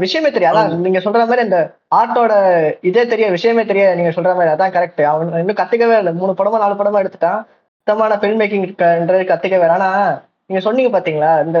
விஷயமே 0.03 0.29
தெரியாது. 0.33 0.57
அதான் 0.59 0.83
நீங்க 0.87 0.99
சொல்ற 1.05 1.21
மாதிரி 1.29 1.45
இந்த 1.47 1.59
ஆர்ட்டோட 1.99 2.33
இதே 2.89 3.03
தெரிய 3.13 3.27
விஷயமே 3.35 3.63
தெரிய 3.71 3.83
நீங்க 3.99 4.11
சொல்ற 4.17 4.31
மாதிரி 4.37 4.53
அதான் 4.55 4.73
கரெக்ட் 4.75 5.01
அவன் 5.11 5.31
இன்னும் 5.41 5.59
கத்துக்கவே 5.61 5.95
இல்லை. 6.01 6.13
மூணு 6.21 6.33
படமா 6.39 6.63
நாலு 6.63 6.75
படமா 6.81 7.01
எடுத்துட்டான். 7.03 7.39
சுத்தமான 7.79 8.17
ஃபில்ம் 8.21 8.41
மேக்கிங்ன்றது 8.41 9.23
கத்துக்கவே 9.31 9.69
ஆனா 9.77 9.89
நீங்க 10.49 10.61
சொன்னீங்க 10.67 10.91
பாத்தீங்களா? 10.95 11.31
இந்த 11.47 11.59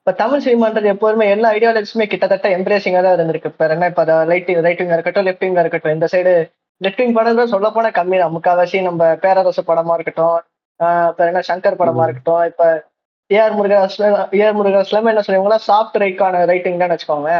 இப்ப 0.00 0.12
தமிழ் 0.20 0.44
சினிமான்றது 0.44 0.88
எப்போதுமே 0.92 1.24
எல்லா 1.34 1.48
ஐடியாலஜிஸுமே 1.56 2.06
கிட்டத்தட்ட 2.12 2.46
எம்ப்ரேசிங்கா 2.56 3.02
தான் 3.04 3.16
இருந்திருக்கு. 3.16 3.50
இப்ப 3.52 3.68
என்ன 3.74 3.88
இப்ப 3.92 4.04
ரைட் 4.30 4.50
ரைட் 4.66 4.80
விங்கா 4.82 4.96
இருக்கட்டும் 4.98 5.26
லெஃப்ட் 5.28 5.44
விங்கா 5.46 5.64
இருக்கட்டும் 5.64 5.94
இந்த 5.96 6.06
சைடு 6.14 6.32
லெஃப்ட் 6.80 7.02
விங் 7.02 7.16
படம் 7.18 7.40
தான் 7.40 7.52
சொல்ல 7.52 7.66
போனா 7.74 7.90
கம்மி 7.98 8.16
தான். 8.22 8.34
முக்காவாசி 8.36 8.78
நம்ம 8.88 9.10
பேரரசு 9.24 9.62
படமா 9.70 9.94
இருக்கட்டும் 9.98 10.38
இப்ப 11.10 11.22
என்ன 11.30 11.42
சங்கர் 11.50 11.80
படமா 11.82 12.04
இருக்கட்டும் 12.06 12.42
இப்ப 12.50 12.64
ஏஆர் 13.30 13.56
முருகாஸ்ல 13.56 14.06
ஏஆர் 14.38 14.56
முருகாஸ்லாம 14.56 15.10
என்ன 15.12 15.22
சொல்லுவாங்களா 15.26 15.58
சாஃப்ட் 15.66 16.00
ரைட்கான 16.02 16.44
ரைட்டிங் 16.46 16.80
தான் 16.80 16.92
வச்சுக்கோங்க 16.92 17.32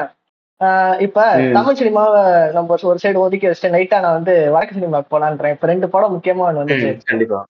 ஆஹ் 0.61 0.97
இப்ப. 1.01 1.21
தமிழ் 1.55 1.79
சினிமாவை 1.79 2.21
நம்ம 2.53 2.77
ஒரு 2.83 3.01
சைடு 3.03 3.19
ஒதுக்கி 3.19 3.47
வச்சுட்டு 3.47 3.75
நைட்டா 3.75 4.01
நான் 4.01 4.19
வந்து 4.19 4.35
வடக்கு 4.51 4.77
சினிமாக்கு 4.77 5.09
போலான்றேன். 5.11 5.55
இப்ப 5.55 5.67
ரெண்டு 5.67 5.87
படம் 5.89 6.15
முக்கியமா 6.15 6.45
ஒண்ணு 6.49 6.63
வந்துச்சு. 6.63 6.91
கண்டிப்பா. 7.05 7.41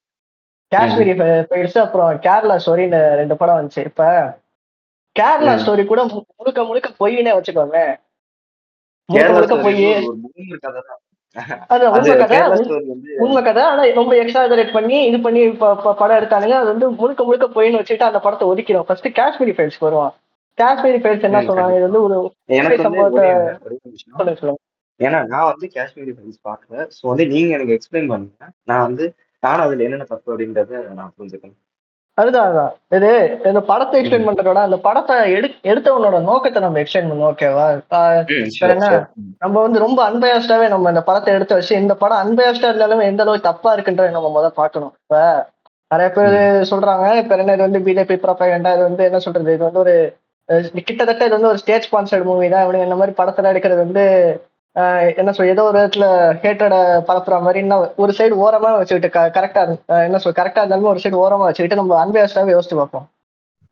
காஷ்மீரி 0.72 1.14
போயிடுச்சு. 1.50 1.78
அப்புறம் 1.78 2.20
கேரளா 2.20 2.56
ஸ்டோரின்னு 2.58 3.00
ரெண்டு 3.20 3.36
படம் 3.36 3.58
வந்துச்சு. 3.58 3.82
இப்ப 3.84 4.04
கேரளா. 5.16 5.54
ஸ்டோரி 5.62 5.84
கூட 5.86 6.02
முழுக்க 6.38 6.64
முழுக்க 6.64 6.90
பொய்னே 7.00 7.34
வச்சுக்கோங்க 7.38 7.80
முழுக்க 9.08 9.32
முழுக்க 9.32 9.56
பொய் 9.58 9.78
அது 11.74 11.84
உண்மை 11.96 12.14
கதை 12.22 12.38
உண்மை 13.24 13.40
ஆனா 13.68 13.84
ரொம்ப 14.00 14.12
எக்ஸாஜரேட் 14.22 14.72
பண்ணி 14.76 14.96
இது 15.10 15.18
பண்ணி 15.26 15.42
படம் 16.00 16.18
எடுத்தானுங்க. 16.18 16.56
அது 16.62 16.68
வந்து 16.72 16.88
முழுக்க 17.00 17.24
முழுக்க 17.28 17.46
பொய்ன்னு 17.56 17.80
வச்சுட்டு 17.80 18.08
அந்த 18.08 18.20
படத்தை 18.26 18.48
ஒதுக்கிறோம் 18.52 18.86
ஃபர்ஸ்ட் 18.88 19.08
காஷ்மீரி 19.20 19.54
ஃபைல்ஸ் 19.58 19.80
வருவான். 19.86 20.12
காஷ்மீரி 20.58 20.98
ஃபைல்ஸ் 21.02 21.26
என்ன 21.28 21.42
சொன்னாங்க 21.48 21.76
இது 21.78 21.88
வந்து 21.88 22.02
ஒரு 22.06 22.16
ஏன்னா 25.00 25.20
நான் 25.32 25.48
வந்து 25.50 25.66
காஷ்மீரி 25.76 26.12
ஃபிலிம்ஸ் 26.16 26.40
பார்க்கல. 26.48 26.84
ஸோ 26.96 27.02
வந்து 27.12 27.24
நீங்க 27.34 27.50
எனக்கு 27.56 27.76
எக்ஸ்பிளைன் 27.76 28.10
பண்ணுங்க. 28.12 28.48
நான் 28.70 28.84
வந்து 28.88 29.04
நானும் 29.42 29.64
அதுல 29.66 29.84
என்னென்ன 29.86 30.06
தப்பு 30.10 30.32
அப்படின்றத 30.32 30.72
நான் 30.98 31.14
புரிஞ்சுக்கணும். 31.16 31.58
அதுதான் 32.18 32.46
அதுதான். 32.46 32.72
இது 32.96 33.10
இந்த 33.50 33.60
படத்தை 33.68 33.96
எக்ஸ்பிளைன் 33.98 34.26
பண்றதோட 34.28 34.60
அந்த 34.66 34.78
படத்தை 34.86 35.14
எடு 35.36 35.48
எடுத்தவனோட 35.70 36.16
நோக்கத்தை 36.26 36.60
நம்ம 36.64 36.80
எக்ஸ்பிளைன் 36.82 37.08
பண்ணுவோம் 37.10 37.30
ஓகேவா 37.32 37.66
என்ன? 38.74 38.88
நம்ம 39.44 39.54
வந்து 39.66 39.78
ரொம்ப 39.84 40.00
அன்பயாஸ்டாவே 40.08 40.66
நம்ம 40.74 40.90
இந்த 40.94 41.02
படத்தை 41.08 41.30
எடுத்து 41.36 41.58
வச்சு 41.58 41.80
இந்த 41.82 41.94
படம் 42.02 42.22
அன்பயாஸ்டா 42.24 42.70
இருந்தாலும் 42.70 43.06
எந்த 43.10 43.24
அளவுக்கு 43.24 43.48
தப்பா 43.50 43.72
இருக்குன்றத 43.76 44.16
நம்ம 44.18 44.32
முதல்ல 44.36 44.58
பார்க்கணும். 44.60 44.92
இப்ப 45.02 45.22
நிறைய 45.90 46.10
பேர் 46.16 46.36
சொல்றாங்க 46.72 47.06
இப்ப 47.22 47.40
என்ன 47.42 47.54
இது 47.56 47.68
வந்து 47.68 47.84
பிஜேபி 47.88 48.16
ப்ரொபகண்டா 48.26 48.70
இது 48.76 48.84
வந்து 48.90 49.06
என்ன 49.08 49.20
சொல்றது? 49.26 49.56
இது 49.56 49.68
வந்து 49.68 49.82
ஒரு 49.84 49.94
கிட்டத்தட்ட 50.88 51.22
இது 51.26 51.36
வந்து 51.38 51.52
ஒரு 51.52 51.60
ஸ்டேட் 51.62 51.86
ஸ்பான்சர்ட் 51.88 52.28
மூவி 52.30 52.46
தான். 52.54 52.64
இவனுங்க 52.64 52.88
இந்த 52.88 52.98
மாதிரி 53.00 53.14
படத்துல 53.20 53.50
எடுக்கிறது 53.52 53.84
வந்து 53.86 54.04
என்ன 55.20 55.30
சொல் 55.32 55.50
ஏதோ 55.52 55.62
ஒரு 55.68 55.76
விதத்துல 55.78 56.06
ஹேட்டட 56.42 56.74
பரப்புற 57.08 57.38
மாதிரி 57.46 57.58
இன்னும் 57.58 57.82
ஒரு 58.02 58.12
சைடு 58.18 58.34
ஓரமா 58.44 58.70
வச்சுக்கிட்டு 58.76 59.10
கரெக்டா 59.36 59.62
என்ன 60.06 60.18
சொல் 60.18 60.38
கரெக்டா 60.38 60.62
இருந்தாலும் 60.62 60.92
ஒரு 60.92 61.02
சைடு 61.02 61.18
ஓரமா 61.24 61.46
வச்சுக்கிட்டு 61.48 61.80
நம்ம 61.80 61.98
அன்பயாஸ்டாவே 62.04 62.54
யோசிச்சு 62.56 62.78
பார்ப்போம். 62.80 63.06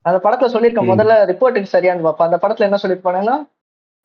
அந்த 0.05 0.19
படத்துல 0.25 0.51
சொல்லியிருக்க 0.55 0.83
ம். 0.85 0.91
முதல்ல 0.93 1.15
ரிப்போர்ட்டுக்கு 1.31 1.75
சரியான்னு 1.75 2.07
பார்ப்போம். 2.07 2.29
அந்த 2.29 2.39
படத்துல 2.43 2.69
என்ன 2.69 2.81
சொல்லியிருப்பாங்கன்னா 2.83 3.37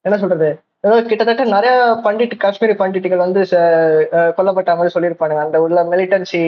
என்ன 0.06 0.18
சொல்றது 0.24 0.48
ஏதோ 0.84 0.96
கிட்டத்தட்ட 1.10 1.44
நிறைய 1.56 1.74
பண்டிட் 2.06 2.34
காஷ்மீரி 2.44 2.74
பண்டிட்டுகள் 2.82 3.24
வந்து 3.26 3.42
கொல்லப்பட்ட 4.38 4.72
மாதிரி 4.80 4.94
சொல்லியிருப்பானுங்க. 4.96 5.44
அந்த 5.48 5.58
உள்ள 5.66 5.80
மிலிட்டன்சி 5.94 6.42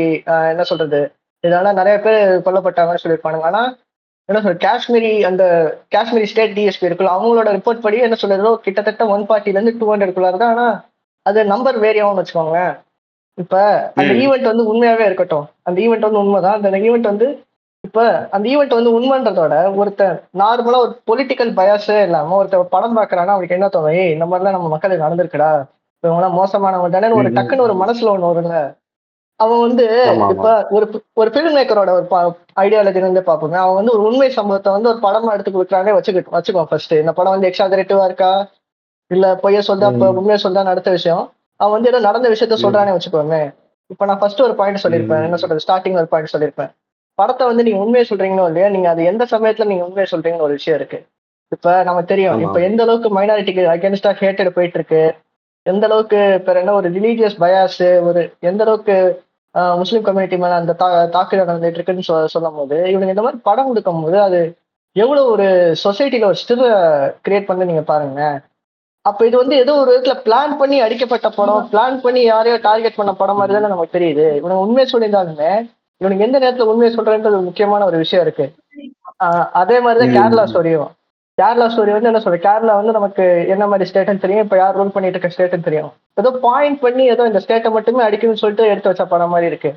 என்ன 0.51 0.63
சொல்றது 0.71 0.99
இதனால 1.43 1.73
நிறைய 1.79 1.95
பேர் 2.05 2.21
கொல்லப்பட்ட 2.47 2.85
மாதிரி 2.87 3.03
சொல்லியிருப்பானுங்க. 3.03 3.47
ஆனா 3.51 3.61
என்ன 4.29 4.39
சொல்றது 4.39 4.63
காஷ்மீரி 4.65 5.11
அந்த 5.23 5.43
காஷ்மீரி 5.95 6.27
ஸ்டேட் 6.31 6.55
டிஎஸ்பி 6.57 6.87
இருக்குல்ல 6.87 7.13
அவங்களோட 7.15 7.49
ரிப்போர்ட் 7.57 7.83
படி 7.85 7.97
என்ன 7.97 8.15
சொல்றது 8.15 8.51
கிட்டத்தட்ட 8.65 9.05
ஒன் 9.15 9.23
ஃபார்ட்டில 9.27 9.55
இருந்து 9.55 9.77
டூ 9.79 9.87
ஹண்ட்ரட்குள்ளார 9.91 10.37
தான் 10.37 10.53
ஆனா 10.55 10.67
அது 11.25 11.39
நம்பர் 11.45 11.77
வேரி 11.85 12.01
ஆகும்னு 12.01 12.21
வச்சுக்கோங்க 12.21 12.59
இப்ப 13.37 13.55
அந்த. 13.97 14.11
ஈவெண்ட் 14.23 14.49
வந்து 14.51 14.63
உண்மையாவே 14.71 15.03
இருக்கட்டும். 15.05 15.45
அந்த 15.63 15.77
ஈவெண்ட் 15.85 16.05
வந்து 16.07 16.21
உண்மைதான். 16.23 16.55
அந்த 16.59 16.79
ஈவெண்ட் 16.87 17.11
வந்து 17.11 17.27
இப்ப 17.83 18.03
அந்த 18.31 18.45
ஈவெண்ட் 18.53 18.77
வந்து 18.77 18.91
உண்மைன்றதோட 18.97 19.55
ஒருத்தன் 19.75 20.15
நார்மலா 20.41 20.79
ஒரு 20.85 20.93
பொலிட்டிக்கல் 21.09 21.51
பயாஸே 21.59 21.97
இல்லாம 22.07 22.35
ஒருத்தன் 22.37 22.73
படம் 22.75 22.97
பாக்குறான்னா 22.97 23.35
அவனுக்கு 23.35 23.57
என்ன 23.57 23.67
தோணும்? 23.67 23.97
ஏய் 24.01 24.13
இந்த 24.15 24.25
மாதிரிலாம் 24.25 24.57
நம்ம 24.57 24.71
மக்களுக்கு 24.73 25.05
நடந்திருக்குடா. 25.05 25.51
இப்ப 25.95 26.09
இவங்களாம் 26.09 26.37
மோசமானவங்க 26.39 26.89
தானே 26.95 27.11
ஒரு 27.19 27.29
டக்குன்னு 27.37 27.67
ஒரு 27.67 27.75
மனசுல 27.83 28.11
ஒண்ணு 28.15 28.31
வரும்ல. 28.31 28.57
அவன் 29.39 29.63
வந்து 29.63 29.83
இப்ப 30.33 30.45
ஒரு 30.71 30.85
ஒரு 31.15 31.29
ஃபில்ம் 31.33 31.55
மேக்கரோட 31.57 31.89
ஒரு 31.95 32.05
ஐடியாலஜி 32.61 33.01
வந்து 33.03 33.21
பாப்போங்க 33.27 33.57
அவன் 33.63 33.77
வந்து 33.79 33.93
ஒரு 33.95 34.03
உண்மை 34.07 34.29
சம்பவத்தை 34.31 34.71
வந்து 34.75 34.89
ஒரு 34.89 34.99
படமா 35.03 35.33
எடுத்து 35.35 35.51
கொடுக்குறானே 35.51 35.93
வச்சுக்கிட்டு 35.95 36.35
வச்சுக்கோ 36.35 36.63
ஃபர்ஸ்ட் 36.69 36.93
இந்த 36.97 37.13
படம் 37.17 37.35
வந்து 37.35 37.49
எக்ஸாஜரேட்டிவா 37.49 38.05
இருக்கா 38.05 38.31
இல்ல 39.11 39.25
பொய்ய 39.43 39.59
சொல்றா. 39.67 39.89
உண்மையை 40.15 40.39
சொல்றான்னு 40.43 40.71
அடுத்த 40.71 40.89
விஷயம் 40.95 41.23
அவன் 41.59 41.75
வந்து 41.75 41.89
ஏதோ 41.91 41.99
நடந்த 42.07 42.27
விஷயத்த. 42.31 42.55
சொல்றானே 42.63 42.95
வச்சுக்கோங்க 42.95 43.37
இப்ப 43.89 44.05
நான் 44.05 44.19
ஃபர்ஸ்ட் 44.21 44.41
ஒரு 44.41 44.55
பாயிண்ட் 44.57 44.83
சொல்லியிருப்பேன் 44.83 45.21
ம். 45.21 45.27
என்ன 45.27 45.37
சொல்றது 45.41 45.63
ஸ்டார்டிங் 45.65 45.99
ஒரு 46.01 46.09
பாயிண்ட் 46.11 46.33
சொல்லியிருப்பேன் 46.33 46.71
படத்தை 47.19 47.43
வந்து 47.47 47.65
நீங்க 47.65 47.79
உண்மையை 47.83 48.05
சொல்றீங்களோ 48.09 48.47
இல்லையா 48.49 48.67
நீங்க 48.73 48.89
அது 48.89 49.03
எந்த 49.11 49.23
சமயத்துல 49.31 49.67
நீங்க 49.69 49.85
உண்மையை 49.85 50.07
சொல்றீங்கன்னு 50.11 50.47
ஒரு 50.47 50.57
விஷயம் 50.57 50.77
இருக்கு 50.79 50.99
இப்ப 51.51 51.67
நமக்கு 51.83 52.09
தெரியும். 52.09 52.41
இப்ப 52.45 52.59
எந்த 52.67 52.81
அளவுக்கு 52.85 53.09
மைனாரிட்டிக்கு 53.17 53.63
அகேன்ஸ்டா 53.73 54.11
ஹேட்டட் 54.19 54.55
போயிட்டு 54.55 54.77
இருக்கு 54.79 55.01
எந்த 55.65 55.83
அளவுக்கு 55.87 56.19
இப்ப 56.39 56.59
என்ன 56.61 56.73
ஒரு 56.73 56.89
ரிலீஜியஸ் 56.89 57.37
பயாஸ் 57.39 57.79
ஒரு 58.09 58.21
எந்த 58.43 58.61
அளவுக்கு 58.65 58.95
முஸ்லிம் 59.75 60.03
கம்யூனிட்டி 60.03 60.37
மேல 60.37 60.55
அந்த 60.55 60.73
தா 60.73 61.05
தாக்குதல் 61.05 61.47
நடந்துட்டு 61.47 61.77
இருக்குன்னு 61.77 62.03
சொல்லும் 62.27 62.55
போது 62.55 62.77
இவங்க 62.89 63.05
இந்த 63.05 63.21
மாதிரி 63.21 63.41
படம் 63.43 63.67
கொடுக்கும் 63.67 64.03
போது 64.03 64.21
அது 64.21 64.57
எவ்வளவு 64.91 65.31
ஒரு 65.31 65.75
சொசைட்டில 65.83 66.23
ஒரு 66.23 66.35
ஸ்டில் 66.41 66.65
கிரியேட் 67.27 67.45
பண்ணி 67.45 67.65
நீங்க 67.65 67.81
பாருங்க. 67.81 68.41
அப்ப 69.01 69.25
இது 69.25 69.37
வந்து 69.37 69.55
ஏதோ 69.55 69.73
ஒரு 69.75 69.91
விதத்துல 69.97 70.17
பிளான் 70.17 70.57
பண்ணி 70.59 70.81
அடிக்கப்பட்ட 70.81 71.29
படம் 71.29 71.69
பிளான் 71.71 71.97
பண்ணி 71.97 72.21
யாரையோ 72.21 72.57
டார்கெட் 72.61 72.95
பண்ண 72.95 73.13
படம் 73.13 73.35
மாதிரி 73.35 73.53
தானே 73.53 73.67
நமக்கு 73.67 73.99
தெரியுது. 73.99 74.25
இவனுக்கு 74.35 74.59
உண்மையை 74.59 74.87
சொல்லியிருந்தாலுமே 74.93 75.51
இவனுக்கு 75.97 76.25
எந்த 76.25 76.39
நேரத்துல 76.39 76.67
உண்மையை 76.71 76.97
சொல்றேன்றது 76.97 77.33
ஒரு 77.33 77.41
முக்கியமான 77.41 77.85
ஒரு 77.85 77.97
விஷயம் 77.97 78.25
இருக்கு. 78.25 78.53
ஆஹ் 79.23 79.49
அதே 79.53 79.79
மாதிரிதான். 79.79 80.33
கேரளா 80.33 80.41
ஸ்டோரியும் 80.51 80.87
கேரளா 81.37 81.65
ஸ்டோரி 81.71 81.91
வந்து 81.95 82.09
என்ன 82.09 82.19
சொல்றது? 82.21 82.45
கேரளா 82.45 82.75
வந்து 82.79 82.93
நமக்கு 82.97 83.23
என்ன 83.53 83.63
மாதிரி 83.71 83.87
ஸ்டேட்னு 83.89 84.23
தெரியும். 84.23 84.45
இப்ப 84.45 84.57
யார் 84.61 84.77
ரூல் 84.79 84.93
பண்ணிட்டு 84.93 85.17
இருக்க 85.17 85.33
ஸ்டேட்னு 85.33 85.67
தெரியும். 85.67 85.89
ஏதோ 86.21 86.29
பாயிண்ட் 86.45 86.79
பண்ணி 86.85 87.03
ஏதோ 87.13 87.25
இந்த 87.29 87.39
ஸ்டேட்டை 87.43 87.69
மட்டுமே 87.75 88.01
அடிக்கணும்னு 88.05 88.41
சொல்லிட்டு 88.43 88.69
எடுத்து 88.71 88.91
வச்ச 88.91 89.05
படம் 89.11 89.33
மாதிரி 89.33 89.49
இருக்கு. 89.51 89.71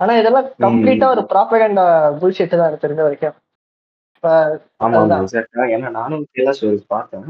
ஆனா 0.00 0.12
இதெல்லாம் 0.20 0.46
கம்ப்ளீட்டா 0.64 1.08
ஒரு 1.14 1.22
ப்ராப்பகண்டா 1.32 1.86
புல்ஷிட் 2.20 2.54
தான் 2.54 2.68
எனக்கு 2.68 2.84
தெரிஞ்ச 2.86 3.02
வரைக்கும். 3.06 3.36
ஏன்னா 5.74 5.90
நானும் 6.00 6.22
கேரளா 6.34 6.54
ஸ்டோரிஸ் 6.58 6.92
பார்த்தேன். 6.94 7.26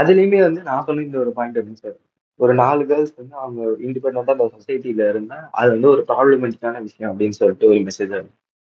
அதுலயுமே 0.00 0.40
வந்து 0.46 0.62
நான் 0.70 0.86
சொல்லியிருந்த 0.88 1.20
ஒரு 1.24 1.32
பாயிண்ட் 1.36 1.58
இருந்துச்சு 1.58 1.86
சார் 1.86 1.98
ஒரு 2.40 2.52
நாலு 2.62 2.82
கேர்ள்ஸ் 2.90 3.14
வந்து 3.20 3.34
அவங்க 3.42 3.60
இண்டிபெண்டா 3.86 4.24
அந்த 4.34 4.48
சொசைட்டில 4.56 5.08
இருந்தா 5.12 5.38
அது 5.60 5.68
வந்து 5.74 5.88
ஒரு 5.94 6.02
ப்ராப்ளமெட்டிக்கான 6.10 6.82
விஷயம் 6.88 7.10
அப்படின்னு 7.12 7.38
சொல்லிட்டு 7.40 7.70
ஒரு 7.72 7.80
மெசேஜ் 7.88 8.14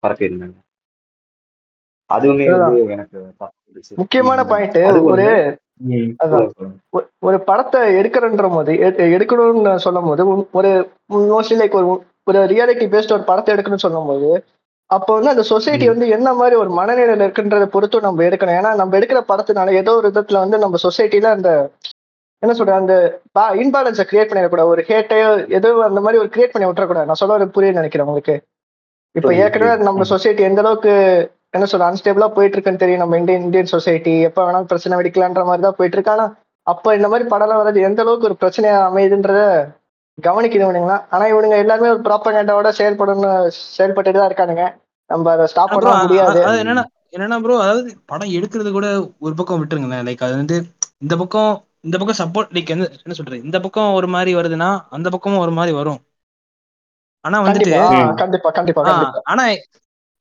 பரப்பியிருந்தாங்க. 0.03 0.57
அதுவுமே 2.11 2.47
வந்து 2.55 2.81
எனக்கு. 2.95 3.19
முக்கியமான. 3.97 4.41
பாயிண்ட் 4.45 4.79
ஒரு 5.13 5.27
ஒரு 7.23 7.39
படத்தை 7.47 7.81
எடுக்கிறன்ற 7.95 8.49
போது 8.53 8.73
எடுக்கணும்னு 9.15 9.75
சொல்லும் 9.85 10.09
போது 10.09 10.25
ஒரு 10.59 10.71
மோஸ்ட்லி 11.31 11.57
லைக் 11.61 11.79
ஒரு 11.81 11.89
ஒரு 12.27 12.41
ரியாலிட்டி 12.51 12.87
பேஸ்ட் 12.93 13.15
ஒரு 13.17 13.25
படத்தை 13.25 13.55
எடுக்கணும்னு 13.55 13.87
சொல்லும் 13.87 14.07
போது 14.07 14.29
அப்போ 14.91 15.13
வந்து 15.15 15.31
அந்த 15.31 15.45
சொசைட்டி. 15.51 15.87
வந்து 15.89 16.07
என்ன 16.09 16.29
மாதிரி 16.35 16.55
ஒரு 16.57 16.71
மனநிலையில 16.71 17.27
இருக்குன்றத 17.27 17.67
பொறுத்து 17.69 18.07
நம்ம 18.07 18.25
எடுக்கணும் 18.25 18.59
ஏன்னா 18.59 18.73
நம்ம 18.75 18.97
எடுக்கிற 18.99 19.21
படத்தினால 19.29 19.75
ஏதோ 19.81 19.93
ஒரு 19.97 20.09
விதத்துல 20.11 20.43
வந்து 20.43 20.59
நம்ம 20.59 20.81
சொசைட்டில 20.85 21.31
அந்த 21.33 21.51
என்ன 22.43 22.55
சொல்ற 22.59 22.75
அந்த 22.77 22.95
இன்பேலன்ஸை 23.59 24.05
கிரியேட் 24.05 24.31
பண்ணிடக்கூடாது 24.31 24.73
ஒரு 24.73 24.83
ஹேட்டையோ 24.89 25.29
ஏதோ 25.59 25.69
அந்த 25.89 26.01
மாதிரி 26.01 26.21
ஒரு 26.23 26.31
கிரியேட் 26.35 26.55
பண்ணி 26.55 26.69
விட்டுறக்கூடாது 26.69 27.09
நான் 27.09 27.21
சொல்ல 27.21 27.37
ஒரு 27.39 27.47
புரிய 27.51 27.73
நினைக்கிறேன் 27.73 28.07
உங்களுக்கு 28.07 28.35
இப்ப 29.15 29.31
ஏற்கனவே. 29.37 29.73
நம்ம. 29.83 30.05
சொசைட்டி 30.11 30.43
எந்த 30.43 30.61
அளவுக்கு 30.61 30.93
என்ன 31.55 31.67
சொல்ற 31.71 31.87
அன்ஸ்டேபிளா 31.89 32.29
போயிட்டு 32.37 32.57
இருக்குன்னு 32.57 32.83
தெரியும். 32.83 33.03
நம்ம 33.03 33.19
இந்தியன் 33.21 33.45
இந்தியன் 33.47 33.73
சொசைட்டி 33.75 34.15
எப்ப 34.29 34.39
வேணாலும் 34.47 34.71
பிரச்சனை 34.71 34.99
வெடிக்கலான்ற 34.99 35.43
மாதிரி 35.49 35.65
தான் 35.67 35.79
போயிட்டு 35.79 35.97
இருக்கு 35.99 36.15
ஆனா 36.15 36.27
அப்ப 36.67 36.95
இந்த 36.99 37.09
மாதிரி 37.13 37.25
படம் 37.33 37.61
வர்றது 37.61 37.87
எந்த 37.89 38.01
அளவுக்கு 38.05 38.29
ஒரு 38.31 38.37
பிரச்சனையா 38.43 38.77
அமையுதுன்றத 38.89 39.41
கவனிக்கணும் 40.19 40.67
இவனுங்களா 40.69 40.97
ஆனா 41.15 41.25
இவனுங்க 41.33 41.57
எல்லாருமே 41.65 41.93
ஒரு 41.95 42.03
ப்ராப்பகேண்டாவோட 42.07 42.71
செயல்படணும் 42.79 43.37
செயல்பட்டுட்டு 43.77 44.21
தான் 44.21 44.31
இருக்கானுங்க. 44.31 44.65
நம்ம 45.11 45.31
அதை 45.35 45.47
ஸ்டாப் 45.53 45.73
பண்ண 45.75 45.95
முடியாது. 46.05 46.41
என்னன்னா 46.63 46.85
என்னன்னா 47.17 47.39
ப்ரோ 47.45 47.57
அதாவது 47.65 47.91
படம் 48.11 48.35
எடுக்கிறது 48.37 48.71
கூட 48.77 48.87
ஒரு 49.27 49.35
பக்கம் 49.39 49.61
விட்டுருங்களேன். 49.61 50.07
லைக் 50.09 50.25
அது 50.27 50.35
வந்து 50.43 50.57
இந்த 51.05 51.15
பக்கம் 51.23 51.51
இந்த 51.87 51.97
பக்கம் 52.01 52.21
சப்போர்ட் 52.21 52.55
லைக் 52.57 52.73
என்ன 52.75 52.89
என்ன 53.05 53.15
சொல்றது? 53.19 53.39
இந்த 53.47 53.59
பக்கம் 53.65 53.97
ஒரு 53.99 54.09
மாதிரி 54.15 54.33
வருதுன்னா 54.39 54.69
அந்த 54.97 55.09
பக்கமும் 55.15 55.43
ஒரு 55.45 55.53
மாதிரி 55.59 55.73
வரும். 55.81 56.01
ஆனா 57.25 57.39
வந்துட்டு 57.47 57.73
ஆனா 59.33 59.43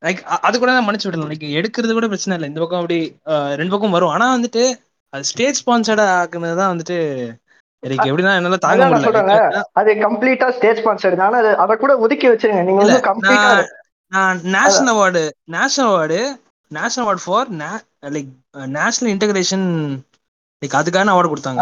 லைக் 0.05 0.21
அது 0.47 0.55
கூட 0.61 0.71
தான் 0.71 0.85
மன்னிச்சு 0.87 1.07
விடலாம். 1.07 1.31
லைக் 1.31 1.45
எடுக்கிறது 1.59 1.93
கூட 1.97 2.07
பிரச்சனை 2.11 2.35
இல்லை. 2.37 2.49
இந்த 2.51 2.61
பக்கம் 2.63 2.81
அப்படி 2.81 2.99
ரெண்டு 3.59 3.73
பக்கம் 3.73 3.95
வரும். 3.97 4.13
ஆனா 4.15 4.27
வந்துட்டு 4.37 4.63
அது 5.13 5.29
ஸ்டேட் 5.31 5.59
ஸ்பான்சர்டா 5.61 6.05
ஆக்குனது 6.19 6.59
தான் 6.61 6.73
வந்துட்டு 6.73 6.97
எனக்கு 7.83 8.09
எப்படின்னா 8.09 8.33
என்னால 8.39 8.57
தாங்க 8.65 8.87
நான் 8.93 9.05
முடியல. 9.05 9.35
அது 9.79 9.91
கம்ப்ளீட்டா 10.05 10.47
ஸ்டேஜ் 10.57 10.79
ஸ்பான்சர் 10.81 11.15
ஆனா 11.27 11.37
அது 11.43 11.51
அதை 11.63 11.75
கூட 11.83 11.93
ஒதுக்கி 12.05 12.27
வச்சிருங்க. 12.31 12.63
நீங்க 12.67 12.81
வந்து 12.83 12.99
கம்ப்ளீட்டா 13.09 13.51
நான் 13.55 13.69
நான் 14.11 14.39
national 14.55 14.93
award 14.93 15.23
national 15.55 15.89
award 15.91 16.19
national 16.71 17.05
award 17.05 17.23
for 17.25 17.49
like 18.15 18.31
national 18.77 19.11
integration 19.13 19.67
like 20.61 20.79
அதுக்கான 20.79 21.13
அவார்டு 21.13 21.31
கொடுத்தாங்க. 21.33 21.61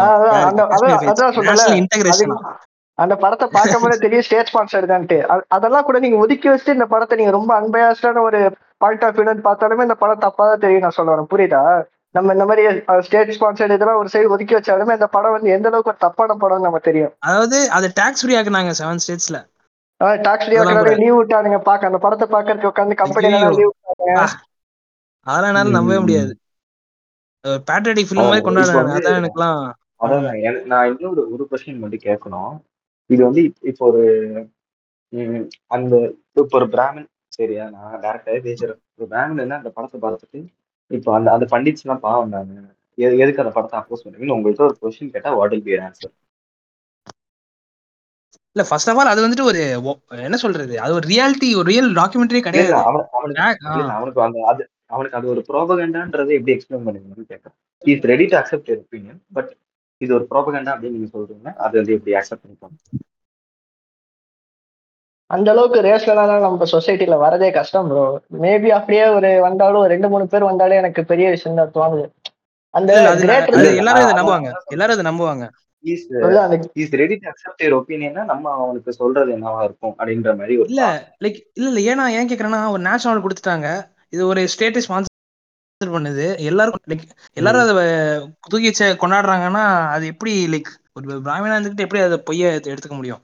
இன்டகிரேஷனா 1.82 2.38
அந்த 3.02 3.14
படத்தை 3.22 3.46
பார்க்கும் 3.56 3.82
போதே 3.82 3.96
தெரியும் 4.04 4.24
ஸ்டேட் 4.26 4.50
ஸ்பான்சர் 4.50 4.90
தான்ட்டு. 4.92 5.18
அதெல்லாம் 5.56 5.86
கூட 5.88 5.98
நீங்க 6.04 6.16
ஒதுக்கி 6.24 6.48
வச்சுட்டு 6.50 6.76
இந்த 6.78 6.86
படத்தை 6.92 7.16
நீங்க 7.20 7.32
ரொம்ப 7.38 7.52
அன்பயாஸ்டான 7.60 8.22
ஒரு 8.28 8.40
பாயிண்ட் 8.82 9.04
ஆஃப் 9.06 9.16
வியூன்னு 9.18 9.46
பார்த்தாலுமே 9.48 9.86
இந்த 9.88 9.96
படம் 10.02 10.24
தப்பா 10.26 10.44
தான் 10.50 10.64
தெரியும் 10.64 10.84
நான் 10.86 10.98
சொல்ல 10.98 11.12
வரேன். 11.14 11.30
புரியுதா? 11.32 11.62
நம்ம 12.16 12.32
இந்த 12.36 12.44
மாதிரி 12.50 12.62
ஸ்டேட் 13.06 13.34
ஸ்பான்சர் 13.36 13.74
இதெல்லாம் 13.76 14.00
ஒரு 14.02 14.08
சைடு 14.12 14.32
ஒதுக்கி 14.34 14.54
வச்சாலுமே 14.56 14.96
இந்த 14.98 15.08
படம் 15.16 15.34
வந்து 15.36 15.54
எந்த 15.56 15.68
அளவுக்கு 15.70 15.92
ஒரு 15.92 16.02
தப்பான 16.04 16.36
படம் 16.42 16.66
நம்ம 16.66 16.80
தெரியும். 16.88 17.12
அதாவது 17.28 17.58
அது 17.78 17.88
டாக்ஸ் 18.00 18.22
ஃப்ரீ 18.24 18.36
ஆக்குனாங்க 18.38 18.72
செவன் 18.80 19.02
ஸ்டேட்ஸ்ல 19.04 19.40
டாக்ஸ் 20.26 20.46
ஃப்ரீ 20.46 20.58
ஆக்கிறாங்க 20.60 20.94
லீவ் 21.02 21.18
விட்டானுங்க. 21.18 21.58
பாக்க 21.68 21.90
அந்த 21.90 22.00
படத்தை 22.04 22.26
பாக்கறதுக்கு 22.34 22.72
உட்காந்து 22.72 23.00
கம்பெனி 23.02 23.30
லீவ் 23.34 23.74
அதெல்லாம் 25.26 25.50
என்னால 25.52 25.76
நம்பவே. 25.76 26.00
முடியாது. 26.04 26.32
பேட்ரியாட்டிக் 27.68 28.08
ஃபிலிம் 28.08 28.22
அதான் 28.22 28.32
மாதிரி 28.32 28.46
கொண்டாடுறாங்க. 28.46 28.94
அதான் 28.98 29.18
எனக்குலாம் 29.20 29.60
அதான் 30.04 30.26
நான் 30.72 30.88
இன்னொரு 30.90 31.22
ஒரு 31.34 31.44
கொஸ்டின் 31.50 31.80
மட்டும் 31.82 32.04
கேட்கணும். 32.08 32.52
இது 33.10 33.22
வந்து 33.24 33.40
இப்ப- 33.42 33.86
ஒரு 33.86 34.02
அந்த 35.70 35.94
இப்போ 36.36 36.56
ஒரு 36.58 36.68
பிராமின் 36.72 37.08
சரியா 37.32 37.64
நான் 37.74 38.00
டேரக்டாவே 38.02 38.40
பேசுறேன் 38.46 38.78
ஒரு 38.94 39.06
பிராமின் 39.10 39.42
என்ன 39.44 39.58
அந்த 39.58 39.70
படத்தை 39.76 39.98
பார்த்துட்டு 40.02 40.40
இப்போ 40.90 41.10
அந்த 41.16 41.28
அந்த 41.32 41.46
பண்டிட்ஸ் 41.50 41.84
எல்லாம் 41.84 42.02
பாவம் 42.04 42.34
எது- 42.98 43.18
எதுக்கு 43.22 43.42
அந்த 43.42 43.52
படத்தை 43.52 43.76
அப்போஸ் 43.80 44.04
பண்ணுவீங்கன்னு 44.04 44.36
உங்கள்கிட்ட 44.36 44.64
ஒரு 44.66 44.76
கொஸ்டின் 44.80 45.12
கேட்டா 45.12 45.30
what 45.36 45.54
will 45.54 45.62
be 45.62 45.72
your 45.72 45.82
answer 45.84 46.12
இல்ல 48.56 48.62
ஃபர்ஸ்ட் 48.66 48.90
ஆஃப் 48.90 48.98
ஆல் 49.00 49.10
அது 49.10 49.24
வந்துட்டு 49.24 49.44
ஒரு 49.48 49.58
என்ன 50.22 50.38
சொல்றது? 50.38 50.74
அது 50.80 50.92
ஒரு 50.94 51.06
ரியாலிட்டி 51.08 51.48
ஒரு 51.56 51.66
ரியல் 51.68 51.90
இல்ல 51.90 52.46
கிடையாது. 52.46 52.72
அவன் 52.80 53.04
அவனுக்கு 53.96 54.22
அந்த 54.24 54.38
அது 54.50 54.62
அவனுக்கு 54.88 55.18
அது 55.18 55.26
ஒரு 55.32 55.40
ப்ரோபகண்டான்றதை 55.48 56.32
எப்படி 56.36 56.54
எக்ஸ்பிளைன் 56.54 56.86
பண்ணுவீங்கன்னு 56.86 57.30
கேட்கறேன் 57.30 57.56
is 57.82 58.06
ready 58.10 58.26
to 58.26 58.36
accept 58.36 58.70
your 58.70 58.80
opinion 58.82 59.20
but 59.32 59.50
இது 60.00 60.12
ஒரு 60.18 60.24
ப்ரோபகண்டா 60.32 60.72
அப்படின்னு 60.74 60.96
நீங்க 60.98 61.10
சொல்றீங்க. 61.16 61.48
அது 61.64 61.74
வந்து 61.80 61.96
எப்படி 61.96 62.14
அக்செப்ட் 62.20 62.44
பண்ணிப்பாங்க 62.44 62.76
அந்த 65.30 65.48
அளவுக்கு 65.52 65.80
ரேஷனலா 65.86 66.36
நம்ம 66.44 66.66
சொசைட்டில 66.72 67.16
வரதே 67.24 67.48
கஷ்டம் 67.56 67.88
ப்ரோ 67.90 68.04
மேபி 68.44 68.70
அப்படியே 68.78 69.04
ஒரு 69.16 69.28
வந்தாலும் 69.44 69.82
ஒரு 69.82 69.92
ரெண்டு 69.94 70.08
மூணு 70.12 70.24
பேர் 70.32 70.48
வந்தாலே 70.48 70.80
எனக்கு 70.82 71.02
பெரிய 71.10 71.26
விஷயம் 71.34 71.58
தான் 71.60 71.74
தோணுது. 71.76 72.06
அந்த 72.74 72.90
எல்லாரும் 72.94 74.04
இதை 74.06 74.16
நம்புவாங்க. 74.18 74.50
எல்லாரும் 74.74 74.96
இதை 74.96 75.04
நம்புவாங்க. 75.10 75.44
இஸ் 75.84 76.06
அந்த 76.44 76.56
is 76.82 76.96
ready 77.02 77.16
to 77.20 77.28
accept 77.32 77.62
your 77.64 77.76
ஒப்பீனியன்னா 77.78 78.24
நம்ம 78.32 78.50
அவனுக்கு 78.56 78.92
சொல்றது 79.00 79.30
என்னவா 79.36 79.60
இருக்கும் 79.68 79.94
அப்படின்ற 79.98 80.32
மாதிரி 80.40 80.56
ஒரு 80.62 80.68
இல்ல. 80.72 80.82
லைக் 81.24 81.38
இல்ல 81.58 81.68
இல்ல 81.72 81.82
ஏன்னா 81.92 82.06
ஏன் 82.18 82.30
கேக்குறேன்னா 82.30 82.62
ஒரு 82.74 82.82
நேஷனல் 82.88 83.24
கொடுத்துட்டாங்க. 83.26 83.68
இது 84.14 84.22
ஒரு 84.32 84.42
ஸ்டேட்டை 84.54 84.82
ஸ்பான்சர் 84.86 85.09
பண்ணுது. 85.84 86.38
எல்லாரும் 86.38 86.78
லைக் 86.88 87.10
எல்லாரும் 87.32 87.60
அதை 87.60 87.84
தூக்கி 88.48 88.66
வச்சு 88.66 88.96
கொண்டாடுறாங்கன்னா 89.00 89.88
அது 89.88 90.06
எப்படி 90.06 90.46
லைக் 90.50 90.88
ஒரு 90.92 91.22
பிராமணா 91.22 91.56
இருந்துகிட்டு 91.56 91.76
எப்படி 91.76 92.02
அதை 92.02 92.22
பொய்ய 92.30 92.46
எடுத்து- 92.46 92.76
எடுத்துக்க 92.76 92.88
முடியும்? 92.88 93.18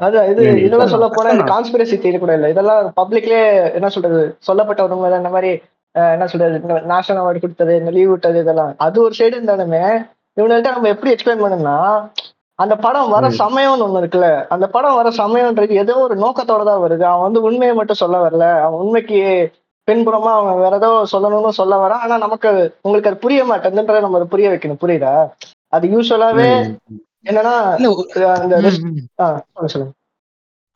அதான் 0.00 0.30
இது. 0.30 0.62
இதெல்லாம் 0.62 0.88
சொல்ல 0.88 1.08
போனா. 1.08 1.30
கான்ஸ்பிரசி 1.30 1.98
தியரி 1.98 2.18
கூட 2.18 2.34
இல்ல. 2.34 2.48
இதெல்லாம் 2.48 2.92
பப்ளிக்லயே 2.96 3.72
என்ன 3.72 3.88
சொல்றது 3.88 4.36
சொல்லப்பட்ட 4.38 4.82
ஒரு 4.82 4.98
உண்மை 4.98 5.16
இந்த 5.16 5.28
மாதிரி 5.28 5.62
என்ன 5.92 6.26
சொல்றது 6.26 6.82
நேஷனல் 6.82 7.22
அவார்டு 7.22 7.40
கொடுத்தது 7.40 7.76
இந்த 7.76 7.90
லீவ் 7.90 8.08
விட்டது 8.08 8.40
இதெல்லாம். 8.40 8.74
அது 8.76 9.02
ஒரு 9.02 9.14
சைடு 9.18 9.32
இருந்தாலுமே 9.36 10.10
இவங்கள்ட்ட 10.36 10.60
நம்ம 10.60 10.88
எப்படி 10.88 11.14
எக்ஸ்பிளைன் 11.14 11.44
பண்ணணும்னா 11.44 12.10
அந்த 12.54 12.76
படம் 12.76 13.10
வர. 13.10 13.28
சமயம்னு 13.28 13.82
ஒண்ணு 13.82 14.04
இருக்குல்ல. 14.04 14.46
அந்த 14.46 14.66
படம் 14.66 14.94
வர 14.94 15.10
சமயம்ன்றது 15.10 15.68
ஏதோ 15.68 15.98
ஒரு 15.98 16.14
நோக்கத்தோட 16.14 16.64
தான் 16.64 16.80
வருது. 16.80 17.00
அவன் 17.00 17.20
வந்து 17.20 17.42
உண்மையை 17.42 17.76
மட்டும் 17.76 17.96
சொல்ல 17.96 18.28
வரல. 18.28 18.60
அவன் 18.60 18.80
உண்மைக்கு 18.80 19.50
பின்புறமா 19.90 20.32
அவன் 20.32 20.54
வேற 20.54 20.76
ஏதோ 20.76 21.06
சொல்லணும்னு 21.12 21.48
சொல்ல 21.48 21.86
வரான். 21.86 21.90
ஆனா 21.90 22.18
நமக்கு 22.18 22.48
அது- 22.48 22.74
உங்களுக்கு 22.82 23.10
அது 23.10 23.18
புரிய 23.18 23.44
மாட்டேங்குதுன்றதை 23.44 24.00
நம்ம 24.00 24.16
அதை 24.16 24.26
புரிய 24.28 24.50
வைக்கணும். 24.50 24.76
புரியுதா? 24.80 25.30
அது 25.68 25.88
யூஸ்வலாவே. 25.88 26.76
என்னன்னா 27.24 27.76
அந்த 28.16 28.60
சொல்லுங்க 28.60 29.66
சொல்லுங்க. 29.66 29.94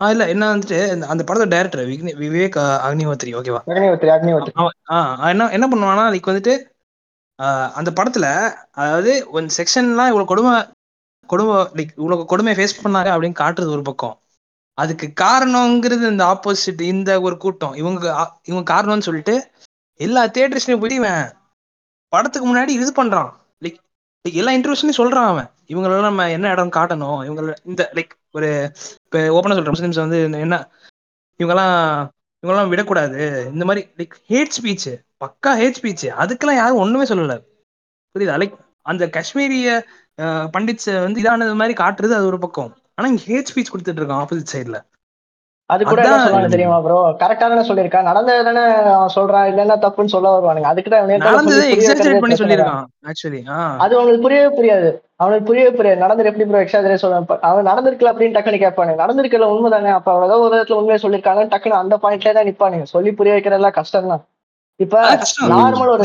ஆ 0.03 0.11
இல்ல 0.11 0.29
என்ன 0.29 0.55
வந்துட்டு 0.55 0.93
இந்த- 0.93 1.07
அந்த 1.07 1.25
படத்தோட 1.27 1.49
டைரக்டர் 1.49 1.87
விவேக் 1.87 2.57
அக்னிஹோத்ரி 2.59 3.35
ஓகேவா 3.39 3.59
அக்னிஹோத்ரி 3.67 4.47
அக்னிஹோத்ரி. 4.49 4.69
ஆ 4.91 5.29
என்ன 5.29 5.51
என்ன 5.51 5.69
பண்ணுவானா 5.69 6.13
லைக் 6.13 6.31
வந்துட்டு 6.31 6.69
அந்த 7.71 8.03
படத்துல 8.03 8.55
அதாவது 8.71 9.27
ஒரு 9.31 9.47
செக்ஷன்லாம் 9.57 9.89
இவ்வளவு 9.89 10.25
கொடுமை 10.25 10.63
கொடுமை 11.27 11.55
லைக் 11.55 11.89
இவ்வளவு 11.97 12.27
கொடுமை 12.27 12.55
ஃபேஸ் 12.55 12.85
பண்ணாங்க 12.85 13.11
அப்படின்னு 13.11 13.35
காட்டுறது 13.39 13.71
ஒரு 13.71 13.83
பக்கம். 13.83 14.19
அதுக்கு 14.83 15.07
காரணங்கிறது 15.23 16.05
இந்த 16.13 16.25
ஆப்போசிட் 16.33 16.83
இந்த 16.95 17.11
ஒரு 17.27 17.37
கூட்டம். 17.45 17.75
இவங்க 17.81 18.05
இவங்க 18.51 18.65
காரணம்னு 18.73 19.07
சொல்லிட்டு 19.09 19.35
எல்லா 20.01 20.23
தியேட்டர்ஸ்லயும் 20.35 20.83
போய் 20.83 20.99
இவன் 21.01 21.25
படத்துக்கு 22.13 22.47
முன்னாடி 22.51 22.73
இது 22.77 22.93
பண்றான். 23.01 23.31
லைக் 23.65 23.79
லைக் 24.25 24.39
எல்லா 24.41 24.53
இன்டர்வியூஸ்லயும் 24.53 25.01
சொல்றான் 25.01 25.29
அவன். 25.33 25.51
இவங்களெல்லாம் 25.73 26.09
நம்ம 26.11 26.31
என்ன 26.37 26.51
இடம் 26.55 26.77
காட்டணும்? 26.79 27.21
இவங்கள 27.29 27.53
இந்த 27.71 27.83
லைக் 27.97 28.15
ஒரு 28.39 28.49
இப்போ 29.05 29.21
ஓப்பனா 29.37 29.57
சொல்றேன். 29.57 29.77
முஸ்லிம்ஸ் 29.77 30.03
வந்து 30.05 30.19
என்ன 30.47 30.59
இவங்கெல்லாம் 31.41 31.77
இவங்கெல்லாம் 32.43 32.71
விடக்கூடாது. 32.73 33.21
இந்த 33.53 33.65
மாதிரி 33.69 33.83
லைக் 34.01 34.15
ஹேட் 34.31 34.55
ஸ்பீச் 34.59 34.91
பக்கா 35.25 35.51
ஹேட் 35.61 35.79
ஸ்பீச் 35.81 36.07
அதுக்கெல்லாம் 36.23 36.61
யாரும் 36.63 36.83
ஒண்ணுமே 36.85 37.07
சொல்லல. 37.13 37.35
புரியுதா? 38.15 38.37
லைக் 38.43 38.57
அந்த 38.91 39.05
காஷ்மீரிய 39.17 39.69
பண்டிட்ஸ் 40.55 40.91
வந்து 41.05 41.21
இதானது 41.23 41.59
மாதிரி 41.61 41.75
காட்டுறது 41.83 42.17
அது 42.19 42.31
ஒரு 42.31 42.39
பக்கம். 42.45 42.71
ஆனா 43.01 43.11
இங்க 43.11 43.23
ஹேட் 43.29 43.51
ஸ்பீச் 43.51 43.73
கொடுத்துட்டு 43.73 44.01
இருக்கான் 44.01 44.23
ஆப்போசிட் 44.23 44.55
சைடுல 44.55 44.79
அது 45.71 45.83
கூட 45.85 46.01
என்ன 46.01 46.07
அதான் 46.07 46.23
சொல்லுவாங்க 46.23 46.49
தெரியுமா 46.55 46.79
ப்ரோ 46.85 46.97
கரெக்டா 47.21 47.47
தானே 47.51 47.65
சொல்லியிருக்கான். 47.67 48.07
நடந்தது 48.09 48.47
தானே 48.49 48.63
சொல்றான். 49.15 49.49
இல்லன்னா 49.51 49.75
தப்புன்னு 49.85 50.13
சொல்ல 50.15 50.31
வருவானுங்க. 50.33 50.71
அதுக்கு 50.71 50.91
தான் 50.91 51.11
நடந்ததை 51.25 51.67
எக்ஸாஜரேட் 51.75 52.23
பண்ணி 52.23 52.37
ஆக்சுவலி 53.11 53.41
ஆ. 53.51 53.59
அது 53.85 53.95
அவனுக்கு 53.99 54.25
புரியவே 54.25 54.49
புரியாது. 54.57 54.89
அவனுக்கு 55.23 55.47
புரியவே 55.49 55.73
புரியாது. 55.77 56.03
நடந்தது 56.03 56.31
எப்படி 56.31 56.47
ப்ரோ 56.49 56.63
எக்ஸாஜரேட் 56.65 57.03
சொல்ல 57.05 57.21
அவன் 57.51 57.69
நடந்திருக்கல 57.71 58.13
அப்படின்னு 58.13 58.37
டக்குனு 58.39 58.63
கேட்பானுங்க. 58.65 58.99
நடந்திருக்கல 59.05 59.51
உண்மை 59.53 59.71
தானே 59.71 59.93
அப்ப 59.99 60.11
அவன் 60.15 60.27
ஏதோ 60.29 60.39
ஒரு 60.47 60.55
இடத்துல 60.57 60.81
உண்மையை 60.81 61.01
சொல்லியிருக்காங்க. 61.05 61.45
டக்குனு 61.55 61.81
அந்த 61.83 61.97
பாயிண்ட்ல 62.05 62.35
தான் 62.39 62.49
நிப்பானுங்க. 62.51 62.89
சொல்லி 62.95 63.13
புரிய 63.21 63.35
வைக்கிறதெல்லாம் 63.37 63.79
கஷ்டம். 63.79 64.11
தான் 64.13 64.25
இப்ப 64.81 64.97
நார்மல் 65.55 65.93
ஒரு 65.95 66.03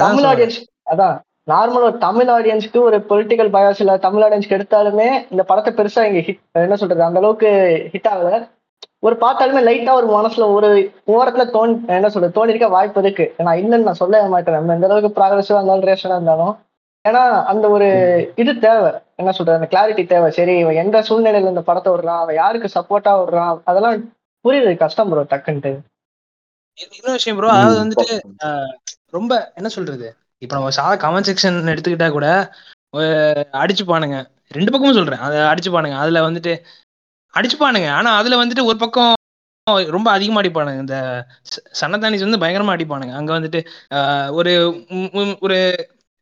தமிழ். 0.00 0.30
ஆடியன்ஸ் 0.32 0.58
அதான். 0.92 1.16
நார்மல் 1.48 1.86
ஒரு 1.86 1.96
தமிழ் 1.98 2.30
ஆடியன்ஸ்க்கு 2.34 2.78
ஒரு 2.82 2.96
பொலிட்டிக்கல் 3.08 3.50
பயாஸ் 3.54 3.80
இல்ல 3.80 3.94
தமிழ் 4.04 4.24
ஆடியன்ஸ்க்கு 4.24 4.56
எடுத்தாலுமே 4.58 5.06
இந்த 5.32 5.42
படத்தை 5.46 5.70
பெருசா 5.74 6.02
இங்க 6.08 6.20
ஹிட் 6.26 6.42
என்ன 6.60 6.76
சொல்றது 6.82 7.02
அந்த 7.06 7.20
அளவுக்கு 7.22 7.48
ஹிட் 7.94 8.10
ஆகல. 8.12 8.30
ஒரு 9.02 9.14
பார்த்தாலுமே 9.22 9.60
லைட்டா 9.66 9.92
ஒரு 10.00 10.08
மனசுல 10.12 10.44
ஒரு 10.56 10.68
ஓரத்துல 11.12 11.44
தோணி 11.54 11.72
என்ன 11.96 12.10
சொல்றது 12.12 12.36
தோணி 12.36 12.52
இருக்க 12.52 12.68
வாய்ப்பு 12.74 13.00
இருக்கு. 13.02 13.24
நான் 13.40 13.60
இல்லைன்னு 13.62 13.88
நான் 13.88 14.00
சொல்லவே 14.02 14.28
மாட்டேன். 14.34 14.56
நம்ம 14.58 14.76
எந்த 14.76 14.88
அளவுக்கு 14.88 15.16
ப்ராக்ரஸிவா 15.16 15.58
இருந்தாலும் 15.58 15.88
ரேஷனா 15.90 16.18
இருந்தாலும். 16.18 16.52
ஏன்னா 17.04 17.22
அந்த 17.50 17.66
ஒரு 17.70 17.86
இது 18.36 18.52
தேவை. 18.62 18.90
என்ன 19.18 19.30
சொல்றது 19.32 19.58
அந்த 19.58 19.68
கிளாரிட்டி 19.72 20.04
தேவை. 20.08 20.28
சரி 20.36 20.54
இவன் 20.60 20.80
எந்த 20.82 20.98
சூழ்நிலையில 21.08 21.52
இந்த 21.52 21.64
படத்தை 21.68 21.90
விடுறான் 21.92 22.20
அவன் 22.22 22.38
யாருக்கு 22.38 22.68
சப்போர்ட்டா 22.76 23.14
விடுறான் 23.20 23.50
அதெல்லாம் 23.70 23.96
புரியுது 24.44 24.70
கஷ்டம் 24.78 25.10
ப்ரோ 25.10 25.24
டக்குன்ட்டு 25.32 25.72
இன்னொரு 26.78 27.16
விஷயம் 27.16 27.38
ப்ரோ 27.38 27.50
அதாவது 27.54 27.78
வந்துட்டு 27.82 28.14
ஆஹ், 28.46 28.70
ரொம்ப 29.12 29.32
என்ன 29.56 29.68
சொல்றது 29.74 30.06
இப்ப 30.42 30.52
நம்ம 30.56 30.70
சா 30.76 30.84
கமெண்ட் 31.04 31.28
செக்ஷன் 31.30 31.58
எடுத்துக்கிட்டா 31.72 32.08
கூட 32.10 32.26
அடிச்சுப்பானுங்க. 33.60 34.16
ரெண்டு 34.50 34.70
பக்கமும் 34.72 34.98
சொல்றேன். 34.98 35.22
அதை 35.26 35.38
அடிச்சுப்பானுங்க. 35.52 35.96
அதுல 36.02 36.20
வந்துட்டு 36.28 36.52
அடிச்சுப்பானுங்க. 37.34 37.88
ஆனா 37.92 38.10
அதுல 38.20 38.40
வந்துட்டு 38.42 38.68
ஒரு 38.70 38.78
பக்கம் 38.78 39.10
ரொம்ப 39.96 40.08
அதிகமா 40.10 40.40
அடிப்பானுங்க. 40.40 40.80
இந்த 40.84 40.96
சன்னதானிஸ் 41.80 42.26
வந்து 42.26 42.40
பயங்கரமா 42.42 42.74
அடிப்பானுங்க. 42.76 43.12
அங்க 43.12 43.30
வந்துட்டு 43.38 43.60
ஒரு 44.38 44.52
ஒரு 45.42 45.58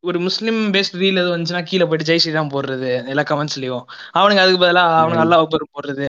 ஒரு 0.05 0.19
முஸ்லீம் 0.21 0.61
பேஸ்ட் 0.75 0.95
ரீல் 0.95 1.21
எது 1.23 1.33
வந்துச்சுன்னா 1.33 1.65
கீழே 1.65 1.85
போயிட்டு 1.85 2.09
ஜெய் 2.11 2.23
ஸ்ரீராம் 2.25 2.53
போடுறது 2.53 2.91
எல்லா 3.13 3.25
கமெண்ட்ஸ்லயும் 3.31 3.85
அவனுங்க 4.19 4.45
அதுக்கு 4.45 4.63
பதிலா 4.65 4.85
அவனுங்க 4.97 5.25
அல்லாஹ் 5.25 5.43
அக்பர் 5.45 5.73
போடுறது 5.75 6.05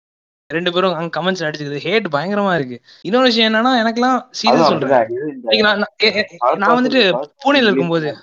ரெண்டு 0.51 0.71
பேரும் 0.71 0.93
அங்க 0.93 1.21
கமெண்ட்ஸ் 1.21 1.35
அடிச்சுக்கிறது 1.35 1.79
ஹேட் 1.83 2.05
பயங்கரமா 2.11 2.55
இருக்கு. 2.55 2.81
இன்னொரு 3.01 3.23
விஷயம் 3.23 3.53
என்னன்னா 3.53 3.57
எனக்கெல்லாம் 3.57 4.29
சீரியஸ் 4.41 4.67
சொல்றேன். 4.67 5.07
நான் 6.57 6.83
வந்துட்டு 6.83 7.23
பூனேல 7.45 7.63
இருக்கும்போது 7.63 8.15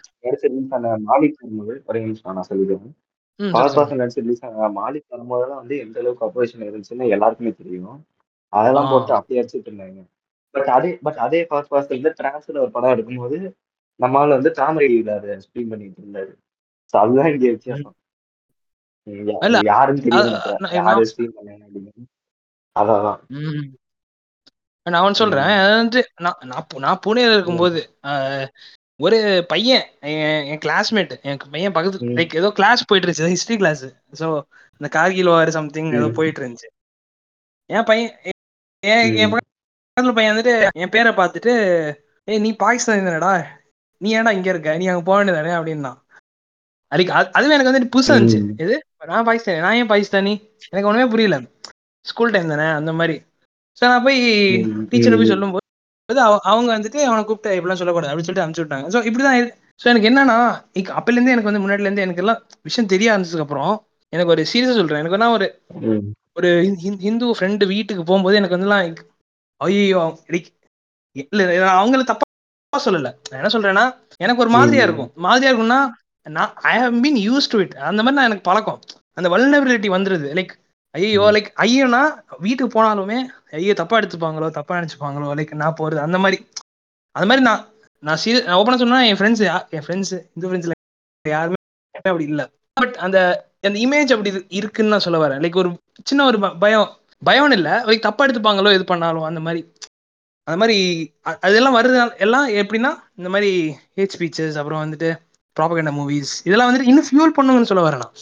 மாலிக் 4.77 5.05
வரும்போதெல்லாம் 5.11 5.55
வந்து 5.55 5.79
எந்த 5.79 6.01
அளவுக்கு 6.01 6.27
அப்போசிஷன் 6.27 6.61
இருந்துச்சுன்னு 6.61 7.09
எல்லாருக்குமே 7.09 7.53
தெரியும். 7.53 8.07
அதெல்லாம். 8.49 8.91
போட்டு 8.91 9.15
அப்படி 9.15 9.41
அடிச்சுட்டு 9.41 9.71
இருந்தாங்க. 9.71 10.03
பட் 10.51 10.65
அதே 10.65 10.99
பட் 11.03 11.15
அதே 11.15 11.45
ஃபர்ஸ்ட் 11.45 11.73
பர்சன்ல 11.73 12.13
டிரான்ஸ்ல 12.23 12.59
ஒரு 12.59 12.71
படம் 12.71 12.99
எடுக்கும்போது 12.99 13.53
நம்மால 14.03 14.29
வந்து 14.29 14.51
காமெடியில 14.51 15.09
அதை 15.09 15.31
ஸ்ட்ரீம் 15.31 15.69
பண்ணிட்டு 15.69 16.03
இருந்தாரு. 16.03 16.35
அதுதான் 16.91 17.33
இங்க 17.33 17.47
வித்தியாசம். 17.51 17.95
யாருன்னு 19.65 20.03
தெரிய 20.03 20.23
அ- 20.23 20.31
மாட்டேன் 20.31 20.57
நான் 20.59 20.73
யாரு 20.73 21.13
ஸ்ட்ரீம் 21.17 21.31
பண்ணாங்க 21.43 21.63
அப்படின்னு. 21.75 22.18
அதான். 22.75 23.21
நான் 24.91 25.03
ஒன்று 25.03 25.15
சொல்றேன். 25.15 25.77
வந்து 25.77 26.11
நான் 26.21 26.39
நான் 26.41 26.67
நான் 26.77 27.01
புனேல 27.07 27.33
இருக்கும்போது 27.33 27.99
ஒரு 29.01 29.45
பையன் 29.49 29.83
என் 30.01 30.59
கிளாஸ்மேட் 30.59 31.23
என் 31.23 31.37
பையன் 31.51 31.73
பக்கத்து. 31.73 32.07
லைக் 32.07 32.37
ஏதோ 32.37 32.51
கிளாஸ் 32.51 32.85
போயிட்டு 32.85 33.13
இருந்துச்சு 33.13 33.29
ஹிஸ்டரி 33.29 33.57
கிளாஸ் 33.57 33.85
ஸோ 34.19 34.43
இந்த 34.79 34.89
கார்கில் 34.91 35.29
வார் 35.29 35.51
சம்திங் 35.51 35.93
ஏதோ. 35.93 36.09
போயிட்டு 36.15 36.41
இருந்துச்சு 36.41 36.69
என் 37.67 37.85
பையன் 37.85 38.17
என். 38.81 39.33
பக்கத்துல 39.33 40.15
பையன் 40.15 40.37
வந்துட்டு 40.37 40.69
என் 40.73 40.89
பேரை 40.89 41.13
பார்த்துட்டு 41.13 41.53
ஏய் 42.25 42.39
நீ 42.39 42.57
பாகிஸ்தான் 42.57 42.99
தானடா? 42.99 43.47
நீ 43.97 44.17
ஏன்டா 44.17 44.33
இங்க 44.33 44.51
இருக்க? 44.51 44.77
நீ 44.77 44.87
அங்க 44.87 45.03
போக 45.03 45.25
வேண்டியதானே? 45.25 45.61
அப்படின்னா. 45.61 46.01
அதுக்கு 46.87 47.13
அது- 47.13 47.31
அதுவே 47.31 47.55
எனக்கு 47.55 47.73
வந்துட்டு 47.73 48.01
புதுசா 48.01 48.11
இருந்துச்சு. 48.11 48.61
இது 48.61 48.85
நான் 49.07 49.27
பாகிஸ்தானி 49.27 49.59
நான் 49.59 49.75
ஏன் 49.75 49.87
பாகிஸ்தானி? 49.87 50.57
எனக்கு 50.69 50.89
ஒண்ணுமே 50.89 51.11
புரியல. 51.11 51.41
ஸ்கூல் 52.09 52.31
டைம் 52.31 52.49
தானே 52.49 52.67
அந்த 52.73 52.93
மாதிரி 52.93 53.17
ஸோ 53.81 53.85
நான் 53.85 54.03
போய். 54.03 54.21
டீச்சர் 54.89 55.17
போய். 55.17 55.27
சொல்லும்போது 55.27 55.65
அவ- 56.23 56.43
அவங்க 56.45 56.71
வந்துட்டு 56.79 57.01
அவனை 57.03 57.25
கூப்பிட்டு 57.25 57.57
இப்படிலாம் 57.57 57.81
சொல்லக்கூடாது 57.81 58.11
அப்படின்னு 58.13 58.29
சொல்லிட்டு 58.29 58.45
அனுப்பிச்சு 58.45 58.65
விட்டாங்க 58.65 58.87
ஸோ 58.89 59.01
இப்படிதான் 59.05 59.39
ஸோ 59.81 59.87
எனக்கு 59.87 60.09
என்னன்னா 60.09 60.37
அப்பலேருந்தே 60.97 61.35
எனக்கு 61.35 61.51
வந்து 61.51 61.63
முன்னாடில 61.63 61.81
இருந்து 61.81 62.01
எனக்கு 62.01 62.23
எல்லாம் 62.23 62.41
விஷயம் 62.63 62.89
தெரிய 62.89 63.09
ஆரம்பிச்சதுக்கு 63.13 63.41
அப்புறம் 63.41 63.75
எனக்கு 64.13 64.31
ஒரு 64.31 64.43
சீரியஸா 64.43 64.75
சொல்றேன் 64.75 64.99
எனக்கு 64.99 65.17
என்ன 65.17 65.31
ஒரு. 65.31 65.47
ஒரு 66.33 66.49
ஹிந்~ 66.63 66.81
ஹிந்~ 66.83 67.01
ஹிந்து 67.01 67.27
ஃப்ரெண்டு 67.29 67.67
வீட்டுக்கு 67.67 68.03
போகும்போது 68.05 68.37
எனக்கு 68.37 68.57
வந்துலாம் 68.57 68.83
ஐயோ 69.61 70.01
இல்ல 71.17 71.43
அவங்கள 71.75 72.03
தப்பா 72.05 72.27
சொல்லல 72.85 73.09
நான் 73.31 73.39
என்ன 73.41 73.51
சொல்றேன்னா 73.53 73.85
எனக்கு 74.17 74.43
ஒரு 74.43 74.51
மாதிரியா. 74.51 74.83
இருக்கும் 74.83 75.11
மாதிரியா 75.21 75.51
இருக்கும்னா 75.53 75.81
நான் 76.27 76.53
I 76.69 76.75
have 76.79 76.97
been 76.97 77.21
used 77.27 77.51
to 77.51 77.59
it 77.59 77.75
அந்த 77.83 78.01
மாதிரி 78.03 78.17
நான் 78.17 78.25
எனக்கு 78.25 78.43
பழக்கம் 78.43 78.81
அந்த 79.13 79.29
வல்னபிலிட்டி 79.29 79.89
வந்துருது 79.91 80.29
லைக் 80.35 80.53
ஐயோ 80.99 81.25
லைக் 81.31 81.49
ஐயோனா 81.61 82.01
வீட்டுக்கு 82.39 82.71
போனாலுமே 82.77 83.19
ஐயோ 83.51 83.75
தப்பா 83.75 83.99
எடுத்துப்பாங்களோ 83.99 84.51
தப்பா 84.51 84.75
நினைச்சுப்பாங்களோ 84.79 85.29
லைக் 85.39 85.53
நான் 85.55 85.75
போறது 85.81 86.01
அந்த 86.07 86.19
மாதிரி. 86.19 86.39
அந்த 87.17 87.27
மாதிரி 87.27 87.45
நான் 87.47 87.63
நான் 88.03 88.19
சீரியஸ் 88.25 88.45
நான் 88.45 88.59
ஓப்பனா 88.59 88.79
சொன்னா 88.79 89.03
என் 89.03 89.17
ஃப்ரெண்ட்ஸ் 89.17 89.45
என் 89.71 89.85
ஃப்ரெண்ட்ஸ் 89.87 90.13
இந்த 90.35 90.45
ஃப்ரெண்ட்ஸ்ல 90.49 90.75
யாருமே 91.25 91.57
அப்படி 92.05 92.25
இல்ல. 92.25 92.43
பட் 92.73 92.95
அந்த 92.97 93.19
அந்த 93.67 93.79
இமேஜ் 93.79 94.13
அப்படி 94.13 94.31
இரு- 94.31 94.47
இருக்குன்னு 94.49 94.91
நான் 94.91 95.05
சொல்ல 95.07 95.29
வரேன். 95.29 95.41
லைக் 95.41 95.57
ஒரு 95.57 95.71
சின்ன 96.05 96.25
ஒரு 96.25 96.39
பயம் 96.59 96.89
பயம் 97.23 97.51
இல்ல. 97.51 97.83
லைக் 97.87 97.99
தப்பா 97.99 98.27
எடுத்துப்பாங்களோ 98.27 98.75
இது 98.75 98.85
பண்ணாலும் 98.85 99.23
அந்த 99.23 99.41
மாதிரி. 99.41 99.63
அந்த 100.47 100.57
மாதிரி 100.57 100.77
அதெல்லாம் 101.41 101.77
வருது 101.77 102.19
எல்லாம் 102.19 102.49
எப்படின்னா 102.61 102.91
இந்த 103.17 103.29
மாதிரி 103.29 103.51
ஹேட் 103.97 104.15
ஸ்பீச்சஸ் 104.19 104.57
அப்புறம் 104.57 104.83
வந்துட்டு 104.85 105.09
ப்ராபகண்டா 105.57 105.93
மூவிஸ் 105.99 106.33
இதெல்லாம் 106.45 106.69
வந்துட்டு 106.69 106.91
இன்னும் 106.93 107.09
ஃபியூல் 107.09 107.37
பண்ணுங்கன்னு 107.37 107.71
சொல்ல 107.71 107.89
வரேன் 107.89 108.03
நான். 108.05 108.15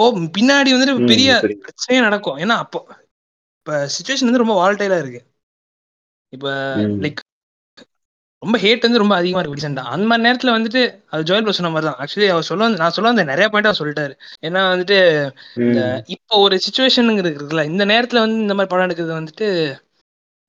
இப்போ 0.00 0.06
பின்னாடி 0.34 0.70
வந்துட்டு. 0.74 0.92
பெரிய 1.10 1.30
புரியுது. 1.40 1.62
பிரச்சனையே 1.64 2.00
நடக்கும் 2.04 2.38
ஏன்னா 2.42 2.54
அப்போ 2.62 2.80
இப்போ 3.58 3.74
சுச்சுவேஷன் 3.94 4.28
வந்து 4.28 4.42
ரொம்ப 4.42 4.54
வால்டைலா 4.60 4.98
இருக்கு 5.00 5.20
இப்போ. 6.32 6.50
லைக் 7.02 7.20
ரொம்ப 8.42 8.58
ஹேட் 8.60 8.84
வந்து 8.84 9.00
ரொம்ப 9.00 9.14
அதிகமா 9.16 9.40
இருக்கு 9.40 9.56
ரீசெண்டா 9.56 9.82
அந்த 9.90 10.04
மாதிரி 10.06 10.24
நேரத்துல 10.26 10.52
வந்துட்டு 10.54 10.82
அது 11.08 11.26
ஜோயல் 11.28 11.44
ப்ரோ 11.44 11.54
சொன்ன 11.56 11.70
மாதிரி 11.70 11.88
தான் 11.88 11.98
ஆக்சுவலி 12.00 12.28
அவர் 12.30 12.46
சொல்ல 12.46 12.66
வந்து 12.66 12.80
நான் 12.80 12.94
சொல்ல 12.94 13.10
வந்த 13.10 13.24
நிறைய 13.26 13.46
பாயிண்ட் 13.48 13.68
அவர் 13.68 13.80
சொல்லிட்டாரு 13.80 14.14
ஏன்னா 14.42 14.60
வந்துட்டு 14.70 14.98
இந்த. 15.62 15.80
இப்போ 16.14 16.36
ஒரு 16.44 16.56
சுச்சுவேஷனுங்கிறது 16.64 17.36
இருக்குல்ல 17.36 17.64
இந்த 17.70 17.84
நேரத்துல 17.90 18.22
வந்து 18.22 18.38
இந்த 18.40 18.56
மாதிரி 18.56 18.72
படம் 18.72 18.86
எடுக்கிறது 18.88 19.14
வந்துட்டு 19.18 19.48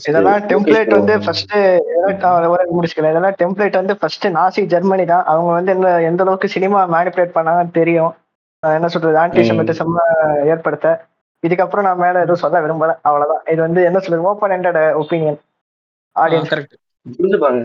இதெல்லாம் 0.08 0.44
டெம்ப்ளேட் 0.50 0.92
வந்து 0.96 1.14
ஃபர்ஸ்ட் 1.24 1.54
முடிச்சுக்கல 2.76 3.10
இதெல்லாம் 3.12 3.36
டெம்ப்ளேட் 3.40 3.80
வந்து 3.80 3.94
ஃபர்ஸ்ட் 4.00 4.26
நாசி 4.36 4.62
ஜெர்மனி 4.74 5.04
தான். 5.10 5.26
அவங்க 5.32 5.50
வந்து 5.56 5.72
என்ன 5.74 5.90
எந்த 6.10 6.22
அளவுக்கு 6.24 6.48
சினிமா 6.54 6.80
மேனிபுலேட் 6.94 7.36
பண்ணாங்கன்னு 7.36 7.76
தெரியும். 7.80 8.12
என்ன 8.62 8.88
சொல்றது 8.94 9.20
ஆன்டி. 9.22 9.42
செமிட்டிசம் 9.48 9.92
ஏற்படுத்த. 10.52 10.94
இதுக்கப்புறம் 11.42 11.86
நான் 11.88 12.02
மேல 12.04 12.22
எதுவும் 12.24 12.42
சொல்ல 12.44 12.62
விரும்பல. 12.64 12.94
அவ்வளவுதான். 13.08 13.42
இது 13.52 13.60
வந்து 13.66 13.80
என்ன 13.88 13.98
சொல்றது 14.04 14.28
open 14.32 14.54
handed 14.56 14.80
opinion 15.02 15.38
audience 16.16 16.50
correct 16.52 16.76
புரிஞ்சுப்பாங்க. 17.06 17.60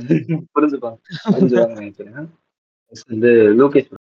புரிஞ்சுப்பாங்க. 0.56 0.98
புரிஞ்சுப்பாங்க 1.34 1.74
நினைக்கிறேன். 1.80 2.28
Next 2.92 3.06
வந்து 3.12 3.30
லோகேஷ். 3.60 3.90
bro. 3.90 4.00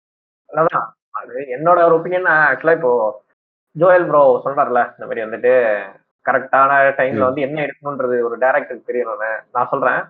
அதான் 0.51 0.87
அது 1.21 1.35
என்னோட 1.57 1.79
ஒரு 1.89 1.95
ஒப்பீனியன் 1.99 2.29
ஆக்சுவலா 2.51 2.77
இப்போ 2.79 2.93
ஜோயல் 3.77 4.07
ப்ரோ 4.11 4.21
சொல்றாருல 4.45 4.83
இந்த 4.97 5.07
மாதிரி 5.09 5.25
வந்துட்டு 5.25 5.53
கரெக்டான 6.29 6.71
டைம்ல. 6.99 7.23
வந்து 7.29 7.45
என்ன 7.47 7.59
எடுக்கணும்ன்றது 7.67 8.17
ஒரு 8.29 8.37
டேரக்டருக்கு 8.45 8.89
தெரியணும்னு 8.91 9.31
நான் 9.57 9.71
சொல்றேன். 9.73 10.01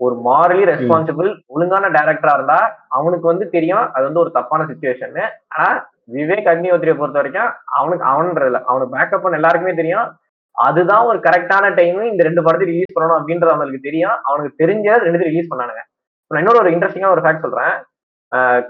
ஒரு 0.00 0.14
மாரலி 0.26 0.64
ரெஸ்பான்சிபிள் 0.70 1.28
ஒழுங்கான 1.54 1.90
டேரக்டரா 1.96 2.32
இருந்தா 2.38 2.58
அவனுக்கு 2.96 3.26
வந்து 3.30 3.46
தெரியும் 3.54 3.84
அது 3.94 4.04
வந்து 4.06 4.22
ஒரு 4.24 4.30
தப்பான 4.38 4.66
சுச்சுவேஷன் 4.70 5.16
ஆனா 5.54 5.68
விவேக் 6.16 6.50
அக்னிஹோத்ரியை 6.52 6.96
பொறுத்த 6.98 7.18
வரைக்கும் 7.20 7.50
அவனுக்கு 7.78 8.04
அவன்றதுல 8.12 8.58
அவனுக்கு 8.70 8.96
பேக்கப் 8.96 9.22
பண்ண 9.22 9.40
எல்லாருக்குமே 9.40 9.74
தெரியும். 9.80 10.08
அதுதான் 10.56 11.06
ஒரு 11.10 11.18
கரெக்டான 11.24 11.72
டைம் 11.78 11.98
இந்த 12.10 12.22
ரெண்டு 12.26 12.44
படத்தை 12.44 12.66
ரிலீஸ் 12.68 12.94
பண்ணணும் 12.96 13.18
அப்படின்றது 13.18 13.54
அவனுக்கு 13.54 13.86
தெரியும். 13.88 14.16
அவனுக்கு 14.28 14.60
தெரிஞ்ச 14.62 14.86
ரெண்டு 15.06 15.26
ரிலீஸ் 15.30 15.50
பண்ணானுங்க. 15.50 15.82
நான் 16.30 16.40
இன்னொரு 16.42 16.60
ஒரு 16.62 16.70
இன்ட்ரெஸ்டிங்கா 16.74 17.14
ஒரு 17.16 17.24
ஃபேக்ட் 17.24 17.44
சொல்றேன். 17.46 17.74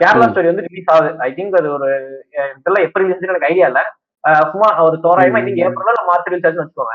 கேரளா. 0.01 0.27
ஸ்டோரி 0.31 0.49
வந்து 0.51 0.67
ரிலீஸ் 0.69 0.91
ஆகுது. 0.95 1.11
ஐ 1.27 1.31
திங்க் 1.37 1.59
அது 1.61 1.69
ஒரு 1.77 1.89
இதெல்லாம் 2.57 2.87
எப்ப 2.87 3.01
ரிலீஸ் 3.03 3.29
எனக்கு 3.31 3.49
ஐடியா 3.51 3.69
இல்ல. 3.71 3.83
சும்மா 4.51 4.69
ஒரு 4.83 4.97
தோராயமா 5.01 5.41
ம். 5.43 5.59
ஏப்ரல் 5.67 6.09
மார்ச் 6.09 6.29
ரிலீஸ் 6.29 6.47
வச்சுக்கோங்க. 6.47 6.95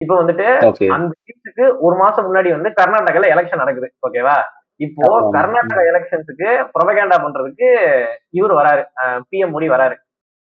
இப்போ 0.00 0.14
வந்துட்டு 0.20 0.46
அந்த 0.90 1.12
சீட்டுக்கு 1.24 1.64
ஒரு 1.78 1.96
மாசம் 1.96 2.26
முன்னாடி 2.26 2.50
வந்து 2.50 2.70
கர்நாடகால 2.72 3.30
எலெக்ஷன் 3.34 3.56
நடக்குது 3.56 3.88
ஓகேவா? 4.06 4.36
இப்போ. 4.80 5.06
கர்நாடகா 5.34 5.82
எலெக்ஷன்ஸுக்கு 5.90 6.46
ப்ரொபகேண்டா 6.74 7.16
பண்றதுக்கு 7.24 7.66
இவர் 8.30 8.54
வராரு. 8.54 8.82
பிஎம் 9.28 9.52
மோடி 9.54 9.66
வராரு. 9.68 9.96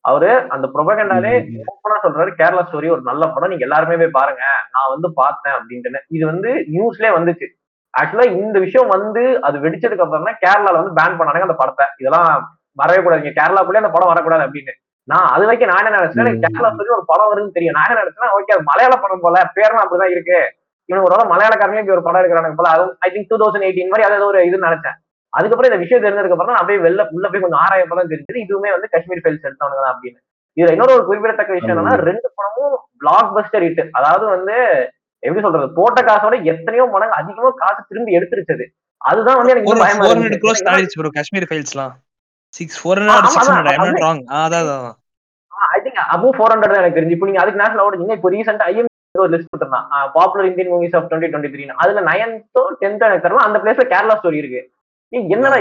அவரு 0.04 0.28
அந்த 0.48 0.66
ப்ரொபகேண்டாலே. 0.74 1.32
ஓப்பனா 1.64 1.96
சொல்றாரு. 2.04 2.30
கேரளா 2.38 2.62
ஸ்டோரி 2.66 2.90
ஒரு 2.90 3.02
நல்ல 3.02 3.28
படம். 3.28 3.48
நீங்க 3.48 3.64
எல்லாருமே 3.64 3.96
போய் 3.96 4.18
பாருங்க. 4.18 4.44
நான் 4.70 4.90
வந்து 4.90 5.12
பார்த்தேன் 5.12 5.52
அப்படின்ட்டு 5.52 6.04
இது 6.08 6.26
வந்து 6.26 6.52
நியூஸ்லயே 6.70 7.12
வந்துச்சு. 7.18 7.48
ஆக்சுவலா 7.94 8.26
இந்த 8.36 8.58
விஷயம் 8.58 8.88
வந்து 8.88 9.22
அது 9.40 9.58
வெடிச்சதுக்கு 9.58 10.04
அப்புறம் 10.04 10.24
தான் 10.24 10.40
கேரளால 10.42 10.80
வந்து 10.80 10.96
பேன் 11.00 11.18
பண்ணாங்க 11.18 11.48
அந்த 11.48 11.54
படத்தை. 11.54 11.86
இதெல்லாம் 11.98 12.30
வரவே 12.76 13.02
கூடாது. 13.02 13.22
இங்க 13.22 13.34
கேரளாக்குள்ளே 13.40 13.82
அந்த 13.82 13.90
படம் 13.90 14.08
வரக்கூடாது 14.08 14.44
அப்படின்னு. 14.46 14.74
நான் 15.08 15.28
அது 15.34 15.44
வரைக்கும் 15.46 15.70
நான் 15.72 15.80
என்ன 15.82 15.98
நினைச்சேன். 15.98 16.40
கேரளா 16.42 16.70
ஸ்டோரி 16.72 16.90
ஒரு 16.96 17.04
படம் 17.10 17.28
வருதுன்னு 17.30 17.54
தெரியும். 17.56 17.76
நான் 17.76 17.86
என்ன 17.88 18.02
நினைச்சேன் 18.02 18.34
ஓகே 18.38 18.54
அது 18.56 18.64
மலையாள 18.70 18.96
படம் 19.04 19.22
போல 19.24 19.44
பேர்லாம் 19.56 19.84
அப்படிதான் 19.84 20.14
இருக்கு. 20.14 20.38
இவனுக்கு 20.88 21.08
ஒரு 21.08 21.30
மலையாளக்காரனே 21.32 21.80
இப்படி 21.82 21.96
ஒரு 21.96 22.04
படம் 22.06 22.20
எடுக்கிறானுங்க 22.20 22.58
போல. 22.60 22.72
அதுவும் 22.76 22.96
I 23.06 23.08
think 23.14 23.30
two 23.32 23.38
thousand 23.42 23.66
eighteen 23.68 23.92
மாதிரி 23.92 24.06
அதாவது 24.08 24.26
ஒரு 24.30 24.40
இது 24.48 24.66
நினைச்சேன். 24.66 24.96
அதுக்கப்புறம் 25.32 25.70
இந்த 25.70 25.80
விஷயம் 25.82 26.04
தெரிஞ்சதுக்கு 26.04 26.36
அப்புறம் 26.36 26.54
நான் 26.54 26.62
அப்படியே 26.62 26.82
வெளில 26.86 27.02
உள்ள 27.16 27.26
போய் 27.32 27.44
கொஞ்சம் 27.44 27.62
ஆராயப்ப 27.64 27.98
தான் 28.00 28.10
தெரிஞ்சது. 28.12 28.44
இதுவுமே 28.46 28.70
வந்து 28.76 28.90
காஷ்மீர் 28.94 29.22
ஃபைல்ஸ் 29.24 29.46
எடுத்தவங்க 29.48 29.78
தான் 29.84 29.92
அப்படின்னு. 29.94 30.18
இதுல 30.56 30.72
இன்னொரு 30.76 30.94
ஒரு 30.96 31.04
குறிப்பிடத்தக்க 31.08 31.58
விஷயம் 31.58 31.74
என்னன்னா 31.74 31.96
ரெண்டு 32.10 32.28
படமும் 32.38 32.76
பிளாக் 33.02 33.32
பஸ்டர் 33.36 33.64
ஹிட் 33.66 33.82
அதாவது 33.98 34.24
வந்து 34.34 34.56
எப்படி 35.22 35.42
சொல்றது 35.46 35.66
போட்ட 35.78 36.00
காசோட 36.08 36.34
எத்தனையோ 36.52 36.84
மடங்கு 36.94 37.18
அதிகமா 37.20 37.50
காசு 37.62 37.80
திரும்பி 37.90 38.16
எடுத்துருச்சது. 38.18 38.64
அதுதான் 39.00 39.38
வந்து 39.40 39.52
எனக்கு 39.54 39.82
பயமா 39.84 41.10
காஷ்மீர் 41.18 41.48
ஃபைல்ஸ்லாம் 41.50 41.94
சிக்ஸ் 42.54 42.78
ஃபோர் 42.80 43.00
ஹண்ட்ரட் 43.00 43.18
ஆமா 43.18 43.32
சிக்ஸ் 43.34 43.50
அதான் 43.50 43.58
ஹண்ட்ரட் 43.58 43.74
ஐம் 43.74 43.84
அது 43.84 43.92
நாட் 43.92 44.04
ராங் 44.06 44.22
அதான் 44.42 44.62
அதான். 44.64 44.96
I 45.74 45.78
think 45.84 46.00
above 46.16 46.36
four 46.36 46.52
hundred 46.54 46.80
எனக்கு 46.80 46.98
தெரிஞ்சு. 46.98 47.16
இப்போ 47.16 47.28
நீங்க 47.28 47.42
அதுக்கு 47.42 47.62
நேஷனல் 47.62 47.82
அவார்டு 47.82 48.16
இப்போ 48.18 48.30
ரீசெண்டா 48.34 48.66
ஐஎம் 48.72 48.88
ஒரு 49.14 49.30
list 49.32 49.50
கொடுத்துருந்தான். 49.52 49.86
Popular 50.16 50.48
Indian 50.50 50.72
movies 50.72 50.96
of 50.98 51.06
twenty 51.10 51.30
twenty 51.30 51.52
three 51.54 51.64
அதுல 51.84 52.02
நைன்த்தோ 52.10 52.62
டென்த்தோ 52.82 53.08
எனக்கு 53.10 53.46
அந்த 53.48 53.58
பிளேஸ்ல 53.62 53.86
கேரளா 53.92 54.16
ஸ்டோரி 54.20 54.40
இருக்கு. 54.42 54.62
என்னடா 55.34 55.56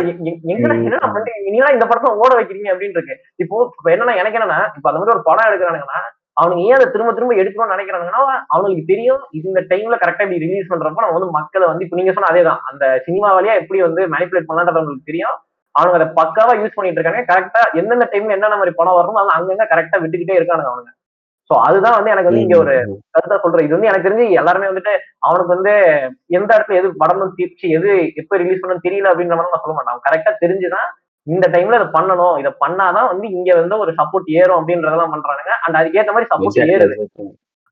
எங்கடா. 0.51 0.75
என்னடா 0.77 1.05
நீங்களா 1.45 1.69
இந்த 1.75 1.85
படத்தை 1.89 2.09
ஓட 2.23 2.31
வைக்கிறீங்க 2.39 2.69
அப்படின்னு 2.73 2.97
இருக்கு. 2.97 3.15
இப்போ 3.43 3.89
என்னன்னா 3.93 4.15
எனக்கு 4.21 4.37
என்னன்னா 4.39 4.59
இப்போ 4.77 4.87
அந்த 4.89 4.99
மாதிரி 5.01 5.15
ஒரு 5.15 5.23
படம் 5.29 5.47
எடுக்கிறானுங்கன்னா 5.49 5.99
அவனுங்க 6.41 6.61
ஏன் 6.67 6.75
அதை 6.77 6.85
திரும்ப 6.91 7.11
திரும்ப 7.15 7.33
எடுக்கணும்னு 7.41 7.73
நினைக்கிறாங்கன்னா 7.75 8.21
அவனுக்கு 8.55 8.83
தெரியும் 8.91 9.23
இந்த 9.39 9.59
டைம்ல 9.71 9.95
கரெக்டா 10.03 10.25
இப்படி 10.25 10.43
ரிலீஸ் 10.45 10.69
பண்றப்ப 10.71 11.03
நம்ம 11.05 11.17
வந்து 11.17 11.35
மக்களை 11.39 11.65
வந்து 11.71 11.85
இப்போ 11.85 11.97
நீங்க 11.99 12.13
சொன்ன 12.17 12.29
அதேதான். 12.31 12.61
அந்த 12.69 12.83
சினிமா 13.07 13.29
வழியா 13.37 13.55
எப்படி 13.61 13.79
வந்து 13.87 14.01
மேனிபுலேட் 14.13 14.47
பண்ணலான்றது 14.49 14.79
அவங்களுக்கு 14.79 15.09
தெரியும். 15.11 15.37
அவங்க 15.75 15.95
அதை 15.99 16.07
பக்காவா 16.19 16.53
யூஸ் 16.59 16.75
பண்ணிட்டு 16.75 16.99
இருக்காங்க. 16.99 17.21
கரெக்டா 17.31 17.61
எந்தெந்த 17.79 18.05
டைம்ல 18.11 18.35
என்னென்ன 18.37 18.55
மாதிரி 18.55 18.73
படம் 18.75 18.97
வரணும் 18.99 19.21
அது 19.21 19.35
அங்கங்க 19.37 19.65
கரெக்டா 19.73 19.99
விட்டுக்கிட்டே 20.03 20.39
இருக்கானுங்க 20.39 20.71
அவனுங்க 20.71 20.93
சோ 21.49 21.55
அதுதான் 21.67 21.95
வந்து 21.97 22.11
எனக்கு 22.11 22.29
வந்து 22.29 22.43
இங்க 22.45 22.57
ஒரு 22.57 22.73
கருத்தா 23.13 23.37
சொல்றேன். 23.43 23.65
இது 23.65 23.75
வந்து 23.75 23.87
எனக்கு 23.87 24.07
தெரிஞ்சு 24.07 24.25
எல்லாருமே 24.31 24.67
வந்துட்டு 24.67 24.93
அவனுக்கு 25.19 25.53
வந்து 25.55 25.73
எந்த 26.27 26.49
இடத்துல 26.55 26.79
எது 26.79 26.89
படம்னு 26.99 27.35
தீர்ச்சி 27.35 27.69
எது 27.69 27.91
எப்ப 28.15 28.37
ரிலீஸ் 28.37 28.61
பண்ணணும் 28.61 28.85
தெரியல 28.87 29.11
அப்படின்ற 29.11 29.35
மாதிரி 29.37 29.53
நான் 29.53 29.63
சொல்ல 29.63 29.75
மாட்டான். 29.75 29.93
அவன் 29.93 30.07
கரெக்டா 30.09 30.33
தெரிஞ்சுதான் 30.43 30.89
இந்த 31.27 31.45
டைம்ல 31.51 31.79
இதை 31.79 31.87
பண்ணணும். 31.97 32.35
இதை 32.37 32.51
பண்ணாதான் 32.65 33.07
வந்து 33.07 33.27
இங்க 33.29 33.55
வந்து 33.55 33.77
ஒரு 33.77 33.91
சப்போர்ட் 33.91 34.29
ஏறும் 34.41 34.59
அப்படின்றதெல்லாம் 34.59 35.13
பண்றானுங்க. 35.15 35.53
அண்ட் 35.63 35.79
அதுக்கேற்ற 35.81 36.13
மாதிரி 36.15 36.31
சப்போர்ட் 36.33 36.61
ஏறுது. 36.75 36.97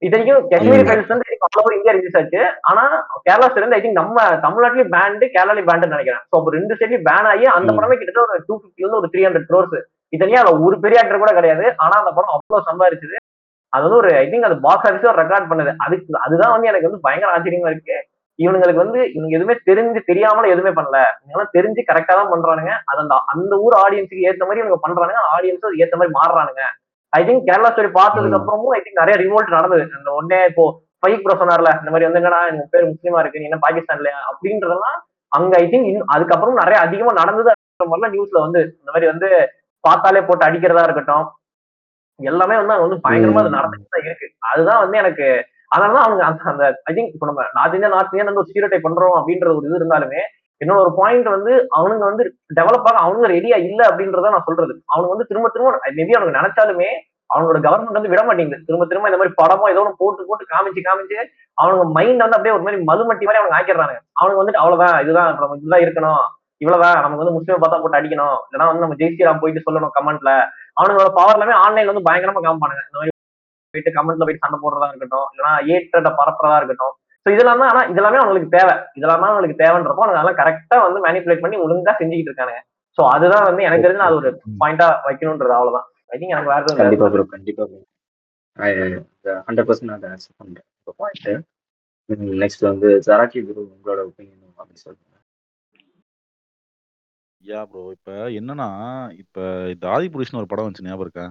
இத்தனைக்கும் 0.05 0.47
காஷ்மீரி. 0.51 0.83
ஃபைல்ஸ் 0.87 1.11
வந்து 1.13 1.37
ஆல் 1.45 1.59
ஓவர் 1.61 1.75
இந்தியா 1.77 1.93
ரிலீஸ் 1.97 2.17
ஆச்சு. 2.19 2.41
ஆனா 2.69 2.83
கேரளா 3.27 3.47
சைடு 3.53 3.77
ஐ 3.77 3.79
திங்க் 3.83 3.99
நம்ம 4.01 4.25
தமிழ்நாட்டிலயும் 4.43 4.91
பேண்டு 4.95 5.25
கேரளாலயும் 5.35 5.69
பேண்டு 5.69 5.93
நினைக்கிறேன். 5.93 6.23
ஸோ 6.29 6.33
அப்போ 6.39 6.51
ரெண்டு 6.57 6.73
சைட்லயும் 6.79 7.07
பேன் 7.09 7.29
ஆகி 7.31 7.45
அந்த. 7.57 7.69
படமே 7.77 7.97
கிட்டத்தட்ட 8.01 8.35
ஒரு 8.35 8.43
டூ 8.49 8.55
ஃபிஃப்டில 8.59 8.83
இருந்து 8.85 8.99
ஒரு 9.01 9.09
த்ரீ 9.13 9.23
ஹண்ட்ரட் 9.27 9.47
க்ரோர்ஸ் 9.51 9.77
இத்தனையும் 10.15 10.41
அதுல 10.41 10.59
ஒரு 10.67 10.75
பெரிய 10.83 10.99
ஆக்டர் 11.01 11.23
கூட 11.23 11.31
கிடையாது. 11.37 11.65
ஆனா 11.85 11.95
அந்த 12.01 12.11
படம் 12.17 12.35
அவ்வளவு 12.35 12.67
சம்பாரிச்சது 12.69 13.17
அது 13.73 13.83
வந்து 13.85 13.99
ஒரு 14.01 14.11
ஐ 14.21 14.25
திங்க் 14.31 14.47
அது 14.49 14.57
பாக்ஸ் 14.67 14.87
ஆஃபீஸ் 14.89 15.09
ஒரு 15.13 15.21
ரெக்கார்ட் 15.23 15.49
பண்ணுது. 15.51 15.71
அதுக்கு 15.85 16.21
அதுதான் 16.25 16.53
வந்து 16.55 16.69
எனக்கு 16.71 16.89
வந்து 16.89 17.03
பயங்கர 17.07 17.33
ஆச்சரியமா 17.35 17.71
இருக்கு. 17.71 17.97
இவனுங்களுக்கு 18.39 18.83
வந்து 18.83 18.99
இவங்க 19.15 19.33
எதுவுமே 19.37 19.55
தெரிஞ்சு 19.69 19.99
தெரியாமல 20.09 20.49
எதுவுமே 20.53 20.71
பண்ணல. 20.79 20.97
இவங்க 21.27 21.45
தெரிஞ்சு 21.57 21.81
கரெக்டா 21.89 22.15
தான் 22.19 22.33
பண்றானுங்க. 22.33 22.73
அது 22.89 22.99
அந்த 23.03 23.15
அந்த 23.33 23.53
ஊர் 23.65 23.75
ஆடியன்ஸுக்கு 23.83 24.27
ஏத்த 24.29 24.47
மாதிரி 24.49 24.61
இவங்க 24.63 24.77
பண்றானுங்க. 24.85 25.21
ஆடியன்ஸ் 25.35 25.67
அது 25.69 25.81
ஏத்த 25.85 25.97
மாதிரி 25.99 26.13
மாறுறானுங்க. 26.19 26.63
ஐ 27.13 27.21
திங்க் 27.27 27.47
கேரளா 27.49 27.69
ஸ்டோரி 27.73 27.89
பார்த்ததுக்கு. 27.99 28.37
அப்புறமும் 28.39 28.73
ஐ 28.77 28.79
திங்க் 28.83 29.01
நிறைய 29.01 29.15
ரிவோல்ட் 29.23 29.55
நடந்தது. 29.57 29.83
அந்த 29.99 30.09
ஒன்னே 30.19 30.39
இப்போ 30.51 30.63
ஃபைக் 31.01 31.23
ப்ரோ 31.23 31.35
சொன்னார்ல 31.41 31.71
இந்த 31.81 31.91
மாதிரி 31.93 32.07
வந்து 32.07 32.21
என்னடா 32.21 32.39
எங்க 32.51 32.63
பேர் 32.73 32.89
முஸ்லீமா 32.91 33.19
இருக்கு 33.21 33.41
நீ 33.41 33.47
என்ன 33.49 33.59
பாகிஸ்தான்லயா? 33.65 34.19
அப்படின்றதெல்லாம் 34.29 34.97
அங்க 35.31 35.53
ஐ 35.57 35.65
திங்க் 35.71 35.87
அதுக்கப்புறம் 36.15 36.59
நிறைய 36.61 36.77
அதிகமா 36.85 37.11
நடந்தது. 37.21 37.53
மாதிரிலாம் 37.83 38.13
நியூஸ்ல 38.15 38.39
வந்து 38.45 38.59
இந்த 38.73 38.91
மாதிரி 38.93 39.07
வந்து 39.11 39.27
பார்த்தாலே 39.83 40.21
போட்டு 40.27 40.47
அடிக்கிறதா 40.47 40.85
இருக்கட்டும். 40.87 41.25
எல்லாமே 42.19 42.55
வந்து 42.59 42.73
அங்க 42.75 42.85
வந்து 42.87 43.03
பயங்கரமா 43.05 43.41
அது. 43.43 43.57
நடந்துட்டு 43.57 43.93
தான் 43.95 44.05
இருக்கு. 44.07 44.27
அதுதான் 44.51 44.81
வந்து 44.83 44.97
எனக்கு 45.03 45.27
அதனாலதான் 45.71 46.05
அவங்க 46.05 46.21
அந்த 46.51 46.65
ஐ 46.89 46.93
திங்க் 46.95 47.13
இப்போ 47.13 47.27
நம்ம 47.29 47.43
நார்த் 47.57 47.75
இந்தியா 47.77 47.91
நார்த் 47.95 48.11
இந்தியா 48.11 48.27
வந்து 48.29 48.41
ஒரு 48.41 48.49
ஸ்டீரியோடைப் 48.49 48.85
பண்றோம் 48.87 49.15
அப்படின்ற 49.19 49.47
ஒரு 49.53 49.67
இது 49.69 49.79
இருந்தாலுமே 49.79 50.21
இன்னொரு 50.61 50.81
ஒரு 50.83 50.91
பாயிண்ட் 50.99 51.27
வந்து 51.35 51.51
அவனுங்க 51.77 52.03
வந்து 52.11 52.23
டெவலப் 52.59 52.87
ஆக 52.89 52.97
அவனுங்க 53.05 53.27
ரெடியா 53.35 53.57
இல்ல 53.67 53.81
அப்படின்றத 53.89 54.31
நான் 54.35 54.47
சொல்றது. 54.47 54.73
அவனுங்க 54.93 55.13
வந்து 55.15 55.29
திரும்ப 55.31 55.49
திரும்ப 55.53 55.91
மேபி 55.99 56.15
அவனுக்கு 56.17 56.39
நினைச்சாலுமே 56.39 56.89
அவனோட 57.29 57.59
கவர்மெண்ட் 57.65 57.99
வந்து 57.99 58.11
விட 58.13 58.21
மாட்டேங்குது. 58.27 58.65
திரும்ப 58.67 58.83
திரும்ப 58.89 59.09
இந்த 59.09 59.19
மாதிரி 59.21 59.33
படமோ 59.41 59.69
ஏதோ 59.73 59.81
ஒன்று 59.83 59.99
போட்டு 60.01 60.27
போட்டு 60.29 60.43
காமிச்சு 60.53 60.81
காமிச்சு 60.87 61.17
அவனுங்க 61.57 61.85
மைண்ட் 61.97 62.23
வந்து 62.23 62.37
அப்படியே 62.37 62.55
ஒரு 62.57 62.65
மாதிரி 62.65 62.79
மதுமட்டி 62.89 63.27
மாதிரி 63.27 63.39
அவனுக்கு 63.41 63.57
ஆக்கிடுறாங்க 63.59 63.95
அவனுக்கு 64.19 64.41
வந்துட்டு 64.41 64.61
அவ்வளவுதான் 64.63 64.95
இதுதான் 65.05 65.29
நம்ம 65.41 65.57
இதுதான் 65.61 65.83
இருக்கணும். 65.85 66.23
இவ்வளவுதான் 66.63 67.01
நமக்கு 67.03 67.23
வந்து 67.23 67.35
முஸ்லீம் 67.37 67.61
பார்த்தா 67.63 67.81
போட்டு 67.81 67.99
அடிக்கணும். 67.99 68.37
இல்லைன்னா 68.45 68.69
வந்து 68.69 68.83
நம்ம 68.85 68.97
ஜெய் 69.01 69.41
போயிட்டு 69.43 69.65
சொல்லணும் 69.67 69.93
கமெண்ட்ல 69.97 70.31
அவனுங்களோட 70.79 71.11
பவர் 71.19 71.37
எல்லாமே 71.37 71.55
ஆன்லைன்ல 71.65 71.93
வந்து 71.93 72.07
பயங்கரமா 72.09 72.41
காமிப்பானுங்க. 72.45 72.83
இந்த 72.87 72.97
மாதிரி 72.99 73.13
போயிட்டு 73.73 73.95
கமெண்ட்ல 73.97 74.25
போயிட்டு 74.25 74.45
சண்டை 74.45 74.59
போடுறதா 74.63 74.89
இருக்கட்டும் 74.93 75.27
இல்லைன்னா 75.33 75.53
ஏற்றத்தை 75.75 76.11
பரப்புறதா 76.21 76.57
இருக்கட்டும். 76.61 76.95
ஸோ 77.27 77.31
இதெல்லாம் 77.31 77.61
தான் 77.61 77.69
ஆனா 77.69 77.81
இதெல்லாமே 77.91 78.19
அவங்களுக்கு 78.19 78.49
தேவை. 78.53 78.73
இதெல்லாம் 78.97 79.21
தான் 79.21 79.31
அவங்களுக்கு 79.31 79.61
தேவைன்றப்போ 79.61 80.03
அவங்க 80.03 80.15
அதெல்லாம் 80.15 80.37
கரெக்டா 80.39 80.75
வந்து 80.83 80.99
மேனிபுலேட் 81.05 81.41
பண்ணி 81.41 81.57
ஒழுங்கா 81.63 81.93
செஞ்சுக்கிட்டு 81.97 82.31
இருக்கானுங்க. 82.31 82.61
ஸோ 82.97 83.01
அதுதான் 83.15 83.47
வந்து 83.47 83.65
எனக்கு 83.65 83.85
தெரிஞ்சு 83.85 84.01
நான் 84.01 84.11
அது 84.11 84.19
ஒரு 84.21 84.29
பாயிண்டா 84.61 84.87
வைக்கணும்ன்றது 85.07 85.55
அவ்வளவுதான். 85.57 85.87
ஐ 86.11 86.17
திங்க் 86.19 86.33
எனக்கு 86.35 86.51
வேற 86.51 86.61
எதுவும் 86.63 86.79
கண்டிப்பா 86.81 87.05
வேற 87.05 87.13
ப்ரோ 87.15 87.25
கண்டிப்பா 87.33 87.63
ப்ரோ 87.65 87.81
ஹண்ட்ரட் 89.47 89.67
பர்சன்ட் 89.69 89.91
நான் 89.91 90.07
ஆன்சர் 90.11 90.33
இப்போ 90.79 90.93
பாயிண்ட் 91.01 91.45
நெக்ஸ்ட் 92.43 92.63
வந்து 92.69 92.89
ஜராக்கி 93.07 93.39
குரு 93.41 93.61
உங்களோட 93.67 93.99
ஒப்பீனியன் 94.07 94.43
அப்படி 94.57 94.79
சொல்லுங்க. 94.79 95.03
யா 97.43 97.59
ப்ரோ 97.69 97.81
இப்ப 97.95 98.09
என்னன்னா 98.39 98.67
இப்ப 99.21 99.37
இந்த 99.73 99.85
ஆதி 99.93 100.07
புருஷன் 100.13 100.39
ஒரு 100.41 100.49
படம் 100.51 100.65
வந்துச்சு 100.65 100.87
ஞாபகம் 100.87 101.05
இருக்கா? 101.07 101.25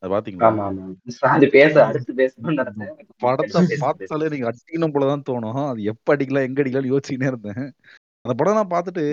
அதை 0.00 0.10
பாத்தீங்களா? 0.14 0.40
ஆமா 0.40 0.64
ஆமா. 0.66 0.84
அது 1.34 1.48
பேச 1.48 1.84
அடுத்து 1.84 2.12
பேசணும்னு 2.16 2.58
நினைச்சேன் 2.58 3.06
படத்தை 3.18 3.76
பார்த்தாலே 3.78 4.28
நீங்க 4.28 4.48
அடிக்கணும் 4.50 4.94
போலதான் 4.94 5.26
தோணும். 5.30 5.68
அது 5.68 5.82
எப்ப 5.82 6.16
அடிக்கலாம் 6.16 6.46
எங்க 6.48 6.62
அடிக்கலாம்னு 6.62 6.92
யோசிச்சுக்கினே 6.92 7.30
இருந்தேன். 7.30 7.62
அந்த 8.24 8.34
படம் 8.36 8.58
நான் 8.60 8.72
பார்த்துட்டு 8.74 9.04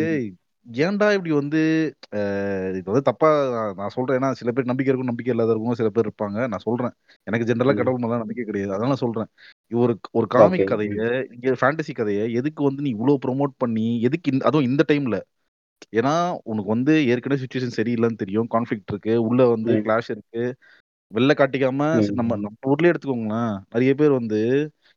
ஏன்டா 0.65 1.07
இப்படி 1.15 1.31
வந்து 1.31 1.59
இது 2.69 2.81
வந்து 2.85 3.01
தப்பா 3.01 3.29
நான் 3.77 3.93
சொல்றேன். 3.95 4.17
ஏன்னா 4.17 4.29
சில 4.31 4.51
பேர் 4.51 4.69
நம்பிக்கை 4.71 4.93
இருக்கும் 4.93 5.09
நம்பிக்கை 5.11 5.33
இல்லாத 5.33 5.51
இருக்கும் 5.51 5.77
சில 5.79 5.89
பேர் 5.89 6.09
இருப்பாங்க. 6.09 6.37
நான் 6.47 6.65
சொல்றேன். 6.67 6.93
எனக்கு 7.23 7.47
ஜென்ரலா. 7.49 7.75
கடவுள் 7.75 8.01
மேல 8.01 8.17
நம்பிக்கை 8.17 8.45
கிடையாது. 8.45 8.73
அதனால 8.73 8.95
சொல்றேன். 8.95 9.29
ஒரு 9.71 9.93
ஒரு 10.11 10.27
காமிக். 10.27 10.67
கதையை 10.67 10.95
இங்க 11.31 11.51
ஃபேண்டசி 11.61 11.93
கதையை 11.93 12.25
எதுக்கு 12.33 12.63
வந்து 12.63 12.81
நீ 12.81 12.89
இவ்வளவு 12.89 13.19
ப்ரோமோட் 13.25 13.53
பண்ணி 13.57 13.87
எதுக்கு 14.01 14.31
இந்த- 14.31 14.45
அதுவும் 14.45 14.65
இந்த 14.65 14.83
டைம்ல 14.91 15.17
ஏன்னா 15.95 16.13
உனக்கு 16.43 16.69
வந்து 16.69 16.93
ஏற்கனவே 17.07 17.41
சுச்சுவேஷன் 17.41 17.77
சரியில்லைன்னு 17.77 18.21
தெரியும். 18.21 18.47
கான்ஃபிளிக்ட் 18.53 18.91
இருக்கு. 18.91 19.13
உள்ள 19.21 19.47
வந்து. 19.47 19.73
கிளாஷ் 19.85 20.09
இருக்கு. 20.09 20.43
வெளில 21.11 21.31
காட்டிக்காம 21.33 21.81
ம். 21.99 22.15
நம்ம 22.15 22.35
நம்ம 22.35 22.55
ஊர்லயே 22.65 22.91
எடுத்துக்கோங்களேன் 22.91 23.53
நிறைய 23.69 23.91
பேர் 23.93 24.11
வந்து 24.11 24.39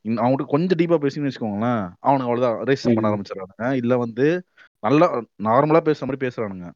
அவங்ககிட்ட 0.04 0.46
கொஞ்சம் 0.46 0.78
டீப்பா 0.80 0.98
பேசின்னு 0.98 1.28
வச்சுக்கோங்களேன் 1.28 1.82
அவனுக்கு 2.00 2.28
அவ்வளவுதான் 2.28 2.58
ரேஸ் 2.64 2.86
பண்ண 2.86 3.02
ம். 3.02 3.10
ஆரம்பிச்சிடறானுங்க 3.10 3.68
இல்ல 3.76 3.96
வந்து 3.96 4.26
நல்லா 4.82 5.06
நார்மலா 5.44 5.82
பேசுற 5.86 6.06
மாதிரி 6.06 6.24
பேசுறானுங்க 6.26 6.68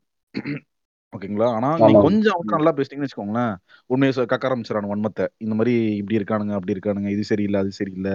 ஓகேங்களா? 1.12 1.47
ஆனா 1.56 1.68
நீ 1.78 1.84
ஆமாம். 1.86 2.05
கொஞ்சம் 2.05 2.39
ம். 2.39 2.52
நல்லா 2.52 2.70
பேசிட்டீங்கன்னு 2.70 3.09
வச்சுக்கோங்களேன். 3.09 3.55
உண்மையை 3.90 4.24
கக்க 4.24 4.48
ஆரம்பிச்சிடறானு 4.48 4.93
வன்மத்தை 4.93 5.24
இந்த 5.39 5.55
மாதிரி 5.55 5.72
இப்படி 5.97 6.18
இருக்கானுங்க 6.18 6.55
அப்படி 6.55 6.74
இருக்கானுங்க 6.74 7.09
இது 7.09 7.24
சரியில்லை 7.24 7.59
அது 7.60 7.70
சரியில்லை. 7.72 8.14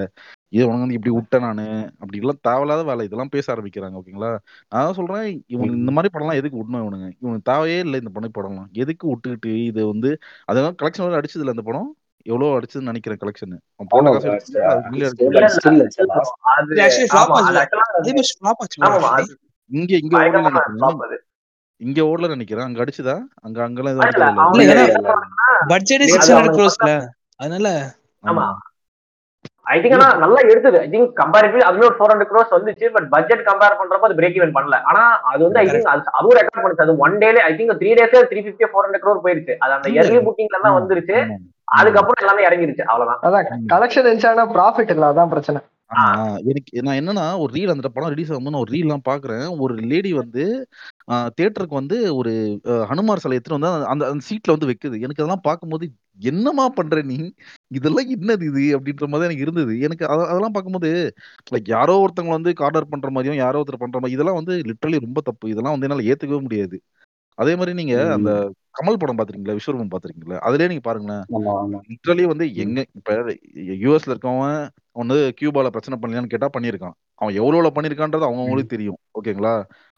இது 0.54 0.64
உனக்கு 0.68 0.84
வந்து 0.84 0.94
இப்படி 0.94 1.14
விட்டேன் 1.16 1.42
நானு. 1.42 1.66
அப்படி 2.02 2.18
எல்லாம் 2.18 2.42
தேவையில்லாத 2.42 2.84
வேலை. 2.84 3.06
இதெல்லாம் 3.06 3.30
பேச 3.30 3.46
ஆரம்பிக்கிறாங்க 3.54 4.00
ஓகேங்களா? 4.02 4.32
நான் 4.72 4.86
தான் 4.86 4.94
சொல்றேன் 4.94 5.26
இவன். 5.48 5.76
இந்த 5.78 5.92
மாதிரி 5.92 6.12
படம்லாம் 6.14 6.40
எதுக்கு 6.42 6.60
விடணும் 6.60 6.84
இவனுங்க? 6.84 7.10
இவனுக்கு 7.22 7.50
தேவையே 7.52 7.80
இல்லை 7.80 8.00
இந்த 8.00 8.10
படம் 8.10 8.36
படம்லாம். 8.38 8.70
எதுக்கு 8.76 9.08
விட்டுக்கிட்டு 9.08 9.54
இது 9.66 9.84
வந்து 9.86 10.12
அதெல்லாம் 10.48 10.78
கலெக்ஷன் 10.82 11.20
அடிச்சது 11.22 11.38
இல்லை 11.38 11.56
அந்த 11.58 11.62
படம். 11.62 11.90
எவ்வளவு 12.26 12.56
அடிச்சதுன்னு 12.58 12.92
நினைக்கிறேன் 12.92 13.20
கலெக்ஷன் 13.20 13.54
காசு 19.08 19.36
இங்க 19.72 19.94
இங்க 19.98 20.16
இங்க 21.82 22.00
ஓடல 22.12 22.28
நினைக்கிறேன். 22.34 22.68
அங்க 22.68 22.80
அடிச்சுதா? 22.84 23.16
அங்க 23.46 23.58
அங்கெல்லாம் 23.66 23.94
எதுவும் 23.96 24.08
க்ரோஸ்ல 26.58 26.90
அதனால 27.42 27.68
ஆமா. 28.24 28.46
ஐ 29.74 29.78
திங்க் 29.84 29.96
ஆனா 29.98 30.08
நல்லா 30.22 30.40
எடுத்தது. 30.52 30.78
ஐ 30.84 30.90
திங்க் 30.94 31.10
கம்பேரிட்டிவ் 31.20 31.66
அதுவே 31.70 31.86
ஒரு 31.88 31.96
ஃபோர் 31.98 32.12
ஹண்ட்ரட் 32.12 32.30
க்ரோஸ் 32.32 32.54
வந்துச்சு 32.56 32.86
பட் 32.96 33.08
பட்ஜெட் 33.14 33.44
கம்பேர் 33.50 33.78
பண்றப்ப 33.82 34.08
அது 34.10 34.18
பிரேக் 34.20 34.38
ஈவன் 34.40 34.56
பண்ணல. 34.58 34.78
ஆனா 34.90 35.02
அது 35.32 35.42
வந்து 35.48 35.60
ஐ 35.62 35.66
திங்க் 35.72 35.90
அதுவும் 36.20 36.38
ரெக்கார்ட் 36.40 36.64
பண்ணுச்சு. 36.64 36.86
அது 36.86 36.96
ஒன் 37.06 37.18
டேலே 37.24 37.42
I 37.50 37.52
think 37.58 37.74
three 37.82 37.92
டேஸே 38.00 38.22
three 38.32 38.42
fifty 38.46 38.70
four 38.72 38.86
hundred 38.86 39.04
crore 39.06 39.24
போயிருச்சு. 39.26 39.56
அது 39.64 39.76
அந்த 39.78 39.90
இல்ல. 39.92 40.02
எர்லி 40.04 40.22
புக்கிங்ல 40.28 40.60
தான் 40.66 40.78
வந்துருச்சு. 40.80 41.18
அதுக்கப்புறம் 41.78 42.22
எல்லாமே 42.24 42.46
இறங்கிருச்சு. 42.50 42.84
அவ்வளவுதான். 42.92 43.22
அதான் 43.28 43.68
கலெக்ஷன் 43.74 44.06
இருந்துச்சானா 44.06 44.46
ப்ராஃபிட் 44.56 44.94
இல்ல. 44.96 45.08
அதான் 45.14 45.34
பிரச்சனை. 45.36 45.62
ஆமா 45.90 46.22
எனக்கு 46.46 46.82
நான் 46.82 46.98
என்னன்னா 46.98 47.26
ஒரு 47.40 47.52
ரீல் 47.54 47.74
அந்த 47.74 47.88
படம் 47.90 48.10
ரிலீஸ் 48.10 48.32
ஆகும்போது 48.32 48.54
நான் 48.54 48.64
ஒரு 48.64 48.74
ரீல் 48.74 48.86
எல்லாம் 48.86 49.06
பாக்குறேன். 49.06 49.46
ஒரு 49.60 49.74
லேடி 49.92 50.12
வந்து 50.16 50.44
தியேட்டருக்கு 51.36 51.80
வந்து 51.80 51.98
ஒரு 52.16 52.32
அஹ், 52.68 52.86
ஹனுமார் 52.90 53.18
சிலை 53.18 53.36
எடுத்துட்டு 53.36 53.58
வந்து 53.60 53.88
அந்த 53.88 54.04
அந்த 54.08 54.24
சீட்ல 54.28 54.56
வந்து 54.56 54.70
வைக்குது. 54.70 54.98
எனக்கு 55.00 55.22
அதெல்லாம் 55.22 55.46
பார்க்கும்போது 55.46 55.86
என்னமா 56.28 56.66
பண்ற 56.72 57.02
நீ? 57.04 57.18
இதெல்லாம் 57.72 58.10
என்னது 58.16 58.46
இது? 58.50 58.78
அப்படின்ற 58.78 59.08
மாதிரி 59.08 59.28
எனக்கு 59.28 59.46
இருந்தது. 59.46 59.74
எனக்கு 59.82 60.06
அத- 60.08 60.28
அதெல்லாம் 60.28 60.56
பார்க்கும்போது 60.56 60.92
லைக் 61.52 61.70
யாரோ 61.70 61.96
ஒருத்தவங்க 62.04 62.36
வந்து 62.36 62.54
கார்டர் 62.56 62.92
பண்ற 62.92 63.10
மாதிரியும் 63.10 63.42
யாரோ 63.42 63.60
ஒருத்தர் 63.60 63.84
பண்ற 63.86 63.98
மாதிரி 64.00 64.18
இதெல்லாம் 64.18 64.40
வந்து 64.42 64.56
லிட்டரலி 64.70 65.00
ரொம்ப 65.02 65.22
தப்பு. 65.22 65.46
இதெல்லாம் 65.50 65.76
வந்து 65.76 65.88
என்னால 65.90 66.08
ஏத்துக்கவே 66.10 66.42
முடியாது. 66.42 66.78
அதே 67.38 67.54
மாதிரி 67.56 67.74
நீங்க 67.76 67.96
ம். 68.20 68.54
கமல் 68.78 69.00
படம் 69.00 69.18
பாத்திருக்கீங்களா? 69.18 69.58
விஸ்வரூபம் 69.58 69.92
பாத்திருக்கீங்களா? 69.94 70.38
அதுலயே 70.48 70.68
நீங்க 70.68 70.82
பாருங்களேன். 70.82 71.24
லிட்ரலி 71.92 72.24
வந்து. 72.24 72.54
எங்க 72.54 72.86
இப்ப 72.94 73.14
யூஎஸ்ல 73.84 74.14
இருக்கவன் 74.14 74.36
அவன் 74.36 74.70
வந்து 74.92 75.34
கியூபால 75.42 75.68
பிரச்சனை 75.68 75.98
பண்ணலையான்னு 76.02 76.26
கேட்டா 76.26 76.50
பண்ணியிருக்கான். 76.58 76.92
அவன் 77.16 77.34
எவ்வளவு 77.34 77.82
பண்ணிருக்கான்றது 77.82 78.28
அவங்க 78.28 78.42
அவங்களுக்கு 78.42 78.76
தெரியும். 78.76 79.00
ஓகேங்களா? 79.20 79.54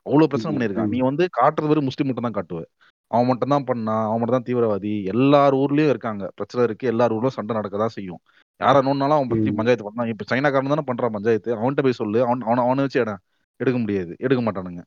அவ்வளவு 0.05 0.27
பிரச்சனை 0.27 0.67
ம். 0.67 0.89
நீ 0.89 0.99
வந்து 0.99 1.29
காட்டுறது 1.41 1.67
வெறும் 1.67 1.83
முஸ்லீம் 1.83 2.07
மட்டும் 2.07 2.31
தான் 2.31 2.37
காட்டுவ. 2.37 2.61
அவன் 3.07 3.25
மட்டும் 3.25 3.49
தான் 3.49 3.63
பண்ணான் 3.63 4.03
அவன் 4.03 4.19
மட்டும் 4.19 4.37
தான் 4.37 4.47
தீவிரவாதி. 4.47 5.03
எல்லார் 5.03 5.53
ஊர்லயும் 5.53 5.89
இருக்காங்க. 5.89 6.31
பிரச்சனை 6.35 6.65
இருக்கு. 6.65 6.87
எல்லார் 6.87 7.13
ஊர்லயும் 7.13 7.37
சண்டை 7.37 7.55
நடக்கதான் 7.55 7.85
செய்யும். 7.85 8.21
யாரா 8.59 8.81
நோன்னாலும் 8.81 9.17
அவன் 9.19 9.27
பத்தி. 9.27 9.51
பஞ்சாயத்து 9.51 9.91
பண்ணான் 9.91 10.07
இப்ப 10.07 10.25
சைனாக்காரன் 10.29 10.73
தானே 10.75 10.83
பண்றான் 10.87 11.11
பஞ்சாயத்து. 11.11 11.55
அவன்கிட்ட 11.55 11.81
போய் 11.81 11.91
சொல்லு. 11.91 12.25
அவன் 12.25 12.41
அவனை 12.41 12.63
அவனை 12.63 12.81
வச்சு 12.81 12.99
இடம் 12.99 13.21
எடுக்க 13.55 13.79
முடியாது. 13.79 14.15
எடுக்க 14.19 14.41
மாட்டானுங்க. 14.43 14.81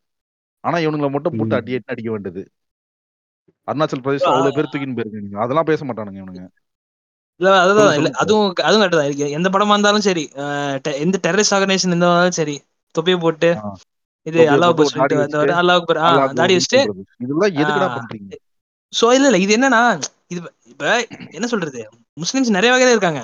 ஆனா 0.60 0.78
இவனுங்களை 0.78 1.10
மட்டும் 1.10 1.36
போட்டு 1.36 1.54
அடி 1.54 1.80
அடிக்க 1.86 2.10
வேண்டியது. 2.10 2.50
அருணாச்சல் 3.68 4.04
பிரதேஷ்ல 4.04 4.32
அவ்வளவு 4.32 4.56
பேர் 4.56 4.70
தூக்கின்னு 4.72 4.98
போயிருக்கீங்க 4.98 5.42
அதெல்லாம் 5.44 5.70
பேச 5.70 5.84
மாட்டானுங்க 5.88 6.20
இவனுங்க. 6.22 6.44
இல்ல 7.40 7.52
அதுதான் 7.62 7.94
இல்ல 7.98 8.08
அதுவும் 8.22 8.48
அதுவும் 8.60 8.82
கரெக்ட் 8.82 8.98
தான். 8.98 9.36
எந்த 9.38 9.48
படமா 9.54 9.76
இருந்தாலும் 9.76 10.06
சரி 10.08 10.24
எந்த 11.04 11.16
டெரரிஸ்ட் 11.26 11.54
ஆர்கனைசேஷன் 11.56 11.94
எந்த 11.96 12.06
இருந்தாலும் 12.06 12.38
சரி 12.40 12.56
தொப்பியை 12.94 13.18
போட்டு. 13.24 13.50
இது 14.26 14.38
அல்லாஹ் 14.54 14.72
அக்பர் 14.72 15.52
அல்லாஹ் 15.60 15.78
அக்பர் 15.78 16.00
தாடி 16.40 16.56
வச்சுட்டு 16.56 16.80
இதெல்லாம் 17.24 17.54
எதுக்குடா 17.62 17.88
பண்றீங்க? 17.96 18.32
சோ 18.92 19.06
இல்ல 19.16 19.26
இல்ல 19.30 19.38
இது 19.44 19.52
என்னன்னா 19.58 19.82
இது 20.32 20.40
இப்ப 20.72 20.84
என்ன 21.36 21.46
சொல்றது? 21.52 21.80
முஸ்லிம்ஸ் 22.16 22.56
நிறைய 22.56 22.70
வகையில 22.72 22.94
இருக்காங்க. 22.94 23.20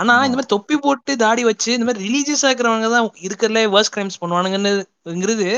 ஆனா 0.00 0.14
இந்த 0.26 0.36
மாதிரி 0.38 0.52
தொப்பி 0.54 0.76
போட்டு 0.78 1.12
தாடி 1.22 1.42
வச்சு 1.48 1.70
இந்த 1.76 1.86
மாதிரி 1.88 2.04
ரிலீஜியஸா 2.06 2.48
இருக்கிறவங்க 2.50 2.88
தான் 2.94 3.06
இருக்கிறதுல 3.26 3.62
worst 3.74 3.94
crimes 3.94 4.20
பண்ணுவானுங்கிறது 4.22 5.48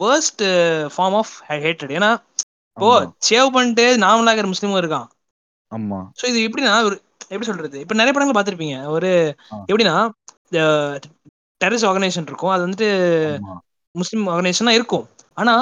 worst 0.00 0.42
form 0.94 1.16
of 1.20 1.32
hated 1.64 1.94
ஏன்னா 1.98 2.10
இப்போ 2.78 2.90
சேவ் 3.28 3.48
பண்ணிட்டு 3.54 3.84
நார்மலா 4.02 4.30
இருக்கிற 4.30 4.50
முஸ்லீமும் 4.50 4.80
இருக்கான். 4.80 5.06
ஆமா. 5.72 5.98
ஸோ 6.18 6.24
இது 6.30 6.38
எப்படின்னா 6.46 6.74
ஒரு 6.88 6.96
எப்படி 7.30 7.46
சொல்றது? 7.46 7.76
இப்ப 7.80 7.94
நிறைய 7.94 8.12
படங்கள் 8.12 8.36
பார்த்திருப்பீங்க. 8.36 8.76
ஒரு 8.88 9.10
எப்படின்னா 9.70 9.96
டெரரிஸ்ட் 11.60 11.88
ஆர்கனைசேஷன் 11.88 12.28
இருக்கும். 12.30 12.52
அது 12.54 12.64
வந்துட்டு 12.66 12.88
முஸ்லீம் 13.94 14.26
ஆர்கனைசேஷனா 14.32 14.74
இருக்கும். 14.78 15.04
ஆனா 15.36 15.54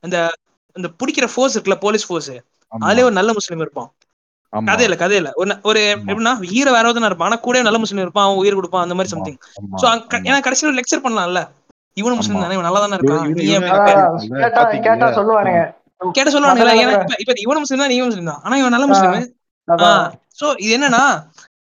அந்த 0.00 0.16
அந்த 0.76 0.88
பிடிக்கிற 1.00 1.26
ஃபோர்ஸ் 1.32 1.54
இருக்குல்ல 1.56 1.78
போலீஸ் 1.78 2.06
ஃபோர்ஸ் 2.08 2.32
அதுலயே 2.72 3.06
ஒரு 3.08 3.16
நல்ல 3.18 3.32
முஸ்லீம் 3.32 3.62
இருப்பான். 3.64 3.90
கதையில 4.52 4.94
கதையில. 5.00 5.28
ஒரு 5.40 5.52
ஒரு 5.70 5.80
எப்படின்னா 6.08 6.32
ஹீரோ 6.52 6.70
வேற 6.76 6.84
ஒருத்தனா 6.88 7.10
இருப்பான். 7.10 7.30
ஆனா 7.30 7.38
கூட 7.46 7.62
நல்ல 7.62 7.78
முஸ்லீம் 7.82 8.04
இருப்பான். 8.04 8.26
அவன் 8.26 8.40
உயிர் 8.42 8.58
கொடுப்பான். 8.60 8.84
அந்த 8.86 8.96
மாதிரி 8.98 9.12
சம்திங் 9.14 9.38
ஆமா. 9.58 9.78
ஏன்னா 10.28 10.38
கடைசியில் 10.46 10.70
ஒரு 10.72 10.78
லெக்சர் 10.80 11.04
பண்ணலாம்ல. 11.06 11.42
இவனும் 11.96 12.18
முஸ்லீம் 12.20 12.44
தானே. 12.44 12.54
இவன் 12.56 12.68
நல்லா 12.68 12.82
தானே 12.84 12.98
இருக்கான் 12.98 13.24
இவனு 16.04 16.12
நீ 16.12 16.12
இவனு 16.12 16.16
கேட்டா 16.16 16.32
சொல்லுவானுங்களா 16.34 16.72
நினைக்கிற 16.72 17.18
இப்ப 17.22 17.34
இவனும் 17.44 17.62
முஸ்லீம் 17.64 17.82
தான் 17.82 17.92
நீயும் 17.92 18.08
முஸ்லீம் 18.10 18.30
தான். 18.32 18.40
ஆனா 18.44 18.54
இவன் 18.60 18.74
நல்ல 18.76 18.86
முஸ்லீம். 18.92 19.16
சோ 20.40 20.46
இது 20.64 20.72
என்னன்னா 20.76 21.02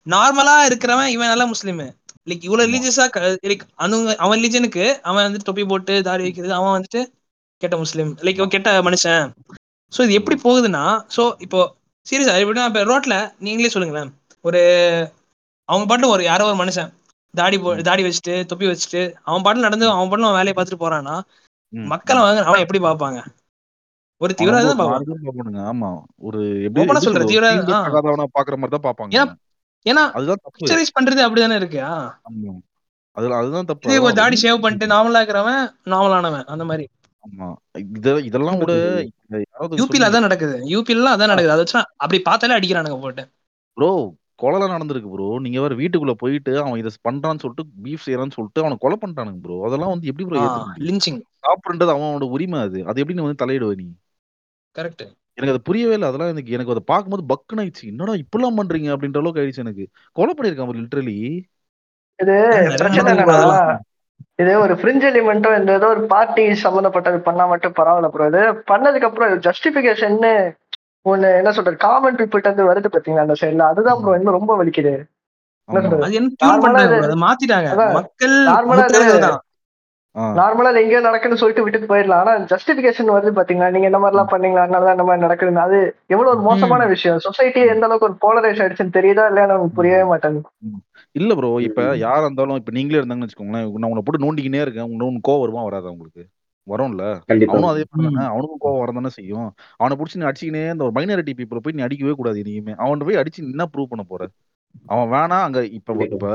நார்மலா 0.06 0.54
இருக்கிறவன் 0.68 1.10
இவன் 1.14 1.32
நல்ல 1.32 1.44
முஸ்லீம். 1.52 1.82
லைக் 2.30 2.44
இவ்வளவு 2.46 2.68
ரிலீஜியஸா 2.68 3.04
லைக் 3.50 3.64
அனுங்க 3.84 4.14
அவன் 4.24 4.38
ரிலீஜனுக்கு 4.38 4.84
அவன் 5.08 5.26
வந்து 5.26 5.46
தொப்பி 5.48 5.64
போட்டு 5.72 5.94
தாடி 6.08 6.22
வைக்கிறது 6.26 6.54
அவன் 6.58 6.74
வந்துட்டு 6.76 7.00
கெட்ட 7.62 7.76
முஸ்லீம். 7.82 8.10
லைக் 8.26 8.40
கெட்ட 8.54 8.70
மனுஷன். 8.88 9.26
சோ 9.92 10.00
இது 10.06 10.18
எப்படி 10.20 10.36
போகுதுன்னா 10.44 10.84
சோ 11.16 11.22
இப்போ 11.46 11.60
சீரியஸா 12.06 12.34
எப்படின்னா 12.42 12.68
இப்ப 12.70 12.82
ரோட்ல 12.90 13.16
நீங்களே 13.46 13.72
சொல்லுங்களேன். 13.74 14.10
ஒரு 14.44 14.60
அவங்க 15.68 15.84
பாட்டுல 15.88 16.08
ஒரு 16.14 16.22
யாரோ 16.30 16.44
ஒரு 16.50 16.58
மனுஷன் 16.62 16.90
தாடி 17.34 17.56
போ 17.58 17.70
தாடி 17.88 18.02
வச்சுட்டு 18.06 18.34
தொப்பி 18.50 18.66
வச்சுட்டு 18.70 19.02
அவன் 19.28 19.44
பாட்டுல 19.44 19.66
நடந்து 19.66 19.86
அவன் 19.92 20.10
பாட்டுல 20.10 20.28
அவன் 20.28 20.38
வேலையை 20.40 20.54
பார்த்துட்டு 20.56 20.84
போறான்னா 20.84 21.14
மக்களை. 21.72 22.20
வந்து 22.28 22.42
அவன் 22.48 22.62
எப்படி 22.64 22.80
பார்ப்பாங்க? 22.86 23.20
ஒரு 24.22 24.32
தீவிரவாதி 24.38 24.66
தான் 24.68 24.80
பார்ப்பானுங்க. 24.80 25.62
ஆமா. 25.70 25.90
ஒரு 26.18 26.40
எப்படி 26.66 27.04
சொல்ற 27.06 27.24
தீவிரவாதி 27.30 28.28
பாக்குற 28.38 28.56
மாதிரி 28.56 28.74
தான் 28.76 28.86
பார்ப்பாங்க. 28.88 29.22
ஏன்னா 29.86 30.02
அதுதான் 30.18 30.40
பிக்சரைஸ் 30.56 30.96
பண்றது 30.96 31.20
அப்படிதானே 31.26 31.56
இருக்கு? 31.60 31.80
அதுல 33.16 33.36
அதுதான் 33.38 33.68
தப்பு. 33.70 34.12
தாடி 34.20 34.36
ஷேவ் 34.42 34.64
பண்ணிட்டு 34.64 34.92
நார்மலா 34.92 35.20
இருக்கிறவன் 35.22 35.62
நார்மலானவன் 35.92 36.46
அந்த 36.54 36.64
மாதிரி. 36.64 36.84
ஆமா. 37.24 37.48
இத 37.98 38.14
இதெல்லாம் 38.28 38.60
கூட 38.62 38.72
யூபில 39.80 40.06
அதான் 40.08 40.26
நடக்குது. 40.26 40.56
யூபில 40.72 41.10
அதான் 41.16 41.32
நடக்குது. 41.32 41.54
அதை 41.54 41.62
வச்சு 41.64 41.78
அப்படி 42.04 42.18
பார்த்தாலே 42.28 42.56
அடிக்கிறானுங்க 42.58 42.98
போட்டு. 43.04 43.24
ப்ரோ 43.76 43.90
கொலை 44.36 44.66
நடந்திருக்கு 44.72 45.10
ப்ரோ. 45.12 45.26
நீங்க 45.38 45.58
வேற 45.60 45.74
வீட்டுக்குள்ள 45.74 46.12
போயிட்டு 46.12 46.52
அவன் 46.60 46.80
இதை 46.80 46.90
பண்றான்னு 47.08 47.42
சொல்லிட்டு 47.42 47.64
பீஃப் 47.84 48.04
செய்யறான்னு 48.06 48.36
சொல்லிட்டு 48.36 48.62
அவனை 48.62 48.76
கொலை 48.80 48.96
பண்ணிட்டானுங்க 49.02 49.40
ப்ரோ. 49.44 49.58
அதெல்லாம் 49.66 49.92
வந்து 49.94 50.08
எப்படி 50.10 50.26
ப்ரோ 50.28 50.40
லிஞ்சிங் 50.88 51.20
சாப்பிடுறது 51.44 51.94
அவனோட 51.94 52.26
உரிமை 52.36 52.60
அது. 52.60 52.80
அது 52.86 53.00
எப்படி 53.00 53.16
நீ 53.18 53.24
வந்து 53.26 53.42
தலையிடுவ 53.44 53.74
நீ? 53.74 53.86
கரெக்ட் 54.76 55.04
எனக்கு 55.38 55.52
அது 55.54 55.66
புரியவே 55.68 55.94
இல்லை. 55.96 56.08
அதெல்லாம் 56.10 56.32
எனக்கு 56.32 56.54
எனக்கு 56.56 56.72
அதை 56.74 56.82
பார்க்கும்போது 56.90 57.22
பக்குன்னு 57.30 57.62
ஆயிடுச்சு. 57.62 57.84
என்னடா 57.92 58.14
இப்படிலாம் 58.22 58.58
பண்றீங்க? 58.60 58.88
அப்படின்ற 58.94 59.20
அளவுக்கு 59.20 59.42
ஆயிடுச்சு 59.42 59.64
எனக்கு. 59.64 59.84
கொலை 60.16 60.32
பண்ணியிருக்கான் 60.34 60.80
லிட்டரலி 60.80 61.16
இது 62.18 62.36
பிரச்சனை 62.80 63.14
இது 64.40 64.52
ஒரு 64.64 64.74
ஃப்ரிஞ்ச் 64.80 65.04
எலிமெண்ட்டும் 65.08 65.56
இந்த 65.58 65.70
ஏதோ 65.78 65.86
ஒரு 65.94 66.02
பார்ட்டி 66.12 66.42
சம்மந்தப்பட்டது 66.64 67.18
பண்ணா 67.26 67.44
மட்டும் 67.52 67.74
பரவாயில்ல 67.78 68.08
ப்ரோ 68.12 68.26
இது 68.30 68.42
பண்ணதுக்கு 68.70 69.08
அப்புறம் 69.08 69.32
ஜஸ்டிபிகேஷன் 69.46 70.16
ஒண்ணு 71.06 71.28
என்ன 71.40 71.52
சொல்றது 71.56 71.76
காமன் 71.84 72.18
பீப்புள்கிட்ட 72.18 72.50
இருந்து 72.50 72.68
வருது 72.70 72.92
பாத்தீங்களா 72.94 73.24
அந்த 73.26 73.36
சைடுல 73.40 73.66
அதுதான் 73.70 74.00
ப்ரோ 74.02 74.14
இன்னும் 74.18 74.38
ரொம்ப 74.38 74.52
வலிக்குது. 74.60 74.94
என்ன 76.18 76.38
நார்மலா. 80.36 80.70
அதை 80.70 80.80
எங்கேயோ 80.82 81.00
நடக்குன்னு 81.00 81.40
சொல்லிட்டு 81.40 81.64
விட்டுட்டு 81.64 81.90
போயிடலாம். 81.90 82.22
ஆனா 82.22 82.32
ஜஸ்டிபிகேஷன் 82.50 83.12
வருது 83.14 83.32
பாத்தீங்களா 83.38 83.70
நீங்க 83.70 83.88
இந்த 83.90 83.98
மாதிரி 83.98 84.14
எல்லாம் 84.14 84.32
பண்ணீங்களா 84.32 84.64
அதனாலதான் 84.64 84.96
இந்த 84.96 85.06
மாதிரி 85.08 85.24
நடக்குதுன்னு. 85.26 85.62
அது 85.62 85.78
எவ்வளவு 86.10 86.32
ஒரு 86.34 86.42
மோசமான 86.48 86.86
விஷயம். 86.92 87.22
சொசைட்டி 87.26 87.60
எந்த 87.72 87.86
அளவுக்கு 87.86 88.08
ஒரு 88.08 88.16
போலரைஸ் 88.24 88.60
ஆயிடுச்சுன்னு 88.62 88.96
தெரியுதா 88.98 89.24
இல்லையா 89.30 89.48
நமக்கு 89.52 89.76
புரியவே 89.78 90.04
மாட்டேங்குது. 90.12 90.48
இல்ல 91.14 91.32
ப்ரோ 91.34 91.50
இப்ப. 91.60 91.80
யாரா 92.04 92.22
இருந்தாலும் 92.22 92.60
இப்ப 92.60 92.72
நீங்களே 92.72 93.00
இருந்தாங்கன்னு 93.00 93.28
வச்சுக்கோங்களேன் 93.28 93.66
நான் 93.74 93.90
உன்னை 93.90 94.04
போட்டு 94.04 94.24
நோண்டிக்கினே 94.24 94.62
இருக்கேன். 94.62 94.90
உனக்கு 94.96 95.26
கோவம் 95.28 95.44
வருமா 95.44 95.62
வராதா 95.62 95.92
உங்களுக்கு? 95.92 96.24
வரும்ல. 96.68 97.04
அவனும் 97.46 97.70
அதே. 97.70 97.84
தானே 97.92 98.24
அவனுக்கும் 98.28 98.62
கோவம் 98.64 98.82
வரதானே 98.82 99.10
செய்யும். 99.16 99.48
அவனை 99.80 99.94
பிடிச்சி 99.96 100.20
நீ 100.20 100.26
அடிச்சுக்கினே 100.28 100.62
இந்த 100.74 100.84
ஒரு 100.84 100.94
மைனாரிட்டி 100.98 101.32
பீப்புளை 101.38 101.62
போய் 101.64 101.76
நீ 101.78 101.82
அடிக்கவே 101.82 102.14
கூடாது 102.14 102.40
இனிமே 102.44 102.74
அவன் 102.78 103.06
போய் 103.08 103.20
அடிச்சு 103.22 103.42
நீ 103.42 103.50
என்ன 103.50 103.66
ப்ரூவ் 103.72 103.92
பண்ண 103.92 104.04
போற? 104.04 104.22
அவன் 104.86 105.10
வேணாம் 105.12 105.44
அங்க 105.44 105.60
இப்ப 105.70 105.96
இப்ப 106.08 106.28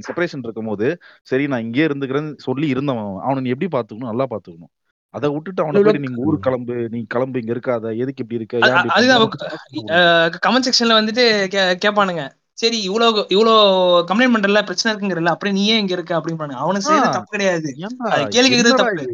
செப்பரேஷன் 0.00 0.44
இருக்கும்போது 0.44 0.88
சரி 1.22 1.46
நான் 1.46 1.64
இங்கே 1.64 1.86
இருந்துக்கிறேன்னு 1.86 2.34
சொல்லி 2.38 2.68
இருந்தவன் 2.68 3.12
அவன். 3.22 3.42
நீ 3.44 3.54
எப்படி 3.54 3.70
பாத்துக்கணும் 3.76 4.12
நல்லா 4.12 4.26
பாத்துக்கணும் 4.30 4.72
அதை 5.14 5.28
விட்டுட்டு 5.30 5.62
அவனை 5.62 5.98
நீங்க 5.98 6.24
ஊரு 6.24 6.38
கிளம்பு 6.38 6.74
நீ 6.88 6.98
கிளம்பு 7.08 7.40
இங்க 7.40 7.52
இருக்காத 7.54 7.94
எதுக்கு 7.96 8.22
இப்படி 8.24 8.40
இருக்க 8.40 8.64
அதுதான் 8.94 9.20
அப்படி. 9.20 9.80
கமெண்ட் 10.44 10.68
செக்ஷன்ல 10.68 10.98
வந்துட்டு 10.98 11.24
கேட்பானுங்க 11.84 12.24
சரி 12.58 12.78
இவ்வளவு 12.82 13.20
இவ்வளோ 13.28 13.52
கம்ப்ளைண்ட் 14.08 14.34
பண்றல 14.34 14.60
பிரச்சனை 14.62 14.90
இருக்குங்கிறல 14.90 15.32
அப்படியே 15.34 15.54
நீ 15.54 15.64
ஏன் 15.66 15.80
இங்க 15.80 15.92
இருக்க 15.92 16.12
அப்படின்னு 16.18 16.56
அவனுக்கு 16.62 16.86
செய்யறது 16.86 17.16
தப்பு 17.16 17.34
கிடையாது. 17.34 17.68
கேள்வி 18.34 18.48
கேக்குறது 18.48 18.72
தப்பு. 18.72 19.04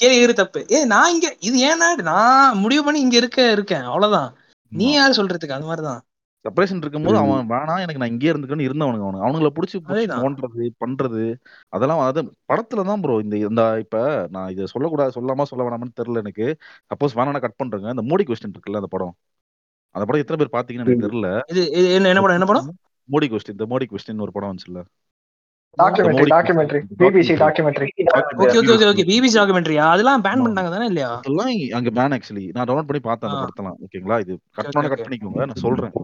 கேள்வி 0.00 0.14
கேக்குறது 0.16 0.40
தப்பு. 0.42 0.60
ஏ 0.72 0.80
நான் 0.84 1.12
இங்க 1.14 1.28
இது 1.40 1.58
ஏன் 1.68 1.78
நாடு 1.78 2.02
நான் 2.02 2.58
முடிவு 2.58 2.84
பண்ணி 2.84 3.00
இங்க 3.00 3.16
இருக்க 3.16 3.50
இருக்கேன். 3.50 3.86
அவ்வளவுதான். 3.90 4.30
நீ 4.72 4.86
யார் 4.92 5.18
சொல்றதுக்கு? 5.18 5.56
அது 5.58 5.68
மாதிரிதான். 5.70 6.00
செப்பரேஷன் 6.44 6.82
இருக்கும்போது. 6.82 7.16
அவன் 7.18 7.50
வேணாம் 7.52 7.82
எனக்கு 7.82 8.00
நான் 8.02 8.12
இங்கே 8.12 8.30
இருந்துக்கன்னு 8.30 8.66
இருந்தவனுங்க 8.68 9.06
அவனுங்க. 9.06 9.24
அவனுங்கள 9.26 9.50
பிடிச்சி 9.56 9.78
நோண்டுறது 10.14 10.64
பண்றது 10.82 11.24
அதெல்லாம் 11.72 12.02
அது 12.06 12.22
படத்துல 12.50 12.86
தான் 12.88 13.02
ப்ரோ 13.04 13.16
இந்த 13.24 13.36
இந்த 13.44 13.64
இப்ப 13.84 13.98
நான் 14.34 14.50
இதை 14.54 14.66
சொல்லக்கூடாது 14.74 15.16
சொல்லாமா 15.18 15.46
சொல்ல 15.50 15.66
வேணாமான்னு 15.66 15.98
தெரியல 16.00 16.24
எனக்கு. 16.24 16.48
சப்போஸ் 16.90 17.16
வேணா 17.20 17.42
கட் 17.46 17.60
பண்றேங்க. 17.60 17.94
இந்த 17.96 18.06
மோடி 18.10 18.26
கொஸ்டின் 18.30 18.54
இருக்குல்ல 18.54 18.82
அந்த 18.82 18.92
படம். 18.96 19.14
அந்த 19.94 20.04
படம் 20.06 20.22
எத்தனை 20.22 20.40
பேர் 20.40 20.56
பாத்தீங்கன்னு 20.56 20.88
எனக்கு. 20.88 21.06
தெரியல. 21.06 21.30
இது 21.52 21.62
என்ன 21.96 22.10
என்ன 22.12 22.22
படம் 22.26 22.38
என்ன 22.38 22.48
படம்? 22.50 22.68
மோடி 23.08 23.28
கொஸ்டின் 23.32 23.56
இந்த 23.56 23.66
மோடி 23.72 23.86
கொஸ்டின் 23.88 24.24
ஒரு 24.26 24.34
படம் 24.36 24.50
வந்துச்சுல்ல. 24.50 24.82
Documentary 25.78 26.16
Modi 26.16 26.30
documentary 26.32 26.78
BBC 27.00 27.34
documentary 27.42 27.86
okay 27.92 28.02
okay 28.40 28.72
okay 28.72 28.72
okay 28.72 28.78
documentary. 28.80 29.04
BBC 29.10 29.36
டாக்குமெண்ட்ரியா 29.38 29.84
அதெல்லாம் 29.92 30.24
பேன் 30.24 30.34
ஆமா. 30.34 30.42
பண்ணிட்டாங்க 30.42 30.72
தானே 30.74 30.86
இல்லையா? 30.90 31.10
அதெல்லாம் 31.20 31.48
அங்க 31.78 31.90
பேன் 31.98 32.14
ஆக்சுவலி 32.16 32.44
நான் 32.54 32.66
டவுன்லோட் 32.68 32.88
பண்ணி 32.90 33.02
பார்த்தேன் 33.06 33.30
அந்த 33.30 33.62
ஓகேங்களா 33.86 34.18
இது 34.24 34.34
கட் 34.58 34.74
பண்ண 34.74 34.90
கட் 34.92 35.04
பண்ணிக்கோங்க. 35.06 35.40
நான் 35.50 35.62
சொல்றேன். 35.64 35.94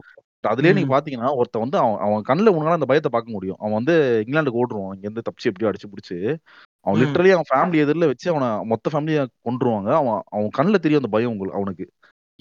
அதுலயே 0.47 0.73
நீங்க 0.73 1.01
பாத்தீங்கன்னா 1.01 1.35
ஒருத்தன் 1.35 1.63
வந்து 1.63 1.79
அவன் 1.79 1.97
அவன் 1.99 2.23
கண்ணுல 2.29 2.51
உங்களால 2.51 2.73
அந்த 2.73 2.85
பயத்தை 2.85 3.11
பார்க்க 3.11 3.33
முடியும். 3.33 3.57
அவன் 3.59 3.73
வந்து 3.73 4.25
இங்கிலாந்துக்கு 4.27 4.63
ஓடுருவான் 4.63 4.95
இங்க 4.95 4.97
இருந்து 5.01 5.23
தப்பிச்சு 5.31 5.45
எப்படியோ 5.45 5.71
அடிச்சு 5.71 5.91
பிடிச்சு. 5.91 6.37
அவன் 6.81 7.01
லிட்டரலி 7.01 7.33
அவன் 7.33 7.45
ஃபேமிலி 7.51 7.75
எதிரில் 7.75 8.07
வச்சு 8.07 8.35
அவனை 8.35 8.67
மொத்த 8.67 8.91
ஃபேமிலியை 8.93 9.27
கொண்டுருவாங்க 9.45 9.93
அவன் 9.93 10.21
அவன் 10.27 10.51
கண்ணுல 10.59 10.75
தெரியும் 10.75 11.03
அந்த 11.05 11.09
பயம் 11.11 11.31
உங்களுக்கு 11.31 11.59
அவனுக்கு. 11.59 11.91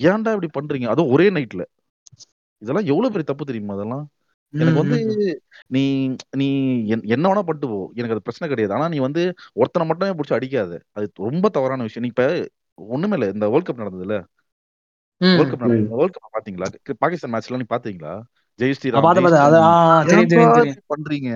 ஏன்டா 0.02 0.42
இப்படி 0.42 0.48
பண்றீங்க? 0.60 0.88
அதுவும் 0.88 1.12
ஒரே 1.12 1.30
நைட்ல 1.30 1.64
இதெல்லாம் 2.58 2.84
எவ்வளவு 2.84 3.08
பெரிய 3.08 3.24
தப்பு 3.24 3.46
தெரியுமா 3.46 3.74
அதெல்லாம்? 3.74 4.10
எனக்கு 4.52 4.80
வந்து 4.80 5.42
நீ 5.68 6.16
நீ 6.30 6.78
என்- 6.82 7.04
என்ன 7.04 7.30
வேணா 7.30 7.34
பண்ணிட்டு 7.34 7.68
போ. 7.68 7.92
எனக்கு 7.94 8.16
அது 8.16 8.22
பிரச்சனை 8.22 8.56
கிடையாது. 8.56 8.74
ஆனா 8.74 8.94
நீ 8.94 8.98
வந்து 8.98 9.34
ஒருத்தனை 9.54 9.88
மட்டுமே 9.88 10.12
பிடிச்சி 10.12 10.34
அடிக்காத. 10.34 10.82
அது 10.92 11.12
ரொம்ப 11.14 11.50
தவறான 11.50 11.82
விஷயம். 11.82 12.12
நீ 12.16 12.24
இப்ப 12.24 12.50
ஒண்ணுமே 12.74 13.18
இல்ல. 13.18 13.30
இந்த 13.30 13.50
வேர்ல்ட் 13.50 13.70
கப் 13.70 13.80
நடந்ததுல. 13.80 14.24
வேர்ல்ட் 15.22 15.44
ம் 15.44 15.52
கப் 15.52 15.64
நடந்தது 15.64 15.90
வேர்ல்ட் 15.94 16.16
கப் 16.18 16.36
பாத்தீங்களா 16.36 16.68
பாகிஸ்தான் 17.02 17.34
மேட்ச்லாம் 17.34 17.62
நீ 17.62 17.68
பாத்தீங்களா 17.72 18.14
ஜெய் 18.60 18.76
ஸ்ரீராம் 18.78 19.06
பண்றீங்க? 20.92 21.32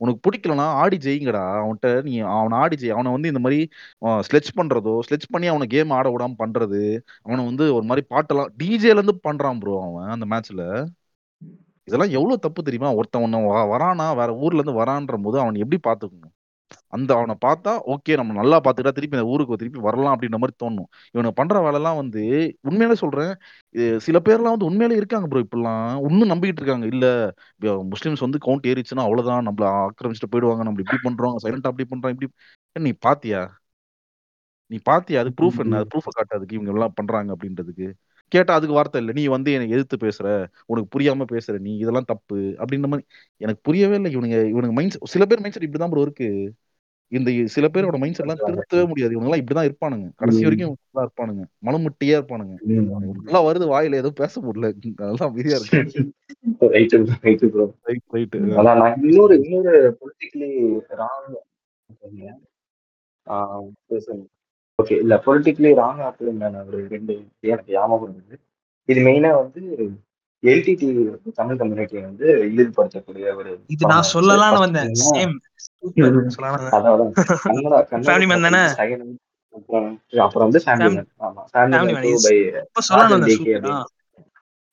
உனக்கு 0.00 0.20
பிடிக்கலனா 0.24 0.66
ஆடி 0.80 0.96
ஜெயிங்கடா. 1.04 1.44
அவன்கிட்ட 1.56 1.88
நீ 2.06 2.12
அவனை 2.32 2.56
ஆடி 2.60 2.76
ஜெய் 2.80 2.94
அவனை 2.96 3.10
வந்து 3.14 3.30
இந்த 3.32 3.40
மாதிரி 3.44 3.58
ஸ்லெச் 4.28 4.50
பண்றதோ 4.58 4.92
ஸ்லெச் 5.06 5.26
பண்ணி 5.34 5.46
அவனை 5.52 5.66
கேம் 5.68 5.94
ஆட 5.96 6.06
விடாம 6.14 6.36
பண்றது 6.42 6.82
அவனை 7.26 7.42
வந்து 7.48 7.64
ஒரு 7.76 7.86
மாதிரி 7.88 8.04
பாட்டெல்லாம் 8.12 8.52
டிஜேல 8.60 8.96
இருந்து 8.96 9.16
பண்றான் 9.26 9.60
ப்ரோ 9.62 9.74
அவன் 9.86 10.12
அந்த 10.14 10.26
மேட்ச்ல 10.32 10.62
இதெல்லாம் 11.88 12.14
எவ்வளவு 12.16 12.42
தப்பு 12.44 12.60
தெரியுமா? 12.62 12.88
ஒருத்தன் 12.98 13.36
வரானா 13.72 14.06
வேற 14.16 14.30
ஊர்ல 14.42 14.60
இருந்து 14.60 14.80
வரான்ற 14.80 15.16
போது 15.24 15.36
அவன் 15.42 15.62
எப்படி 15.62 15.78
பாத்துக்கணும் 15.84 16.34
அந்த 16.92 17.10
அவனை 17.16 17.34
பார்த்தா 17.44 17.72
ஓகே 17.92 18.16
நம்ம 18.16 18.32
நல்லா 18.32 18.56
பார்த்துக்கிட்டா 18.56 18.96
திருப்பி 18.96 19.16
இந்த 19.16 19.26
ஊருக்கு 19.26 19.58
திருப்பி 19.62 19.80
வரலாம் 19.80 20.14
அப்படின்ற 20.14 20.38
மாதிரி 20.42 20.56
தோணும். 20.62 20.88
இவனை 21.14 21.30
பண்ற 21.32 21.56
வேலைலாம் 21.66 21.96
வந்து 21.96 22.22
உண்மையிலே 22.62 22.94
சொல்றேன் 22.94 23.32
சில 23.98 24.18
பேர்லாம் 24.18 24.54
வந்து 24.54 24.68
உண்மையிலே 24.70 24.96
இருக்காங்க 24.96 25.28
ப்ரோ 25.28 25.42
இப்பெல்லாம் 25.46 25.82
இன்னும் 26.08 26.32
நம்பிக்கிட்டு 26.32 26.62
இருக்காங்க. 26.62 26.86
இல்ல 26.86 27.06
இப்ப 27.56 27.74
முஸ்லிம்ஸ் 27.92 28.24
வந்து 28.26 28.40
கவுண்ட் 28.46 28.68
ஏறிச்சுன்னா 28.72 29.06
அவ்வளவுதான் 29.06 29.48
நம்மள 29.48 29.66
ஆக்கிரமிச்சுட்டு 29.84 30.32
போயிடுவாங்க. 30.34 30.64
நம்ம 30.68 30.82
இப்படி 30.84 31.00
பண்றோம் 31.08 31.38
சைலண்டா 31.44 31.72
அப்படி 31.72 31.88
பண்றோம் 31.94 32.14
இப்படி. 32.16 32.30
நீ 32.76 32.92
பாத்தியா? 33.06 33.42
நீ 34.70 34.76
பாத்தியா? 34.84 35.20
அது 35.20 35.30
ப்ரூஃப் 35.38 35.60
என்ன? 35.64 35.76
அது 35.76 35.90
ப்ரூஃபை 35.92 36.12
காட்டு. 36.12 36.36
அதுக்கு 36.38 36.56
இவங்க 36.56 36.72
எல்லாம் 36.74 36.94
பண்றாங்க 36.94 37.30
அப்படின்றதுக்கு. 37.36 37.86
கேட்டா 38.28 38.54
அதுக்கு 38.54 38.74
வார்த்தை 38.74 39.04
இல்லை. 39.04 39.22
நீ 39.22 39.28
வந்து 39.28 39.52
என்னை 39.52 39.70
எதிர்த்து 39.70 39.96
பேசுற. 39.96 40.46
உனக்கு 40.66 40.98
புரியாம 40.98 41.26
பேசுற. 41.32 41.58
நீ 41.58 41.76
இதெல்லாம் 41.76 42.04
தப்பு 42.06 42.36
அப்படின்ற 42.36 42.78
மாதிரி 42.78 43.06
எனக்கு 43.36 43.60
புரியவே 43.62 43.94
இல்லை. 43.94 44.16
இவனுங்க 44.16 44.20
இவனுங்க 44.20 44.72
மைண்ட் 44.72 44.96
சில 45.02 45.24
பேர் 45.24 45.40
மைண்ட் 45.40 45.54
செட் 45.54 45.64
இப்படிதான் 45.64 45.88
ப்ரோ 45.88 46.00
இருக்கு. 46.00 46.52
இந்த 47.08 47.32
சில 47.44 47.68
பேரோட 47.72 47.98
மைண்ட் 47.98 48.18
செட்லாம் 48.18 48.22
திருத்தவே 48.22 48.86
முடியாது. 48.86 49.14
இவங்க 49.14 49.18
எல்லாம் 49.18 49.32
இப்படிதான் 49.32 49.68
இருப்பானுங்க. 49.68 50.10
கடைசி. 50.16 50.42
வரைக்கும் 50.42 50.76
இருப்பானுங்க. 50.94 51.44
மனமுட்டியா 51.64 52.04
இருப்பானுங்க. 52.04 52.54
நல்லா 53.22 53.44
வருது 53.44 53.66
வாயில. 53.70 53.84
எதுவும் 53.84 54.12
பேச 54.12 54.40
முடியல. 54.40 54.94
அதெல்லாம் 54.96 55.16
அமைதியா 55.18 55.56
இருக்கு. 55.56 56.12
இன்னொரு 59.02 59.40
இன்னொரு 59.40 59.96
பொலிட்டிக்கலி 60.00 60.78
ராங் 63.26 64.24
ஓகே 64.78 64.96
இல்ல 65.02 65.14
பொலிட்டிக்கலி 65.24 65.70
ராங் 65.78 66.00
ஆப்பிள் 66.06 66.28
ஒரு 66.64 66.80
ரெண்டு 66.92 67.12
எனக்கு 67.48 67.72
ஞாபகம் 67.74 68.04
இருந்தது 68.08 68.36
இது 68.88 69.00
மெயினா 69.06 69.30
வந்து 69.38 69.60
எல்டிடி 70.42 70.88
தமிழ் 71.38 71.58
கம்யூனிட்டியை 71.60 72.02
வந்து 72.04 72.26
இழிவுபடுத்தக்கூடிய 72.48 73.32
ஒரு 73.38 73.50
இது 73.70 73.88
நான் 73.92 74.06
சொல்லலாம்னு 74.12 74.60
வந்தேன். 74.64 74.92
சேம் 75.06 75.34
அப்புறம் 80.22 80.46
வந்து 80.46 80.60
ஆமா 81.20 81.42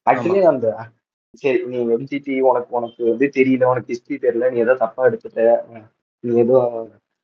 ஆக்சுவலி 0.07 0.41
அந்த 0.49 0.65
சரி 1.43 1.59
நீ 1.69 1.77
எல்டிடி 1.93 2.35
உனக்கு 2.49 2.75
உனக்கு 2.77 3.01
வந்து 3.09 3.25
தெரியல 3.37 3.69
உனக்கு 3.71 3.89
ஹிஸ்டரி 3.93 4.17
தெரியல 4.25 4.49
நீ 4.51 4.59
ஏதோ 4.65 4.73
தப்பா 4.83 5.07
எடுத்துட்ட 5.09 5.45
நீ 6.23 6.35
ஏதோ 6.43 6.59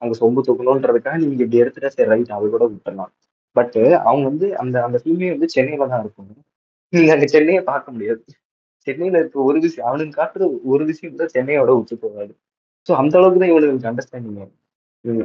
அங்க 0.01 0.13
சொம்பு 0.21 0.41
தூக்கணுன்றதுக்காக 0.47 1.17
நீங்க 1.23 1.41
இப்படி 1.45 1.61
எடுத்துட்ட 1.63 1.89
சரி 1.95 2.09
ரைட் 2.11 2.31
அவ 2.37 2.49
கூட 2.55 2.63
விட்டுறலாம். 2.73 3.11
பட் 3.55 3.77
அவங்க 4.09 4.23
வந்து 4.31 4.47
அந்த 4.63 4.75
அந்த 4.87 4.97
ஃபீமே 5.03 5.29
வந்து 5.35 5.47
சென்னையில 5.55 5.87
தான் 5.93 6.03
இருக்கும். 6.03 6.29
நீங்க 6.93 7.09
அங்க 7.15 7.27
சென்னையை 7.35 7.61
பார்க்க 7.71 7.93
முடியாது. 7.95 8.23
சென்னையில 8.87 9.19
இருக்க 9.21 9.37
ஒரு 9.49 9.57
விஷயம் 9.65 9.87
அவனுக்கு 9.89 10.15
காட்டுற 10.19 10.43
ஒரு 10.73 10.83
விஷயம் 10.91 11.19
தான் 11.21 11.33
சென்னையோட 11.35 11.71
விட்டு 11.79 11.95
போகாது. 12.05 12.33
ஸோ 12.89 12.91
அந்த 13.01 13.15
அளவுக்கு 13.19 13.41
தான் 13.43 13.51
இவனுக்கு 13.53 13.89
அண்டர்ஸ்டாண்டிங் 13.91 14.39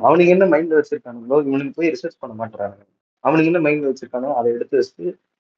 அவனுக்கு 0.07 0.33
என்ன 0.35 0.45
மைண்ட்ல 0.53 0.79
வச்சிருக்கானுங்களோ 0.79 1.39
இவனுக்கு 1.49 1.73
போய் 1.79 1.93
ரிசர்ச் 1.95 2.21
பண்ண 2.23 2.35
மாட்டாங்க 2.43 2.77
அவனுக்கு 3.25 3.51
என்ன 3.53 3.61
மைண்ட்ல 3.67 3.91
வச்சிருக்கானோ 3.91 4.29
அதை 4.39 4.49
எடுத்து 4.57 4.79
வச்சுட்டு 4.81 5.07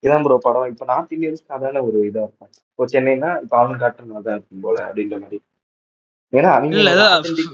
இதான் 0.02 0.24
ப்ரோ 0.24 0.36
படம். 0.46 0.68
இப்போ 0.72 0.84
நார்த் 0.90 1.14
இந்தியன்ஸ்க்கு 1.16 1.54
அதான 1.56 1.82
ஒரு 1.88 1.98
இதா 2.08 2.22
இருக்கும் 2.26 2.50
இப்போ 2.72 2.84
சென்னைனா 2.92 3.30
இப்போ 3.44 3.56
அவனுக்கு 3.60 3.82
காட்டுறது 3.84 4.24
தான் 4.28 4.36
இருக்கும் 4.38 4.64
போல 4.66 4.76
அப்படின்ற 4.88 5.16
மாதிரி. 5.22 5.38
ஏன்னா 6.32 6.50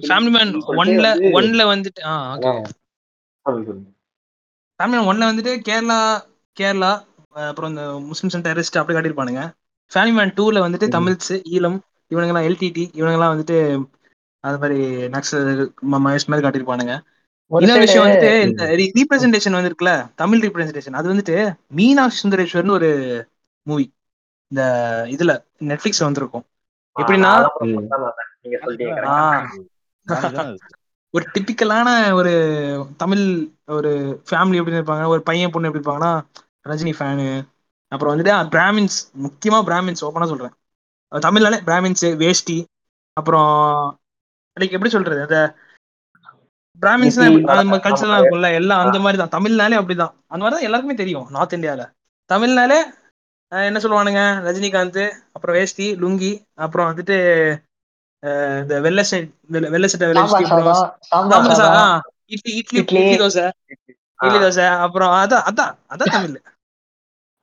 ஃபேமிலி 0.08 0.30
மேன் 0.36 0.52
ஒன்ல 0.80 1.08
வந்து 1.14 1.32
ஒன்ல 1.38 1.64
வந்துட்டு 1.72 2.00
ஃபேமிலி 4.80 4.94
மேன் 4.94 5.08
ஒன்ல 5.10 5.24
வந்துட்டு 5.30 5.52
கேரளா 5.68 5.98
கேரளா 6.56 6.92
அப்புறம் 7.48 7.70
இந்த 7.70 7.84
முஸ்லிம்ஸ் 8.10 8.34
அண்ட் 8.36 8.46
டெரரிஸ்ட் 8.48 8.78
அப்படி 8.80 8.96
காட்டியிருப்பானுங்க. 8.96 9.42
ஃபேமிலி 9.92 10.14
மேன் 10.18 10.34
டூல 10.38 10.62
வந்துட்டு. 10.64 10.86
தமிழ்ஸ் 10.96 11.32
ஈழம் 11.54 11.78
இவனுங்கெல்லாம் 12.10 12.46
எல்டிடி 12.48 12.84
இவனுங்கெல்லாம் 12.98 13.34
வந்துட்டு 13.34 13.58
அது 14.44 14.58
மாதிரி 14.58 14.78
நக்சல் 15.14 15.48
மகேஷ் 15.92 16.28
மாதிரி 16.30 16.44
காட்டியிருப்பானுங்க. 16.46 16.94
இன்னொரு 17.50 17.84
விஷயம் 17.84 18.04
வந்துட்டு 18.06 18.30
இந்த. 18.48 18.62
ரீப்ரசன்டேஷன் 18.98 19.56
வந்துருக்குல்ல 19.58 19.92
தமிழ் 20.14 20.42
ரீப்ரசன்டேஷன் 20.44 20.98
அது 20.98 21.12
வந்துட்டு 21.12 21.36
மீனாட்சி 21.78 22.18
சுந்தரேஸ்வர்னு 22.22 22.76
ஒரு 22.78 22.90
மூவி 23.66 23.86
இந்த 24.52 24.62
இதுல 25.14 25.32
நெட்ஃபிளிக்ஸ் 25.70 26.06
வந்திருக்கும். 26.06 26.44
எப்படின்னா 26.96 27.32
நீங்க 28.44 28.56
அது. 30.06 30.44
ஒரு 31.14 31.24
டிப்பிக்கலான 31.34 31.88
ஒரு 32.14 32.32
தமிழ் 32.96 33.22
ஒரு 33.76 33.90
ஃபேமிலி 34.28 34.58
எப்படி 34.60 34.76
இருப்பாங்க 34.76 35.04
ஒரு 35.06 35.22
பையன் 35.22 35.52
பொண்ணு 35.52 35.68
எப்படி 35.68 35.82
இருப்பாங்கன்னா 35.82 36.12
ரஜினி 36.70 36.92
ஃபேனு 36.96 37.26
அப்புறம் 37.92 38.12
வந்துட்டு 38.12 38.34
பிராமின்ஸ் 38.54 38.96
முக்கியமா 39.24 39.58
பிராமின்ஸ் 39.68 40.04
ஓப்பனா 40.06 40.30
சொல்றேன். 40.32 40.54
தமிழ்னாலே 41.12 41.58
பிராமின்ஸ் 41.66 42.04
வேஷ்டி. 42.22 42.56
அப்புறம் 43.16 43.52
லைக் 44.56 44.74
எப்படி 44.76 44.90
சொல்றது 44.90 45.20
அந்த 45.22 45.38
பிராமின்ஸ் 46.82 47.18
நம்ம 47.50 47.78
கல்ச்சர் 47.84 48.08
ஆமா 48.08 48.18
இருக்கும்ல 48.18 48.48
எல்லாம் 48.54 48.82
அந்த 48.84 48.98
மாதிரி 49.04 49.18
தான் 49.20 49.34
தமிழ்னாலே 49.36 49.78
அப்படிதான். 49.80 50.14
அந்த 50.26 50.42
மாதிரி 50.42 50.56
தான் 50.56 50.66
எல்லாருக்குமே 50.68 50.96
தெரியும் 50.96 51.26
நார்த் 51.34 51.50
இந்தியால 51.50 51.84
தமிழ்னாலே 52.30 52.78
என்ன 53.52 53.80
சொல்லுவானுங்க 53.82 54.22
ரஜினிகாந்த் 54.46 55.02
அப்புறம் 55.34 55.56
வேஷ்டி 55.56 55.86
லுங்கி 55.96 56.32
அப்புறம் 56.58 56.88
வந்துட்டு 56.90 57.16
இந்த 58.60 58.74
வெள்ளை 58.84 59.02
சட்டை 59.08 59.70
வெள்ளை 59.74 59.88
சட்டை 59.92 60.06
வெள்ளை 60.10 60.22
இட்லி 62.34 62.52
இட்லி 62.80 63.00
தோசை 63.22 63.44
இட்லி 64.24 64.38
தோசை 64.44 64.66
அப்புறம் 64.84 65.12
அதான் 65.22 65.44
அதான் 65.50 65.72
அதான் 65.92 66.12
தமிழ். 66.14 66.38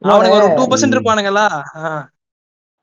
அவனுக்கு 0.01 0.37
ஒரு 0.37 0.47
டூ 0.57 0.63
பர்சன்ட். 0.71 0.95
இருப்பானுங்களா. 0.95 1.45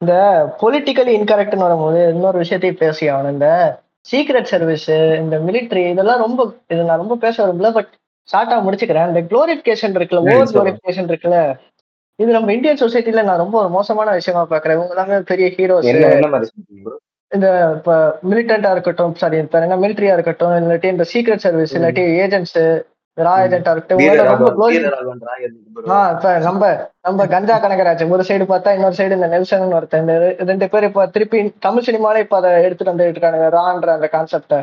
இந்த 0.03 0.15
பொலிட்டிக்கலி 0.61 1.13
இன்கரெக்ட்னு 1.19 1.65
வரும்போது 1.67 2.01
இன்னொரு 2.15 2.39
விஷயத்தையும் 2.43 2.81
பேசி 2.83 3.05
ஆகணும். 3.11 3.35
இந்த 3.37 3.49
சீக்ரெட் 4.11 4.51
சர்வீஸ் 4.53 4.91
இந்த 5.23 5.37
மிலிட்ரி 5.47 5.83
இதெல்லாம் 5.95 6.23
ரொம்ப 6.27 6.41
இது 6.69 6.83
நான் 6.91 7.03
ரொம்ப 7.03 7.17
பேச 7.25 7.37
விரும்பல 7.47 7.71
பட் 7.79 7.91
ஷார்ட்டா 8.29 8.57
முடிச்சுக்கிறேன். 8.67 9.09
இந்த 9.11 9.23
குளோரிஃபிகேஷன் 9.31 9.97
இருக்குல்ல 9.99 10.23
ஓவர். 10.25 10.55
குளோரிஃபிகேஷன் 10.55 11.11
இருக்குல்ல 11.13 11.41
இது 12.23 12.31
நம்ம 12.37 12.53
இந்தியன் 12.53 12.83
சொசைட்டில 12.85 13.23
நான் 13.29 13.43
ரொம்ப 13.45 13.57
ஒரு 13.63 13.71
மோசமான 13.77 14.15
விஷயமா 14.21 14.43
பாக்குறேன். 14.53 14.77
இவங்க 14.79 14.95
எல்லாமே 14.97 15.19
பெரிய 15.33 15.49
ஹீரோஸ் 15.59 15.91
இந்த 17.33 17.47
இப்ப 17.77 17.95
மிலிட்டண்டா 18.29 18.71
இருக்கட்டும் 18.75 19.17
சாரி 19.21 19.39
இப்ப 19.43 19.59
என்ன 19.61 19.79
மிலிட்டரியா 19.83 20.15
இருக்கட்டும் 20.15 20.55
இல்லாட்டி 20.59 20.89
இந்த 20.93 21.05
சீக்ரெட் 21.11 21.45
சர்வீஸ். 21.45 21.75
இல்லாட்டி 21.77 22.05
ஏஜென்ட்ஸ் 22.23 22.57
ரா. 23.19 23.33
ஏஜென்டா 23.45 23.71
இருக்கட்டும் 23.73 24.01
வீர 24.01 24.09
இவங்க 24.09 24.17
எல்லாம் 24.17 24.33
ரொம்ப 24.33 24.45
ராகவன் 24.45 24.57
க்ளோரி 24.59 24.77
வீர 24.77 24.91
ராகவன் 24.95 25.23
ராய் 25.29 25.43
இருக்கு 25.45 25.61
bro. 25.77 25.85
ஆ 25.93 25.99
இப்ப 26.15 26.29
நம்ம 26.47 26.63
நம்ம 27.05 27.27
கஞ்சா 27.33 27.57
கனகராஜ் 27.59 28.05
ஒரு 28.11 28.27
சைடு 28.29 28.45
பார்த்தா 28.49 28.75
இன்னொரு 28.77 28.97
சைடு 28.99 29.17
இந்த 29.19 29.29
நெல்சன் 29.33 29.75
ஒருத்தன் 29.79 30.05
இந்த 30.05 30.15
ரெண்டு 30.51 30.69
பேர் 30.73 30.87
இப்ப 30.89 31.07
திருப்பி 31.15 31.39
தமிழ் 31.67 31.87
சினிமாலே 31.89 32.23
இப்ப 32.25 32.37
அதை 32.41 32.53
எடுத்துட்டு 32.67 32.93
வந்துட்டு 32.93 33.15
இருக்கானுங்க 33.15 33.49
ரான்ற 33.57 33.91
அந்த 33.97 34.09
கான்செப்ட 34.15 34.59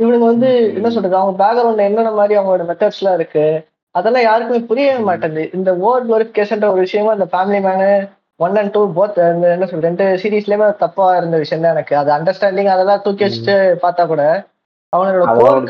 இவனுங்க 0.00 0.26
வந்து 0.32 0.48
என்ன. 0.76 0.90
சொல்றது 0.90 1.18
அவங்க 1.18 1.34
பேக்ரவுண்ட்ல 1.42 1.88
என்னென்ன 1.88 2.12
மாதிரி 2.18 2.36
அவங்களோட 2.38 2.66
மெத்தட்ஸ் 2.70 3.00
எல்லாம் 3.00 3.18
இருக்கு 3.18 3.44
அதெல்லாம் 3.94 4.26
யாருக்குமே 4.26 4.60
புரியவே. 4.68 5.00
மாட்டேங்குது 5.06 5.44
இந்த 5.56 5.70
ஓவர் 5.82 6.06
குளோரிபிகேஷன்ற 6.08 6.66
ஒரு 6.72 6.82
விஷயமா 6.86 7.12
இந்த 7.18 7.28
family 7.32 7.60
man 7.66 7.90
one 8.40 8.56
and 8.60 8.72
two 8.74 8.82
both 8.98 9.18
என்ன 9.54 9.66
சொல்றது? 9.70 9.86
ரெண்டு 9.88 10.04
சீரீஸ்லயுமே 10.22 10.68
தப்பா 10.84 11.06
இருந்த 11.18 11.36
விஷயம் 11.42 11.64
தான் 11.64 11.74
எனக்கு. 11.76 11.94
அது 12.00 12.10
அண்டர்ஸ்டாண்டிங் 12.16 12.70
அதெல்லாம் 12.74 13.02
தூக்கி. 13.06 13.24
வச்சுட்டு 13.26 13.56
பார்த்தா 13.84 14.04
கூட 14.12 14.22
அவனோட 14.92 15.24
கோர் 15.40 15.66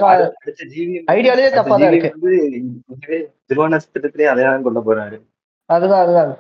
தப்பா 1.57 1.75
தான் 1.83 1.91
இருக்கு. 1.93 2.11
திருவனஸ்திரத்திலே 3.49 4.31
அதே 4.35 4.47
தான் 4.51 4.67
கொண்டு 4.69 4.83
போறாரு. 4.89 5.19
அதுதான் 5.71 6.03
அதுதான். 6.05 6.33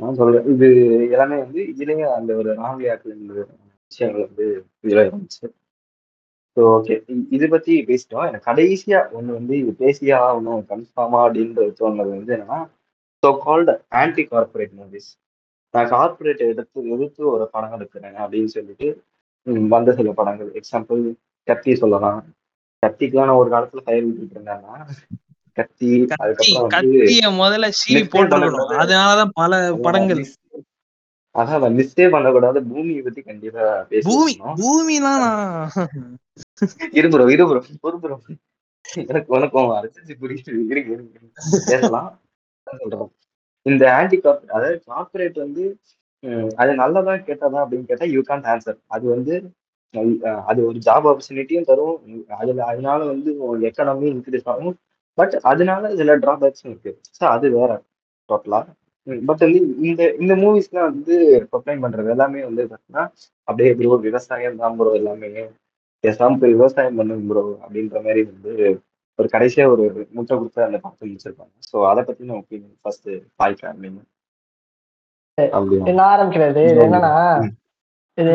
நான் 0.00 0.18
சொல்றேன் 0.18 0.46
இது 0.52 0.66
எல்லாமே 1.14 1.36
வந்து 1.44 1.60
இதுலயே 1.72 2.06
அந்த 2.18 2.30
ஒரு 2.40 2.50
ராம்லியாக்கள் 2.60 3.14
விஷயங்கள் 3.90 4.26
வந்து 4.26 4.46
இதுல 4.84 5.00
இருந்துச்சு. 5.06 5.46
ஸோ 6.56 6.60
ஓகே 6.76 6.94
இது 7.36 7.46
பத்தி 7.54 7.72
பேசிட்டோம். 7.88 8.26
எனக்கு 8.28 8.48
கடைசியா 8.50 9.00
ஒண்ணு 9.16 9.30
வந்து 9.38 9.54
இது 9.62 9.72
பேசியே 9.82 10.14
ஆகணும் 10.26 10.62
கன்ஃபார்மா 10.70 11.18
அப்படின்ற 11.26 11.66
தோணுது 11.80 12.12
வந்து 12.16 12.34
என்னன்னா 12.36 12.60
so 13.22 13.30
called 13.44 13.72
anti 14.00 14.22
corporate 14.30 14.74
movies 14.76 15.08
நான் 15.74 15.90
கார்பரேட் 15.94 16.42
எடுத்து 16.50 16.78
எதிர்த்து 16.94 17.22
ஒரு 17.32 17.44
படம் 17.54 17.74
எடுக்கிறேன் 17.76 18.16
அப்படின்னு 18.22 18.50
சொல்லிட்டு 18.54 18.88
வந்த 19.74 19.90
சில 19.98 20.12
படங்கள். 20.12 20.48
எக்ஸாம்பிள் 20.60 21.00
கத்தி 21.48 21.74
சொல்லலாம். 21.74 22.20
கத்திக்கெல்லாம் 22.82 23.28
நான் 23.30 23.40
ஒரு 23.42 23.50
காலத்துல 23.54 23.82
ஃபயர் 23.84 24.06
விட்டுட்டு 24.06 24.36
இருந்தேன்னா 24.36 24.74
கத்தி 25.56 25.90
அதுக்கப்புறம் 26.22 26.72
கத்திய 26.76 27.30
முதல்ல 27.40 27.68
சீவி 27.80 28.02
பண்ணக்கூடாது. 28.14 28.74
அதனாலதான் 28.84 29.34
பல 29.40 29.60
படங்கள். 29.86 30.22
அதான் 31.34 31.76
லிஸ்டே 31.78 32.06
பண்ணக்கூடாது. 32.14 32.58
பூமியை 32.70 33.02
பத்தி 33.02 33.22
கண்டிப்பா 33.22 33.66
பூமி 34.62 34.96
நான் 35.06 35.68
இருபுறம் 37.00 37.30
இருபுறம் 37.36 37.68
ஒருபுறம். 37.80 38.24
எனக்கு 39.04 39.28
உனக்கும் 39.36 39.76
அரசிச்சு 39.78 40.14
புரியுது 40.22 40.56
இருங்க. 40.72 40.96
பேசலாம். 41.70 42.10
சொல்றோம் 42.74 43.10
இந்த 43.66 43.84
ஆன்டி 43.96 44.16
கார்பரேட் 44.18 44.54
அதாவது 44.56 44.76
கார்பரேட் 44.88 45.38
வந்து 45.38 45.64
அது 46.60 46.72
நல்லதா 46.80 47.14
கேட்டதா 47.28 47.58
அப்படின்னு 47.62 47.90
கேட்டா 47.90 48.06
யூ 48.14 48.20
கான்ட் 48.28 48.48
ஆன்சர் 48.52 48.78
அது 48.88 49.04
வந்து 49.14 49.34
அது 50.48 50.60
ஒரு 50.66 50.78
ஜாப் 50.78 51.06
ஆப்பர்ச்சுனிட்டியும் 51.10 51.68
தரும். 51.70 51.96
அதுல 52.40 52.64
அதனால 52.64 52.98
வந்து 53.04 53.30
எக்கனாமி 53.68 54.06
இன்க்ரீஸ் 54.10 54.50
ஆகும். 54.52 54.76
பட் 55.18 55.34
அதனால 55.50 55.82
இதுல 55.94 56.14
டிராபேக்ஸும் 56.24 56.70
இருக்கு. 56.72 56.92
ஸோ 57.16 57.22
அது 57.34 57.46
வேற 57.56 57.70
டோட்டலா 58.28 58.60
பட் 59.26 59.42
வந்து 59.44 59.60
இந்த 59.88 60.02
இந்த 60.22 60.34
மூவிஸ்லாம் 60.42 60.90
வந்து 60.90 61.14
கம்ப்ளைண்ட் 61.52 61.84
பண்றது 61.84 62.12
எல்லாமே 62.14 62.40
வந்து 62.48 62.62
பார்த்தீங்கன்னா 62.64 63.04
அப்படியே 63.48 63.70
ப்ரோ 63.78 63.98
விவசாயம் 64.06 64.60
தான் 64.62 64.76
ப்ரோ 64.78 64.92
எல்லாமே. 65.00 65.30
பேசாம 66.04 66.38
போய் 66.40 66.56
விவசாயம் 66.56 66.98
பண்ணுங்க 66.98 67.24
ப்ரோ 67.30 67.44
அப்படின்ற 67.62 67.96
மாதிரி 68.04 68.22
வந்து 68.30 68.52
ஒரு 69.20 69.28
கடைசியா 69.34 69.64
ஒரு 69.74 69.84
முட்டை 70.16 70.32
கொடுத்து 70.36 70.60
அந்த 70.66 70.78
படத்தை 70.82 71.04
முடிச்சிருப்பாங்க. 71.08 71.54
ஸோ 71.70 71.76
அதை 71.90 72.02
பத்தின 72.08 72.36
ஒப்பீனியன் 72.40 72.76
ஃபர்ஸ்ட் 72.82 73.08
பாய் 73.40 73.58
ஃபேமிலிங்க 73.60 74.00
அப்படியா? 75.56 75.82
என்ன 75.90 76.02
ஆரம்பிக்கிறது 76.12 76.62
இது 76.70 76.80
என்னன்னா. 76.86 77.14
இது 78.18 78.34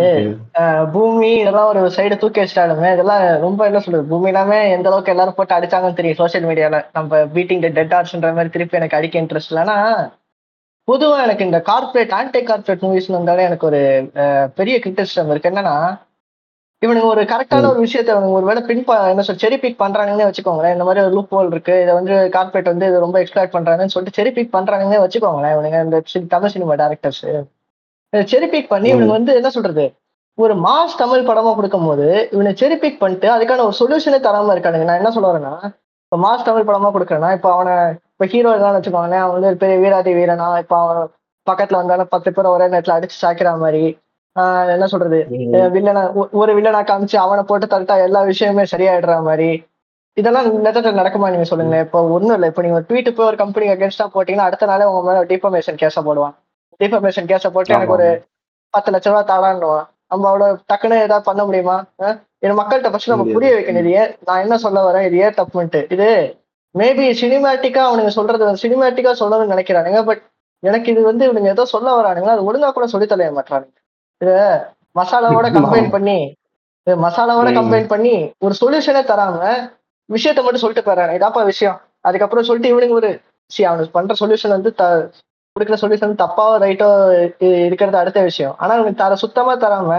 பூமி 0.93 1.29
இதெல்லாம் 1.39 1.69
ஒரு 1.71 1.81
சைடு 1.95 2.15
தூக்கி 2.21 2.39
வச்சிட்டாலுமே 2.41 2.89
இதெல்லாம் 2.95 3.23
ரொம்ப 3.43 3.61
என்ன 3.69 3.79
சொல்றது 3.85 4.09
பூமி 4.11 4.27
எல்லாமே 4.31 4.59
எந்த 4.75 4.87
அளவுக்கு 4.89 5.13
எல்லாரும் 5.13 5.37
போட்டு 5.37 5.55
அடிச்சாங்கன்னு 5.57 5.97
தெரியும் 5.99 6.19
சோஷியல் 6.21 6.47
மீடியால 6.49 6.77
நம்ம 6.97 7.19
பீட்டிங் 7.35 7.63
த 7.65 7.69
டெட் 7.77 7.93
ஆர்ட்ஸ்ன்ற 7.97 8.31
மாதிரி 8.37 8.53
திருப்பி 8.55 8.79
எனக்கு 8.79 8.97
அடிக்க 8.99 9.21
இன்ட்ரெஸ்ட் 9.23 9.51
இல்லைன்னா 9.53 9.77
பொதுவா 10.87 11.17
எனக்கு 11.25 11.47
இந்த 11.49 11.59
கார்ப்பரேட் 11.69 12.15
ஆன்டி 12.19 12.41
கார்ப்பரேட் 12.49 12.85
மூவிஸ் 12.85 13.11
வந்தாலே 13.17 13.45
எனக்கு 13.49 13.67
ஒரு 13.69 13.81
பெரிய 14.59 14.75
கிரிட்டிசிசம் 14.83 15.31
இருக்கு. 15.33 15.51
என்னன்னா 15.51 15.75
இவனுங்க 16.81 17.07
ஒரு 17.13 17.21
கரெக்டான 17.31 17.67
ஒரு 17.71 17.79
விஷயத்த 17.85 18.15
ஒரு 18.37 18.45
வேலை 18.49 18.61
பின் 18.69 18.81
என்ன 19.11 19.23
சொல் 19.27 19.41
செரி 19.43 19.57
பிக் 19.63 19.81
பண்றாங்கன்னே 19.83 20.25
வச்சுக்கோங்களேன். 20.29 20.73
இந்த 20.75 20.85
மாதிரி 20.87 21.03
ஒரு 21.05 21.13
லூப் 21.17 21.33
ஹோல் 21.35 21.51
இருக்கு. 21.53 21.75
இதை 21.83 21.93
வந்து 21.99 22.13
கார்ப்பரேட் 22.35 22.71
வந்து 22.73 22.87
இதை 22.89 22.97
ரொம்ப 23.05 23.17
எக்ஸ்பிளாய்ட் 23.23 23.53
பண்றாங்கன்னு 23.55 23.93
சொல்லிட்டு 23.93 24.17
செரி 24.19 24.31
பிக் 24.37 24.55
பண்றாங்கன்னே 24.55 24.99
வச்சுக்கோங்களேன் 25.03 25.53
இவனுங்க 25.55 25.79
இந்த 25.87 25.99
Tamil 26.33 26.53
cinema 26.55 26.75
directors 26.81 27.23
cherry 28.33 28.47
pick 28.55 28.71
பண்ணி 28.73 28.89
இவனுங்க 28.93 29.15
வந்து 29.19 29.31
என்ன 29.39 29.49
சொல்றது? 29.55 29.85
ஒரு 30.37 30.53
மாஸ் 30.67 30.99
தமிழ் 31.01 31.27
படமா 31.29 31.51
கொடுக்கும்போது 31.57 32.07
இவனை 32.35 32.51
செரி 32.61 32.75
பிக் 32.83 33.01
பண்ணிட்டு 33.01 33.27
அதுக்கான 33.35 33.65
ஒரு 33.67 33.75
சொல்யூஷனே 33.81 34.19
தராம 34.27 34.53
இருக்கானுங்க. 34.55 34.87
நான் 34.89 35.01
என்ன 35.01 35.11
சொல்ல 35.17 35.27
வரேன்னா 35.31 35.53
இப்போ 36.05 36.17
மாஸ் 36.25 36.47
தமிழ் 36.47 36.67
படமா 36.69 36.89
கொடுக்குறேன்னா 36.95 37.29
இப்போ 37.37 37.49
அவனை 37.55 37.75
இப்போ 38.13 38.25
ஹீரோ 38.33 38.49
இருக்கான்னு 38.53 38.79
வச்சுக்கோங்களேன். 38.79 39.23
அவன் 39.23 39.35
வந்து 39.37 39.51
ஒரு 39.51 39.59
பெரிய 39.63 39.77
வீராதி 39.83 40.11
வீரனா 40.19 40.47
இப்போ 40.63 40.77
அவன் 40.83 41.01
பக்கத்துல 41.47 41.79
வந்தாலும் 41.81 42.11
பத்து 42.13 42.29
பேர் 42.35 42.53
ஒரே 42.55 42.67
நேரத்துல 42.73 42.97
அடிச்சு 42.97 43.17
சாக்கிற 43.23 43.49
மாதிரி 43.63 43.83
என்ன 44.75 44.85
சொல்றது? 44.93 45.17
வில்லனா 45.75 46.01
ஒரு 46.41 46.51
வில்லனா 46.57 46.81
காமிச்சு 46.89 47.17
அவனை 47.25 47.43
போட்டு 47.49 47.67
தள்ளிட்டா 47.73 47.95
எல்லா 48.07 48.21
விஷயமே 48.31 48.63
சரியாயிடுற 48.73 49.13
மாதிரி. 49.27 49.49
இதெல்லாம் 50.17 50.47
நிஜத்துல 50.65 50.99
நடக்குமா 50.99 51.29
நீங்க 51.33 51.47
சொல்லுங்க 51.49 51.77
இப்போ 51.85 51.99
ஒண்ணும் 52.15 52.35
இல்லை. 52.37 52.47
இப்போ 52.51 52.61
நீங்க 52.65 52.77
ஒரு 52.79 52.87
ட்வீட் 52.89 53.09
போய் 53.17 53.29
ஒரு 53.31 53.37
கம்பெனி 53.43 53.65
அகேன்ஸ்டா 53.73 54.05
போட்டீங்கன்னா 54.15 54.47
அடுத்த 54.49 54.69
நாளே 54.71 54.87
உங்க 54.89 55.01
மேல 55.07 55.23
டிஃபர்மேஷன் 55.31 55.79
கேஸ 55.81 56.03
போடுவான். 56.07 56.35
டிஃபர்மேஷன் 56.81 57.27
கேஸ 57.31 57.51
போட்டு 57.55 57.75
எனக்கு 57.77 57.95
ஒரு 57.97 58.07
பத்து 58.73 58.91
லட்ச 58.93 59.07
ரூபா 59.11 59.23
தாளான்னுவான். 59.31 59.85
நம்ம 60.11 60.27
அவ்வளோ 60.31 60.47
டக்குன்னு 60.71 60.97
ஏதாவது 61.05 61.27
பண்ண 61.29 61.41
முடியுமா? 61.47 61.77
இது 62.43 62.53
மக்கள்கிட்ட 62.59 62.91
ஃபர்ஸ்ட் 62.93 63.13
நம்ம 63.13 63.27
புரிய 63.35 63.51
வைக்கணும். 63.57 63.81
இது 63.83 63.91
ஏன் 64.01 64.11
நான் 64.27 64.43
என்ன 64.45 64.57
சொல்ல 64.65 64.81
வரேன்? 64.87 65.05
இது 65.09 65.17
ஏன் 65.25 65.37
தப்புன்ட்டு 65.39 65.81
இது 65.95 66.09
மேபி 66.75 67.05
சினிமேட்டிக்கா 67.21 67.81
அவனுங்க 67.89 68.11
சொல்றது 68.19 68.51
சினிமேட்டிக்கா 68.65 69.13
சொல்லணும்னு 69.21 69.53
நினைக்கிறானுங்க. 69.55 70.01
பட் 70.09 70.21
எனக்கு 70.63 70.87
இது 70.93 71.01
வந்து 71.09 71.23
இவனுங்க 71.27 71.49
ஏதோ 71.55 71.65
சொல்ல 71.75 71.89
வரானுங்க. 71.99 72.29
அது 72.35 72.47
ஒழுங்கா 72.49 72.69
கூட 72.77 72.87
சொல்லி 72.93 73.07
தர 73.13 73.31
மாட்டானுங்க 73.39 73.73
மசாலாவோட 74.95 75.47
கம்பைன் 75.57 75.89
பண்ணி 75.95 76.17
மசாலாவோட. 76.87 77.49
கம்பைன் 77.57 77.91
பண்ணி 77.93 78.15
ஒரு 78.45 78.53
சொல்யூஷனே 78.61 79.01
தராம 79.11 79.39
விஷயத்த 80.09 80.39
மட்டும் 80.45 80.63
சொல்லிட்டு 80.63 80.87
போறாங்க 80.89 81.13
இதாப்பா 81.17 81.41
விஷயம். 81.51 81.77
அதுக்கப்புறம் 82.07 82.47
சொல்லிட்டு 82.47 82.71
இவனுங்க 82.73 82.95
ஒரு 83.01 83.09
சி 83.51 83.61
அவனுக்கு 83.69 83.95
பண்ற 83.97 84.13
சொல்யூஷன் 84.21 84.55
வந்து 84.57 84.71
கொடுக்குற 85.55 85.77
சொல்யூஷன் 85.81 86.21
தப்பாவோ 86.21 86.55
ரைட்டோ 86.63 86.87
இருக்கிறது 87.67 87.97
அடுத்த 88.01 88.19
விஷயம். 88.29 88.53
ஆனா 88.61 88.71
இவனுக்கு 88.77 89.01
தர 89.03 89.15
சுத்தமா 89.23 89.53
தராம 89.63 89.91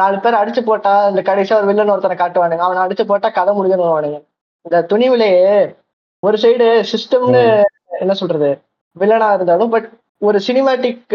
நாலு 0.00 0.16
பேர் 0.24 0.40
அடிச்சு 0.40 0.62
போட்டா 0.68 0.92
இந்த 1.10 1.22
கடைசியா 1.28 1.56
ஒரு 1.60 1.68
வில்லன் 1.70 1.92
ஒருத்தனை 1.94 2.16
காட்டுவானுங்க. 2.18 2.64
அவனை 2.66 2.82
அடிச்சு 2.84 3.04
போட்டா 3.10 3.28
கதை 3.38 3.52
முடிஞ்சுவானுங்க 3.56 4.18
இந்த 4.66 4.78
துணிவிலேயே 4.92 5.54
ஒரு 6.22 6.36
சைடு 6.42 6.66
சிஸ்டம்னு 6.92 7.42
என்ன 8.02 8.14
சொல்றது? 8.20 8.50
வில்லனா 8.96 9.28
இருந்தாலும் 9.36 9.72
பட் 9.74 9.88
ஒரு 10.22 10.38
சினிமேட்டிக் 10.46 11.14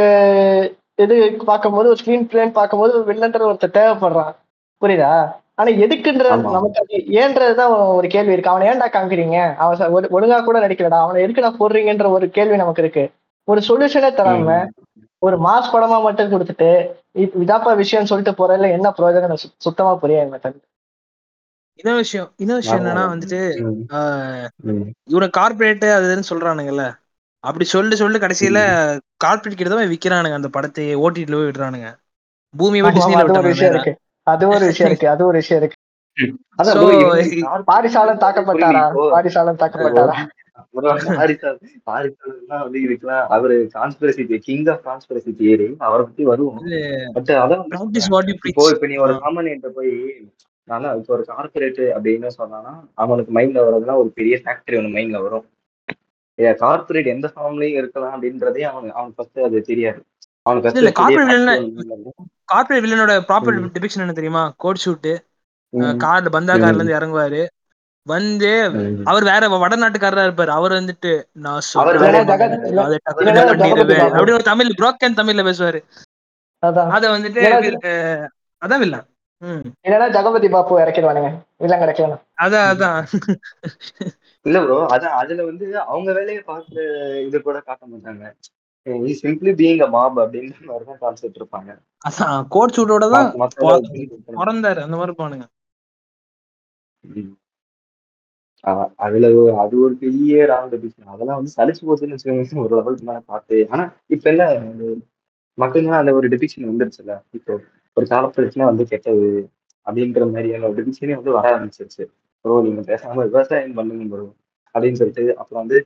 இது 0.97 1.15
பார்க்கும்போது 1.45 1.87
ஒரு 1.89 1.99
ஸ்கிரீன் 1.99 2.29
பிளேன் 2.29 2.53
பார்க்கும்போது 2.53 2.93
ஒரு 2.97 3.05
வில்லன்ற 3.09 3.41
ஒருத்தர் 3.47 3.77
தேவைப்படுறான். 3.77 4.33
புரியுதா? 4.81 5.11
ஆனா 5.59 5.69
எதுக்குன்ற. 5.83 6.25
நமக்கு 6.55 6.81
அது 6.81 6.95
ஏன்றதுதான் 7.19 7.71
ஒரு 7.95 8.07
கேள்வி 8.07 8.33
இருக்கு. 8.33 8.49
அவனை 8.49 8.67
ஏன்டா 8.69 8.87
காமிக்கிறீங்க? 8.89 9.37
அவன் 9.57 9.79
ஒழுங்கா 10.15 10.37
கூட 10.43 10.57
நடிக்கலடா. 10.59 10.99
அவனை 11.01 11.23
எதுக்குடா 11.23 11.51
போடுறீங்கன்ற 11.59 12.09
ஒரு 12.11 12.27
கேள்வி 12.29 12.57
நமக்கு 12.57 12.83
இருக்கு. 12.83 13.05
ஒரு 13.47 13.61
சொல்யூஷனே 13.67 14.11
தராம 14.13 14.55
ஒரு 15.21 15.35
மாஸ் 15.43 15.71
படமா 15.73 15.97
மட்டும் 16.01 16.31
கொடுத்துட்டு 16.31 16.69
இதாப்பா 17.37 17.71
விஷயம் 17.77 18.09
சொல்லிட்டு 18.09 18.33
போறதுல 18.39 18.71
என்ன 18.71 18.87
பிரயோஜனம்? 18.97 19.37
சுத்தமா 19.65 19.91
புரிய 20.01 20.25
மாட்டேங்குது 20.27 20.65
இன்னொரு 21.79 21.97
விஷயம் 21.97 22.29
இன்னொரு 22.37 22.61
விஷயம் 22.61 22.79
என்னன்னா 22.81 23.03
வந்துட்டு 23.09 23.39
ஆஹ், 23.97 24.45
இவனை 25.09 25.27
கார்பரேட் 25.37 25.85
அது 25.95 26.07
இதுன்னு 26.07 26.29
சொல்றானுங்கல்ல. 26.29 26.85
அப்படி 27.43 27.65
சொல்லி 27.73 27.95
சொல்லி 27.95 28.17
கடைசியில 28.19 28.59
கார்பரேட் 29.23 29.59
கிட்ட 29.59 29.71
தான் 29.73 29.91
விக்கிறானுங்க 29.93 30.39
அந்த 30.39 30.49
படத்தை 30.55 30.85
ஓடிடில 31.03 31.37
போய் 31.37 31.49
விடுறானுங்க. 31.49 31.89
டிஸ்னில 32.95 33.23
ஒரு 33.31 33.49
விஷயம் 33.49 33.73
விட்டாங்க 33.73 33.75
இருக்கு. 33.75 33.93
அது 34.27 34.45
ஒரு 34.55 34.65
விஷயம் 34.71 34.89
இருக்கு. 34.91 35.09
அது 35.13 35.23
ஒரு 35.29 35.37
விஷயம் 35.41 35.61
இருக்கு. 35.61 35.77
பாரிசாலன் 37.69 38.21
தாக்கப்பட்டாரா? 38.23 38.81
இப்போ 38.87 39.03
பாரிசாலன் 39.15 39.59
தாக்கப்பட்டாரா? 39.61 40.15
அவரு 43.35 43.55
conspiracy 43.75 44.23
king 44.47 44.67
of 44.73 44.81
conspiracy 44.87 45.31
theory 45.41 45.67
அவரை 45.87 46.03
பத்தி 46.05 46.23
வருவோம். 46.31 46.57
பட் 47.15 47.31
அதான் 47.43 47.61
இப்போ 48.43 48.63
இப்ப 48.73 48.87
நீ 48.91 48.97
ஒரு 49.05 49.15
காமன்ட்ட 49.21 49.69
போய் 49.77 49.91
நல்லா 50.67 50.89
இப்போ 50.99 51.13
ஒரு 51.13 51.25
கார்பரேட் 51.29 51.83
அப்படின்னு 51.95 52.29
சொன்னானா 52.39 52.73
அவனுக்கு 53.03 53.31
மைண்ட்ல 53.37 53.65
வர்றதுலாம் 53.67 54.01
ஒரு 54.03 54.09
பெரிய 54.17 54.35
ஃபேக்டரி 54.43 54.77
ஒன்று 54.79 54.95
மைண்ட்ல 54.97 55.21
வரும். 55.25 55.45
கார்பரேட் 56.37 57.05
எந்த 57.05 57.31
ஃபார்ம்லயும் 57.35 57.77
இருக்கலாம் 57.79 58.13
அப்படின்றதே 58.13 58.63
அவனுக்கு 58.63 58.97
அவனுக்கு 58.97 59.15
ஃபர்ஸ்ட் 59.15 59.39
அது 59.39 59.61
தெரியாது. 59.61 59.99
அவனுக்கு. 60.45 60.83
Corporate 62.53 62.83
வில்லனோட 62.85 63.13
proper. 63.29 63.57
டிபிக்ஷன் 63.75 64.03
என்ன 64.05 64.13
தெரியுமா? 64.13 64.53
கோட் 64.57 64.83
ஷூட் 64.85 65.09
கார்ல 66.03 66.29
பந்தா. 66.29 66.53
கார்ல 66.53 66.75
இருந்து 66.75 66.97
இறங்குவாரு. 66.99 67.41
வந்து. 68.07 68.51
அவர் 69.05 69.23
வேற 69.23 69.47
வடநாட்டுக்காரரா 69.53 70.23
இருப்பாரு. 70.27 70.51
அவர் 70.57 70.71
வந்துட்டு 70.71 71.11
நான். 71.37 71.61
அப்படி 74.11 74.31
ஒரு 74.31 74.43
தமிழ் 74.43 74.77
புரோக்கன் 74.77 75.19
தமிழ்ல 75.19 75.45
பேசுவாரு. 75.49 75.81
அதான். 76.63 76.89
அத 76.89 77.09
வந்துட்டு 77.09 77.41
அதான் 78.61 78.81
வில்ல 78.81 78.97
ம். 79.41 79.65
இல்லைன்னா 79.83 80.07
ஜெகபதி 80.13 80.47
பாப்பு 80.49 80.79
இறக்கிடுவானுங்க. 80.79 81.29
வில்லன் 81.57 81.79
கிடைக்கலாம் 81.79 82.21
அதான் 82.41 82.69
அதான். 82.71 82.99
இல்ல 84.47 84.57
ப்ரோ 84.63 84.77
அதான் 84.93 85.15
அதுல 85.21 85.45
வந்து 85.49 85.65
அவங்க 85.85 86.09
வேலையை 86.17 86.41
பார்க்குற 86.45 86.79
இது 87.27 87.37
கூட 87.41 87.57
காட்ட 87.61 87.83
மாட்டாங்க. 87.87 88.25
சிம்பிளி 89.21 89.51
பீயிங் 89.57 89.81
அ 89.81 89.89
மாப் 89.93 90.19
அப்படின்ற 90.23 90.59
மாதிரி 90.67 90.85
தான் 90.89 91.01
கான்செப்ட் 91.03 91.39
இருப்பாங்க. 91.39 91.69
அதான் 92.01 92.35
கோட் 92.53 92.75
ஷூட்டோட 92.75 93.05
தான் 93.15 93.29
பிறந்தாரு 94.39 94.79
அந்த 94.85 94.97
மாதிரி 94.99 95.15
பானுங்க 95.19 95.47
அதுல 98.99 99.25
அது 99.63 99.75
ஒரு 99.85 99.93
பெரிய 100.01 100.45
ராங் 100.49 100.71
டிசிஷன் 100.73 101.11
அதெல்லாம் 101.13 101.39
வந்து 101.39 101.53
சலிச்சு 101.55 101.83
போச்சுன்னு 101.87 102.15
வச்சுக்கோங்க 102.15 102.63
ஒரு 102.65 102.75
லெவலுக்கு 102.77 103.07
மேல 103.09 103.19
பார்த்து. 103.31 103.57
ஆனா 103.71 103.83
இப்ப 104.15 104.25
என்ன 104.33 104.43
மக்கள்லாம் 105.57 106.01
அந்த 106.01 106.11
ஒரு 106.17 106.27
டிபிக்ஷன் 106.33 106.69
வந்துருச்சுல்ல. 106.69 107.13
இப்போ 107.37 107.53
ஒரு 107.97 108.05
காலப்படச்சுனா 108.11 108.65
வந்து 108.71 108.85
கெட்டது 108.91 109.29
அப்படின்ற 109.87 110.21
மாதிரியான 110.27 110.67
ஒரு 110.69 110.77
டிபிக்ஷனே 110.79 111.17
வந்து 111.19 111.35
வர 111.37 111.45
ஆரம்பிச்சிருச்சு. 111.51 112.03
ப்ரோ 112.47 112.57
நீங்க 112.65 112.81
பேசாம 112.89 113.23
விவசாயம் 113.27 113.77
பண்ணுங்க 113.77 114.05
ப்ரோ 114.11 114.25
அப்படின்னு 114.75 114.99
சொல்லிட்டு 114.99 115.25
அப்புறம் 115.37 115.61
வந்து 115.63 115.79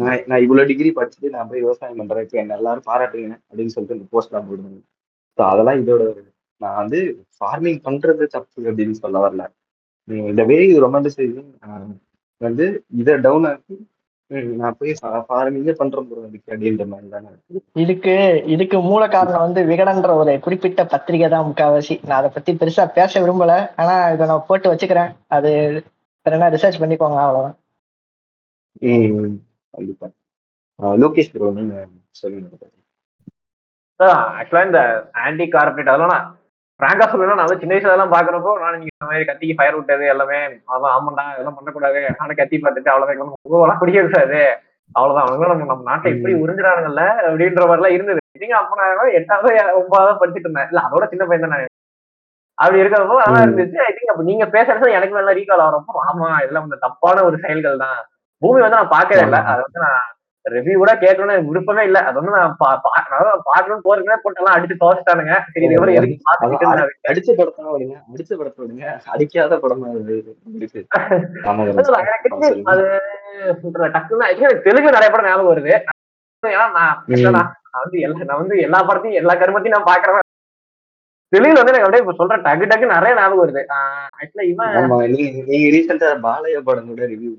நான் 0.00 0.24
நான் 0.28 0.42
இவ்வளவு 0.44 0.68
டிகிரி 0.70 0.90
படிச்சுட்டு 0.96 1.28
நான் 1.34 1.48
போய் 1.50 1.64
விவசாயம் 1.64 2.00
பண்றேன் 2.00 2.40
என்ன 2.42 2.56
எல்லாரும் 2.56 2.88
பாராட்டுங்க 2.88 3.36
அப்படின்னு 3.48 3.74
சொல்லிட்டு 3.74 3.96
இந்த 3.98 4.08
போஸ்ட்லாம் 4.14 4.48
போடுவாங்க 4.48 4.80
ஸோ 5.38 5.42
அதெல்லாம் 5.48 5.80
இதோட 5.82 6.04
நான் 6.60 6.78
வந்து 6.78 7.00
ஃபார்மிங் 7.34 7.80
பண்றது 7.84 8.24
தப்பு 8.32 8.60
அப்படின்னு 8.68 8.96
சொல்ல 9.02 9.18
வரல. 9.24 9.42
இந்த 10.28 10.42
வே 10.50 10.56
ரொமான்டிசைசிங் 10.84 11.50
வந்து 12.40 12.66
இதை 13.00 13.14
டவுன் 13.26 13.46
ஆக்கி 13.50 13.76
நான் 14.30 14.76
போய் 14.78 14.92
ஃபார்மிங்கே 15.28 15.72
பண்றேன் 15.72 16.06
ப்ரோ 16.08 16.22
அதுக்கு 16.24 16.50
அப்படின்ற 16.54 16.84
மாதிரி 16.86 17.08
தானே. 17.08 17.28
இருக்கு. 17.50 17.70
இதுக்கு 17.82 18.14
இதுக்கு 18.54 18.78
மூல 18.88 19.02
காரணம் 19.08 19.44
வந்து 19.46 19.60
விகடன்ற 19.70 20.14
ஒரு 20.14 20.40
குறிப்பிட்ட 20.40 20.84
பத்திரிகை 20.84 21.28
தான் 21.28 21.46
முக்காவாசி. 21.48 21.94
நான் 22.04 22.18
அதை 22.18 22.30
பத்தி 22.30 22.52
பெருசா 22.52 22.84
பேச 22.98 23.12
விரும்பல. 23.24 23.54
ஆனா 23.76 23.94
இதை 24.14 24.26
நான் 24.26 24.46
போட்டு 24.48 24.72
வச்சுக்கிறேன். 24.72 25.12
அது 25.36 25.52
என்ன 26.26 26.50
ரிசர்ச் 26.54 26.80
பண்ணிக்கோங்க 26.82 27.20
அவ்வளவுதான். 27.24 27.56
ஹம், 28.82 29.30
கண்டிப்பா. 29.74 30.08
லோகேஷ் 31.02 31.32
ப்ரோ 31.32 31.50
நீங்க 31.50 31.76
சொல்லுங்க. 32.20 32.50
ஆக்சுவலா 34.38 34.66
இந்த 34.66 34.80
ஆன்டி 35.24 35.46
கார்பரேட் 35.54 35.92
அதெல்லாம் 35.92 36.26
நான் 36.80 36.90
ஃப்ராங்கா 36.90 37.06
சொல்லணும்னா 37.12 37.38
நான் 37.38 37.60
சின்ன 37.60 37.72
வயசுல 37.74 37.94
எல்லாம் 37.94 38.12
பாக்குறப்போ 38.12 38.50
நான் 38.62 38.74
நீங்க 38.74 38.90
இந்த 38.92 39.06
மாதிரி 39.08 39.24
கத்திக்கு 39.28 39.54
ஃபயர் 39.58 39.76
விட்டது 39.78 40.04
எல்லாமே 40.12 40.36
அதான் 40.74 40.92
ஆமாண்டா 40.96 41.24
இதெல்லாம் 41.32 41.56
பண்ணக்கூடாது. 41.56 42.00
ஆனா 42.22 42.32
கத்தி 42.40 42.56
பார்த்துட்டு 42.64 42.92
அவ்வளவுதான் 42.92 43.32
முகவெல்லாம் 43.46 43.80
பிடிக்காது 43.80 44.42
அவ்வளவுதான். 44.96 45.26
அவங்க 45.26 45.48
நம்ம 45.52 45.66
நம்ம 45.70 45.86
நாட்டை 45.90 46.10
எப்படி 46.12 46.34
உறிஞ்சிடானுங்கல்ல 46.42 47.02
அப்படின்ற 47.24 47.64
மாதிரி 47.70 47.80
எல்லாம் 47.80 47.96
இருந்தது. 47.96 48.20
நீங்க 48.42 48.56
அப்ப 48.60 48.76
நான் 48.82 49.16
எட்டாவது 49.20 49.50
ஒன்பதாவது 49.80 50.20
படிச்சுட்டு 50.20 50.48
இருந்தேன். 50.48 50.68
இல்ல 50.70 50.84
அதோட 50.86 51.06
சின்ன 51.14 51.26
பையன் 51.30 51.54
தான் 51.56 51.66
அப்படி 52.58 52.80
இருக்கிறப்போ 52.82 53.16
அதான் 53.24 53.44
இருந்துச்சு. 53.46 53.80
ஐ 53.86 53.90
திங்க் 53.96 54.12
அப்ப 54.14 54.24
நீங்க 54.30 54.46
பேசுறது 54.54 54.94
எனக்கு 54.98 55.18
நல்லா 55.18 55.34
ரீகால் 55.40 55.64
ஆகிறப்போ 55.66 56.04
ஆமா 56.06 56.28
இதெல்லாம் 56.44 56.66
வந்து 56.66 56.84
தப்பான 56.86 57.24
ஒரு 57.30 57.38
செயல்கள் 57.44 57.82
தான் 57.84 57.98
பூமி 58.42 58.60
வந்து 58.64 58.80
நான் 58.80 58.94
பார்க்கவே 58.96 59.24
இல்லை. 59.26 59.40
அதை 59.50 59.60
வந்து 59.66 59.82
நான் 59.86 60.00
ரிவ்யூ 60.50 60.74
கூட 60.74 60.94
கேட்கணும்னு 60.94 61.44
விருப்பமே 61.44 61.84
இல்லை. 61.84 62.00
அது 62.00 62.20
வந்து 62.20 62.36
நான் 62.36 62.56
பா- 62.64 62.80
பா- 62.84 63.04
அதாவது 63.04 63.42
பார்க்கணும்னு 63.42 63.86
போறதுக்குனே 63.86 64.16
போட்டெல்லாம் 64.24 64.56
அடிச்சு 64.56 64.80
துவச்சிட்டானுங்க. 64.80 65.44
சரி 65.52 65.66
இதுக்கப்புறம் 65.66 65.94
எதுக்கு 65.94 66.24
அடிச்ச 67.08 67.36
படத்தை 67.36 67.66
விடுங்க. 67.66 67.96
அடிச்ச 68.12 68.36
படத்தை 68.36 68.64
விடுங்க. 68.64 69.00
அடிக்காத 69.06 69.56
படமா 69.56 69.90
அது. 69.90 70.36
டக்குன்னு 73.94 74.62
தெலுங்கு 74.62 74.90
நிறைய 74.90 75.10
படம் 75.10 75.26
ஞாபகம் 75.26 75.50
வருது. 75.50 75.84
ஏன்னா 76.42 76.72
நான் 76.72 77.04
வந்து 77.72 78.00
எல்லா 78.00 78.24
நான் 78.24 78.36
வந்து 78.36 78.58
எல்லா 78.58 78.86
படத்தையும் 78.88 79.12
எல்லா 79.12 79.34
கருமத்தையும் 79.34 79.68
நான் 79.68 79.84
பாக்குறவன் 79.84 80.20
தெலுங்குல 81.32 81.60
வந்து 81.60 81.72
எனக்கு 81.72 81.86
அப்படியே 81.86 82.02
இப்ப 82.04 82.14
சொல்ற 82.18 82.36
டக்கு 82.44 82.68
டக்கு 82.68 82.86
நிறைய 82.92 83.12
ஞாபகம் 83.16 83.42
வருது. 83.42 83.62
ஆக்சுவலா 84.18 84.44
இவன் 84.50 84.76
ஆமா 84.78 84.98
நீங்க 85.14 85.42
நீங்க 85.48 85.66
ரீசெண்டா 85.74 86.10
பாலைய 86.22 86.60
படம் 86.68 86.88
கூட 86.90 87.08
ரிவ்யூ 87.10 87.32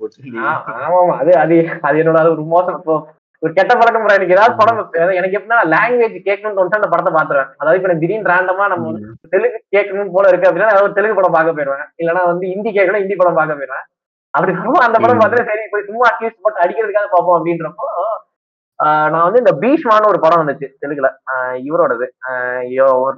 ஆமா 0.47 0.99
ஆமா 0.99 1.15
அது 1.21 1.31
அது 1.43 1.55
அது 1.87 2.01
என்னோட 2.01 2.19
அது 2.23 2.35
ஒரு 2.35 2.45
மோசம். 2.53 2.77
இப்போ 2.79 2.95
ஒரு 3.43 3.51
கெட்ட 3.57 3.73
பழக்கம். 3.73 4.05
எனக்கு 4.11 4.35
ஏதாவது 4.35 4.59
படம் 4.59 4.79
எனக்கு 5.17 5.37
எப்படின்னா 5.37 5.59
லாங்குவேஜ் 5.73 6.17
கேட்கணும்னு 6.25 6.57
தோணுச்சு 6.57 6.79
அந்த 6.79 6.89
படத்தை 6.93 7.11
பாத்துருவேன் 7.17 7.51
அதாவது 7.59 7.77
இப்ப 7.77 7.89
எனக்கு 7.89 8.03
திடீர்னு 8.03 8.31
ரேண்டமா 8.31 8.65
நம்ம 8.73 8.93
தெலுங்கு 9.33 9.59
கேட்கணும் 9.75 10.13
போல 10.15 10.31
இருக்கு 10.31 10.49
அப்படின்னா 10.49 10.83
ஒரு 10.85 10.97
தெலுங்கு 10.97 11.19
படம் 11.19 11.37
பார்க்க 11.37 11.57
போயிடுவேன். 11.57 11.85
இல்லைன்னா 12.01 12.23
வந்து 12.31 12.45
ஹிந்தி 12.53 12.71
கேட்கணும் 12.77 13.03
ஹிந்தி 13.03 13.17
படம் 13.21 13.39
பார்க்க 13.39 13.59
போயிடுவேன். 13.59 13.85
அப்படி 14.33 14.51
வரும்போது 14.55 14.87
அந்த 14.87 14.97
படம். 14.99 15.21
பார்த்துட்டு 15.21 15.49
சரி 15.51 15.63
போய் 15.71 15.87
சும்மா 15.87 16.07
அட்லீஸ்ட் 16.09 16.43
போட்டு 16.45 16.63
அடிக்கிறதுக்காக 16.65 17.09
பார்ப்போம் 17.15 17.37
அப்படின்றப்போ 17.37 17.87
நான் 18.83 19.31
வந்து 19.31 19.37
இந்த 19.37 19.67
பீஷ்மான்னு 19.67 20.07
ஒரு 20.07 20.19
படம் 20.19 20.47
வந்துச்சு 20.47 20.67
தெலுங்குல. 20.81 21.07
இவரோடது. 21.53 22.05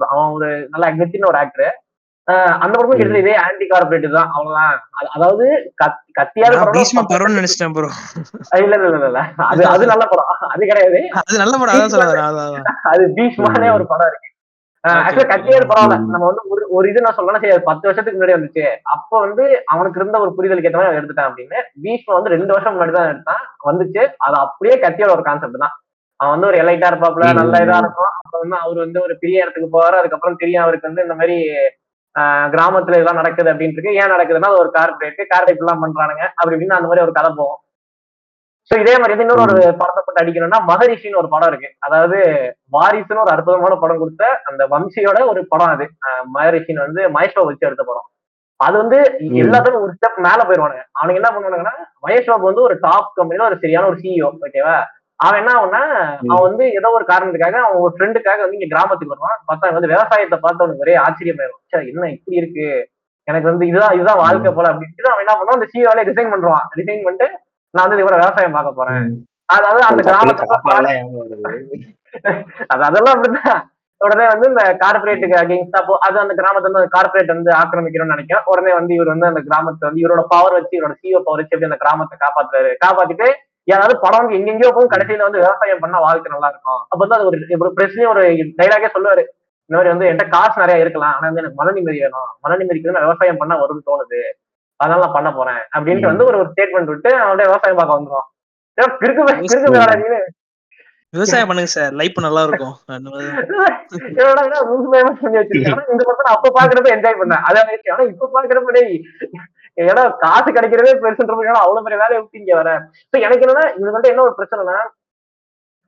அவன் 0.04 0.30
ஒரு 0.30 0.68
நல்ல 0.70 1.04
நித்தின் 1.04 1.26
ஒரு 1.26 1.38
ஆக்டர் 1.38 1.82
அந்த 2.24 2.78
படமும் 2.78 2.90
கிட்டத்தட்ட 2.90 3.18
இதே 3.18 3.34
ஆன்டி 3.34 3.66
கார்பரேட் 3.66 4.12
தான். 4.12 4.30
அவ்வளவுதான். 4.32 4.88
அது- 5.00 5.08
அதாவது 5.14 5.74
கத்- 5.84 6.10
கத்தியாத 6.20 6.54
நான் 6.54 6.64
படம் 6.64 6.72
பீஷ்மா 6.72 7.02
பரம்னு 7.08 7.40
நினைச்சிட்டேன் 7.40 7.72
ப்ரோ 7.72 7.88
இல்ல 8.62 8.74
இல்ல 8.74 8.88
இல்ல 8.88 9.04
இல்ல. 9.04 9.18
அது 9.36 9.66
அது 9.66 9.86
நல்ல 9.86 10.06
படம். 10.06 10.24
அது 10.48 10.66
கிடையாது. 10.66 11.08
அது 11.10 11.38
நல்ல 11.38 11.56
படம். 11.58 12.62
அது 12.82 13.12
பீஷ்மானே 13.16 13.74
ஒரு 13.74 13.86
படம் 13.86 14.06
இருக்கு. 14.06 14.30
ஆக்சுவலா. 14.84 15.26
கத்தியாவது 15.32 15.66
பரவாயில்ல. 15.70 15.96
நம்ம 16.12 16.24
வந்து 16.28 16.44
ஒரு 16.54 16.62
ஒரு 16.76 16.86
இது 16.90 17.04
நான் 17.04 17.16
சொல்லலாம் 17.16 17.42
சரி 17.42 17.56
பத்து 17.68 17.86
வருஷத்துக்கு 17.88 18.16
முன்னாடி 18.16 18.36
வந்துச்சு. 18.36 18.64
அப்ப 18.94 19.20
வந்து 19.24 19.44
அவனுக்கு 19.72 19.98
இருந்த 20.00 20.18
ஒரு 20.24 20.30
புரிதலுக்கு 20.36 20.68
ஏற்ற 20.70 20.80
மாதிரி 20.80 20.98
எடுத்துட்டான் 21.00 21.28
அப்படின்னு. 21.30 21.58
பீஷ்மா 21.84 22.16
வந்து 22.18 22.32
ரெண்டு 22.34 22.54
வருஷம் 22.54 22.74
முன்னாடி 22.76 22.94
தான் 22.96 23.10
எடுத்தான். 23.12 23.42
வந்துச்சு. 23.68 24.02
அது 24.26 24.36
அப்படியே 24.44 24.76
கத்தியோட 24.84 25.12
ஒரு 25.16 25.24
கான்செப்ட் 25.28 25.64
தான். 25.64 25.74
அவன் 26.20 26.34
வந்து 26.34 26.48
ஒரு 26.50 26.58
எலைட்டா 26.62 26.88
இருப்பாப்ல. 26.92 27.28
நல்ல 27.40 27.54
இதா 27.66 27.78
இருக்கும் 27.84 28.12
அப்ப 28.20 28.34
வந்து 28.42 28.56
அவர் 28.64 28.78
வந்து 28.86 28.98
ஒரு 29.06 29.14
பெரிய 29.22 29.44
இடத்துக்கு 29.44 29.74
போவாரு. 29.76 29.96
அதுக்கப்புறம் 30.00 30.40
தெரியும் 30.42 30.64
அவருக்கு 30.64 30.90
வந்து 30.90 31.04
இந்த 31.06 31.16
மாதிரி 31.20 31.36
கிராமத்துல 32.52 32.96
இதெல்லாம் 32.96 33.20
நடக்குது 33.20 33.50
அப்படின்ட்டு 33.52 33.78
இருக்கு. 33.78 33.98
ஏன் 34.00 34.12
நடக்குதுன்னா 34.14 34.50
அது 34.50 34.62
ஒரு 34.64 34.70
கார்பரேட் 34.74 35.20
கார்பரேட் 35.32 35.62
எல்லாம் 35.64 35.82
பண்றானுங்க. 35.84 36.24
அப்படி 36.38 36.54
இப்படின்னு 36.56 36.78
அந்த 36.78 36.88
மாதிரி 36.90 37.04
ஒரு 37.06 37.14
கதை 37.18 37.30
போகும். 37.38 37.60
சோ 38.72 38.78
இதே 38.80 38.92
மாதிரி 38.92 39.14
வந்து 39.14 39.24
இன்னொரு 39.24 39.42
ஒரு 39.46 39.62
படத்தை 39.80 40.00
போட்டு 40.02 40.20
அடிக்கணும்னா 40.22 40.58
மகரிஷின்னு 40.68 41.20
ஒரு 41.20 41.28
படம் 41.28 41.48
இருக்கு. 41.48 41.68
அதாவது 41.78 42.18
வாரிசுன்னு 42.72 43.22
ஒரு 43.24 43.32
அற்புதமான 43.34 43.74
படம் 43.76 43.98
கொடுத்த 43.98 44.24
அந்த 44.44 44.62
வம்சியோட 44.66 45.18
ஒரு 45.26 45.40
படம் 45.46 45.72
அது. 45.74 45.86
மகரிஷின்னு 46.36 46.84
வந்து 46.86 47.02
மகேஷ் 47.16 47.48
வச்சு 47.48 47.66
எடுத்த 47.66 47.82
படம். 47.82 48.06
அது 48.60 48.74
வந்து 48.76 48.98
ம். 49.24 49.36
எல்லாத்துக்கும் 49.42 49.84
ஒரு 49.86 49.92
ஸ்டெப் 49.96 50.18
மேல 50.26 50.40
போயிருவானுங்க 50.42 50.84
அவனுங்க 50.98 51.20
என்ன 51.20 51.30
பண்ணுவானுங்கன்னா 51.30 51.74
மகேஷ் 52.04 52.30
பாபு 52.30 52.48
வந்து 52.50 52.62
ஒரு 52.62 52.74
டாப் 52.80 53.12
கம்பெனில 53.14 53.46
ஒரு 53.46 53.58
சரியான 53.62 53.86
ஒரு 53.86 53.98
சிஇஓ 54.02 54.30
ஓகேவா 54.46 54.76
அவன் 55.20 55.38
என்ன 55.40 55.50
ஆகும்னா 55.56 55.82
அவன் 56.30 56.46
வந்து 56.48 56.64
ஏதோ 56.78 56.88
ஒரு 56.90 57.04
காரணத்துக்காக 57.04 57.58
அவன் 57.64 57.82
ஒரு 57.84 57.92
ஃப்ரெண்டுக்காக 57.96 58.40
வந்து 58.44 58.58
இங்க 58.58 58.68
கிராமத்துக்கு 58.72 59.14
வருவான். 59.14 59.38
பார்த்தா 59.48 59.74
வந்து 59.74 59.92
விவசாயத்தை 59.94 60.38
பார்த்து 60.38 60.64
அவனுக்கு 60.64 60.84
ஒரே 60.86 60.94
ஆச்சரியமாயிரும். 61.04 61.60
ச்சே, 61.64 61.80
என்ன 61.90 62.08
இப்படி 62.16 62.36
இருக்கு? 62.36 62.66
எனக்கு 63.28 63.50
வந்து 63.50 63.66
இதுதான் 63.66 63.94
இதுதான் 63.94 64.22
வாழ்க்கை 64.22 64.52
போல 64.52 64.70
அப்படின்ட்டு 64.72 65.12
அவன் 65.12 65.24
என்ன 65.24 65.34
பண்ணுவான்? 65.34 65.58
அந்த 65.58 65.68
சிஇஓல 65.72 66.04
ரிசைன் 66.10 66.32
பண்றான் 66.34 66.64
ரிசைன் 66.80 67.04
பண்ணிட்டு 67.06 67.28
நான் 67.74 67.84
வந்து 67.84 68.04
இவரை 68.04 68.16
விவசாயம் 68.22 68.56
பார்க்க 68.56 68.78
போறேன். 68.78 69.04
அதாவது 69.56 69.82
அந்த 69.90 70.00
கிராமத்துல. 70.08 70.56
அது 72.72 72.82
அதெல்லாம் 72.88 73.14
அப்படிதான் 73.14 73.60
உடனே 74.00 74.24
வந்து 74.30 74.46
இந்த 74.50 74.62
கார்பரேட்டுக்கு 74.82 75.36
அகேன்ஸ்டா 75.40 75.80
போ 75.88 75.94
அது 76.06 76.16
அந்த 76.22 76.34
கிராமத்தை 76.38 76.68
வந்து 76.68 76.92
கார்பரேட் 76.94 77.32
வந்து 77.34 77.50
ஆக்கிரமிக்கணும்னு 77.58 78.14
நினைக்கிறேன். 78.14 78.44
உடனே 78.52 78.72
வந்து 78.78 78.92
இவர் 78.96 79.12
வந்து 79.12 79.28
அந்த 79.30 79.40
கிராமத்தை 79.48 79.84
வந்து 79.88 80.02
இவரோட 80.02 80.22
பவர் 80.32 80.56
வச்சு 80.58 80.74
இவரோட 80.78 80.94
சிஓ 81.02 81.20
பவர் 81.28 81.40
வச்சு 81.42 81.68
அந்த 81.70 81.78
கிராமத்தை 81.84 82.16
காப்பாத்துறாரு? 82.24 82.72
காப்பாத்திட்டு 82.84 83.28
ஏதாவது 83.68 83.94
படம் 84.04 84.20
வந்து 84.22 84.36
எங்கெங்கயோ 84.38 84.70
போகும் 84.76 84.92
கடைசியில 84.94 85.26
வந்து 85.26 85.42
விவசாயம் 85.42 85.82
பண்ணா 85.82 85.98
வாழ்க்கை 86.06 86.32
நல்லா 86.34 86.48
இருக்கும். 86.52 86.80
அப்ப 86.90 87.00
வந்து 87.04 87.16
அது 87.18 87.26
ஒரு 87.64 87.70
பிரச்சனையும் 87.78 88.12
ஒரு 88.14 88.22
டைலாகே 88.60 88.90
சொல்லுவாரு. 88.96 89.24
இந்த 89.70 89.74
மாதிரி 89.76 89.92
வந்து 89.94 90.06
என்கிட்ட 90.08 90.26
காசு 90.36 90.56
நிறைய 90.62 90.84
இருக்கலாம் 90.84 91.14
ஆனா 91.16 91.26
வந்து 91.28 91.42
எனக்கு 91.42 91.60
மன 91.60 91.72
நிம்மதி 91.76 92.00
வேணும். 92.04 92.30
மன 92.44 92.56
நிம்மதிக்கு 92.60 92.94
நான் 92.96 93.06
விவசாயம் 93.08 93.40
பண்ணா 93.42 93.56
வரும்னு 93.62 93.88
தோணுது. 93.90 94.22
அதனால 94.82 95.00
நான் 95.04 95.16
பண்ண 95.16 95.30
போறேன். 95.38 95.62
அப்படின்ட்டு 95.76 96.10
வந்து 96.12 96.28
ஒரு 96.30 96.38
ஸ்டேட்மெண்ட் 96.52 96.92
விட்டு 96.92 97.10
அவன் 97.22 97.42
விவசாயம் 97.48 97.80
பார்க்க 97.80 98.22
ஏன்னா, 98.78 98.88
கிறுக்கு 99.00 99.22
கிறுக்கு 99.48 99.72
வேலை 99.78 99.96
நீ 100.02 100.06
விவசாயம் 101.14 101.48
பண்ணுங்க 101.48 101.70
சார். 101.72 101.90
லைஃப் 102.00 102.18
நல்லா 102.26 102.42
இருக்கும் 102.46 102.74
இது 104.12 104.22
இந்த 105.94 106.04
படத்தை 106.08 106.30
அப்ப 106.34 106.52
பாக்குறப்ப 106.58 106.88
என்ஜாய் 106.94 107.18
பண்ணேன். 107.20 107.42
அதே 107.48 107.60
மாதிரி 107.66 107.92
ஆனா 107.94 108.04
இப்ப 108.12 108.28
பாக்குறப்ப 108.36 108.84
ஏன்னா 109.82 110.04
காசு 110.22 110.48
கிடைக்கிறதே 110.56 110.94
பெருசுன்றப்ப 111.02 111.44
ஏன்னா 111.50 111.62
அவ்வளவு 111.64 111.84
பெரிய 111.86 111.98
வேலையை 112.02 112.18
விட்டு 112.20 112.40
இங்க 112.40 112.54
வரேன். 112.60 112.80
சோ 113.12 113.16
எனக்கு 113.26 113.44
என்னன்னா 113.46 113.66
இவங்க 113.76 113.94
வந்து 113.96 114.10
என்ன 114.12 114.24
ஒரு 114.28 114.34
பிரச்சனைனா 114.38 114.78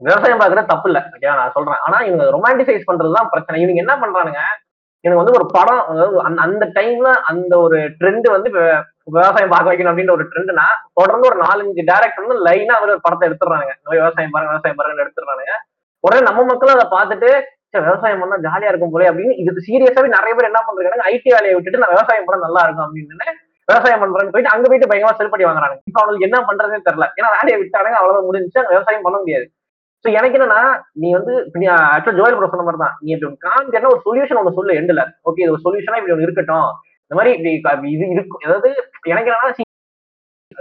விவசாயம் 0.00 0.40
பாக்குறது 0.42 0.70
தப்பு 0.72 0.88
இல்ல. 0.90 1.00
ஓகேவா 1.14 1.34
நான் 1.40 1.54
சொல்றேன். 1.56 1.80
ஆனா 1.86 1.98
இவங்க 2.08 2.24
ரொமான்டிசைஸ் 2.36 2.88
பண்றதுதான் 2.90 3.30
பிரச்சனை. 3.32 3.56
இவங்க 3.64 3.82
என்ன 3.84 3.96
பண்றானுங்க 4.02 4.40
எனக்கு 5.05 5.20
வந்து 5.20 5.36
ஒரு 5.39 5.47
படம் 5.56 5.82
அதாவது 5.90 6.18
அந்த 6.28 6.40
அந்த 6.47 6.64
டைம்ல 6.76 7.09
அந்த 7.31 7.55
ஒரு 7.64 7.78
ட்ரெண்ட் 7.98 8.28
வந்து 8.35 8.51
விவசாயம் 9.09 9.52
பார்க்க 9.55 9.70
வைக்கணும் 9.70 9.93
அப்படின்ற 9.93 10.14
ஒரு 10.16 10.24
ட்ரெண்ட்னா 10.31 10.66
தொடர்ந்து 10.98 11.28
ஒரு 11.31 11.39
நாலஞ்சு 11.43 11.82
டேரக்டர் 11.90 12.24
வந்து 12.24 12.44
லைனா 12.47 12.76
ஒரு 12.85 12.93
படத்தை 13.05 13.26
எடுத்துடுறாங்க 13.28 13.72
விவசாயம் 13.97 14.35
பாருங்க 14.35 14.52
விவசாயம் 14.52 14.81
பாருங்க 14.81 15.05
எடுத்துடுறாங்க 15.06 15.44
உடனே 16.05 16.22
நம்ம 16.28 16.44
மக்களும் 16.44 16.76
அதை 16.76 16.86
பார்த்துட்டு 16.97 17.31
விவசாயம் 17.78 18.20
பண்ணா 18.22 18.36
ஜாலியா 18.47 18.70
இருக்கும் 18.70 18.93
போல 18.93 19.09
அப்படின்னு 19.10 19.35
இது 19.43 19.66
சீரியஸாவே 19.68 20.09
நிறைய 20.16 20.32
பேர் 20.35 20.51
என்ன 20.51 20.60
பண்றாங்க 20.66 21.06
ஐடி 21.12 21.31
வேலையை 21.36 21.55
விட்டுட்டு 21.56 21.82
நான் 21.82 21.94
விவசாயம் 21.94 22.26
பண்ண 22.26 22.47
நல்லா 22.47 22.62
இருக்கும் 22.66 22.86
அப்படின்னு 22.86 23.35
விவசாயம் 23.68 24.02
பண்றேன்னு 24.02 24.32
போயிட்டு 24.35 24.55
அங்க 24.55 24.66
போயிட்டு 24.70 24.89
பயங்கரமா 24.90 25.18
செல்படி 25.18 25.44
வாங்குறாங்க 25.47 25.76
இப்ப 25.89 25.98
அவங்களுக்கு 26.01 26.26
என்ன 26.28 26.39
பண்றதுன்னு 26.48 26.86
தெரியல. 26.89 27.06
ஏன்னா 27.18 27.28
வேலையை 27.36 27.56
விட்டாங்க 27.60 28.01
அவ்வளவு 28.01 28.26
முடிஞ்சு 28.28 28.59
விவசாயம் 28.72 29.06
பண்ண 29.06 29.16
முடியாது. 29.22 29.47
சோ 30.05 30.09
எனக்கு 30.18 30.36
என்னன்னா 30.39 30.62
நீ 31.02 31.09
வந்து 31.18 31.35
ஆக்சுவலா 31.74 32.16
ஜோயல் 32.18 32.36
ப்ரோ 32.39 32.48
சொன்ன 32.55 32.64
மாதிரி 32.66 32.81
தான் 32.85 32.97
நீ 33.02 33.12
இப்படி 33.14 33.93
ஒரு 33.93 34.01
சொல்யூஷன் 34.06 34.40
ஒன்று 34.40 34.56
சொல்லு 34.59 34.78
எண்டுல. 34.81 35.02
ஓகே 35.28 35.43
இது 35.44 35.55
ஒரு 35.55 35.64
சொல்யூஷனா 35.66 35.98
இப்படி 36.01 36.14
ஒன்று 36.14 36.26
இருக்கட்டும். 36.28 36.68
இந்த 37.05 37.14
மாதிரி 37.18 37.31
இப்படி 37.59 37.89
இது 37.97 38.06
இருக்கும் 38.16 38.44
அதாவது 38.48 38.70
எனக்கு 39.12 39.31
என்னன்னா 39.31 39.70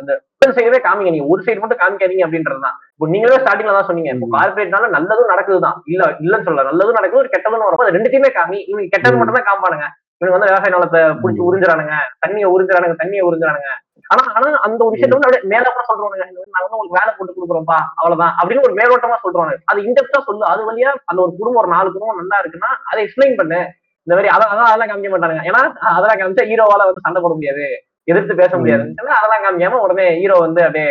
அந்த 0.02 0.14
சைடே 0.58 0.78
காமிங்க. 0.86 1.12
நீங்க 1.14 1.28
ஒரு 1.34 1.42
சைடு 1.46 1.62
மட்டும் 1.64 1.82
காமிக்காதீங்க 1.82 2.24
அப்படின்றதுதான். 2.26 2.78
இப்போ 2.94 3.06
நீங்களே 3.14 3.42
ஸ்டார்டிங்ல 3.42 3.76
தான் 3.76 3.88
சொன்னீங்க. 3.90 4.12
இப்போ 4.16 4.28
கார்பரேட்னால 4.36 4.88
நல்லதும் 4.96 5.32
நடக்குதுதான். 5.34 5.78
இல்ல 5.92 6.06
இல்லன்னு 6.24 6.48
சொல்லல. 6.48 6.66
நல்லதும் 6.70 6.98
நடக்குது 7.00 7.22
ஒரு 7.24 7.32
கெட்டதும் 7.34 7.66
வரும். 7.68 7.84
அது 7.86 7.96
ரெண்டுத்தையுமே 7.98 8.32
காமி 8.38 8.60
இவங்க 8.70 8.88
கெட்டது 8.96 9.20
மட்டும் 9.20 9.38
தான் 9.40 9.48
காமிப்பானுங்க 9.50 9.88
இவங்க 10.22 10.34
வந்து 10.36 10.50
விவசாய 10.50 10.74
நிலத்தை 10.76 11.02
புடிச்சு 11.22 11.48
உறிஞ்சுறானுங்க. 11.50 11.96
தண்ணியை 12.24 12.50
உறிஞ்சுறானுங்க 12.56 12.98
தண்ணியை 13.02 13.24
உறிஞ்சுறானுங்க. 13.30 13.72
ஆனா 14.14 14.24
ஆனா 14.38 14.48
அந்த 14.68 14.80
ஒரு 14.86 14.94
விஷயத்த 14.96 15.16
வந்து 15.18 15.30
அப்படியே 15.30 15.62
சொல்றானுங்க 15.90 16.26
இந்த 16.26 16.40
மாதிரி 16.40 16.54
நான் 16.56 16.66
வந்து 16.66 16.78
உங்களுக்கு 16.78 16.98
வேலை 17.00 17.12
போட்டு 17.14 17.36
கொடுக்குறோம்ப்பா 17.36 17.80
அவ்வளவுதான் 18.00 18.34
அப்படின்னு 18.40 18.66
ஒரு 18.68 18.76
மேலோட்டமா 18.80 19.18
சொல்றாங்க 19.24 19.56
அது 19.72 19.86
இன்டெப்டா 19.88 20.20
சொல்லு. 20.28 20.44
அது 20.52 20.62
வழியா 20.70 20.92
அந்த 21.10 21.20
ஒரு 21.26 21.32
குடும்பம் 21.40 21.62
ஒரு 21.64 21.72
நாலு 21.76 21.94
குடும்பம் 21.96 22.22
நல்லா 22.22 22.40
இருக்குன்னா 22.42 22.72
அதை 22.90 23.00
எக்ஸ்பிளைன் 23.06 23.40
பண்ணு. 23.40 23.62
இந்த 24.08 24.14
மாதிரி 24.16 24.32
அதான் 24.32 24.52
அதான் 24.54 24.70
அதெல்லாம் 24.70 24.92
காமிக்க 24.92 25.12
மாட்டாங்க 25.14 25.48
ஏன்னா 25.50 25.62
அதெல்லாம் 25.92 26.22
காமிச்சா 26.22 26.46
ஹீரோவால 26.50 26.88
வந்து 26.90 27.06
சண்டை 27.06 27.20
போட 27.22 27.34
முடியாது. 27.36 27.66
எதிர்த்து 28.08 28.40
பேச 28.40 28.54
முடியாது. 28.58 28.86
அதெல்லாம் 29.14 29.44
காமிக்காம 29.44 29.82
உடனே 29.86 30.08
ஹீரோ 30.20 30.38
வந்து 30.46 30.62
அப்படியே 30.66 30.88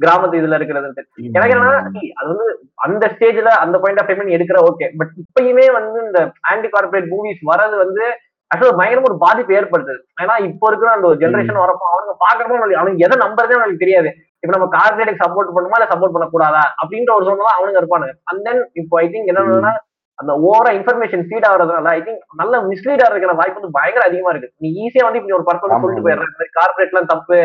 கிராமத்து 0.00 0.38
இதுல 0.38 0.56
இருக்கிறது 0.58 0.88
எனக்கு 1.30 1.54
என்னன்னா 1.54 1.74
அது 2.20 2.28
வந்து 2.30 2.46
அந்த 2.86 3.04
ஸ்டேஜ்ல 3.12 3.50
அந்த 3.64 3.76
பாயிண்ட் 3.82 4.00
ஆஃப் 4.00 4.08
டைம் 4.10 4.34
எடுக்கிற 4.36 4.60
ஓகே 4.68 4.86
பட் 5.00 5.12
இப்பயுமே 5.22 5.66
வந்து 5.76 5.98
இந்த 6.06 6.20
ஆன்டி 6.50 6.68
கார்பரேட் 6.72 7.10
மூவிஸ் 7.12 7.42
வரது 7.50 7.76
வந்து 7.82 8.04
ஆக்சுவலா 8.54 8.78
பயங்கரமா 8.80 9.10
ஒரு 9.10 9.18
பாதிப்பு 9.24 9.56
ஏற்படுத்துது. 9.58 10.00
ஏன்னா 10.22 10.34
இப்போ 10.48 10.66
இருக்கிற 10.70 10.90
அந்த 10.96 11.06
ஒரு 11.10 11.18
ஜென்ரேஷன் 11.22 11.62
வரப்போ 11.64 11.86
அவனுங்க 11.92 12.14
பாக்குறப்போ 12.24 12.58
அவனுக்கு 12.80 13.04
எதை 13.06 13.16
நம்புறதே 13.24 13.56
அவனுக்கு 13.58 13.84
தெரியாது. 13.84 14.10
இப்ப 14.42 14.52
நம்ம 14.56 14.68
கார்பரேட் 14.76 15.20
சப்போர்ட் 15.22 15.54
பண்ணுமா 15.56 15.76
இல்ல 15.78 15.86
சப்போர்ட் 15.92 16.14
பண்ணக்கூடாதா? 16.14 16.62
அப்படின்ற 16.82 17.10
ஒரு 17.18 17.26
சொன்னா 17.28 17.52
அவனுங்க 17.58 17.80
இருப்பானுங்க. 17.82 18.14
அண்ட் 18.30 18.42
தென் 18.46 18.62
இப்போ 18.80 19.00
ஐ 19.02 19.06
திங்க் 19.12 19.30
என்னன்னா 19.32 19.72
அந்த 20.18 20.32
ஓவரா 20.48 20.70
இன்ஃபர்மேஷன் 20.78 21.22
ஃபீட் 21.28 21.46
ஆகுறதுனால 21.50 21.92
ஐ 21.98 22.00
திங்க் 22.06 22.20
நல்ல 22.40 22.60
மிஸ்லீட் 22.70 23.02
ஆகிறதுக்கான 23.04 23.36
வாய்ப்பு 23.38 23.58
வந்து 23.60 23.76
பயங்கர 23.78 24.02
அதிகமா 24.08 24.32
இருக்கு. 24.32 24.50
நீ 24.62 24.68
ஈஸியா 24.82 25.06
வந்து 25.06 25.20
இப்படி 25.20 25.36
ஒரு 25.38 25.46
ஆமா. 25.48 25.80
சொல்லிட்டு 25.84 26.04
போயிடுற 26.06 26.26
இந்த 26.28 26.38
மாதிரி 26.40 26.56
கார்பரேட் 26.58 26.92
எல்லாம் 26.92 27.12
தப்பு. 27.14 27.38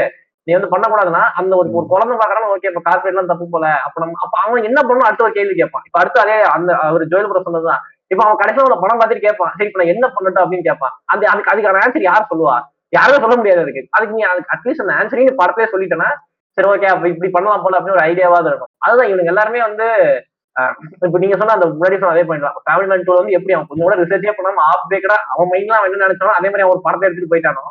நீ 0.47 0.51
வந்து 0.57 0.71
பண்ணக்கூடாதுன்னா 0.73 1.23
அந்த 1.39 1.53
ஒரு 1.61 1.69
ஒரு 1.77 1.85
குழந்தை 1.93 2.13
பாக்குறான்னு 2.19 2.51
ஓகே 2.55 2.69
இப்ப 2.71 2.83
கார்பரேட் 2.89 3.15
எல்லாம் 3.15 3.31
தப்பு 3.31 3.45
போல. 3.53 3.65
அப்ப 3.85 4.03
நம்ம 4.03 4.19
அப்ப 4.25 4.35
அவன் 4.43 4.67
என்ன 4.69 4.79
பண்ணணும் 4.87 5.07
அடுத்த 5.07 5.25
ஒரு 5.27 5.35
கேள்வி 5.39 5.55
கேட்பான். 5.61 5.85
இப்ப 5.89 5.99
அடுத்து 6.01 6.23
அதே 6.23 6.35
அந்த 6.57 6.69
அவர் 6.89 7.09
ஜோயல் 7.13 7.29
புரம் 7.31 7.47
சொன்னதுதான். 7.47 7.81
இப்ப 8.11 8.21
அவன் 8.25 8.39
கடைசியில 8.41 8.65
உள்ள 8.67 8.77
படம் 8.79 8.99
பார்த்துட்டு 8.99 9.25
கேட்பான் 9.25 9.53
சரி 9.55 9.67
இப்ப 9.69 9.79
நான் 9.81 9.93
என்ன 9.93 10.05
பண்ணட்டும்? 10.13 10.43
அப்படின்னு 10.43 10.67
கேட்பான். 10.69 10.93
அந்த 11.11 11.23
அதுக்கு 11.31 11.51
அதுக்கான 11.53 11.81
ஆன்சர் 11.83 12.07
யார் 12.07 12.29
சொல்லுவா? 12.31 12.55
யாருமே 12.93 13.19
சொல்ல 13.23 13.35
முடியாது 13.39 13.61
அதுக்கு. 13.63 13.83
அதுக்கு 13.95 14.15
நீ 14.17 14.23
அதுக்கு 14.29 14.53
அட்லீஸ்ட் 14.55 14.83
அந்த 14.85 14.95
ஆன்சரையும் 14.99 15.29
நீ 15.29 15.35
படத்தையே 15.41 15.67
சொல்லிட்டேன்னா 15.73 16.09
சரி 16.57 16.67
ஓகே 16.69 16.87
அப்ப 16.93 17.07
இப்படி 17.11 17.29
பண்ணலாம் 17.35 17.63
போல 17.65 17.77
அப்படின்னு 17.77 17.97
ஒரு 17.97 18.05
ஐடியாவாவது 18.07 18.49
இருக்கும். 18.51 18.71
அதுதான் 18.85 19.09
இவனுங்க 19.11 19.33
எல்லாருமே 19.33 19.61
வந்து 19.67 19.87
இப்ப 21.05 21.19
நீங்க 21.23 21.35
சொன்ன 21.39 21.55
அந்த 21.57 21.67
முன்னாடி 21.71 21.97
சொன்ன 21.97 22.13
அதே 22.15 22.23
பண்ணிடலாம் 22.27 22.55
தான். 22.55 22.65
ஃபேமிலி 22.67 22.87
மேன் 22.91 23.03
வந்து 23.13 23.35
எப்படி 23.37 23.53
அவன் 23.55 23.67
கொஞ்சம் 23.69 23.87
கூட 23.87 23.97
ரிசர்ச்சே 24.01 24.33
பண்ணாம 24.37 24.63
ஆஃப் 24.69 24.87
பேக்கடா 24.91 25.17
அவன் 25.33 25.51
மைண்ட்ல 25.53 25.77
அவன் 25.77 25.89
என்ன 25.89 26.07
நினைச்சானோ 26.07 26.33
அதே 26.39 26.49
மாதிரி 26.49 26.63
அவன் 26.63 26.75
ஒரு 26.75 26.83
படத்தை 26.87 27.05
எடுத்துட்டு 27.07 27.31
போயிட்டானோ 27.33 27.63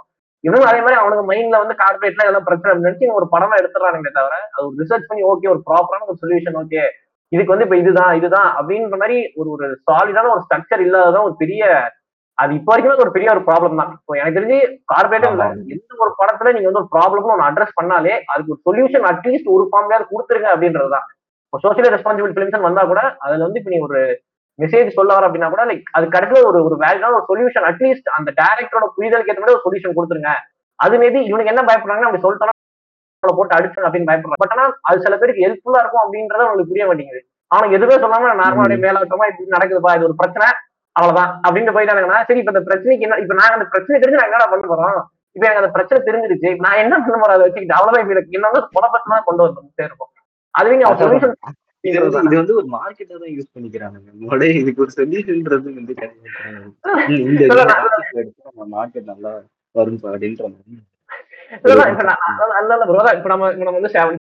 இவனும் 0.44 0.68
அதே 0.70 0.80
மாதிரி 0.80 0.98
அவனுக்கு 1.00 1.24
மைண்ட்ல 1.30 1.60
வந்து 1.62 1.74
கார்பரேட்ல 1.80 2.28
எல்லாம் 2.28 2.46
பிரச்சனை 2.48 2.74
நினைச்சு 2.78 3.10
ஒரு 3.18 3.26
படமா 3.34 3.54
எடுத்துறானுங்க 3.60 4.10
தவிர 4.18 4.34
அது 4.46 4.64
ஒரு 4.66 4.76
ரிசர்ச் 4.82 5.08
பண்ணி 5.10 5.22
ஓகே 5.30 5.50
ஒரு 5.54 5.60
ப்ராப்பரான 5.68 6.06
ஒரு 6.10 6.20
சொல்யூஷன் 6.22 6.58
ஓகே 6.62 6.82
இதுக்கு 7.32 7.52
வந்து 7.52 7.66
இப்ப 7.66 7.76
இதுதான் 7.76 8.12
இதுதான் 8.18 8.50
அப்படின்ற 8.58 8.98
மாதிரி 9.00 9.16
ஒரு 9.36 9.48
ஒரு 9.54 9.66
சாலிடான 9.86 10.30
ஒரு 10.34 10.42
ஸ்ட்ரக்சர் 10.44 10.84
இல்லாததான் 10.84 11.26
ஒரு 11.28 11.36
பெரிய 11.42 11.62
அது 12.38 12.52
இப்போ 12.58 12.70
வரைக்குமே 12.72 13.04
ஒரு 13.04 13.14
பெரிய 13.14 13.28
ஒரு 13.32 13.40
ப்ராப்ளம் 13.46 13.80
தான். 13.80 13.92
இப்போ 13.96 14.12
எனக்கு 14.18 14.36
தெரிஞ்சு 14.36 14.58
கார்பரேட்டே 14.92 15.28
இல்ல 15.30 15.44
ஆமா. 15.46 15.56
எந்த 15.74 16.02
ஒரு 16.04 16.12
படத்துல 16.20 16.52
நீங்க 16.54 16.68
வந்து 16.68 16.82
ஒரு 16.82 16.90
ப்ராப்ளம் 16.92 17.32
ஒன்று 17.32 17.46
அட்ரஸ் 17.46 17.78
பண்ணாலே 17.78 18.12
அதுக்கு 18.32 18.52
ஒரு 18.54 18.60
சொல்யூஷன் 18.66 19.06
அட்லீஸ்ட் 19.10 19.48
ஒரு 19.54 19.64
ஃபார்ம்லயாவது 19.70 20.06
கொடுத்துருங்க 20.12 20.48
அப்படின்றதுதான். 20.52 21.06
இப்போ 21.46 21.58
சோசியல் 21.64 21.92
ரெஸ்பான்சிபிள் 21.94 22.34
பிலிம்ஸ் 22.36 22.66
வந்தா 22.66 22.84
கூட 22.84 23.00
அதுல 23.24 23.46
வந்து 23.46 23.60
இப்ப 23.60 23.72
நீ 23.74 23.80
ஒரு 23.88 24.00
மெசேஜ் 24.58 24.96
சொல்ல 24.98 25.10
வர 25.16 25.26
அப்படின்னா 25.26 25.50
கூட 25.50 25.64
லைக் 25.70 25.90
அது 25.96 26.06
கடைசியில 26.14 26.44
ஒரு 26.50 26.60
ஒரு 26.68 26.76
வேலிடான 26.84 27.16
ஒரு 27.18 27.28
சொல்யூஷன் 27.30 27.66
அட்லீஸ்ட் 27.68 28.08
அந்த 28.16 28.30
டேரக்டரோட 28.40 28.86
புரிதலுக்கு 28.96 29.32
ஏற்ற 29.32 29.42
மாதிரி 29.42 29.56
ஒரு 29.56 29.66
சொல்யூஷன் 29.66 29.96
கொடுத்துருங்க. 29.98 30.32
அது 30.78 30.96
மேபி 31.02 31.20
இவனுக்கு 31.30 31.52
என்ன 31.52 31.64
பயப்படுறாங்கன்னா 31.68 32.08
அப்படி 32.08 32.24
சொல்லிட்டோம்னா 32.24 32.56
போட்டு 33.22 33.56
அடிச்சு 33.56 33.86
அப்படின்னு 33.86 34.08
பயப்படுறாங்க. 34.08 34.40
பட் 34.42 34.54
ஆனா 34.54 34.64
அது 34.88 35.04
சில 35.06 35.14
பேருக்கு 35.20 35.44
ஹெல்ப்ஃபுல்லா 35.46 35.80
இருக்கும் 35.82 36.02
அப்படின்றத 36.04 36.42
அவங்களுக்கு 36.46 36.72
புரிய 36.72 36.86
மாட்டேங்குது. 36.88 37.20
அவனுக்கு 37.50 37.76
எதுவுமே 37.78 37.96
சொல்லாம 38.04 38.32
நார்மலாக 38.40 38.78
மேலாட்டமா 38.86 39.26
இப்படி 39.30 39.54
நடக்குதுப்பா 39.56 39.92
இது 39.98 40.08
ஒரு 40.08 40.16
பிரச்சனை 40.20 40.46
அவ்வளவுதான். 40.96 41.30
அப்படின்னு 41.46 41.74
போயிட்டாங்கன்னா 41.76 42.18
சரி 42.28 42.40
இப்ப 42.42 42.52
இந்த 42.54 42.64
பிரச்சனைக்கு 42.68 43.06
என்ன 43.06 43.18
இப்ப 43.24 43.34
நாங்க 43.40 43.54
அந்த 43.58 43.68
பிரச்சனை 43.74 44.00
தெரிஞ்சு 44.02 44.20
நான் 44.20 44.30
என்னடா 44.30 44.48
பண்ண 44.52 44.66
போறோம்? 44.72 44.98
இப்ப 45.36 45.44
எனக்கு 45.46 45.62
அந்த 45.62 45.72
பிரச்சனை 45.76 45.98
தெரிஞ்சிருச்சு 46.08 46.50
நான் 46.66 46.80
என்ன 46.84 46.94
பண்ண 47.04 47.16
போறேன் 47.22 47.36
அதை 47.36 47.44
வச்சுக்கிட்டு 47.46 47.76
அவ்வளவுதான். 47.78 48.04
இப்ப 48.04 48.14
எனக்கு 48.16 48.36
என்ன 48.38 48.46
குணப்பட்டு 48.76 49.26
கொண்டு 49.28 49.42
வந்து 49.46 49.86
இருக்கும். 49.88 50.12
அதுவே 50.54 50.76
அவன் 50.88 51.00
சொல்யூஷன் 51.02 51.34
இது 51.84 51.98
வந்து 52.40 52.54
ஒரு 52.60 52.68
மார்க்கெட்டா 52.76 53.16
தான் 53.22 53.34
யூஸ் 53.34 53.52
பண்ணிக்கிறானுங்க 53.56 54.10
மொடே 54.22 54.48
இதுக்கு 54.60 54.82
ஒரு 54.84 54.92
சொல்யூஷன்ன்றது 54.98 55.68
வந்து 55.68 55.94
இந்த 57.24 57.54
மார்க்கெட் 58.76 59.10
நல்லா 59.12 59.32
வரும் 59.74 60.00
அப்படின்ற 60.08 60.42
மாதிரி. 60.48 60.78
இப்ப 61.56 63.28
நம்ம 63.32 63.50
நம்ம 63.58 63.76
வந்து 63.78 64.24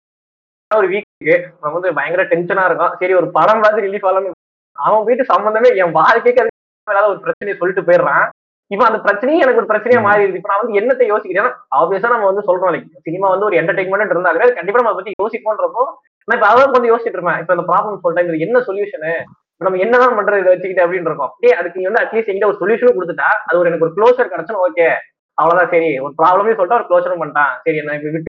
ஒரு 0.70 0.86
வீக்கு 0.92 1.34
நம்ம 1.62 1.72
வந்து 1.76 1.90
பயங்கர 1.96 2.22
டென்ஷனா 2.30 2.62
இருக்கும். 2.68 2.92
சரி 3.00 3.14
ஒரு 3.20 3.26
படம் 3.36 3.62
பார்த்து 3.64 3.84
ரிலீஃப் 3.86 4.06
ஆகலாம்னு 4.08 4.38
அவன் 4.76 5.04
வீட்டு 5.08 5.24
சம்பந்தமே 5.32 5.70
என் 5.82 5.96
வாழ்க்கைக்கு 5.98 6.42
அது 6.42 7.10
ஒரு 7.12 7.20
பிரச்சனையை 7.24 7.56
சொல்லிட்டு 7.58 7.84
போயிடுறான். 7.88 8.24
இப்ப 8.70 8.84
அந்த 8.88 8.98
பிரச்சனையே 9.06 9.42
எனக்கு 9.44 9.60
ஒரு 9.62 9.70
பிரச்சனையா 9.72 10.00
மாறி 10.06 10.22
இருக்கு 10.24 10.40
இப்ப 10.40 10.50
நான் 10.52 10.62
வந்து 10.62 10.78
என்னத்தை 10.80 11.06
யோசிக்கிறேன் 11.12 11.50
ஆப்வியஸா 11.78 12.12
நம்ம 12.14 12.28
வந்து 12.30 12.44
சொல்றோம். 12.48 12.72
லைக் 12.74 13.04
சினிமா 13.08 13.26
வந்து 13.34 13.48
ஒரு 13.48 13.58
என்டர்டைன்மெண்ட் 13.60 14.14
இருந்தாலே 14.14 14.44
அது 14.46 14.58
கண்டிப்பா 14.58 14.82
நம்ம 14.82 14.96
பத்தி 14.98 15.14
யோசிப்போன்றப்போ 15.22 15.84
நான் 16.28 16.36
இப்ப 16.38 16.48
அதான் 16.50 16.76
வந்து 16.78 16.90
யோசிச்சுட்டு 16.92 17.18
இருப்பேன். 17.18 17.40
இப்ப 17.42 17.56
இந்த 17.56 17.66
ப்ராப்ளம் 17.70 18.02
சொல்லிட்டேன் 18.04 18.30
இது 18.30 18.46
என்ன 18.46 18.58
சொல்யூஷனு 18.68 19.12
நம்ம 19.60 19.78
என்னதான் 19.84 20.18
பண்றது 20.18 20.42
இதை 20.42 20.50
வச்சுக்கிட்டு 20.52 20.84
அப்படின்னு 20.84 21.10
இருக்கோம். 21.10 21.32
டேய் 21.42 21.58
அதுக்கு 21.60 21.78
நீ 21.80 21.84
வந்து 21.90 22.02
அட்லீஸ்ட் 22.04 22.30
எங்கிட்ட 22.30 22.50
ஒரு 22.52 22.60
சொல்யூஷனும் 22.62 22.96
கொடுத்துட்டா 22.98 23.28
அது 23.48 23.58
ஒரு 23.60 23.70
எனக்கு 23.70 23.86
ஒரு 23.88 23.96
க்ளோசர் 23.98 24.32
கிடைச்சுன்னு 24.32 24.64
ஓகே 24.66 24.88
அவ்வளவுதான் 25.38 25.72
சரி. 25.74 25.88
ஒரு 26.04 26.12
ப்ராப்ளமே 26.20 26.54
சொல்லிட்டு 26.56 26.78
ஒரு 26.80 26.86
க்ளோசரும் 26.90 27.22
பண்ணிட்டான். 27.22 27.52
சரி 27.64 27.80
நான் 27.86 27.98
இப்ப 27.98 28.10
விட்டு 28.16 28.30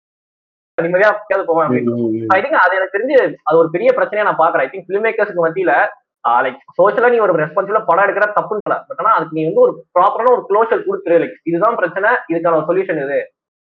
நிம்மதியா 0.77 1.09
போவேன் 1.49 1.65
அப்படின்னு. 1.67 1.95
ஐ 2.35 2.38
திங்க் 2.43 2.63
அது 2.65 2.77
எனக்கு 2.80 2.95
தெரிஞ்சு 2.97 3.15
அது 3.47 3.55
ஒரு 3.61 3.69
பெரிய 3.76 3.89
பிரச்சனையா 3.97 4.27
நான் 4.27 4.41
பாக்குறேன் 4.43 4.65
ஐ 4.65 4.69
திங்க் 4.73 4.88
ஃபிலிம் 4.88 5.05
மேக்கர்ஸ்க்கு 5.07 5.45
மத்தியில 5.45 5.73
லைக் 6.45 6.61
சோஷியலா 6.77 7.09
நீ 7.13 7.17
ஒரு 7.26 7.34
ரெஸ்பான்சிபிளா 7.41 7.81
படம் 7.89 8.05
எடுக்கிற 8.05 8.26
தப்புன்னு 8.38 8.77
பட் 8.88 9.01
ஆனா 9.01 9.11
அதுக்கு 9.17 9.38
நீ 9.38 9.43
வந்து 9.49 9.63
ஒரு 9.65 9.73
ப்ராப்பரான 9.95 10.31
ஒரு 10.35 10.43
க்ளோஷர் 10.49 10.88
கொடுத்துரு. 10.88 11.17
லைக் 11.23 11.35
இதுதான் 11.49 11.77
பிரச்சனை 11.81 12.09
இதுக்கான 12.31 12.63
சொல்யூஷன் 12.69 13.01
இது. 13.05 13.19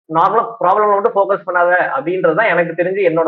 நார்மலா 0.09 0.43
ப்ராப்ளம் 0.61 0.93
மட்டும் 0.93 1.15
ஃபோக்கஸ் 1.15 1.45
பண்ணாத 1.47 1.71
அப்படின்றது 1.95 2.37
தான் 2.39 2.51
எனக்கு 2.53 2.79
தெரிஞ்சு 2.79 3.01
என்னோட 3.09 3.27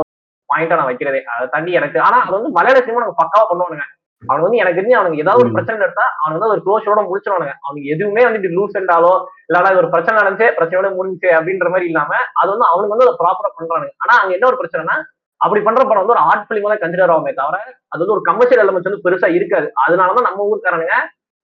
பாயிண்டா 0.49 0.77
நான் 0.79 0.89
வைக்கிறதே. 0.91 1.19
அதை 1.33 1.45
தாண்டி 1.53 1.77
எனக்கு 1.79 1.97
ஆனா 2.07 2.17
அது 2.25 2.35
வந்து 2.37 2.51
மலையாள 2.57 2.79
சினிமா 2.85 3.03
நம்ம 3.03 3.17
பக்காவா 3.21 3.45
பண்ணுவானுங்க 3.51 3.85
அவன் 4.29 4.43
வந்து 4.45 4.59
எனக்கு 4.61 4.77
தெரிஞ்சு 4.79 4.97
அவனுக்கு 4.97 5.23
ஏதாவது 5.23 5.43
ஒரு 5.43 5.53
பிரச்சனை 5.55 5.85
எடுத்தா 5.85 6.05
அவன் 6.19 6.35
வந்து 6.35 6.55
ஒரு 6.55 6.63
க்ளோஷரோட 6.65 7.01
முடிச்சிருவானுங்க. 7.07 7.53
அவனுக்கு 7.65 7.91
எதுவுமே 7.93 8.23
வந்து 8.25 8.39
இப்படி 8.39 8.57
லூஸ் 8.57 8.75
சென்டாலோ 8.77 9.13
இல்லாத 9.49 9.71
ஒரு 9.81 9.89
பிரச்சனை 9.93 10.15
நடந்துச்சு 10.19 10.47
பிரச்சனையோட 10.57 10.89
முடிஞ்சு 10.97 11.29
அப்படின்ற 11.37 11.69
மாதிரி 11.73 11.89
இல்லாம 11.91 12.11
அது 12.41 12.49
வந்து 12.53 12.67
அவனுக்கு 12.71 12.93
வந்து 12.95 13.07
அதை 13.07 13.15
ப்ராப்பரா 13.21 13.51
பண்றானுங்க. 13.57 13.93
ஆனா 14.03 14.13
அங்க 14.21 14.33
என்ன 14.37 14.49
ஒரு 14.51 14.59
பிரச்சனைனா 14.61 14.97
அப்படி 15.41 15.61
பண்ற 15.67 15.81
படம் 15.83 16.03
வந்து 16.03 16.15
ஒரு 16.15 16.23
ஆர்ட் 16.29 16.47
பிலிமா 16.49 16.69
தான் 16.71 16.83
கன்சிடர் 16.83 17.13
ஆகுமே 17.13 17.31
தவிர 17.39 17.57
அது 17.91 18.01
வந்து 18.01 18.15
ஒரு 18.17 18.23
கமர்ஷியல் 18.29 18.63
எலமெண்ட்ஸ் 18.63 18.89
வந்து 18.89 19.03
பெருசா 19.05 19.29
இருக்காது. 19.37 19.67
அதனாலதான் 19.85 20.27
நம்ம 20.29 20.45
ஊருக்காரனுங்க 20.49 20.97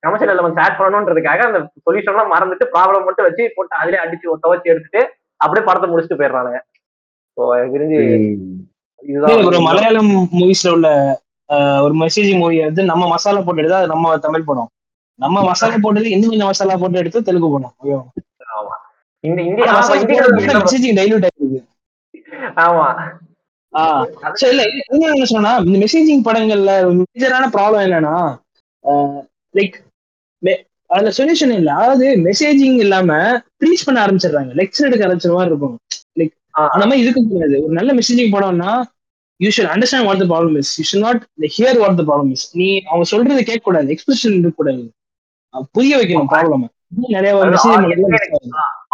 கமர்ஷியல் 0.03 0.33
எலமெண்ட்ஸ் 0.33 0.61
ஆட் 0.63 0.79
பண்ணணுன்றதுக்காக 0.79 1.41
அந்த 1.49 1.59
சொல்யூஷன் 1.85 2.13
எல்லாம் 2.13 2.33
மறந்துட்டு 2.33 2.65
ப்ராப்ளம் 2.75 3.07
மட்டும் 3.07 3.27
வச்சு 3.27 3.45
போட்டு 3.55 3.81
அதிலே 3.81 4.01
அடிச்சு 4.03 4.35
துவச்சி 4.43 4.73
எடுத்துட்டு 4.73 5.01
அப்படியே 5.41 5.63
படத்தை 5.69 5.87
முடிச்சுட்டு 5.89 6.19
போயிடுறானுங்க. 6.19 6.59
ஸோ 7.37 7.41
எனக்கு 7.57 7.77
தெரிஞ்சு 7.77 8.01
இதுதான் 9.09 9.47
ஒரு 9.49 9.59
மலையாளம் 9.67 10.11
மூவிஸ்ல 10.39 10.71
உள்ள 10.75 10.89
ஒரு 11.83 11.93
மெசேஜ் 11.99 12.31
மூவி 12.37 12.57
வந்து 12.63 12.83
நம்ம 12.83 13.03
மசாலா 13.09 13.41
போட்டு 13.41 13.61
எடுத்தா 13.61 13.79
அது 13.79 13.93
நம்ம 13.93 14.15
தமிழ் 14.19 14.43
படம். 14.43 14.69
நம்ம 15.19 15.43
மசாலா 15.43 15.77
போட்டது 15.81 16.07
இன்னும் 16.11 16.31
கொஞ்சம் 16.31 16.51
மசாலா 16.51 16.75
போட்டு 16.75 16.99
எடுத்து 16.99 17.19
தெலுங்கு 17.23 17.49
படம். 17.51 17.75
இந்த 19.23 19.41
இந்திய 19.43 19.65
மெசேஜிங் 20.61 20.99
ஆயிருக்கு 21.01 21.59
ஆமா. 22.63 22.85
இல்ல 24.47 24.61
இன்னும் 24.85 25.11
என்ன 25.11 25.25
சொன்னா 25.31 25.51
இந்த 25.65 25.77
மெசேஜிங் 25.83 26.23
படங்கள்ல 26.27 26.71
மேஜரான 26.99 27.49
ப்ராப்ளம் 27.55 27.85
என்னன்னா 27.87 28.15
லைக் 29.55 29.77
அதுல 30.89 31.09
சொல்யூஷன் 31.17 31.53
இல்ல. 31.53 31.69
அதாவது 31.75 32.05
மெசேஜிங் 32.25 32.77
இல்லாம 32.77 33.09
ப்ரீச் 33.59 33.85
பண்ண 33.85 33.97
ஆரம்பிச்சிடுறாங்க. 34.05 34.51
லெக்சர் 34.59 34.87
எடுக்க 34.87 35.07
ஆரம்பிச்ச 35.07 35.31
மாதிரி 35.33 35.51
இருக்கும். 35.51 35.75
லைக். 36.19 36.33
அந்த 36.73 36.85
மாதிரி 36.85 37.03
இருக்க 37.03 37.21
கூடாது 37.23 37.55
ஒரு 37.63 37.73
நல்ல 37.73 37.91
மெசேஜிங் 37.93 38.33
படம்னா 38.35 38.71
you 39.39 39.49
should 39.55 39.71
understand 39.73 40.07
what 40.07 40.21
the 40.23 40.27
problem 40.31 40.55
is 40.61 40.71
you 40.79 40.85
should 40.89 41.05
not 41.07 41.21
hear 41.55 41.79
what 41.83 41.99
the 41.99 42.05
problem 42.09 42.31
is 42.35 42.47
நீ 42.59 42.69
அவங்க 42.89 43.05
சொல்றது 43.11 43.43
கேட்க 43.43 43.61
கூடாது 43.63 43.93
எக்ஸ்பிரஷன் 43.95 44.35
இருக்க 44.35 44.59
கூடாது 44.61 44.83
புரிய 45.75 45.93
வைக்கணும் 45.99 46.31
ப்ராப்ளம் 46.33 46.65
நிறைய 47.13 47.31
அது 47.37 47.57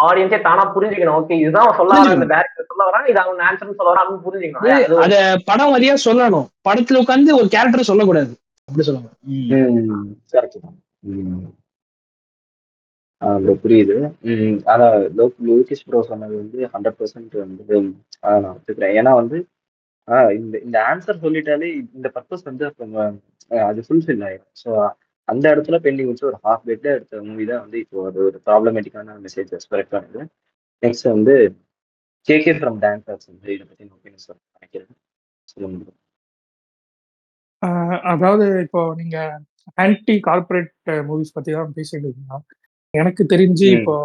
ஆடியன்ஸே 0.05 0.37
தானா 0.45 0.63
புரிஞ்சுக்கணும். 0.75 1.17
ஓகே 1.17 1.35
இதுதான் 1.41 1.75
சொல்ல 1.79 1.91
வரான். 1.93 2.15
இந்த 2.15 2.27
டேரக்டர் 2.31 2.69
சொல்ல 2.69 2.83
வரான். 2.87 3.05
இது 3.11 3.19
அவன் 3.21 3.43
ஆன்சர்னு 3.49 3.75
சொல்ல 3.79 3.99
அப்படின்னு 3.99 4.23
புரிஞ்சுக்கணும். 4.25 4.71
அது 4.77 4.95
அத 5.05 5.17
படம் 5.49 5.73
வழியா 5.73 5.95
சொல்லணும். 6.05 6.47
படத்துல 6.67 7.01
உட்காந்து 7.03 7.37
ஒரு 7.39 7.47
கேரக்டர் 7.55 7.89
சொல்லக்கூடாது. 7.91 8.31
அப்படி 8.69 8.85
சொல்லுவாங்க 8.87 9.11
bro, 13.41 13.53
புரியுது. 13.63 13.95
ம், 14.29 14.57
அதான் 14.65 14.95
லோக் 15.17 15.35
லோகேஷ் 15.49 15.83
ப்ரோ 15.87 15.99
சொன்னது 16.07 16.33
வந்து 16.37 16.59
ஹண்ட்ரட் 16.73 16.97
பர்சன்ட் 16.99 17.35
வந்து 17.43 17.75
ஆ, 18.25 18.31
நான் 18.39 18.55
ஒத்துக்கிறேன். 18.55 18.95
ஏன்னா 18.99 19.11
வந்து 19.19 19.37
ஆ, 20.07 20.15
இந்த 20.37 20.55
இந்த 20.65 20.77
ஆன்சர் 20.87 21.23
சொல்லிட்டாலே 21.23 21.67
இந்த 21.91 22.07
பர்பஸ் 22.15 22.45
வந்து 22.47 22.65
அது 23.65 23.79
ஃபுல்ஃபில் 23.85 24.23
ஆயிடும் 24.27 24.53
ஸோ 24.61 24.69
அந்த 25.27 25.45
இடத்துல 25.53 25.77
பெண்டிங் 25.83 26.09
வச்சு 26.09 26.29
ஒரு 26.29 26.37
ஹாஃப் 26.43 26.65
பெட்ல 26.67 26.87
எடுத்த 26.95 27.21
மூவி 27.27 27.45
தான் 27.49 27.61
வந்து 27.63 27.77
இப்போ 27.83 27.99
அது 28.07 28.19
ஒரு 28.25 28.37
ப்ராப்ளமேட்டிக்கான 28.47 29.15
மெசேஜ் 29.23 29.53
ஸ்ப்ரெட் 29.63 29.91
பண்ணுது 29.93 30.21
நெக்ஸ்ட் 30.83 31.07
வந்து 31.11 31.35
கேகே 32.27 32.53
ஃப்ரம் 32.57 32.79
டான்சர்ஸ் 32.83 33.29
வந்து 33.31 33.49
இதை 33.55 33.65
பற்றி 33.65 33.85
ஒப்பீனியன் 33.91 34.25
சொல்ல 34.25 34.39
நினைக்கிறேன் 34.55 34.91
bro. 35.77 35.91
ஆஹ் 37.61 37.99
அதாவது 38.11 38.45
இப்போ 38.65 38.81
நீங்க 38.99 39.17
ஆன்டி 39.77 40.15
கார்ப்பரேட் 40.21 40.71
மூவிஸ் 41.07 41.35
பத்தி 41.35 41.51
தான் 41.53 41.75
பேசிட்டு 41.75 42.05
இருக்கீங்க 42.07 42.39
எனக்கு 42.93 43.23
தெரிஞ்சு. 43.33 43.67
இப்போ 43.77 43.95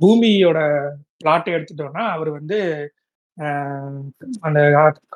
பூமியோட 0.00 0.58
பிளாட்டை 1.20 1.50
எடுத்துட்டோம்னா 1.56 2.04
அவர் 2.14 2.30
வந்து 2.36 2.58
ஆஹ் 2.74 2.86
அந்த 4.40 4.58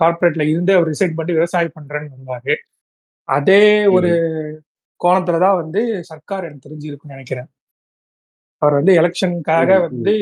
கார்ப்பரேட்ல 0.00 0.48
இருந்து 0.48 0.74
அவர் 0.74 0.88
ரிசைன் 0.88 1.14
பண்ணி 1.14 1.32
விவசாயம் 1.32 1.76
பண்றேன்னு 1.80 2.14
வந்தாரு 2.16 2.54
அதே 3.28 3.86
ஒரு 3.86 4.10
கோணத்துல 5.00 5.38
தான் 5.38 5.56
வந்து 5.56 5.80
சர்க்கார் 6.04 6.44
எனக்கு 6.44 6.66
தெரிஞ்சிருக்குன்னு 6.68 7.14
நினைக்கிறேன். 7.14 7.48
அவர் 8.62 8.74
வந்து 8.74 8.92
எலெக்ஷனுக்காக 8.94 9.80
வந்து 9.80 10.12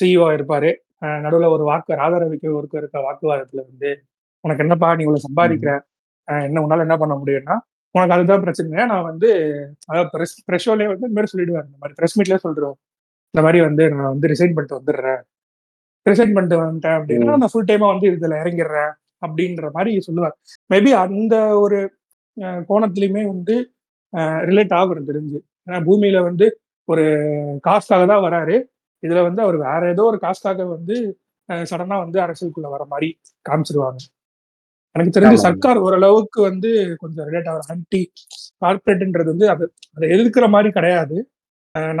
சிஇஓ 0.00 0.26
இருப்பாரு. 0.36 0.70
அஹ் 1.00 1.20
நடுவுல 1.24 1.48
ஒரு 1.48 1.64
வாக்கு 1.64 1.94
ஆதரவுக்கு 1.94 2.48
ஒருக்க 2.58 2.76
இருக்க 2.76 2.98
வாக்குவாதத்துல 2.98 3.64
வந்து 3.70 3.90
உனக்கு 4.44 4.64
என்னப்பா 4.64 4.94
நீ 4.94 5.04
இவ்வளவு 5.04 5.26
சம்பாதிக்கிற? 5.28 5.72
என்ன 6.46 6.60
உன்னால 6.60 6.84
என்ன 6.86 6.96
பண்ண 6.96 7.14
முடியும்னா 7.14 7.56
உனக்கு 7.94 8.14
அதுதான் 8.14 8.40
பிரச்சனை 8.40 8.86
நான் 8.86 9.02
வந்து 9.02 9.28
அதாவது 9.86 10.10
ப்ரெஸ் 10.14 10.36
ப்ரெஸ் 10.46 10.64
ஷோலே 10.64 10.86
வந்து 10.92 11.08
இந்த 11.08 11.16
மாதிரி 11.16 11.32
சொல்லிடுவார். 11.32 11.66
இந்த 11.70 11.78
மாதிரி 11.78 11.96
ப்ரெஸ் 11.98 12.16
மீட்லேயே 12.18 12.42
சொல்லிடுவோம் 12.44 12.78
இந்த 13.34 13.42
மாதிரி 13.46 13.60
வந்து 13.64 13.90
நான் 13.90 14.12
வந்து 14.14 14.28
ரிசைன் 14.28 14.54
பண்ணிட்டு 14.56 14.78
வந்துடுறேன். 14.80 15.22
ரிசைன் 16.06 16.34
பண்ணிட்டு 16.36 16.58
வந்துட்டேன் 16.62 16.96
அப்படின்னா 16.98 17.36
நான் 17.42 17.52
ஃபுல் 17.52 17.68
டைமா 17.70 17.88
வந்து 17.92 18.08
இதுல 18.16 18.38
இறங்கிடுறேன் 18.42 18.92
அப்படின்ற 19.22 19.66
மாதிரி 19.76 19.92
சொல்லுவார். 20.06 20.34
மேபி 20.70 20.90
அந்த 21.04 21.34
ஒரு 21.64 21.78
கோணத்துலயுமே 22.70 23.22
வந்து 23.32 23.54
ரிலேட் 24.50 24.74
ஆகும் 24.80 25.08
தெரிஞ்சு. 25.10 25.38
ஏன்னா 25.66 25.78
பூமியில 25.88 26.18
வந்து 26.28 26.46
ஒரு 26.88 27.04
காசுக்காக 27.66 28.04
தான் 28.12 28.24
வராரு. 28.26 28.56
இதுல 29.02 29.22
வந்து 29.28 29.40
அவர் 29.46 29.56
வேற 29.68 29.82
ஏதோ 29.94 30.02
ஒரு 30.10 30.18
காசுக்காக 30.24 30.66
வந்து 30.76 30.96
சடனா 31.70 31.96
வந்து 32.04 32.18
அரசியலுக்குள்ள 32.24 32.68
வர 32.74 32.82
மாதிரி 32.92 33.08
காமிச்சிருவாங்க. 33.46 34.00
எனக்கு 34.96 35.14
தெரிஞ்சு. 35.16 35.38
சர்க்கார் 35.46 35.78
ஓரளவுக்கு 35.86 36.40
வந்து 36.48 36.70
கொஞ்சம் 37.02 37.26
ரிலேட் 37.28 37.48
ஆகிற 37.52 37.64
ஆன்டி 37.74 38.02
கார்பரேட்ன்றது 38.62 39.28
வந்து 39.32 39.46
அது 39.54 39.64
அதை 39.96 40.06
எதிர்க்கிற 40.16 40.46
மாதிரி 40.54 40.70
கிடையாது. 40.78 41.16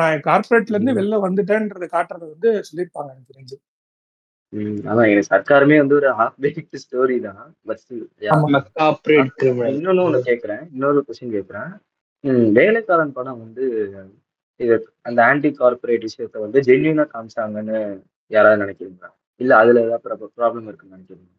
நான் 0.00 0.16
கார்பரேட்ல 0.28 0.76
இருந்து. 0.76 0.96
வெளில 0.98 1.18
வந்துட்டேன்றதை 1.26 1.88
காட்டுறது 1.96 2.26
வந்து 2.34 2.50
சொல்லியிருப்பாங்க 2.68 3.10
எனக்கு 3.14 3.32
தெரிஞ்சு. 3.32 3.56
அதான் 4.88 5.08
எனக்கு 5.10 5.30
சர்க்காருமே 5.30 5.76
வந்து 5.78 5.94
ஒரு 5.94 6.08
ஹாஃப் 6.18 6.38
பேக்ட் 6.42 6.80
ஸ்டோரி 6.82 7.16
தான். 7.20 7.40
பட் 7.66 7.82
ஆமா 8.30 8.60
கார்ப்பரேட் 8.78 9.32
கிரிமினல் 9.34 9.76
இன்னொன்னு 9.76 10.04
ஒண்ணு 10.06 10.20
கேக்குறேன். 10.28 10.62
இன்னொரு 10.72 11.04
கொஸ்டின் 11.06 11.34
கேக்குறேன். 11.36 11.70
ம், 12.24 12.46
வேலைக்காரன் 12.52 13.12
படம் 13.12 13.40
வந்து 13.40 13.64
இது 14.60 14.74
அந்த 15.02 15.20
ஆன்டி 15.24 15.50
கார்பரேட் 15.52 16.06
விஷயத்த 16.08 16.40
வந்து 16.40 16.58
ஜென்யூனா 16.60 17.04
காமிச்சாங்கன்னு 17.12 17.78
யாராவது 18.30 18.62
நினைக்கிறீங்களா? 18.64 19.10
இல்ல 19.40 19.52
அதுல 19.56 19.80
ஏதாவது 19.80 20.02
ப்ராப்ளம் 20.38 20.68
இருக்குன்னு 20.68 20.96
நினைக்கிறீங்க 20.96 21.30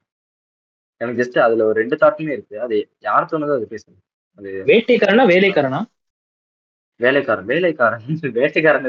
எனக்கு 1.02 1.20
ஜஸ்ட் 1.22 1.38
அதுல 1.40 1.66
ஒரு 1.66 1.78
ரெண்டு 1.80 1.96
தாட்டுமே 1.96 2.34
இருக்கு. 2.34 2.56
அது 2.60 2.76
யார் 3.02 3.32
சொன்னதோ 3.32 3.56
அது 3.58 3.68
பேசுங்க. 3.72 3.98
அது 4.40 4.50
வேட்டைக்காரனா 4.70 5.26
வேலைக்காரனா? 5.34 5.82
வேலைக்காரன் 7.00 7.48
வேலைக்காரன்? 7.48 8.04
வேட்டைக்காரன். 8.38 8.86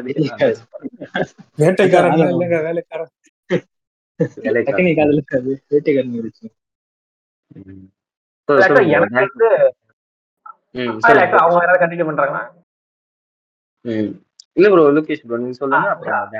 இல்லைங்க 2.24 2.59
வேலைக்காரன். 2.69 3.12
இல்ல 14.56 14.68
ப்ரோ 14.70 14.82
லோகேஷ் 14.90 15.24
ப்ரோ 15.24 15.38
நீங்க 15.38 15.56
சொல்லுங்க. 15.56 15.88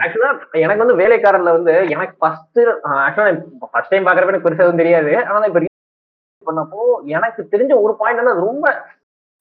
ஆக்சுவலா 0.03 0.31
எனக்கு 0.57 0.83
வந்து 0.85 0.99
வேலைக்காரர்ல 1.03 1.53
வந்து 1.53 1.75
எனக்கு 1.95 2.15
ஃபர்ஸ்ட் 2.19 2.61
ஆக்சுவலா 2.99 3.33
ஃபர்ஸ்ட் 3.73 3.93
டைம் 3.93 4.07
பாக்குறப்ப 4.07 4.33
எனக்கு 4.33 4.49
பெருசா 4.49 4.65
எதுவும் 4.65 4.83
தெரியாது. 4.83 5.13
ஆனா 5.29 5.47
இப்ப 5.47 5.65
பண்ணப்போ 6.47 6.81
எனக்கு 7.09 7.43
தெரிஞ்ச 7.53 7.73
ஒரு 7.81 7.93
பாயிண்ட் 7.99 8.23
வந்து 8.23 8.45
ரொம்ப 8.45 8.67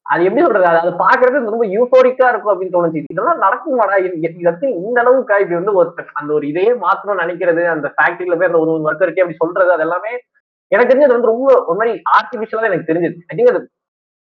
அது 0.06 0.26
எப்படி 0.28 0.44
சொல்றது? 0.46 0.68
அது 0.82 0.92
பாக்குறதுக்கு 1.04 1.54
ரொம்ப 1.54 1.68
யூஃபோரிக்கா 1.76 2.26
இருக்கும் 2.32 2.52
அப்படின்னு 2.54 2.76
தோணுச்சு. 2.76 3.02
இதெல்லாம் 3.14 3.96
இது 4.06 4.50
வந்து 4.50 4.68
இந்த 4.82 4.98
அளவுக்கு 5.04 5.42
இப்படி 5.44 5.60
வந்து 5.60 5.76
ஒரு 5.80 5.90
அந்த 6.20 6.30
ஒரு 6.38 6.46
இதையே 6.52 6.74
மாத்தணும்னு 6.84 7.24
நினைக்கிறது 7.24 7.64
அந்த 7.76 7.88
ஃபேக்டரியில 7.96 8.38
போய் 8.40 8.50
அந்த 8.52 8.62
ஒரு 8.64 8.74
ஒர்க்கர் 8.90 9.14
அப்படி 9.14 9.42
சொல்றது 9.44 9.76
அது 9.76 9.86
எல்லாமே 9.88 10.14
எனக்கு 10.72 10.92
தெரிஞ்சது 10.92 11.16
வந்து 11.16 11.32
ரொம்ப 11.32 11.48
ஒரு 11.70 11.78
மாதிரி 11.80 11.92
ஆர்டிபிஷியலா 12.18 12.70
எனக்கு 12.70 12.90
தெரிஞ்சது. 12.90 13.18
ஐ 13.32 13.36
திங்க் 13.38 13.52
அது 13.54 13.62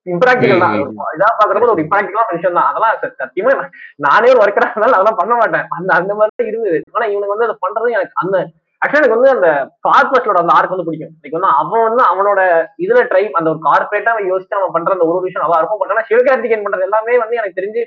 இம்ப்ராக்டிகல் 0.07 0.63
தான். 0.65 0.75
இதா 1.17 1.29
பாக்குறப்ப 1.39 1.73
ஒரு 1.75 1.85
இம்ப்ராக்டிகலான 1.85 2.35
விஷயம் 2.37 2.59
தான். 2.59 2.69
அதெல்லாம் 2.71 2.99
சத்தியமா 3.23 3.55
நான் 3.61 3.73
நானே 4.07 4.29
ஒரு 4.35 4.43
ஒர்க்கரா 4.45 4.69
இருந்தாலும் 4.71 4.97
அதெல்லாம் 4.99 5.21
பண்ண 5.21 5.35
மாட்டேன். 5.41 5.67
அந்த 5.77 5.91
அந்த 6.01 6.13
மாதிரி 6.19 6.35
தான் 6.39 6.51
இருந்தது. 6.51 6.79
ஆனா 6.97 7.07
இவனுக்கு 7.13 7.35
வந்து 7.35 7.49
அதை 7.49 7.57
பண்றது 7.65 7.97
எனக்கு 7.99 8.21
அந்த 8.25 8.37
ஆக்சுவலா 8.83 9.01
எனக்கு 9.01 9.17
வந்து 9.17 9.35
அந்த 9.35 9.49
கார்பரேட்டோட 9.87 10.39
அந்த 10.43 10.55
ஆர்க் 10.57 10.75
வந்து 10.75 10.87
பிடிக்கும். 10.89 11.13
லைக் 11.23 11.37
வந்து 11.39 11.51
அவன் 11.61 11.85
வந்து 11.89 12.03
அவனோட 12.11 12.41
இதுல 12.85 13.03
ட்ரை 13.11 13.23
அந்த 13.39 13.49
ஒரு 13.53 13.61
கார்பரேட்டா 13.69 14.13
அவன் 14.15 14.31
யோசிச்சு 14.33 14.59
அவன் 14.59 14.75
பண்ற 14.77 14.97
அந்த 14.97 15.07
ஒரு 15.11 15.19
விஷயம் 15.27 15.45
நல்லா 15.45 15.59
இருக்கும். 15.61 15.81
பட் 15.83 15.93
ஆனா 15.95 16.05
சிவகார்த்திகேயன் 16.11 16.65
பண்றது 16.67 16.87
எல்லாமே 16.89 17.17
வந்து 17.25 17.39
எனக்கு 17.41 17.59
தெரிஞ்சு 17.61 17.83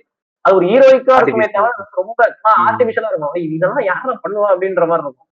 அது 0.46 0.58
ஒரு 0.60 0.68
ஹீரோயிக்கா 0.72 1.16
இருக்குமே 1.20 1.48
தவிர 1.56 1.72
ரொம்ப 2.00 2.20
ஆர்டிபிஷியலா 2.68 3.10
இருக்கும். 3.12 3.36
இதெல்லாம் 3.56 3.88
யாரும் 3.92 4.22
பண்ணுவா 4.26 4.50
அப்படின்ற 4.54 4.86
மாதிரி 4.92 5.06
இருக்கும். 5.06 5.28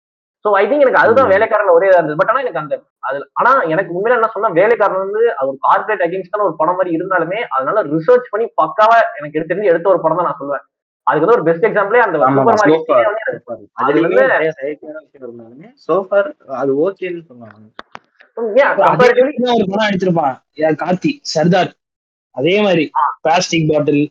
சோ 0.46 0.50
ஐ 0.60 0.64
திங்க் 0.70 0.84
எனக்கு 0.86 1.02
அதுதான். 1.04 1.32
வேலைக்காரன் 1.34 1.76
ஒரே 1.78 1.88
இதா 1.90 2.00
இருந்தது. 2.00 2.20
பட் 2.20 2.32
ஆனா 2.32 2.42
எனக்கு 2.44 2.62
அந்த 2.62 2.76
அது 3.08 3.18
ஆனா 3.40 3.52
எனக்கு 3.74 3.96
உண்மையில 3.98 4.18
என்ன 4.18 4.30
சொன்னா 4.34 4.50
வேலைக்காரன் 4.60 5.04
வந்து 5.06 5.22
அது 5.38 5.48
ஒரு 5.52 5.60
கார்பரேட் 5.68 6.04
அகேன்ஸ்டான 6.06 6.46
ஒரு 6.48 6.56
படம் 6.60 6.78
மாதிரி 6.80 6.92
இருந்தாலுமே 6.98 7.40
அதனால 7.56 7.84
ரிசர்ச் 7.94 8.32
பண்ணி 8.34 8.48
பக்காவா 8.62 8.98
எனக்கு 9.20 9.50
தெரிஞ்சு 9.52 9.72
எடுத்த 9.72 9.94
ஒரு 9.94 10.02
படம் 10.06 10.20
தான் 10.20 10.30
நான் 10.30 10.40
சொல்லுவேன் 10.42 10.66
அதுக்கு 11.08 11.26
வந்து 11.26 11.38
ஒரு 11.38 11.46
பெஸ்ட் 11.48 11.68
எக்ஸாம்பிளே 11.68 12.02
அந்த. 12.06 12.18
அது 13.82 13.98
வந்து 14.06 14.24
சோஃபார் 15.86 16.30
அது 16.62 16.72
ஓகேன்னு 16.86 17.24
சொன்னாங்க 17.32 17.68
ஒரு 18.38 19.72
படம் 19.72 20.80
கார்த்தி 20.82 21.12
சர்தார். 21.34 21.72
அதே 22.36 22.56
மாதிரி 22.66 22.84
பிளாஸ்டிக் 23.26 23.70
பாட்டில் 23.72 24.04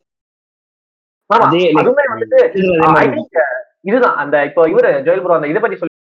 இதுதான். 3.88 4.16
அந்த 4.22 4.36
இப்போ 4.48 4.62
இவரு 4.72 4.90
ஜோயல் 5.06 5.22
ப்ரோ 5.24 5.36
அந்த 5.38 5.48
இதை 5.52 5.60
பத்தி 5.62 5.76
சொல்லி 5.80 5.94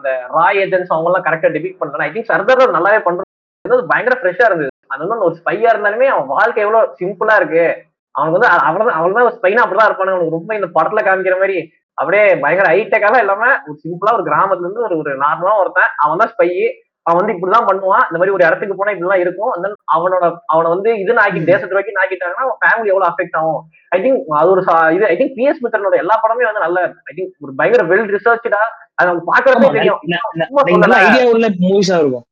அந்த 0.00 0.10
ராய் 0.36 0.58
ஏஜென்ட்ஸ் 0.62 0.92
அவங்க 0.94 1.08
எல்லாம் 1.10 1.26
கரெக்டா 1.26 1.48
டிபிக் 1.56 1.80
பண்றாங்க. 1.80 2.06
ஐ 2.06 2.10
திங்க் 2.14 2.30
சர்தார் 2.32 2.76
நல்லாவே 2.76 3.00
பண்றது 3.06 3.26
பயங்கர 3.92 4.16
ஃப்ரெஷ்ஷா 4.20 4.48
இருந்தது. 4.50 4.72
அது 4.94 5.00
வந்து 5.12 5.26
ஒரு 5.28 5.36
ஸ்பையா 5.40 5.70
இருந்தாலுமே 5.74 6.06
அவன் 6.14 6.32
வாழ்க்கை 6.34 6.62
எவ்வளவு 6.64 6.94
சிம்பிளா 7.00 7.36
இருக்கு. 7.40 7.64
அவனுக்கு 8.18 8.38
வந்து 8.38 8.50
அவ்வளவுதான் 8.66 8.98
அவ்வளவுதான் 8.98 9.36
ஸ்பைனா 9.38 9.64
அப்படிதான் 9.64 9.90
இருப்பானு 9.90 10.14
அவனுக்கு 10.14 10.36
ரொம்ப 10.38 10.50
இந்த 10.58 10.68
படத்துல 10.76 11.06
காமிக்கிற 11.06 11.38
மாதிரி 11.42 11.58
அப்படியே 11.98 12.26
பயங்கர 12.42 12.66
ஹைடெக்காலாம் 12.72 13.24
இல்லாம 13.24 13.44
ஒரு 13.68 13.78
சிம்பிளா 13.84 14.12
ஒரு 14.18 14.26
கிராமத்துல 14.28 14.66
இருந்து 14.66 14.86
ஒரு 14.88 14.96
ஒரு 15.02 15.12
நார்மலா 15.24 15.54
ஒருத்தன் 15.62 15.94
அவன் 16.04 16.22
தான் 16.22 16.32
ஸ்பை 16.34 16.50
அவன் 17.06 17.18
வந்து 17.20 17.34
இப்படிதான் 17.34 17.66
பண்ணுவான். 17.68 18.02
இந்த 18.08 18.18
மாதிரி 18.20 18.34
ஒரு 18.36 18.44
இடத்துக்கு 18.46 18.74
போனா 18.78 18.92
இப்படிலாம் 18.94 19.22
இருக்கும். 19.24 19.52
Then 19.62 19.72
அவனோட 19.94 20.24
அவனை 20.52 20.68
வந்து 20.72 20.90
இதுன்னு 21.02 21.22
ஆக்கி 21.22 21.40
தேசத்து 21.50 21.76
வரைக்கும் 21.76 22.00
ஆக்கிட்டாங்கன்னா 22.02 22.44
அவன் 22.46 22.58
ஃபேமிலி 22.62 22.90
எவ்வளவு 22.92 23.08
அஃபெக்ட் 23.10 23.38
ஆகும்? 23.40 23.60
ஐ 23.92 23.98
திங்க் 24.04 24.34
அது 24.40 24.50
ஒரு 24.54 24.62
இது 24.96 25.06
ஐ 25.12 25.14
திங்க் 25.20 25.34
பிஎஸ் 25.38 25.62
மித்தனோட 25.64 25.96
எல்லா 26.02 26.16
படமே 26.24 26.48
வந்து 26.48 26.64
நல்ல 26.66 26.80
ஐ 27.10 27.14
திங்க் 27.18 27.32
ஒரு 27.46 27.54
பயங்கர 27.60 27.84
வெல் 27.92 28.12
ரிசர்ச்சா 28.16 28.60
அது 28.98 29.08
அவங்க 29.08 29.24
பாக்குறப்பே 29.30 29.70
தெரியும். 29.78 30.00
ஐடியா 31.04 31.24
உள்ள 31.32 31.48
மூவிஸா 31.64 31.98
இருக்கும் 32.02 32.26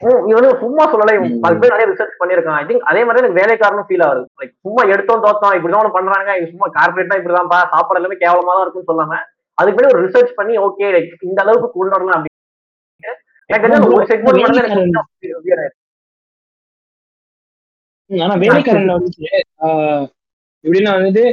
இவன் 0.00 0.36
வந்து 0.38 0.50
சும்மா 0.60 0.82
சொல்லல. 0.90 1.14
அது 1.46 1.54
பேர் 1.60 1.72
நிறைய 1.72 1.86
ரிசர்ச் 1.88 2.18
பண்ணிருக்கான் 2.18 2.58
ஐ 2.58 2.66
திங்க் 2.66 2.84
அதே 2.90 3.00
மாதிரி 3.04 3.20
எனக்கு 3.22 3.38
வேலைக்காரனும் 3.38 3.86
ஃபீல் 3.88 4.04
ஆகுது. 4.06 4.22
லைக் 4.38 4.52
சும்மா 4.64 4.82
எடுத்தோம் 4.92 5.24
தோத்தோம் 5.24 5.54
இப்படிதான் 5.56 5.82
ஒண்ணு 5.82 5.96
பண்றாங்க 5.96 6.34
சும்மா 6.46 6.68
கார்பரேட்னா 6.76 7.18
இப்படிதான்ப்பா 7.20 7.58
சாப்பாடு 7.72 8.00
எல்லாமே 8.00 8.18
கேவலமா 8.22 8.52
தான் 8.52 8.64
இருக்கும்னு 8.64 8.90
சொல்லாம 8.90 9.18
அதுக்கு 9.58 9.76
பின்னாடி 9.76 9.94
ஒரு 9.94 10.04
ரிசர்ச் 10.06 10.36
பண்ணி 10.36 10.54
ஓகே 10.64 10.88
லைக் 10.94 11.26
இந்த 11.28 11.40
அளவுக்கு 11.44 11.68
கொண்டு 11.72 11.94
வரலாம் 11.94 12.16
அப்படின்னு. 12.18 13.14
எனக்கு 13.50 13.66
ஒரு 13.90 14.06
செக்மெண்ட் 14.06 14.60
எனக்கு 14.60 15.74
ஆனா 18.10 18.34
வேலைக்காரன்ல 18.42 18.92
வந்துட்டு 18.96 19.26
ஆஹ், 19.64 20.04
எப்படின்னா 20.64 20.92
வந்துட்டு 20.96 21.24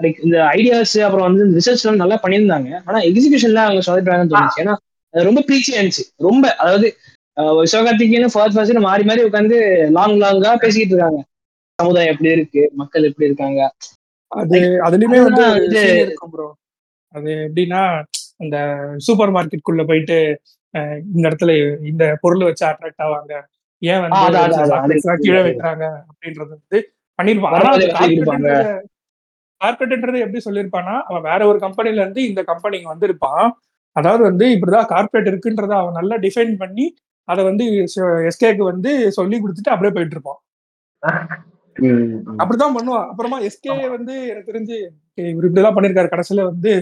லைக் 0.00 0.18
இந்த 0.24 0.36
ஐடியாஸ் 0.54 0.96
அப்புறம் 1.04 1.26
வந்து 1.28 1.44
ரிசர்ச் 1.58 1.82
எல்லாம் 1.84 2.02
நல்லா 2.02 2.16
பண்ணியிருந்தாங்க. 2.24 2.70
ஆனா 2.88 2.98
எக்ஸிகியூஷன்ல 3.08 3.60
அவங்க 3.66 3.82
சொதப்பிட்டாங்கன்னு 3.86 4.32
தோணுச்சு. 4.32 4.62
ஏன்னா 4.62 4.74
அது 5.14 5.28
ரொம்ப 5.28 5.40
ப்ரீச்சியா 5.48 5.76
இருந்துச்சு 5.78 6.04
ரொம்ப 6.20 6.44
அதாவது 6.60 6.86
சிவகார்த்திகேயன் 7.66 8.32
ஃபர்ஸ்ட் 8.32 8.56
ஃபர்ஸ்ட் 8.56 8.84
மாறி 8.84 9.04
மாறி 9.04 9.22
உட்காந்து 9.26 9.56
லாங் 9.96 10.16
லாங்கா 10.20 10.50
பேசிக்கிட்டு 10.62 10.94
இருக்காங்க. 10.94 11.20
சமுதாயம் 11.78 12.12
எப்படி 12.12 12.30
இருக்கு? 12.32 12.62
மக்கள் 12.80 13.08
எப்படி 13.08 13.28
இருக்காங்க? 13.28 13.60
அது 14.32 14.58
அதுலயுமே 14.86 15.18
வந்து 15.24 15.44
இருக்கும் 16.02 16.32
ப்ரோ 16.32 16.46
அது 17.14 17.30
எப்படின்னா 17.46 17.80
அந்த 18.40 18.56
சூப்பர் 19.06 19.32
மார்க்கெட்டுக்குள்ள 19.34 19.82
போயிட்டு 19.90 20.16
அஹ், 20.74 20.98
இந்த 21.08 21.24
இடத்துல 21.28 21.52
இந்த 21.90 22.04
பொருள் 22.22 22.46
வச்சு 22.46 22.64
அட்ராக்ட் 22.68 23.02
ஆவாங்க. 23.04 23.34
ஏன் 23.82 24.00
வந்து 24.04 24.20
கீழே 25.24 25.40
வைக்கிறாங்க 25.46 25.84
அப்படின்றது 26.08 26.50
வந்து. 26.54 26.78
கார்பரேட்ன்றது 27.98 28.72
கார்பரேட்ன்றது 29.60 30.18
எப்படி 30.24 30.40
சொல்லியிருப்பான்னா 30.46 30.94
அவன் 31.08 31.26
வேற 31.28 31.40
ஒரு 31.50 31.58
கம்பெனில 31.64 32.02
இருந்து 32.02 32.22
இந்த 32.30 32.40
கம்பெனிக்கு 32.48 32.92
வந்திருப்பான். 32.92 33.46
அதாவது 33.96 34.22
வந்து 34.24 34.46
இப்படிதான் 34.54 34.90
கார்பரேட் 34.92 35.30
இருக்குன்றத 35.32 35.74
அவன் 35.80 35.98
நல்லா 35.98 36.16
டிஃபைன் 36.24 36.54
பண்ணி 36.62 36.86
அதை 37.28 37.42
வந்து 37.44 37.64
எஸ்கேக்கு 38.30 38.64
வந்து 38.64 38.90
சொல்லி 39.12 39.36
கொடுத்துட்டு 39.38 39.74
அப்படியே 39.74 39.94
போயிட்டு 39.94 40.16
இருப்பான். 40.16 40.40
ம், 41.76 41.88
ம். 42.24 42.38
அப்படிதான் 42.40 42.76
பண்ணுவான். 42.76 43.06
அப்புறமா 43.10 43.38
எஸ்கே 43.48 43.68
வந்து 43.94 44.14
எனக்கு 44.30 44.50
தெரிஞ்சு 44.50 44.76
"ஏய், 45.18 45.30
இவர் 45.32 45.46
இப்படிதான் 45.48 45.76
பண்ணிருக்காரு. 45.78 46.12
கடைசியில 46.12 46.44
வந்து 46.50 46.72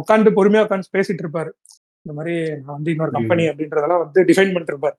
உட்காந்து 0.00 0.30
பொறுமையா 0.36 0.64
உட்காந்து 0.66 0.94
பேசிட்டு 0.96 1.24
இருப்பாரு. 1.24 1.50
இந்த 2.06 2.14
மாதிரி 2.18 2.34
நான் 2.58 2.76
வந்து 2.76 2.92
இன்னொரு 2.94 3.12
கம்பெனி 3.18 3.44
அப்படின்றதெல்லாம் 3.50 4.02
வந்து 4.04 4.20
டிஃபைன் 4.30 4.52
பண்ணிட்டு 4.52 4.74
இருப்பாரு. 4.74 4.96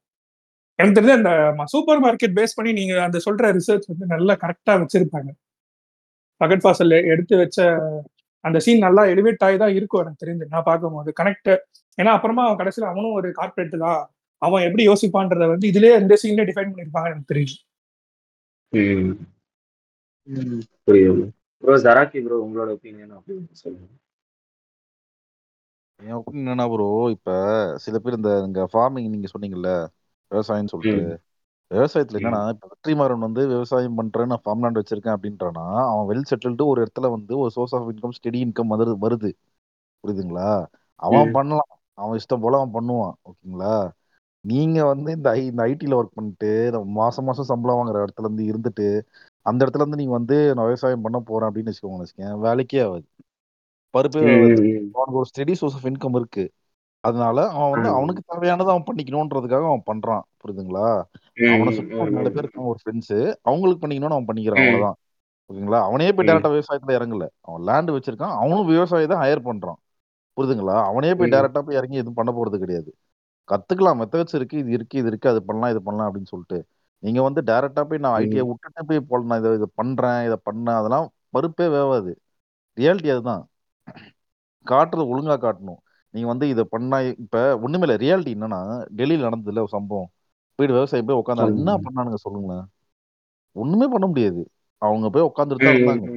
எனக்கு 0.79 0.97
தெரிஞ்சு 0.97 1.17
அந்த 1.19 1.31
சூப்பர் 1.73 2.01
மார்க்கெட் 2.05 2.37
பேஸ் 2.39 2.57
பண்ணி 2.57 2.71
நீங்க 2.73 2.95
அந்த 3.05 3.19
சொல்ற 3.27 3.51
ரிசர்ச் 3.57 3.89
வந்து 3.91 4.07
நல்லா 4.15 4.35
கரெக்டா 4.43 4.73
வச்சிருப்பாங்க. 4.81 5.29
பகட் 6.41 6.63
ஃபாசல் 6.63 6.95
எடுத்து 7.11 7.35
வச்ச 7.37 7.59
அந்த 8.45 8.59
சீன் 8.65 8.85
நல்லா 8.85 9.03
எலிவேட் 9.11 9.43
ஆகி 9.45 9.57
தான் 9.57 9.75
இருக்கும் 9.77 10.03
எனக்கு 10.03 10.23
தெரிஞ்சு. 10.23 10.45
நான் 10.49 10.65
பார்க்கும்போது. 10.65 11.11
கனெக்ட் 11.21 11.51
ஏன்னா 11.97 12.11
அப்புறமா 12.17 12.43
அவன் 12.45 12.59
கடைசியில 12.61 12.89
அவனும் 12.91 13.17
ஒரு 13.19 13.29
கார்பரேட் 13.39 13.77
தான். 13.85 14.01
அவன் 14.41 14.63
எப்படி 14.63 14.83
யோசிப்பான்றத 14.87 15.47
வந்து 15.47 15.69
இதுலயே 15.71 15.99
இந்த 16.01 16.15
சீன்ல 16.21 16.45
டிஃபைன் 16.49 16.71
பண்ணிருப்பாங்க 16.71 17.11
எனக்கு. 17.11 17.27
புரியுது. 20.87 21.25
ப்ரோ 21.63 21.75
ஜராக்கி 21.83 22.19
ப்ரோ 22.25 22.37
உங்களோட 22.45 22.69
ஒப்பீனியன் 22.75 23.13
அப்படின்னு 23.17 23.61
சொல்லுங்க. 23.61 23.87
என் 25.99 26.17
ஒப்பீனியன் 26.17 26.45
என்னன்னா 26.45 26.65
ப்ரோ 26.71 26.85
இப்ப 27.13 27.29
சில 27.77 27.99
பேர் 27.99 28.13
இந்த 28.13 28.31
இங்க 28.45 28.61
ஃபார்மிங் 28.73 29.09
நீங்க 29.09 29.27
சொன்னீங்கல்ல 29.33 29.69
விவசாயம்னு 30.31 30.73
சொல்லிட்டு. 30.73 31.01
விவசாயத்துல. 31.71 32.19
என்னன்னா 32.19 32.41
இப்ப 32.53 32.67
வெற்றிமாறன் 32.73 33.25
வந்து 33.25 33.41
விவசாயம் 33.47 33.95
பண்றேன் 33.95 34.31
நான் 34.31 34.43
ஃபார்ம் 34.43 34.63
லேண்ட் 34.63 34.79
வச்சிருக்கேன் 34.81 35.15
அப்படின்றானா 35.15 35.63
அவன் 35.85 36.09
வெல் 36.09 36.29
செட்டில்டு 36.31 36.65
ஒரு 36.65 36.79
இடத்துல 36.83 37.09
வந்து 37.11 37.33
ஒரு 37.37 37.51
source 37.51 37.75
of 37.75 37.89
income 37.93 38.15
steady 38.17 38.41
income 38.45 38.73
வருது 38.73 38.93
வருது. 39.05 39.31
புரியுதுங்களா? 40.03 40.49
அவன். 40.99 41.31
பண்ணலாம். 41.37 41.71
அவன் 41.97 42.19
இஷ்டம் 42.19 42.41
போல 42.41 42.57
அவன் 42.59 42.75
பண்ணுவான். 42.75 43.15
ஓகேங்களா? 43.23 43.73
நீங்க 44.45 44.79
வந்து 44.85 45.09
இந்த 45.11 45.27
ஐ 45.31 45.41
இந்த 45.45 45.61
ஐடில 45.65 45.97
ஒர்க் 45.97 46.15
பண்ணிட்டு 46.15 46.49
மாசம் 46.97 47.25
மாசம் 47.25 47.49
சம்பளம் 47.51 47.77
வாங்குற 47.77 48.03
இடத்துல 48.03 48.27
இருந்து 48.27 48.43
இருந்துட்டு 48.51 48.87
அந்த 49.45 49.59
இடத்துல 49.63 49.83
இருந்து 49.83 49.97
நீங்க 49.97 50.13
வந்து 50.13 50.37
நான் 50.53 50.65
விவசாயம் 50.65 51.01
பண்ண 51.01 51.19
போறேன் 51.21 51.49
அப்படின்னு 51.49 51.71
வச்சுக்கோங்க 51.71 52.03
வச்சுக்கேன் 52.03 52.43
வேலைக்கே 52.45 52.81
ஆகாது 52.85 53.05
பருப்பே. 53.93 54.21
அவனுக்கு 54.95 55.19
ஒரு 55.19 55.29
ஸ்டெடி 55.29 55.53
சோர்ஸ் 55.53 55.75
ஆஃப் 55.75 55.87
இன்கம் 55.87 56.15
இருக்கு 56.15 56.45
அதனால 57.03 57.37
அவன் 57.53 57.73
வந்து. 57.73 57.89
அவனுக்கு 57.95 58.21
தேவையானதை 58.25 58.71
அவன் 58.73 58.87
பண்ணிக்கணுன்றதுக்காக 58.87 59.65
அவன் 59.65 59.87
பண்றான் 59.91 60.23
புரியுதுங்களா 60.41 60.87
அவனை. 61.47 61.71
சுத்தி 61.77 61.95
ஒரு. 61.97 62.11
நாலு 62.11 62.31
பேர் 62.31 62.45
இருக்காங்க 62.45 62.69
ஒரு 62.73 62.79
ஃப்ரெண்ட்ஸ் 62.81 63.15
அவங்களுக்கு 63.43 63.83
பண்ணிக்கணும்னு 63.83 64.17
அவன் 64.17 64.29
பண்ணிக்கிறான். 64.29 64.61
அவ்வளவுதான் 64.61 64.97
ஓகேங்களா 65.49 65.79
அவனே 65.87 66.07
போய். 66.11 66.27
டேரக்டா 66.27 66.51
விவசாயத்துல 66.53 66.97
இறங்கல 66.97 67.25
அவன் 67.41 67.63
லேண்ட் 67.63 67.91
வச்சிருக்கான் 67.91 68.35
அவனும் 68.37 68.69
விவசாயத்தை 68.71 69.17
ஹையர் 69.17 69.47
பண்றான் 69.49 69.79
புரியுதுங்களா 70.37 70.77
அவனே 70.89 71.11
போய். 71.13 71.33
டேரக்டா 71.33 71.61
போய் 71.61 71.79
இறங்கி 71.79 71.97
எதுவும் 71.97 72.19
பண்ண 72.19 72.31
போறது 72.31 72.57
கிடையாது 72.57 72.91
கத்துக்கலாம். 73.47 73.99
மெத்தட்ஸ் 74.01 74.35
இருக்கு 74.35 74.57
இது 74.57 74.71
இருக்கு 74.71 74.97
இது 74.97 75.07
இருக்கு 75.07 75.29
அது 75.29 75.43
பண்ணலாம் 75.43 75.69
இது 75.69 75.81
பண்ணலாம் 75.83 76.07
அப்படின்னு 76.09 76.25
சொல்லிட்டு. 76.25 76.59
நீங்க 77.03 77.21
வந்து 77.21 77.41
டேரக்டா 77.41 77.83
போய் 77.83 77.97
நான் 77.97 78.17
ஐடியை. 78.21 78.43
விட்டுட்டு 78.47 78.85
போய் 78.85 78.99
போல 79.01 79.23
நான் 79.23 79.39
இதை 79.39 79.53
இதை 79.53 79.67
பண்றேன் 79.75 80.25
இதை 80.25 80.37
பண்ணேன் 80.45 80.77
அதெல்லாம் 80.77 81.07
பருப்பே 81.33 81.67
வேவாது. 81.67 82.11
ரியாலிட்டி 82.77 83.09
அதுதான். 83.09 83.43
காட்டுறது 84.65 85.09
ஒழுங்கா 85.11 85.35
காட்டணும். 85.37 85.81
நீங்க 86.13 86.27
வந்து 86.27 86.49
இதை 86.49 86.63
பண்ணா 86.63 87.01
இப்ப 87.23 87.59
ஒண்ணுமே 87.59 87.85
இல்லை. 87.87 87.97
ரியாலிட்டி 87.97 88.33
என்னன்னா 88.35 88.59
டெல்லியில 88.95 89.27
நடந்ததுல 89.27 89.59
ஒரு 89.59 89.67
சம்பவம். 89.67 90.09
போயிட்டு 90.59 90.77
விவசாயம் 90.77 91.05
போய் 91.05 91.21
உட்காந்தாங்க 91.21 91.57
என்ன. 91.57 91.77
பண்ணானுங்க 91.85 92.15
சொல்லுங்களேன். 92.15 92.65
ஒண்ணுமே 93.55 93.87
பண்ண 93.87 94.07
முடியாது. 94.07 94.41
அவங்க 94.81 95.09
போய் 95.09 95.29
உட்காந்துட்டு 95.29 95.65
தான். 95.65 95.75
இருந்தாங்க. 95.75 96.07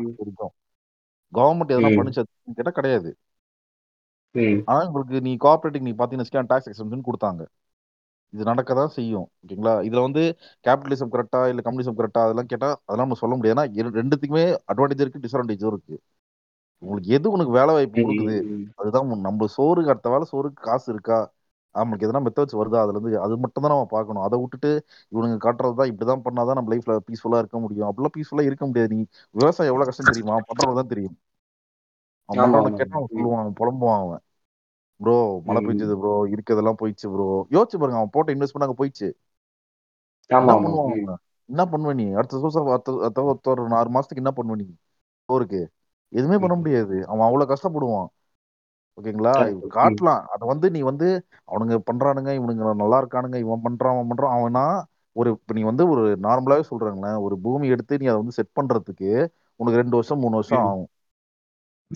கவர்மெண்ட் 1.32 1.74
எதனா. 1.74 1.90
பண்ணுச்சு 1.98 2.22
கேட்டா 2.55 2.70
கிடையாது. 2.70 3.10
ஆனா 4.68 4.80
உங்களுக்கு 4.88 5.18
நீ 5.26 5.32
கோஆபரேட்டிவ் 5.44 5.86
நீ 5.88 5.94
பாத்தீங்கன்னு 6.00 6.50
டாக்ஸ் 6.52 6.70
எக்ஸம்ஷன் 6.72 7.06
கொடுத்தாங்க. 7.09 7.42
இது 8.32 8.42
நடக்க 8.44 8.70
தான் 8.74 8.92
செய்யும் 8.96 9.26
ஓகேங்களா? 9.42 9.74
இதுல 9.86 10.00
வந்து 10.06 10.22
கேபிட்டலிசம் 10.64 11.12
கரெக்டா 11.14 11.40
இல்ல 11.50 11.60
கம்யூனிசம் 11.66 11.98
கரெக்டா 12.00 12.22
அதெல்லாம் 12.26 12.50
கேட்டா 12.52 12.68
அதெல்லாம் 12.80 13.06
நம்ம 13.06 13.20
சொல்ல 13.22 13.36
முடியாது. 13.38 13.56
ஏன்னா 13.78 13.92
ரெண்டுத்துக்குமே 14.00 14.44
அட்வான்டேஜ் 14.72 15.05
இருக்கு 15.05 15.22
டிஸ்அட்வான்டேஜும் 15.24 15.72
இருக்கு. 15.72 15.94
உங்களுக்கு 16.82 17.10
எது 17.16 17.26
உனக்கு 17.36 17.52
வேலை 17.56 17.72
வாய்ப்பு 17.76 17.98
கொடுக்குது? 18.02 18.36
அதுதான் 18.78 19.09
நம்ம 19.28 19.48
சோறுக்கு 19.56 19.92
அடுத்த 19.94 20.09
வேலை 20.10 20.26
சோறுக்கு 20.32 20.60
காசு 20.68 20.86
இருக்கா? 20.94 21.18
நம்மளுக்கு 21.74 22.06
எதனா 22.06 22.20
மெத்தட்ஸ் 22.26 22.59
வருதா? 22.60 22.78
அதுல 22.84 22.96
இருந்து 22.96 23.20
அது 23.24 23.34
மட்டும் 23.44 23.64
தான் 23.64 23.72
நம்ம 23.74 23.88
பார்க்கணும். 23.94 24.24
அதை 24.26 24.36
விட்டுட்டு 24.42 24.70
இவனுங்க 25.12 25.38
காட்டுறது 25.44 25.78
தான் 25.80 25.90
இப்படிதான் 25.92 26.24
பண்ணாதான் 26.26 26.59
நம்ம 26.59 26.72
லைஃப்ல 26.74 26.96
பீஸ்ஃபுல்லா 27.09 27.40
இருக்க 27.42 27.59
முடியும். 27.64 27.88
அப்படிலாம் 27.90 28.16
பீஸ்ஃபுல்லா 28.16 28.46
இருக்க 28.48 28.66
முடியாது. 28.66 28.90
நீ 28.94 29.00
விவசாயம் 29.34 29.72
எவ்வளவு 29.72 29.88
கஷ்டம் 29.90 30.10
தெரியுமா? 30.10 30.36
பண்றவங்க 30.50 30.78
தான் 30.82 30.92
தெரியும். 30.94 31.16
அவன் 32.28 32.76
கேட்டா 32.78 32.96
அவன் 32.96 33.12
சொல்லுவான் 33.12 33.42
அவன் 33.42 33.59
புலம்புவான் 33.60 34.02
அவன். 34.05 34.22
ப்ரோ 35.00 35.14
மழை 35.44 35.60
பெஞ்சது 35.62 35.94
ப்ரோ 35.98 36.12
இருக்கிறதெல்லாம் 36.34 36.80
போயிடுச்சு 36.80 37.09
ப்ரோ. 37.10 37.26
யோசிச்சு 37.50 37.78
பாருங்க 37.78 38.00
அவன் 38.00 38.14
போட்ட 38.14 38.34
இன்வெஸ்ட்மெண்ட் 38.34 38.66
அங்க 38.66 38.78
போயிடுச்சு. 38.80 39.09
என்ன 41.48 41.62
பண்ணுவ 41.70 41.92
நீ? 41.94 42.06
அடுத்த 42.14 42.38
வருஷம் 42.38 42.68
அடுத்த 42.68 43.50
ஒரு 43.55 43.76
ஆறு 43.76 43.90
மாசத்துக்கு 43.90 44.22
என்ன 44.24 44.32
பண்ணுவ 44.36 44.56
நீ? 44.56 44.66
போருக்கு. 45.28 45.60
எதுவுமே 46.12 46.38
பண்ண 46.38 46.55
முடியாது. 46.56 46.96
அவன் 47.06 47.26
அவ்வளவு 47.26 47.50
கஷ்டப்படுவான். 47.52 48.09
ஓகேங்களா? 48.98 49.34
காட்டலாம். 49.74 50.22
அதை 50.34 50.44
வந்து 50.48 50.66
நீ 50.70 50.80
வந்து 50.82 51.09
அவனுங்க 51.48 51.76
பண்றானுங்க 51.88 52.30
இவனுங்க 52.34 52.72
நல்லா 52.74 52.98
இருக்கானுங்க 53.02 53.38
இவன் 53.38 53.64
பண்றான் 53.66 53.94
அவன் 53.94 54.10
பண்றான் 54.10 54.36
அவனா 54.36 54.64
ஒரு 55.16 55.30
இப்ப 55.36 55.55
நீ 55.55 55.62
வந்து 55.62 55.84
ஒரு 55.88 56.02
நார்மலாவே 56.22 56.64
சொல்றாங்களேன் 56.70 57.18
ஒரு 57.18 57.34
பூமி 57.40 57.66
எடுத்து 57.68 57.98
நீ 57.98 58.06
அதை 58.06 58.18
வந்து 58.18 58.36
செட் 58.36 58.56
பண்றதுக்கு 58.56 59.10
உனக்கு 59.60 59.80
ரெண்டு 59.82 59.96
வருஷம் 59.96 60.20
மூணு 60.20 60.34
வருஷம் 60.34 60.62
ஆகும். 60.64 60.88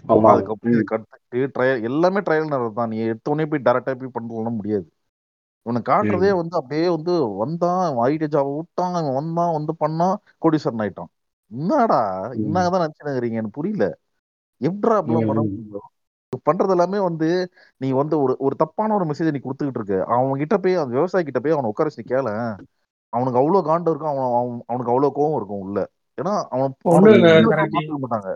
அதுக்கப்புறம் 0.07 0.85
இது 1.31 1.51
ட்ரையல் 1.59 1.83
எல்லாமே 1.83 2.19
ட்ரையல் 2.19 2.73
தான். 2.73 2.89
நீ 2.89 2.99
எடுத்த 2.99 3.31
உடனே 3.31 3.49
போய் 3.49 3.61
டேரக்டா 3.65 3.95
போய் 3.95 4.09
பண்ணலாம் 4.13 4.55
முடியாது. 4.55 4.93
இவனை 5.63 5.83
காட்டுறதே 5.89 6.35
வந்து 6.35 6.57
அப்படியே 6.57 6.89
வந்து 6.89 7.35
வந்தான் 7.37 7.95
ஐடி 7.95 8.27
ஜாப் 8.27 8.57
விட்டான் 8.57 9.05
இவன் 9.05 9.15
வந்தான் 9.15 9.53
வந்து 9.53 9.75
பண்ணான் 9.81 10.17
கோடீஸ்வரன் 10.43 10.89
ஆயிட்டான். 10.89 11.05
என்னடா 11.51 12.29
என்னதான் 12.29 12.89
நினைச்சுனுங்கிறீங்க 12.89 13.31
எனக்கு 13.31 13.51
புரியல. 13.51 13.99
எப்படா 14.61 14.87
அப்படிலாம் 14.87 15.27
பண்ண 15.27 15.43
முடியும்? 15.43 15.81
பண்றது 16.51 16.71
எல்லாமே 16.71 16.99
வந்து 16.99 17.51
நீ 17.77 17.91
வந்து 17.91 18.23
ஒரு 18.23 18.37
ஒரு 18.39 18.57
தப்பான 18.57 18.95
ஒரு 18.95 19.05
மெசேஜ் 19.05 19.31
நீ 19.31 19.39
கொடுத்துக்கிட்டு 19.39 19.83
இருக்க. 19.83 20.05
அவன் 20.05 20.39
கிட்ட 20.39 20.59
போய் 20.59 20.75
அந்த 20.75 20.95
விவசாயி 20.95 21.25
கிட்ட 21.25 21.41
போய் 21.41 21.53
அவனை 21.53 21.71
உட்கார 21.71 21.91
வச்சு 21.95 22.15
கேள. 22.15 22.57
அவனுக்கு 23.09 23.39
அவ்வளவு 23.39 23.65
காண்டம் 23.65 23.95
இருக்கும் 23.95 24.17
அவன் 24.17 24.25
அவன்- 24.25 24.63
அவனுக்கு 24.67 24.93
அவ்வளவு 24.93 25.13
கோவம் 25.17 25.37
இருக்கும் 25.37 25.61
உள்ள. 25.61 25.89
ஏன்னா 26.23 26.43
அவன் 26.51 26.75
மாட்டாங்க. 28.11 28.35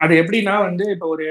அது 0.00 0.14
எப்படின்னா 0.14 0.54
வந்து 0.62 0.84
இப்போ 0.90 1.06
ஒரு 1.08 1.26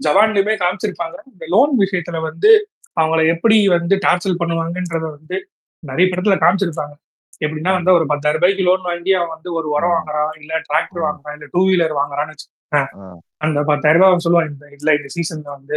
ஜவான்லயுமே 0.00 0.54
காமிச்சிருப்பாங்க. 0.56 1.16
இந்த 1.32 1.44
லோன் 1.48 1.72
விஷயத்துல 1.80 2.18
வந்து 2.20 2.50
அவங்கள 2.96 3.20
எப்படி 3.26 3.56
வந்து 3.68 3.94
டார்ச்சல் 4.06 4.40
பண்ணுவாங்கன்றத 4.40 5.06
வந்து 5.16 5.36
நிறைய 5.82 6.06
படத்துல 6.08 6.36
காமிச்சிருப்பாங்க. 6.38 6.94
எப்படின்னா 7.40 7.72
வந்து 7.74 7.90
ஒரு 7.92 8.04
பத்தாயிரம் 8.06 8.38
ரூபாய்க்கு 8.38 8.62
லோன் 8.62 8.82
வாங்கி 8.82 9.12
அவன் 9.14 9.32
வந்து 9.34 9.50
ஒரு 9.52 9.66
உரம் 9.68 9.92
வாங்குறான் 9.94 10.32
இல்ல 10.40 10.52
டிராக்டர் 10.68 11.04
வாங்குறான் 11.04 11.34
இல்ல 11.36 11.46
டூ 11.52 11.60
வீலர் 11.68 11.94
வாங்குறான்னு 11.98 12.32
வச்சுக்கோங்களேன். 12.34 12.88
ஆ, 12.98 13.10
அந்த 13.40 13.58
பத்தாயிரம் 13.62 13.98
ரூபாய் 13.98 14.10
அவன் 14.10 14.24
சொல்லுவான் 14.26 14.48
இந்த 14.50 14.66
இல்ல 14.78 14.94
இந்த 14.94 15.08
சீசன்ல 15.16 15.48
வந்து 15.56 15.76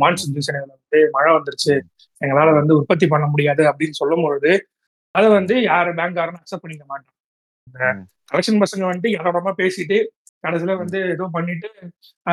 மான்சூன் 0.00 0.34
சீசன் 0.36 0.58
வந்து 0.66 0.98
மழை 1.10 1.30
வந்துருச்சு. 1.36 1.74
எங்களால 2.20 2.50
வந்து 2.54 2.72
உற்பத்தி 2.76 3.06
பண்ண 3.06 3.26
முடியாது 3.26 3.62
அப்படின்னு 3.70 3.98
சொல்லும் 4.00 4.24
பொழுது 4.24 4.50
அதை 5.14 5.28
வந்து 5.30 5.54
யாரு 5.62 5.90
பேங்க்காரனும் 5.92 6.42
அக்செப்ட் 6.42 6.64
பண்ணிக்க 6.64 6.84
மாட்டான். 6.86 7.14
இந்த 7.66 7.78
கலெக்ஷன் 8.30 8.62
பசங்க 8.62 8.84
வந்துட்டு 8.88 9.10
இடமா 9.18 9.52
பேசிட்டு 9.62 9.96
கடைசியில 10.44 10.76
வந்து 10.82 10.98
ஏதோ 11.14 11.26
பண்ணிட்டு 11.36 11.68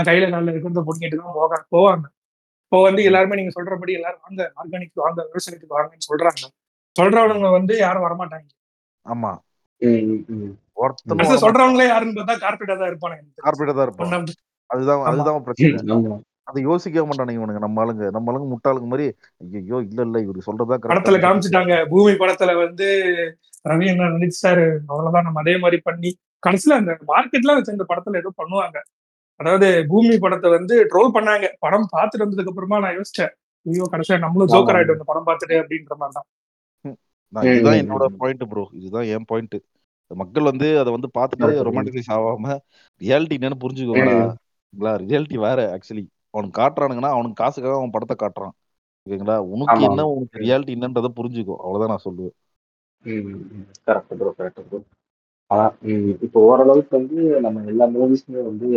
கையில 0.08 0.30
காலில் 0.34 0.52
இருக்கிறத 0.54 0.84
பொடிக்கிட்டு 0.88 1.20
தான் 1.22 1.38
போக 1.40 1.60
போவாங்க. 1.76 2.06
இப்போ 2.66 2.80
வந்து 2.88 3.02
எல்லாருமே 3.10 3.38
நீங்க 3.40 3.52
சொல்றபடி 3.58 3.92
எல்லாரும் 4.00 4.24
வாங்க 4.26 4.42
ஆர்கானிக் 4.62 5.04
வாங்க 5.06 5.20
விவசாயத்துக்கு 5.30 5.78
வாங்கன்னு 5.78 6.10
சொல்றாங்க. 6.10 6.44
சொல்றவனுங்க 6.96 7.50
வந்து 7.58 7.74
யாரும் 7.86 8.06
வரமாட்டாங்க. 8.08 8.48
ஆமா. 9.06 9.32
சொல்றவங்களே 11.46 11.88
யாருன்னு 11.92 12.18
பார்த்தா 12.20 12.36
கார்பரேட்டா 12.46 12.76
தான் 12.78 12.90
கார்பரேட்டா 13.46 13.76
தான் 13.80 14.18
ஆஃப் 14.18 14.34
அதுதான் 14.70 15.06
அதுதான் 15.10 15.46
பிரச்சனை. 15.48 16.08
அதை 16.50 16.60
யோசிக்க 16.68 17.02
மாட்டானுங்க 17.08 17.40
இவனுங்க 17.40 17.62
நம்ம 17.64 17.82
ஆளுங்க. 17.82 18.06
நம்ம 18.16 18.30
ஆளுங்க 18.32 18.48
முட்டாளுங்க 18.54 18.88
மாதிரி 18.92 19.06
ஐயோ 19.60 19.78
இல்ல 19.88 20.00
இல்ல 20.08 20.18
இவரு 20.26 20.46
சொல்றதா 20.48 20.78
படத்துல 20.92 21.20
காமிச்சிட்டாங்க. 21.26 21.74
பூமி 21.92 22.14
படத்துல 22.22 22.54
வந்து 22.64 22.88
ரவி 23.66 23.86
என்ன 23.94 24.10
நினைச்சாரு 24.16 24.66
அவ்வளவுதான் 24.90 25.28
நம்ம 25.28 25.42
அதே 25.44 25.56
மாதிரி 25.64 25.80
பண்ணி 25.88 26.12
கடைசியில 26.44 26.78
அந்த 26.82 26.94
மார்க்கெட்ல 27.12 27.56
வச்சு 27.58 27.76
அந்த 27.76 27.86
படத்துல 27.92 28.22
ஏதோ 28.22 28.32
பண்ணுவாங்க. 28.42 28.78
அதாவது 29.40 29.68
பூமி 29.92 30.16
படத்தை 30.24 30.50
வந்து 30.58 30.76
ட்ரோல் 30.92 31.16
பண்ணாங்க. 31.18 31.46
படம் 31.66 31.88
பார்த்துட்டு 31.96 32.26
வந்ததுக்கு 32.26 32.52
அப்புறமா 32.54 32.80
நான் 32.86 32.98
யோசிச்சேன் 33.00 33.34
ஐயோ 33.66 33.86
கடைசியா 33.94 34.18
நம்மளும் 34.26 34.52
ஜோக்கர் 34.54 34.78
ஆயிட்டு 34.78 34.96
இந்த 34.98 35.08
படம் 35.12 35.28
பார்த்துட்டு 35.30 35.56
அப்படின்ற 35.62 35.96
மாதிரி 36.02 36.16
தான். 36.18 36.28
இதுதான் 37.50 37.80
என்னோட. 37.82 38.06
பாயிண்ட் 38.22 38.46
ப்ரோ 38.52 38.64
இதுதான் 38.82 39.10
என் 39.16 39.28
பாயிண்ட் 39.32 39.58
மக்கள் 40.12 40.50
வந்து 40.52 40.68
அதை 40.82 40.90
வந்து 40.96 41.10
பார்த்துட்டு 41.18 41.66
ரொமான்டிசைஸ் 41.68 42.12
ஆகாம 42.16 42.56
ரியாலிட்டி 43.02 43.38
என்னன்னு 43.40 43.62
ஓகேங்களா 43.94 44.94
ரியாலிட்டி 45.04 45.38
வேற 45.48 45.60
ஆக்சுவலி 45.76 46.04
அவனுக்கு 46.34 46.60
காட்டுறானுங்கன்னா 46.62 47.12
அவனுக்கு 47.16 47.42
காசுக்காக 47.42 47.78
அவன் 47.78 47.94
படத்தை 47.96 48.16
காட்டுறான். 48.24 48.54
ஓகேங்களா? 49.08 49.36
உனக்கு 49.54 49.86
என்ன 49.90 50.06
உனக்கு 50.16 50.42
ரியாலிட்டி 50.44 50.76
என்னன்றதை 50.78 51.10
புரிஞ்சுக்கோ. 51.20 51.56
அவ்வளவுதான் 51.64 51.94
நான் 51.94 52.06
சொல்லுவேன். 52.08 52.36
கரெக்ட் 53.88 54.16
ப்ரோ 54.20 54.32
கரெக்ட் 54.40 54.62
ப்ரோ 54.70 54.80
அதான் 55.52 55.74
இப்போ 56.26 56.40
ஓரளவுக்கு 56.48 56.94
வந்து 56.98 57.16
நம்ம 57.46 57.64
எல்லா 57.66 57.86
மூவிஸுமே 57.94 58.42
வந்து 58.48 58.68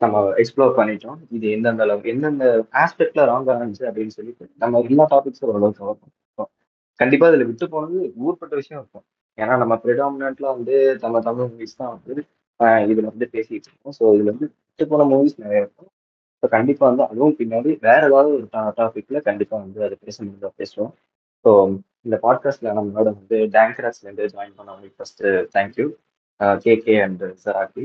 நம்ம 0.00 0.14
எக்ஸ்ப்ளோர் 0.42 0.76
பண்ணிட்டோம். 0.78 1.18
இது 1.30 1.46
எந்தெந்த 1.50 1.82
அளவுக்கு 1.82 2.12
எந்தெந்த 2.14 2.46
ஆஸ்பெக்ட்ல 2.82 3.22
ராங்கா 3.30 3.54
இருந்துச்சு 3.56 3.88
அப்படின்னு 3.90 4.16
சொல்லிட்டு 4.16 4.46
நம்ம 4.62 4.82
எல்லா 4.88 5.04
டாபிக்ஸும் 5.12 5.50
ஓரளவுக்கு 5.50 5.80
கவர் 5.82 6.00
பண்ணிட்டோம். 6.00 6.50
கண்டிப்பா 7.00 7.28
இதுல 7.30 7.46
விட்டு 7.48 7.66
போனது 7.68 7.96
ஊர்பட்ட 8.24 8.54
விஷயம் 8.60 8.80
இருக்கும். 8.82 9.06
ஏன்னா 9.38 9.54
நம்ம 9.62 9.74
ப்ரிடாமினா 9.82 10.28
வந்து 10.50 10.74
நம்ம 11.02 11.20
தமிழ் 11.20 11.50
மூவிஸ் 11.50 11.80
தான் 11.80 11.94
வந்து 11.96 12.14
ஆஹ், 12.60 12.82
இதுல 12.84 13.08
வந்து 13.08 13.26
பேசிட்டு 13.32 13.68
இருக்கோம். 13.68 13.94
ஸோ 13.98 14.04
இதுல 14.14 14.30
வந்து 14.30 14.46
விட்டு 14.60 14.84
போன 14.90 15.06
மூவிஸ் 15.10 15.40
நிறைய 15.42 15.58
இருக்கும். 15.60 15.90
ஸோ 16.42 16.48
கண்டிப்பா 16.52 16.84
வந்து 16.88 17.04
அதுவும் 17.06 17.36
பின்னாடி 17.38 17.70
வேற 17.82 18.00
ஏதாவது 18.08 18.30
ஒரு 18.36 18.46
டாபிக்ல 18.78 19.20
கண்டிப்பா 19.28 19.56
வந்து 19.64 19.80
அதை 19.86 19.96
பேச 20.04 20.16
முடிஞ்சா 20.24 20.50
பேசுவோம். 20.60 20.92
ஸோ 21.46 21.52
இந்த 22.00 22.18
பாட்காஸ்ட்ல 22.22 22.72
நம்மளோட 22.72 23.08
வந்து 23.12 23.36
டேங்கராஸ்ல 23.52 24.02
இருந்து 24.02 24.24
ஜாயின் 24.26 24.56
பண்ணவங்களுக்கு 24.56 24.96
first 24.96 25.22
thank you 25.54 25.86
K 26.56 26.76
K 26.76 27.00
and 27.00 27.22
Zaraki 27.44 27.84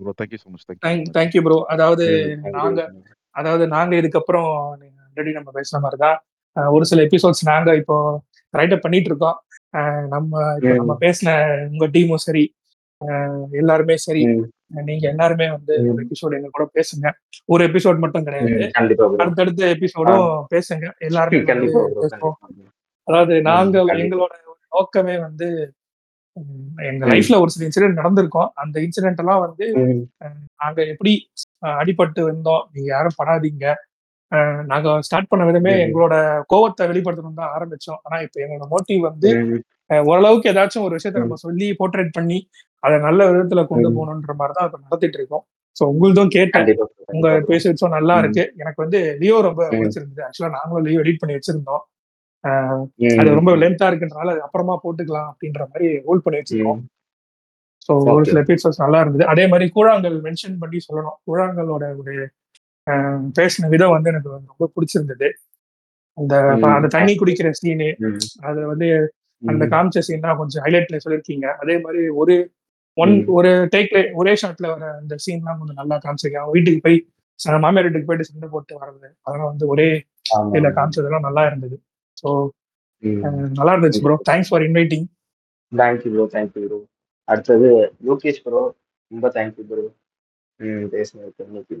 bro 0.00 0.12
thank you 0.20 0.38
so 0.42 0.48
much 0.48 0.64
thank you 0.68 0.84
thank 0.86 1.10
thank you 1.12 1.42
bro 1.42 1.64
அதாவது 1.66 2.06
நாங்க 2.50 2.80
அதாவது 3.36 3.66
நாங்க 3.66 3.96
இதுக்கப்புறம் 3.96 4.48
ஆல்ரெடி 5.06 5.32
நம்ம 5.32 5.50
பேசுன 5.54 5.80
மாதிரி 5.80 5.98
தான். 5.98 6.18
அஹ் 6.56 6.70
ஒரு 6.70 6.86
சில 6.86 7.02
எபிசோட்ஸ் 7.02 7.44
நாங்க 7.44 7.74
இப்போ 7.76 7.96
ரைட்டப் 8.54 8.80
பண்ணிட்டு 8.80 9.08
இருக்கோம். 9.08 9.36
அஹ் 9.76 10.06
நம்ம 10.06 10.32
இப்போ 10.54 10.74
நம்ம 10.74 10.96
பேசின 11.00 11.28
உங்க 11.68 11.88
டீமும் 11.88 12.24
சரி. 12.24 12.44
அஹ் 13.00 13.44
எல்லாருமே 13.52 13.96
சரி. 13.96 14.22
நீங்க 14.70 15.08
எல்லாருமே 15.08 15.46
வந்து 15.50 15.74
ஒரு 15.88 16.00
எபிசோட் 16.04 16.36
எங்க 16.36 16.48
கூட 16.52 16.64
பேசுங்க. 16.76 17.08
ஒரு 17.44 17.62
எபிசோட் 17.66 17.98
மட்டும் 17.98 18.24
கிடையாது. 18.24 18.52
அடுத்தடுத்த 19.24 19.66
எபிசோடும் 19.74 20.24
பேசுங்க. 20.54 20.86
எல்லாருமே. 21.00 21.40
அதாவது 23.08 23.36
நாங்க. 23.42 23.76
எங்களோட 23.96 24.32
நோக்கமே 24.72 25.18
வந்து 25.18 25.46
எங்க. 26.90 27.02
லைஃப்ல 27.06 27.38
ஒரு 27.40 27.50
சில 27.50 27.68
இன்சிடென்ட் 27.68 28.00
நடந்திருக்கும். 28.00 28.50
அந்த 28.54 28.76
இன்சிடென்ட் 28.80 29.22
எல்லாம் 29.24 29.44
வந்து 29.46 29.66
நாங்க 30.56 30.80
எப்படி 30.86 31.12
அடிபட்டு 31.78 32.20
வந்தோம் 32.28 32.62
நீங்க 32.72 32.88
யாரும் 32.94 33.18
படாதீங்க 33.22 33.66
நாங்க 34.64 34.88
ஸ்டார்ட் 35.00 35.28
பண்ண 35.28 35.44
விதமே. 35.44 35.72
எங்களோட 35.86 36.14
கோவத்தை 36.52 36.84
வெளிப்படுத்தணும் 36.90 37.40
தான் 37.40 37.54
ஆரம்பிச்சோம். 37.56 38.00
ஆனா 38.02 38.18
இப்ப 38.20 38.40
எங்களோட 38.40 38.68
மோட்டிவ் 38.74 39.00
வந்து 39.00 39.30
ஓரளவுக்கு 40.06 40.50
ஏதாச்சும் 40.50 40.84
ஒரு 40.86 40.94
விஷயத்த 40.98 41.22
நம்ம 41.22 41.38
சொல்லி 41.40 41.68
போர்ட்ரேட் 41.78 42.12
பண்ணி 42.12 42.38
அதை 42.82 42.96
நல்ல 42.98 43.20
விதத்துல 43.30 43.62
கொண்டு. 43.70 43.88
போகணுன்ற 43.96 44.34
மாதிரி 44.34 44.54
தான் 44.56 44.68
இப்ப 44.68 44.78
நடத்திட்டு 44.84 45.18
இருக்கோம் 45.18 45.44
ஸோ 45.76 45.84
உங்களுதும் 45.92 46.32
கேட்டேன் 46.36 46.68
உங்க. 47.08 47.28
பேசுறதும் 47.48 47.94
நல்லா. 47.96 48.14
இருக்கு 48.22 48.44
எனக்கு 48.56 48.80
வந்து 48.84 49.00
லியோ 49.20 49.36
ரொம்ப. 49.48 49.62
பிடிச்சிருந்தது 49.72 50.22
ஆக்சுவலா 50.26 50.52
நாங்களும் 50.56 50.86
லியோ 50.86 51.02
எடிட் 51.04 51.20
பண்ணி 51.22 51.36
வச்சிருந்தோம் 51.38 51.84
அது 53.14 53.30
ரொம்ப 53.34 53.52
லென்த்தா 53.62 53.86
இருக்குன்றனால 53.90 54.32
அது 54.34 54.42
அப்புறமா 54.46 54.74
போட்டுக்கலாம் 54.84 55.28
அப்படின்ற 55.30 55.62
மாதிரி 55.70 55.88
ஹோல்ட் 56.06 56.24
பண்ணி 56.24 56.40
வச்சிருக்கோம். 56.40 56.80
ஸோ 57.88 57.92
ஒரு. 58.10 58.24
சில 58.24 58.40
எபிசோட்ஸ் 58.44 58.82
நல்லா 58.84 58.98
இருந்தது 59.00 59.24
அதே 59.26 59.44
மாதிரி 59.46 59.66
கூழாங்கல் 59.76 60.18
மென்ஷன் 60.26 60.58
பண்ணி 60.58 60.78
சொல்லணும் 60.86 61.18
கூழாங்கலோட 61.26 61.84
ஒரு 62.00 62.14
பேசின 63.36 63.68
விதம் 63.68 63.94
வந்து 63.96 64.10
எனக்கு 64.12 64.30
ரொம்ப 64.32 64.68
பிடிச்சிருந்தது 64.76 65.28
அந்த. 66.18 66.34
அந்த 66.70 66.88
தண்ணி 66.96 67.14
குடிக்கிற 67.14 67.50
சீனு 67.58 67.88
அது 68.42 68.60
வந்து 68.66 68.88
அந்த. 69.42 69.64
காமிச்ச 69.74 70.00
சீன் 70.06 70.24
தான் 70.26 70.38
கொஞ்சம் 70.40 70.62
ஹைலைட்ல 70.64 70.98
சொல்லியிருக்கீங்க. 71.04 71.46
அதே 71.62 71.76
மாதிரி 71.84 72.02
ஒரு 72.22 72.34
ஒன். 72.96 73.14
ஒரு 73.36 73.50
டேக்ல 73.74 73.98
ஒரே 74.20 74.32
ஷாட்ல 74.40 74.68
வர 74.72 74.86
அந்த 75.00 75.14
சீன்லாம் 75.24 75.60
கொஞ்சம் 75.60 75.80
நல்லா 75.80 75.96
காமிச்சிருக்கீங்க. 76.04 76.42
அவங்க 76.42 76.56
வீட்டுக்கு 76.56 76.84
போய் 76.86 76.98
மாமியார் 77.62 77.86
வீட்டுக்கு 77.86 78.08
போயிட்டு 78.08 78.28
சண்டை 78.28 78.48
போட்டு 78.54 78.72
வர்றது 78.80 79.08
அதெல்லாம் 79.26 79.50
வந்து 79.52 79.66
ஒரே 79.74 79.88
இதுல. 80.50 80.70
காமிச்சதெல்லாம் 80.78 81.26
நல்லா 81.28 81.44
இருந்தது. 81.50 81.76
ஸோ. 82.16 82.30
நல்லா 83.58 83.72
இருந்துச்சு 83.74 84.02
bro 84.04 84.16
thanks 84.28 84.50
for 84.50 84.64
inviting 84.66 85.06
thank you 85.72 86.10
bro 86.14 86.24
thank you 86.34 86.62
bro 86.64 86.78
அடுத்தது 87.28 87.68
லோகேஷ் 88.08 88.42
ப்ரோ 88.44 88.62
ரொம்ப 89.10 89.26
தேங்க்யூ 89.36 89.64
ப்ரோ 89.70 89.84
பேசுனதுக்கு 90.94 91.76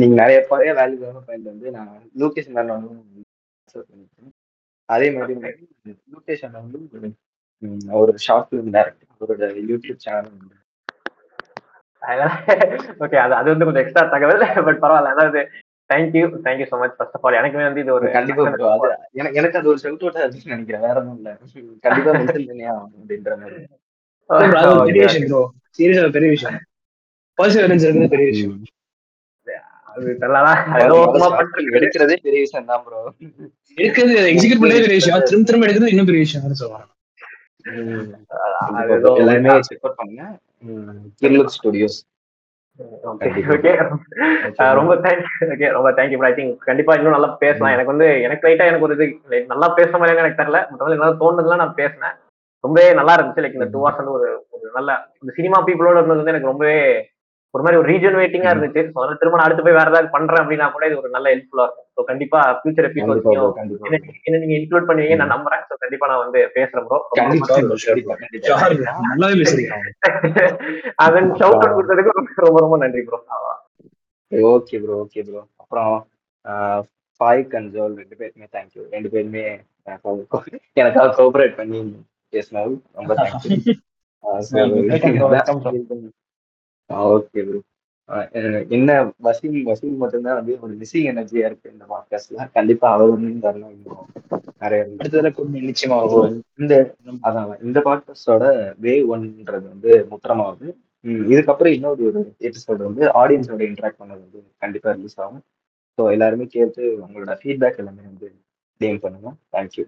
நீங்க 0.00 0.14
நிறைய 0.20 0.38
பழைய 0.50 0.72
வேல்யூவான 0.78 1.22
பாயிண்ட் 1.26 1.50
வந்து 1.52 1.68
நான் 1.70 1.90
லோகேஷ் 2.22 2.48
மேல 2.48 2.76
அதே 4.88 5.08
மாதிரி 5.14 5.34
லொகேஷன் 6.14 6.56
வந்து 6.58 6.78
ஒரு, 8.00 8.12
ஷார்ட் 8.26 8.48
ஃபிலிம் 8.48 8.72
டேரக்டர் 8.76 9.08
அவரோட 9.14 9.42
யூடியூப் 9.70 10.04
சேனல் 10.04 10.30
உண்டு 10.34 10.54
ஓகே 13.02 13.16
அது 13.22 13.34
அது 13.38 13.48
வந்து 13.52 13.66
கொஞ்சம் 13.66 13.82
எக்ஸ்ட்ரா 13.82 14.04
தகவல் 14.12 14.38
பட் 14.68 14.82
பரவாயில்ல. 14.84 15.14
அதாவது 15.14 15.40
thank you 15.90 16.24
thank you 16.44 16.66
so 16.70 16.78
much 16.80 16.96
first 16.96 17.16
of 17.16 17.24
all 17.26 17.38
எனக்குமே 17.38 17.66
வந்து 17.68 17.82
இது 17.84 17.92
ஒரு 17.96 18.06
கண்டிப்பா 18.16 18.44
எனக்கு 19.14 19.38
எனக்கு 19.40 19.58
அது 19.60 19.70
ஒரு 19.72 19.80
ஷவுட் 19.84 20.04
அவுட் 20.04 20.18
நினைக்கிறேன். 20.48 20.84
வேற 20.86 20.96
ஒன்றும் 21.02 21.18
இல்ல. 21.20 21.30
கண்டிப்பா 21.84 22.12
மென்ஷன் 22.18 22.48
பண்ணியா 22.50 22.74
அப்படின்ற 22.78 23.36
மாதிரி. 23.42 23.60
பெரிய 24.88 25.04
விஷயம் 25.04 26.12
பெரிய 26.16 26.30
விஷயம். 26.30 26.58
பெரிய 27.38 27.58
விஷயம் 27.58 27.68
அது 27.68 27.94
தெரியலடா 28.04 28.26
ஏதோ 28.26 28.34
சும்மா 28.34 28.56
பண்ணிட்டு 29.74 29.87
எடுக்கிறதே 31.78 32.16
பெரிய 32.26 32.40
விஷயம் 32.44 32.68
தான் 32.70 32.82
ப்ரோ 32.84 33.00
இருக்கிறது 33.78 34.14
எக்ஸிக்யூட் 34.32 34.62
பண்ணவே 34.62 34.84
பெரிய 34.86 34.98
விஷயம். 35.00 35.24
திரும்ப 35.30 35.46
திரும்ப 35.48 35.66
எடுக்கிறது 35.66 35.92
இன்னும் 35.94 36.10
பெரிய 36.10 36.22
விஷயம் 36.26 36.60
சொல்லுவாங்க 36.62 36.86
அது 38.80 38.92
ஏதோ 39.00 39.10
எல்லாருமே 39.22 39.56
செக் 39.68 39.82
அவுட் 39.84 39.98
பண்ணுங்க. 39.98 40.22
கிர்லுக் 41.22 41.56
ஸ்டுடியோஸ் 41.56 41.98
ஓகே 43.10 43.28
ஓகே 43.54 43.70
ரொம்ப 44.78 44.92
தேங்க்ஸ் 45.04 45.50
ஓகே 45.54 45.68
ரொம்ப 45.76 45.88
தேங்க்யூ 45.98 46.18
ஐ 46.28 46.32
திங்க் 46.38 46.54
கண்டிப்பா 46.68 46.94
இன்னும் 46.98 47.16
நல்லா 47.16 47.30
பேசலாம். 47.42 47.72
எனக்கு 47.76 47.92
வந்து 47.92 48.08
எனக்கு 48.26 48.46
லைட்டா 48.46 48.68
எனக்கு 48.70 48.86
ஒரு 48.88 48.96
இது 48.96 49.06
நல்லா 49.52 49.68
பேசுற 49.78 49.98
மாதிரி 50.00 50.22
எனக்கு 50.24 50.40
தெரியல. 50.40 50.60
வந்து 50.82 50.96
என்னால 50.96 51.16
தோணுதுலாம் 51.22 51.62
நான் 51.64 51.78
பேசினேன். 51.80 52.16
ரொம்பவே 52.64 52.86
நல்லா 53.00 53.14
இருந்துச்சு. 53.16 53.42
லைக் 53.44 53.58
இந்த 53.58 53.68
டூ 53.74 53.80
ஹவர்ஸ் 53.82 54.00
வந்து 54.00 54.14
ஒரு 54.18 54.28
ஒரு 54.54 54.64
நல்ல 54.76 54.90
இந்த 55.22 55.32
சினிமா 55.38 55.58
பீப்புளோட 55.66 55.96
இருந்தது 55.98 56.20
வந்து 56.20 56.34
எனக்கு 56.34 56.50
ரொம்பவே 56.52 56.78
ஒரு 57.54 57.62
மாதிரி 57.64 57.78
ஒரு 57.78 57.88
ரீஜெனரேட்டிங்கா 57.90 58.50
இருந்துச்சு. 58.52 58.80
ஸோ 58.86 58.96
அதனால 58.98 59.18
திரும்ப 59.20 59.36
நான் 59.38 59.46
அடுத்து 59.46 59.64
போய் 59.66 59.76
வேற 59.76 59.88
ஏதாவது 59.88 60.08
பண்றேன் 60.14 60.40
அப்படின்னா 60.42 60.66
கூட 60.72 60.84
இது 60.88 60.98
ஒரு 61.00 61.08
நல்ல 61.14 61.26
ஹெல்ப்ஃபுல்லா 61.32 61.64
இருக்கும். 61.66 61.86
ஸோ 61.94 62.00
கண்டிப்பா 62.10 62.40
ஃபியூச்சர் 62.56 62.86
கண்டிப்பா 62.88 63.12
என்ன 64.26 64.40
நீங்க 64.42 64.54
இன்க்ளூட் 64.58 64.88
பண்ணுவீங்க 64.88 65.16
நான் 65.20 65.32
நம்புறேன். 65.34 65.62
ஸோ 65.68 65.74
கண்டிப்பா 65.84 66.08
நான் 66.10 66.22
வந்து 66.24 66.40
பேசுறேன் 66.56 66.86
ப்ரோ 66.86 66.98
அதன் 71.04 71.28
ஷவுட் 71.40 71.58
அவுட் 71.58 71.76
கொடுத்ததுக்கு 71.78 72.12
ரொம்ப- 72.12 72.44
ரொம்ப 72.44 72.58
ரொம்ப 72.64 72.76
நன்றி 72.84 73.02
bro 73.08 73.18
okay 74.52 74.78
bro 74.80 74.94
okay 75.02 75.20
bro 75.22 75.40
அப்புறம் 75.62 75.92
ஃபாய்க் 77.20 77.54
அண்ட் 77.58 77.70
ஜோல் 77.74 77.94
ரெண்டு 78.00 78.16
பேருமே 78.20 78.46
தேங்க்யூ 78.54 78.82
ரெண்டு 78.92 79.08
பேருமே 79.14 79.42
எனக்காக 79.86 80.50
எனக்காக 80.76 81.12
கோஆபரேட் 81.18 81.58
பண்ணி 81.58 81.80
பேசினது 82.32 82.74
ரொம்ப 82.98 83.12
தேங்க்யூ 83.20 83.74
ஓகே 86.90 87.42
ப்ரோ 87.46 87.58
என்ன 88.70 88.90
வசீம் 89.22 89.56
வசீம் 89.62 89.96
மட்டும்தான் 89.96 90.38
வந்து 90.38 90.52
ஒரு 90.60 90.72
மிஸ்ஸிங் 90.74 91.08
எனர்ஜியா 91.12 91.48
இருக்கு 91.48 91.72
இந்த 91.72 91.84
பாட்காஸ்ட்ல 91.88 92.46
கண்டிப்பா 92.52 92.86
அவர் 92.92 93.10
ஒன்றும் 93.10 93.42
தரணும் 93.42 93.74
நிறைய. 94.62 94.82
அடுத்ததுல 95.00 95.30
கூட்டு 95.32 95.68
நிச்சயமா 95.70 95.96
இந்த 96.58 96.74
அதான் 97.22 97.52
இந்த 97.62 97.78
பாட்காஸ்டோட 97.80 98.44
வே 98.78 98.94
ஒன்ன்றது 99.12 99.66
வந்து 99.68 99.92
முத்திரமாகுது 100.10 100.68
இதுக்கப்புறம் 101.32 101.74
இன்னொரு 101.74 102.02
ஒரு 102.06 102.20
எபிசோடு 102.40 102.80
வந்து 102.88 103.04
ஆடியன்ஸோட 103.20 103.62
இன்ட்ராக்ட் 103.68 104.00
பண்ணது 104.00 104.22
வந்து 104.24 104.40
கண்டிப்பா 104.58 104.90
ரிலீஸ் 104.92 105.20
ஆகும். 105.20 105.44
ஸோ 105.98 106.04
எல்லாருமே 106.12 106.46
கேட்டு 106.46 106.82
உங்களோட 107.04 107.34
ஃபீட்பேக் 107.40 107.80
எல்லாமே 107.82 108.02
வந்து 108.02 108.26
கிளைம் 108.80 109.00
பண்ணுங்க. 109.00 109.28
தேங்க்யூ 109.52 109.84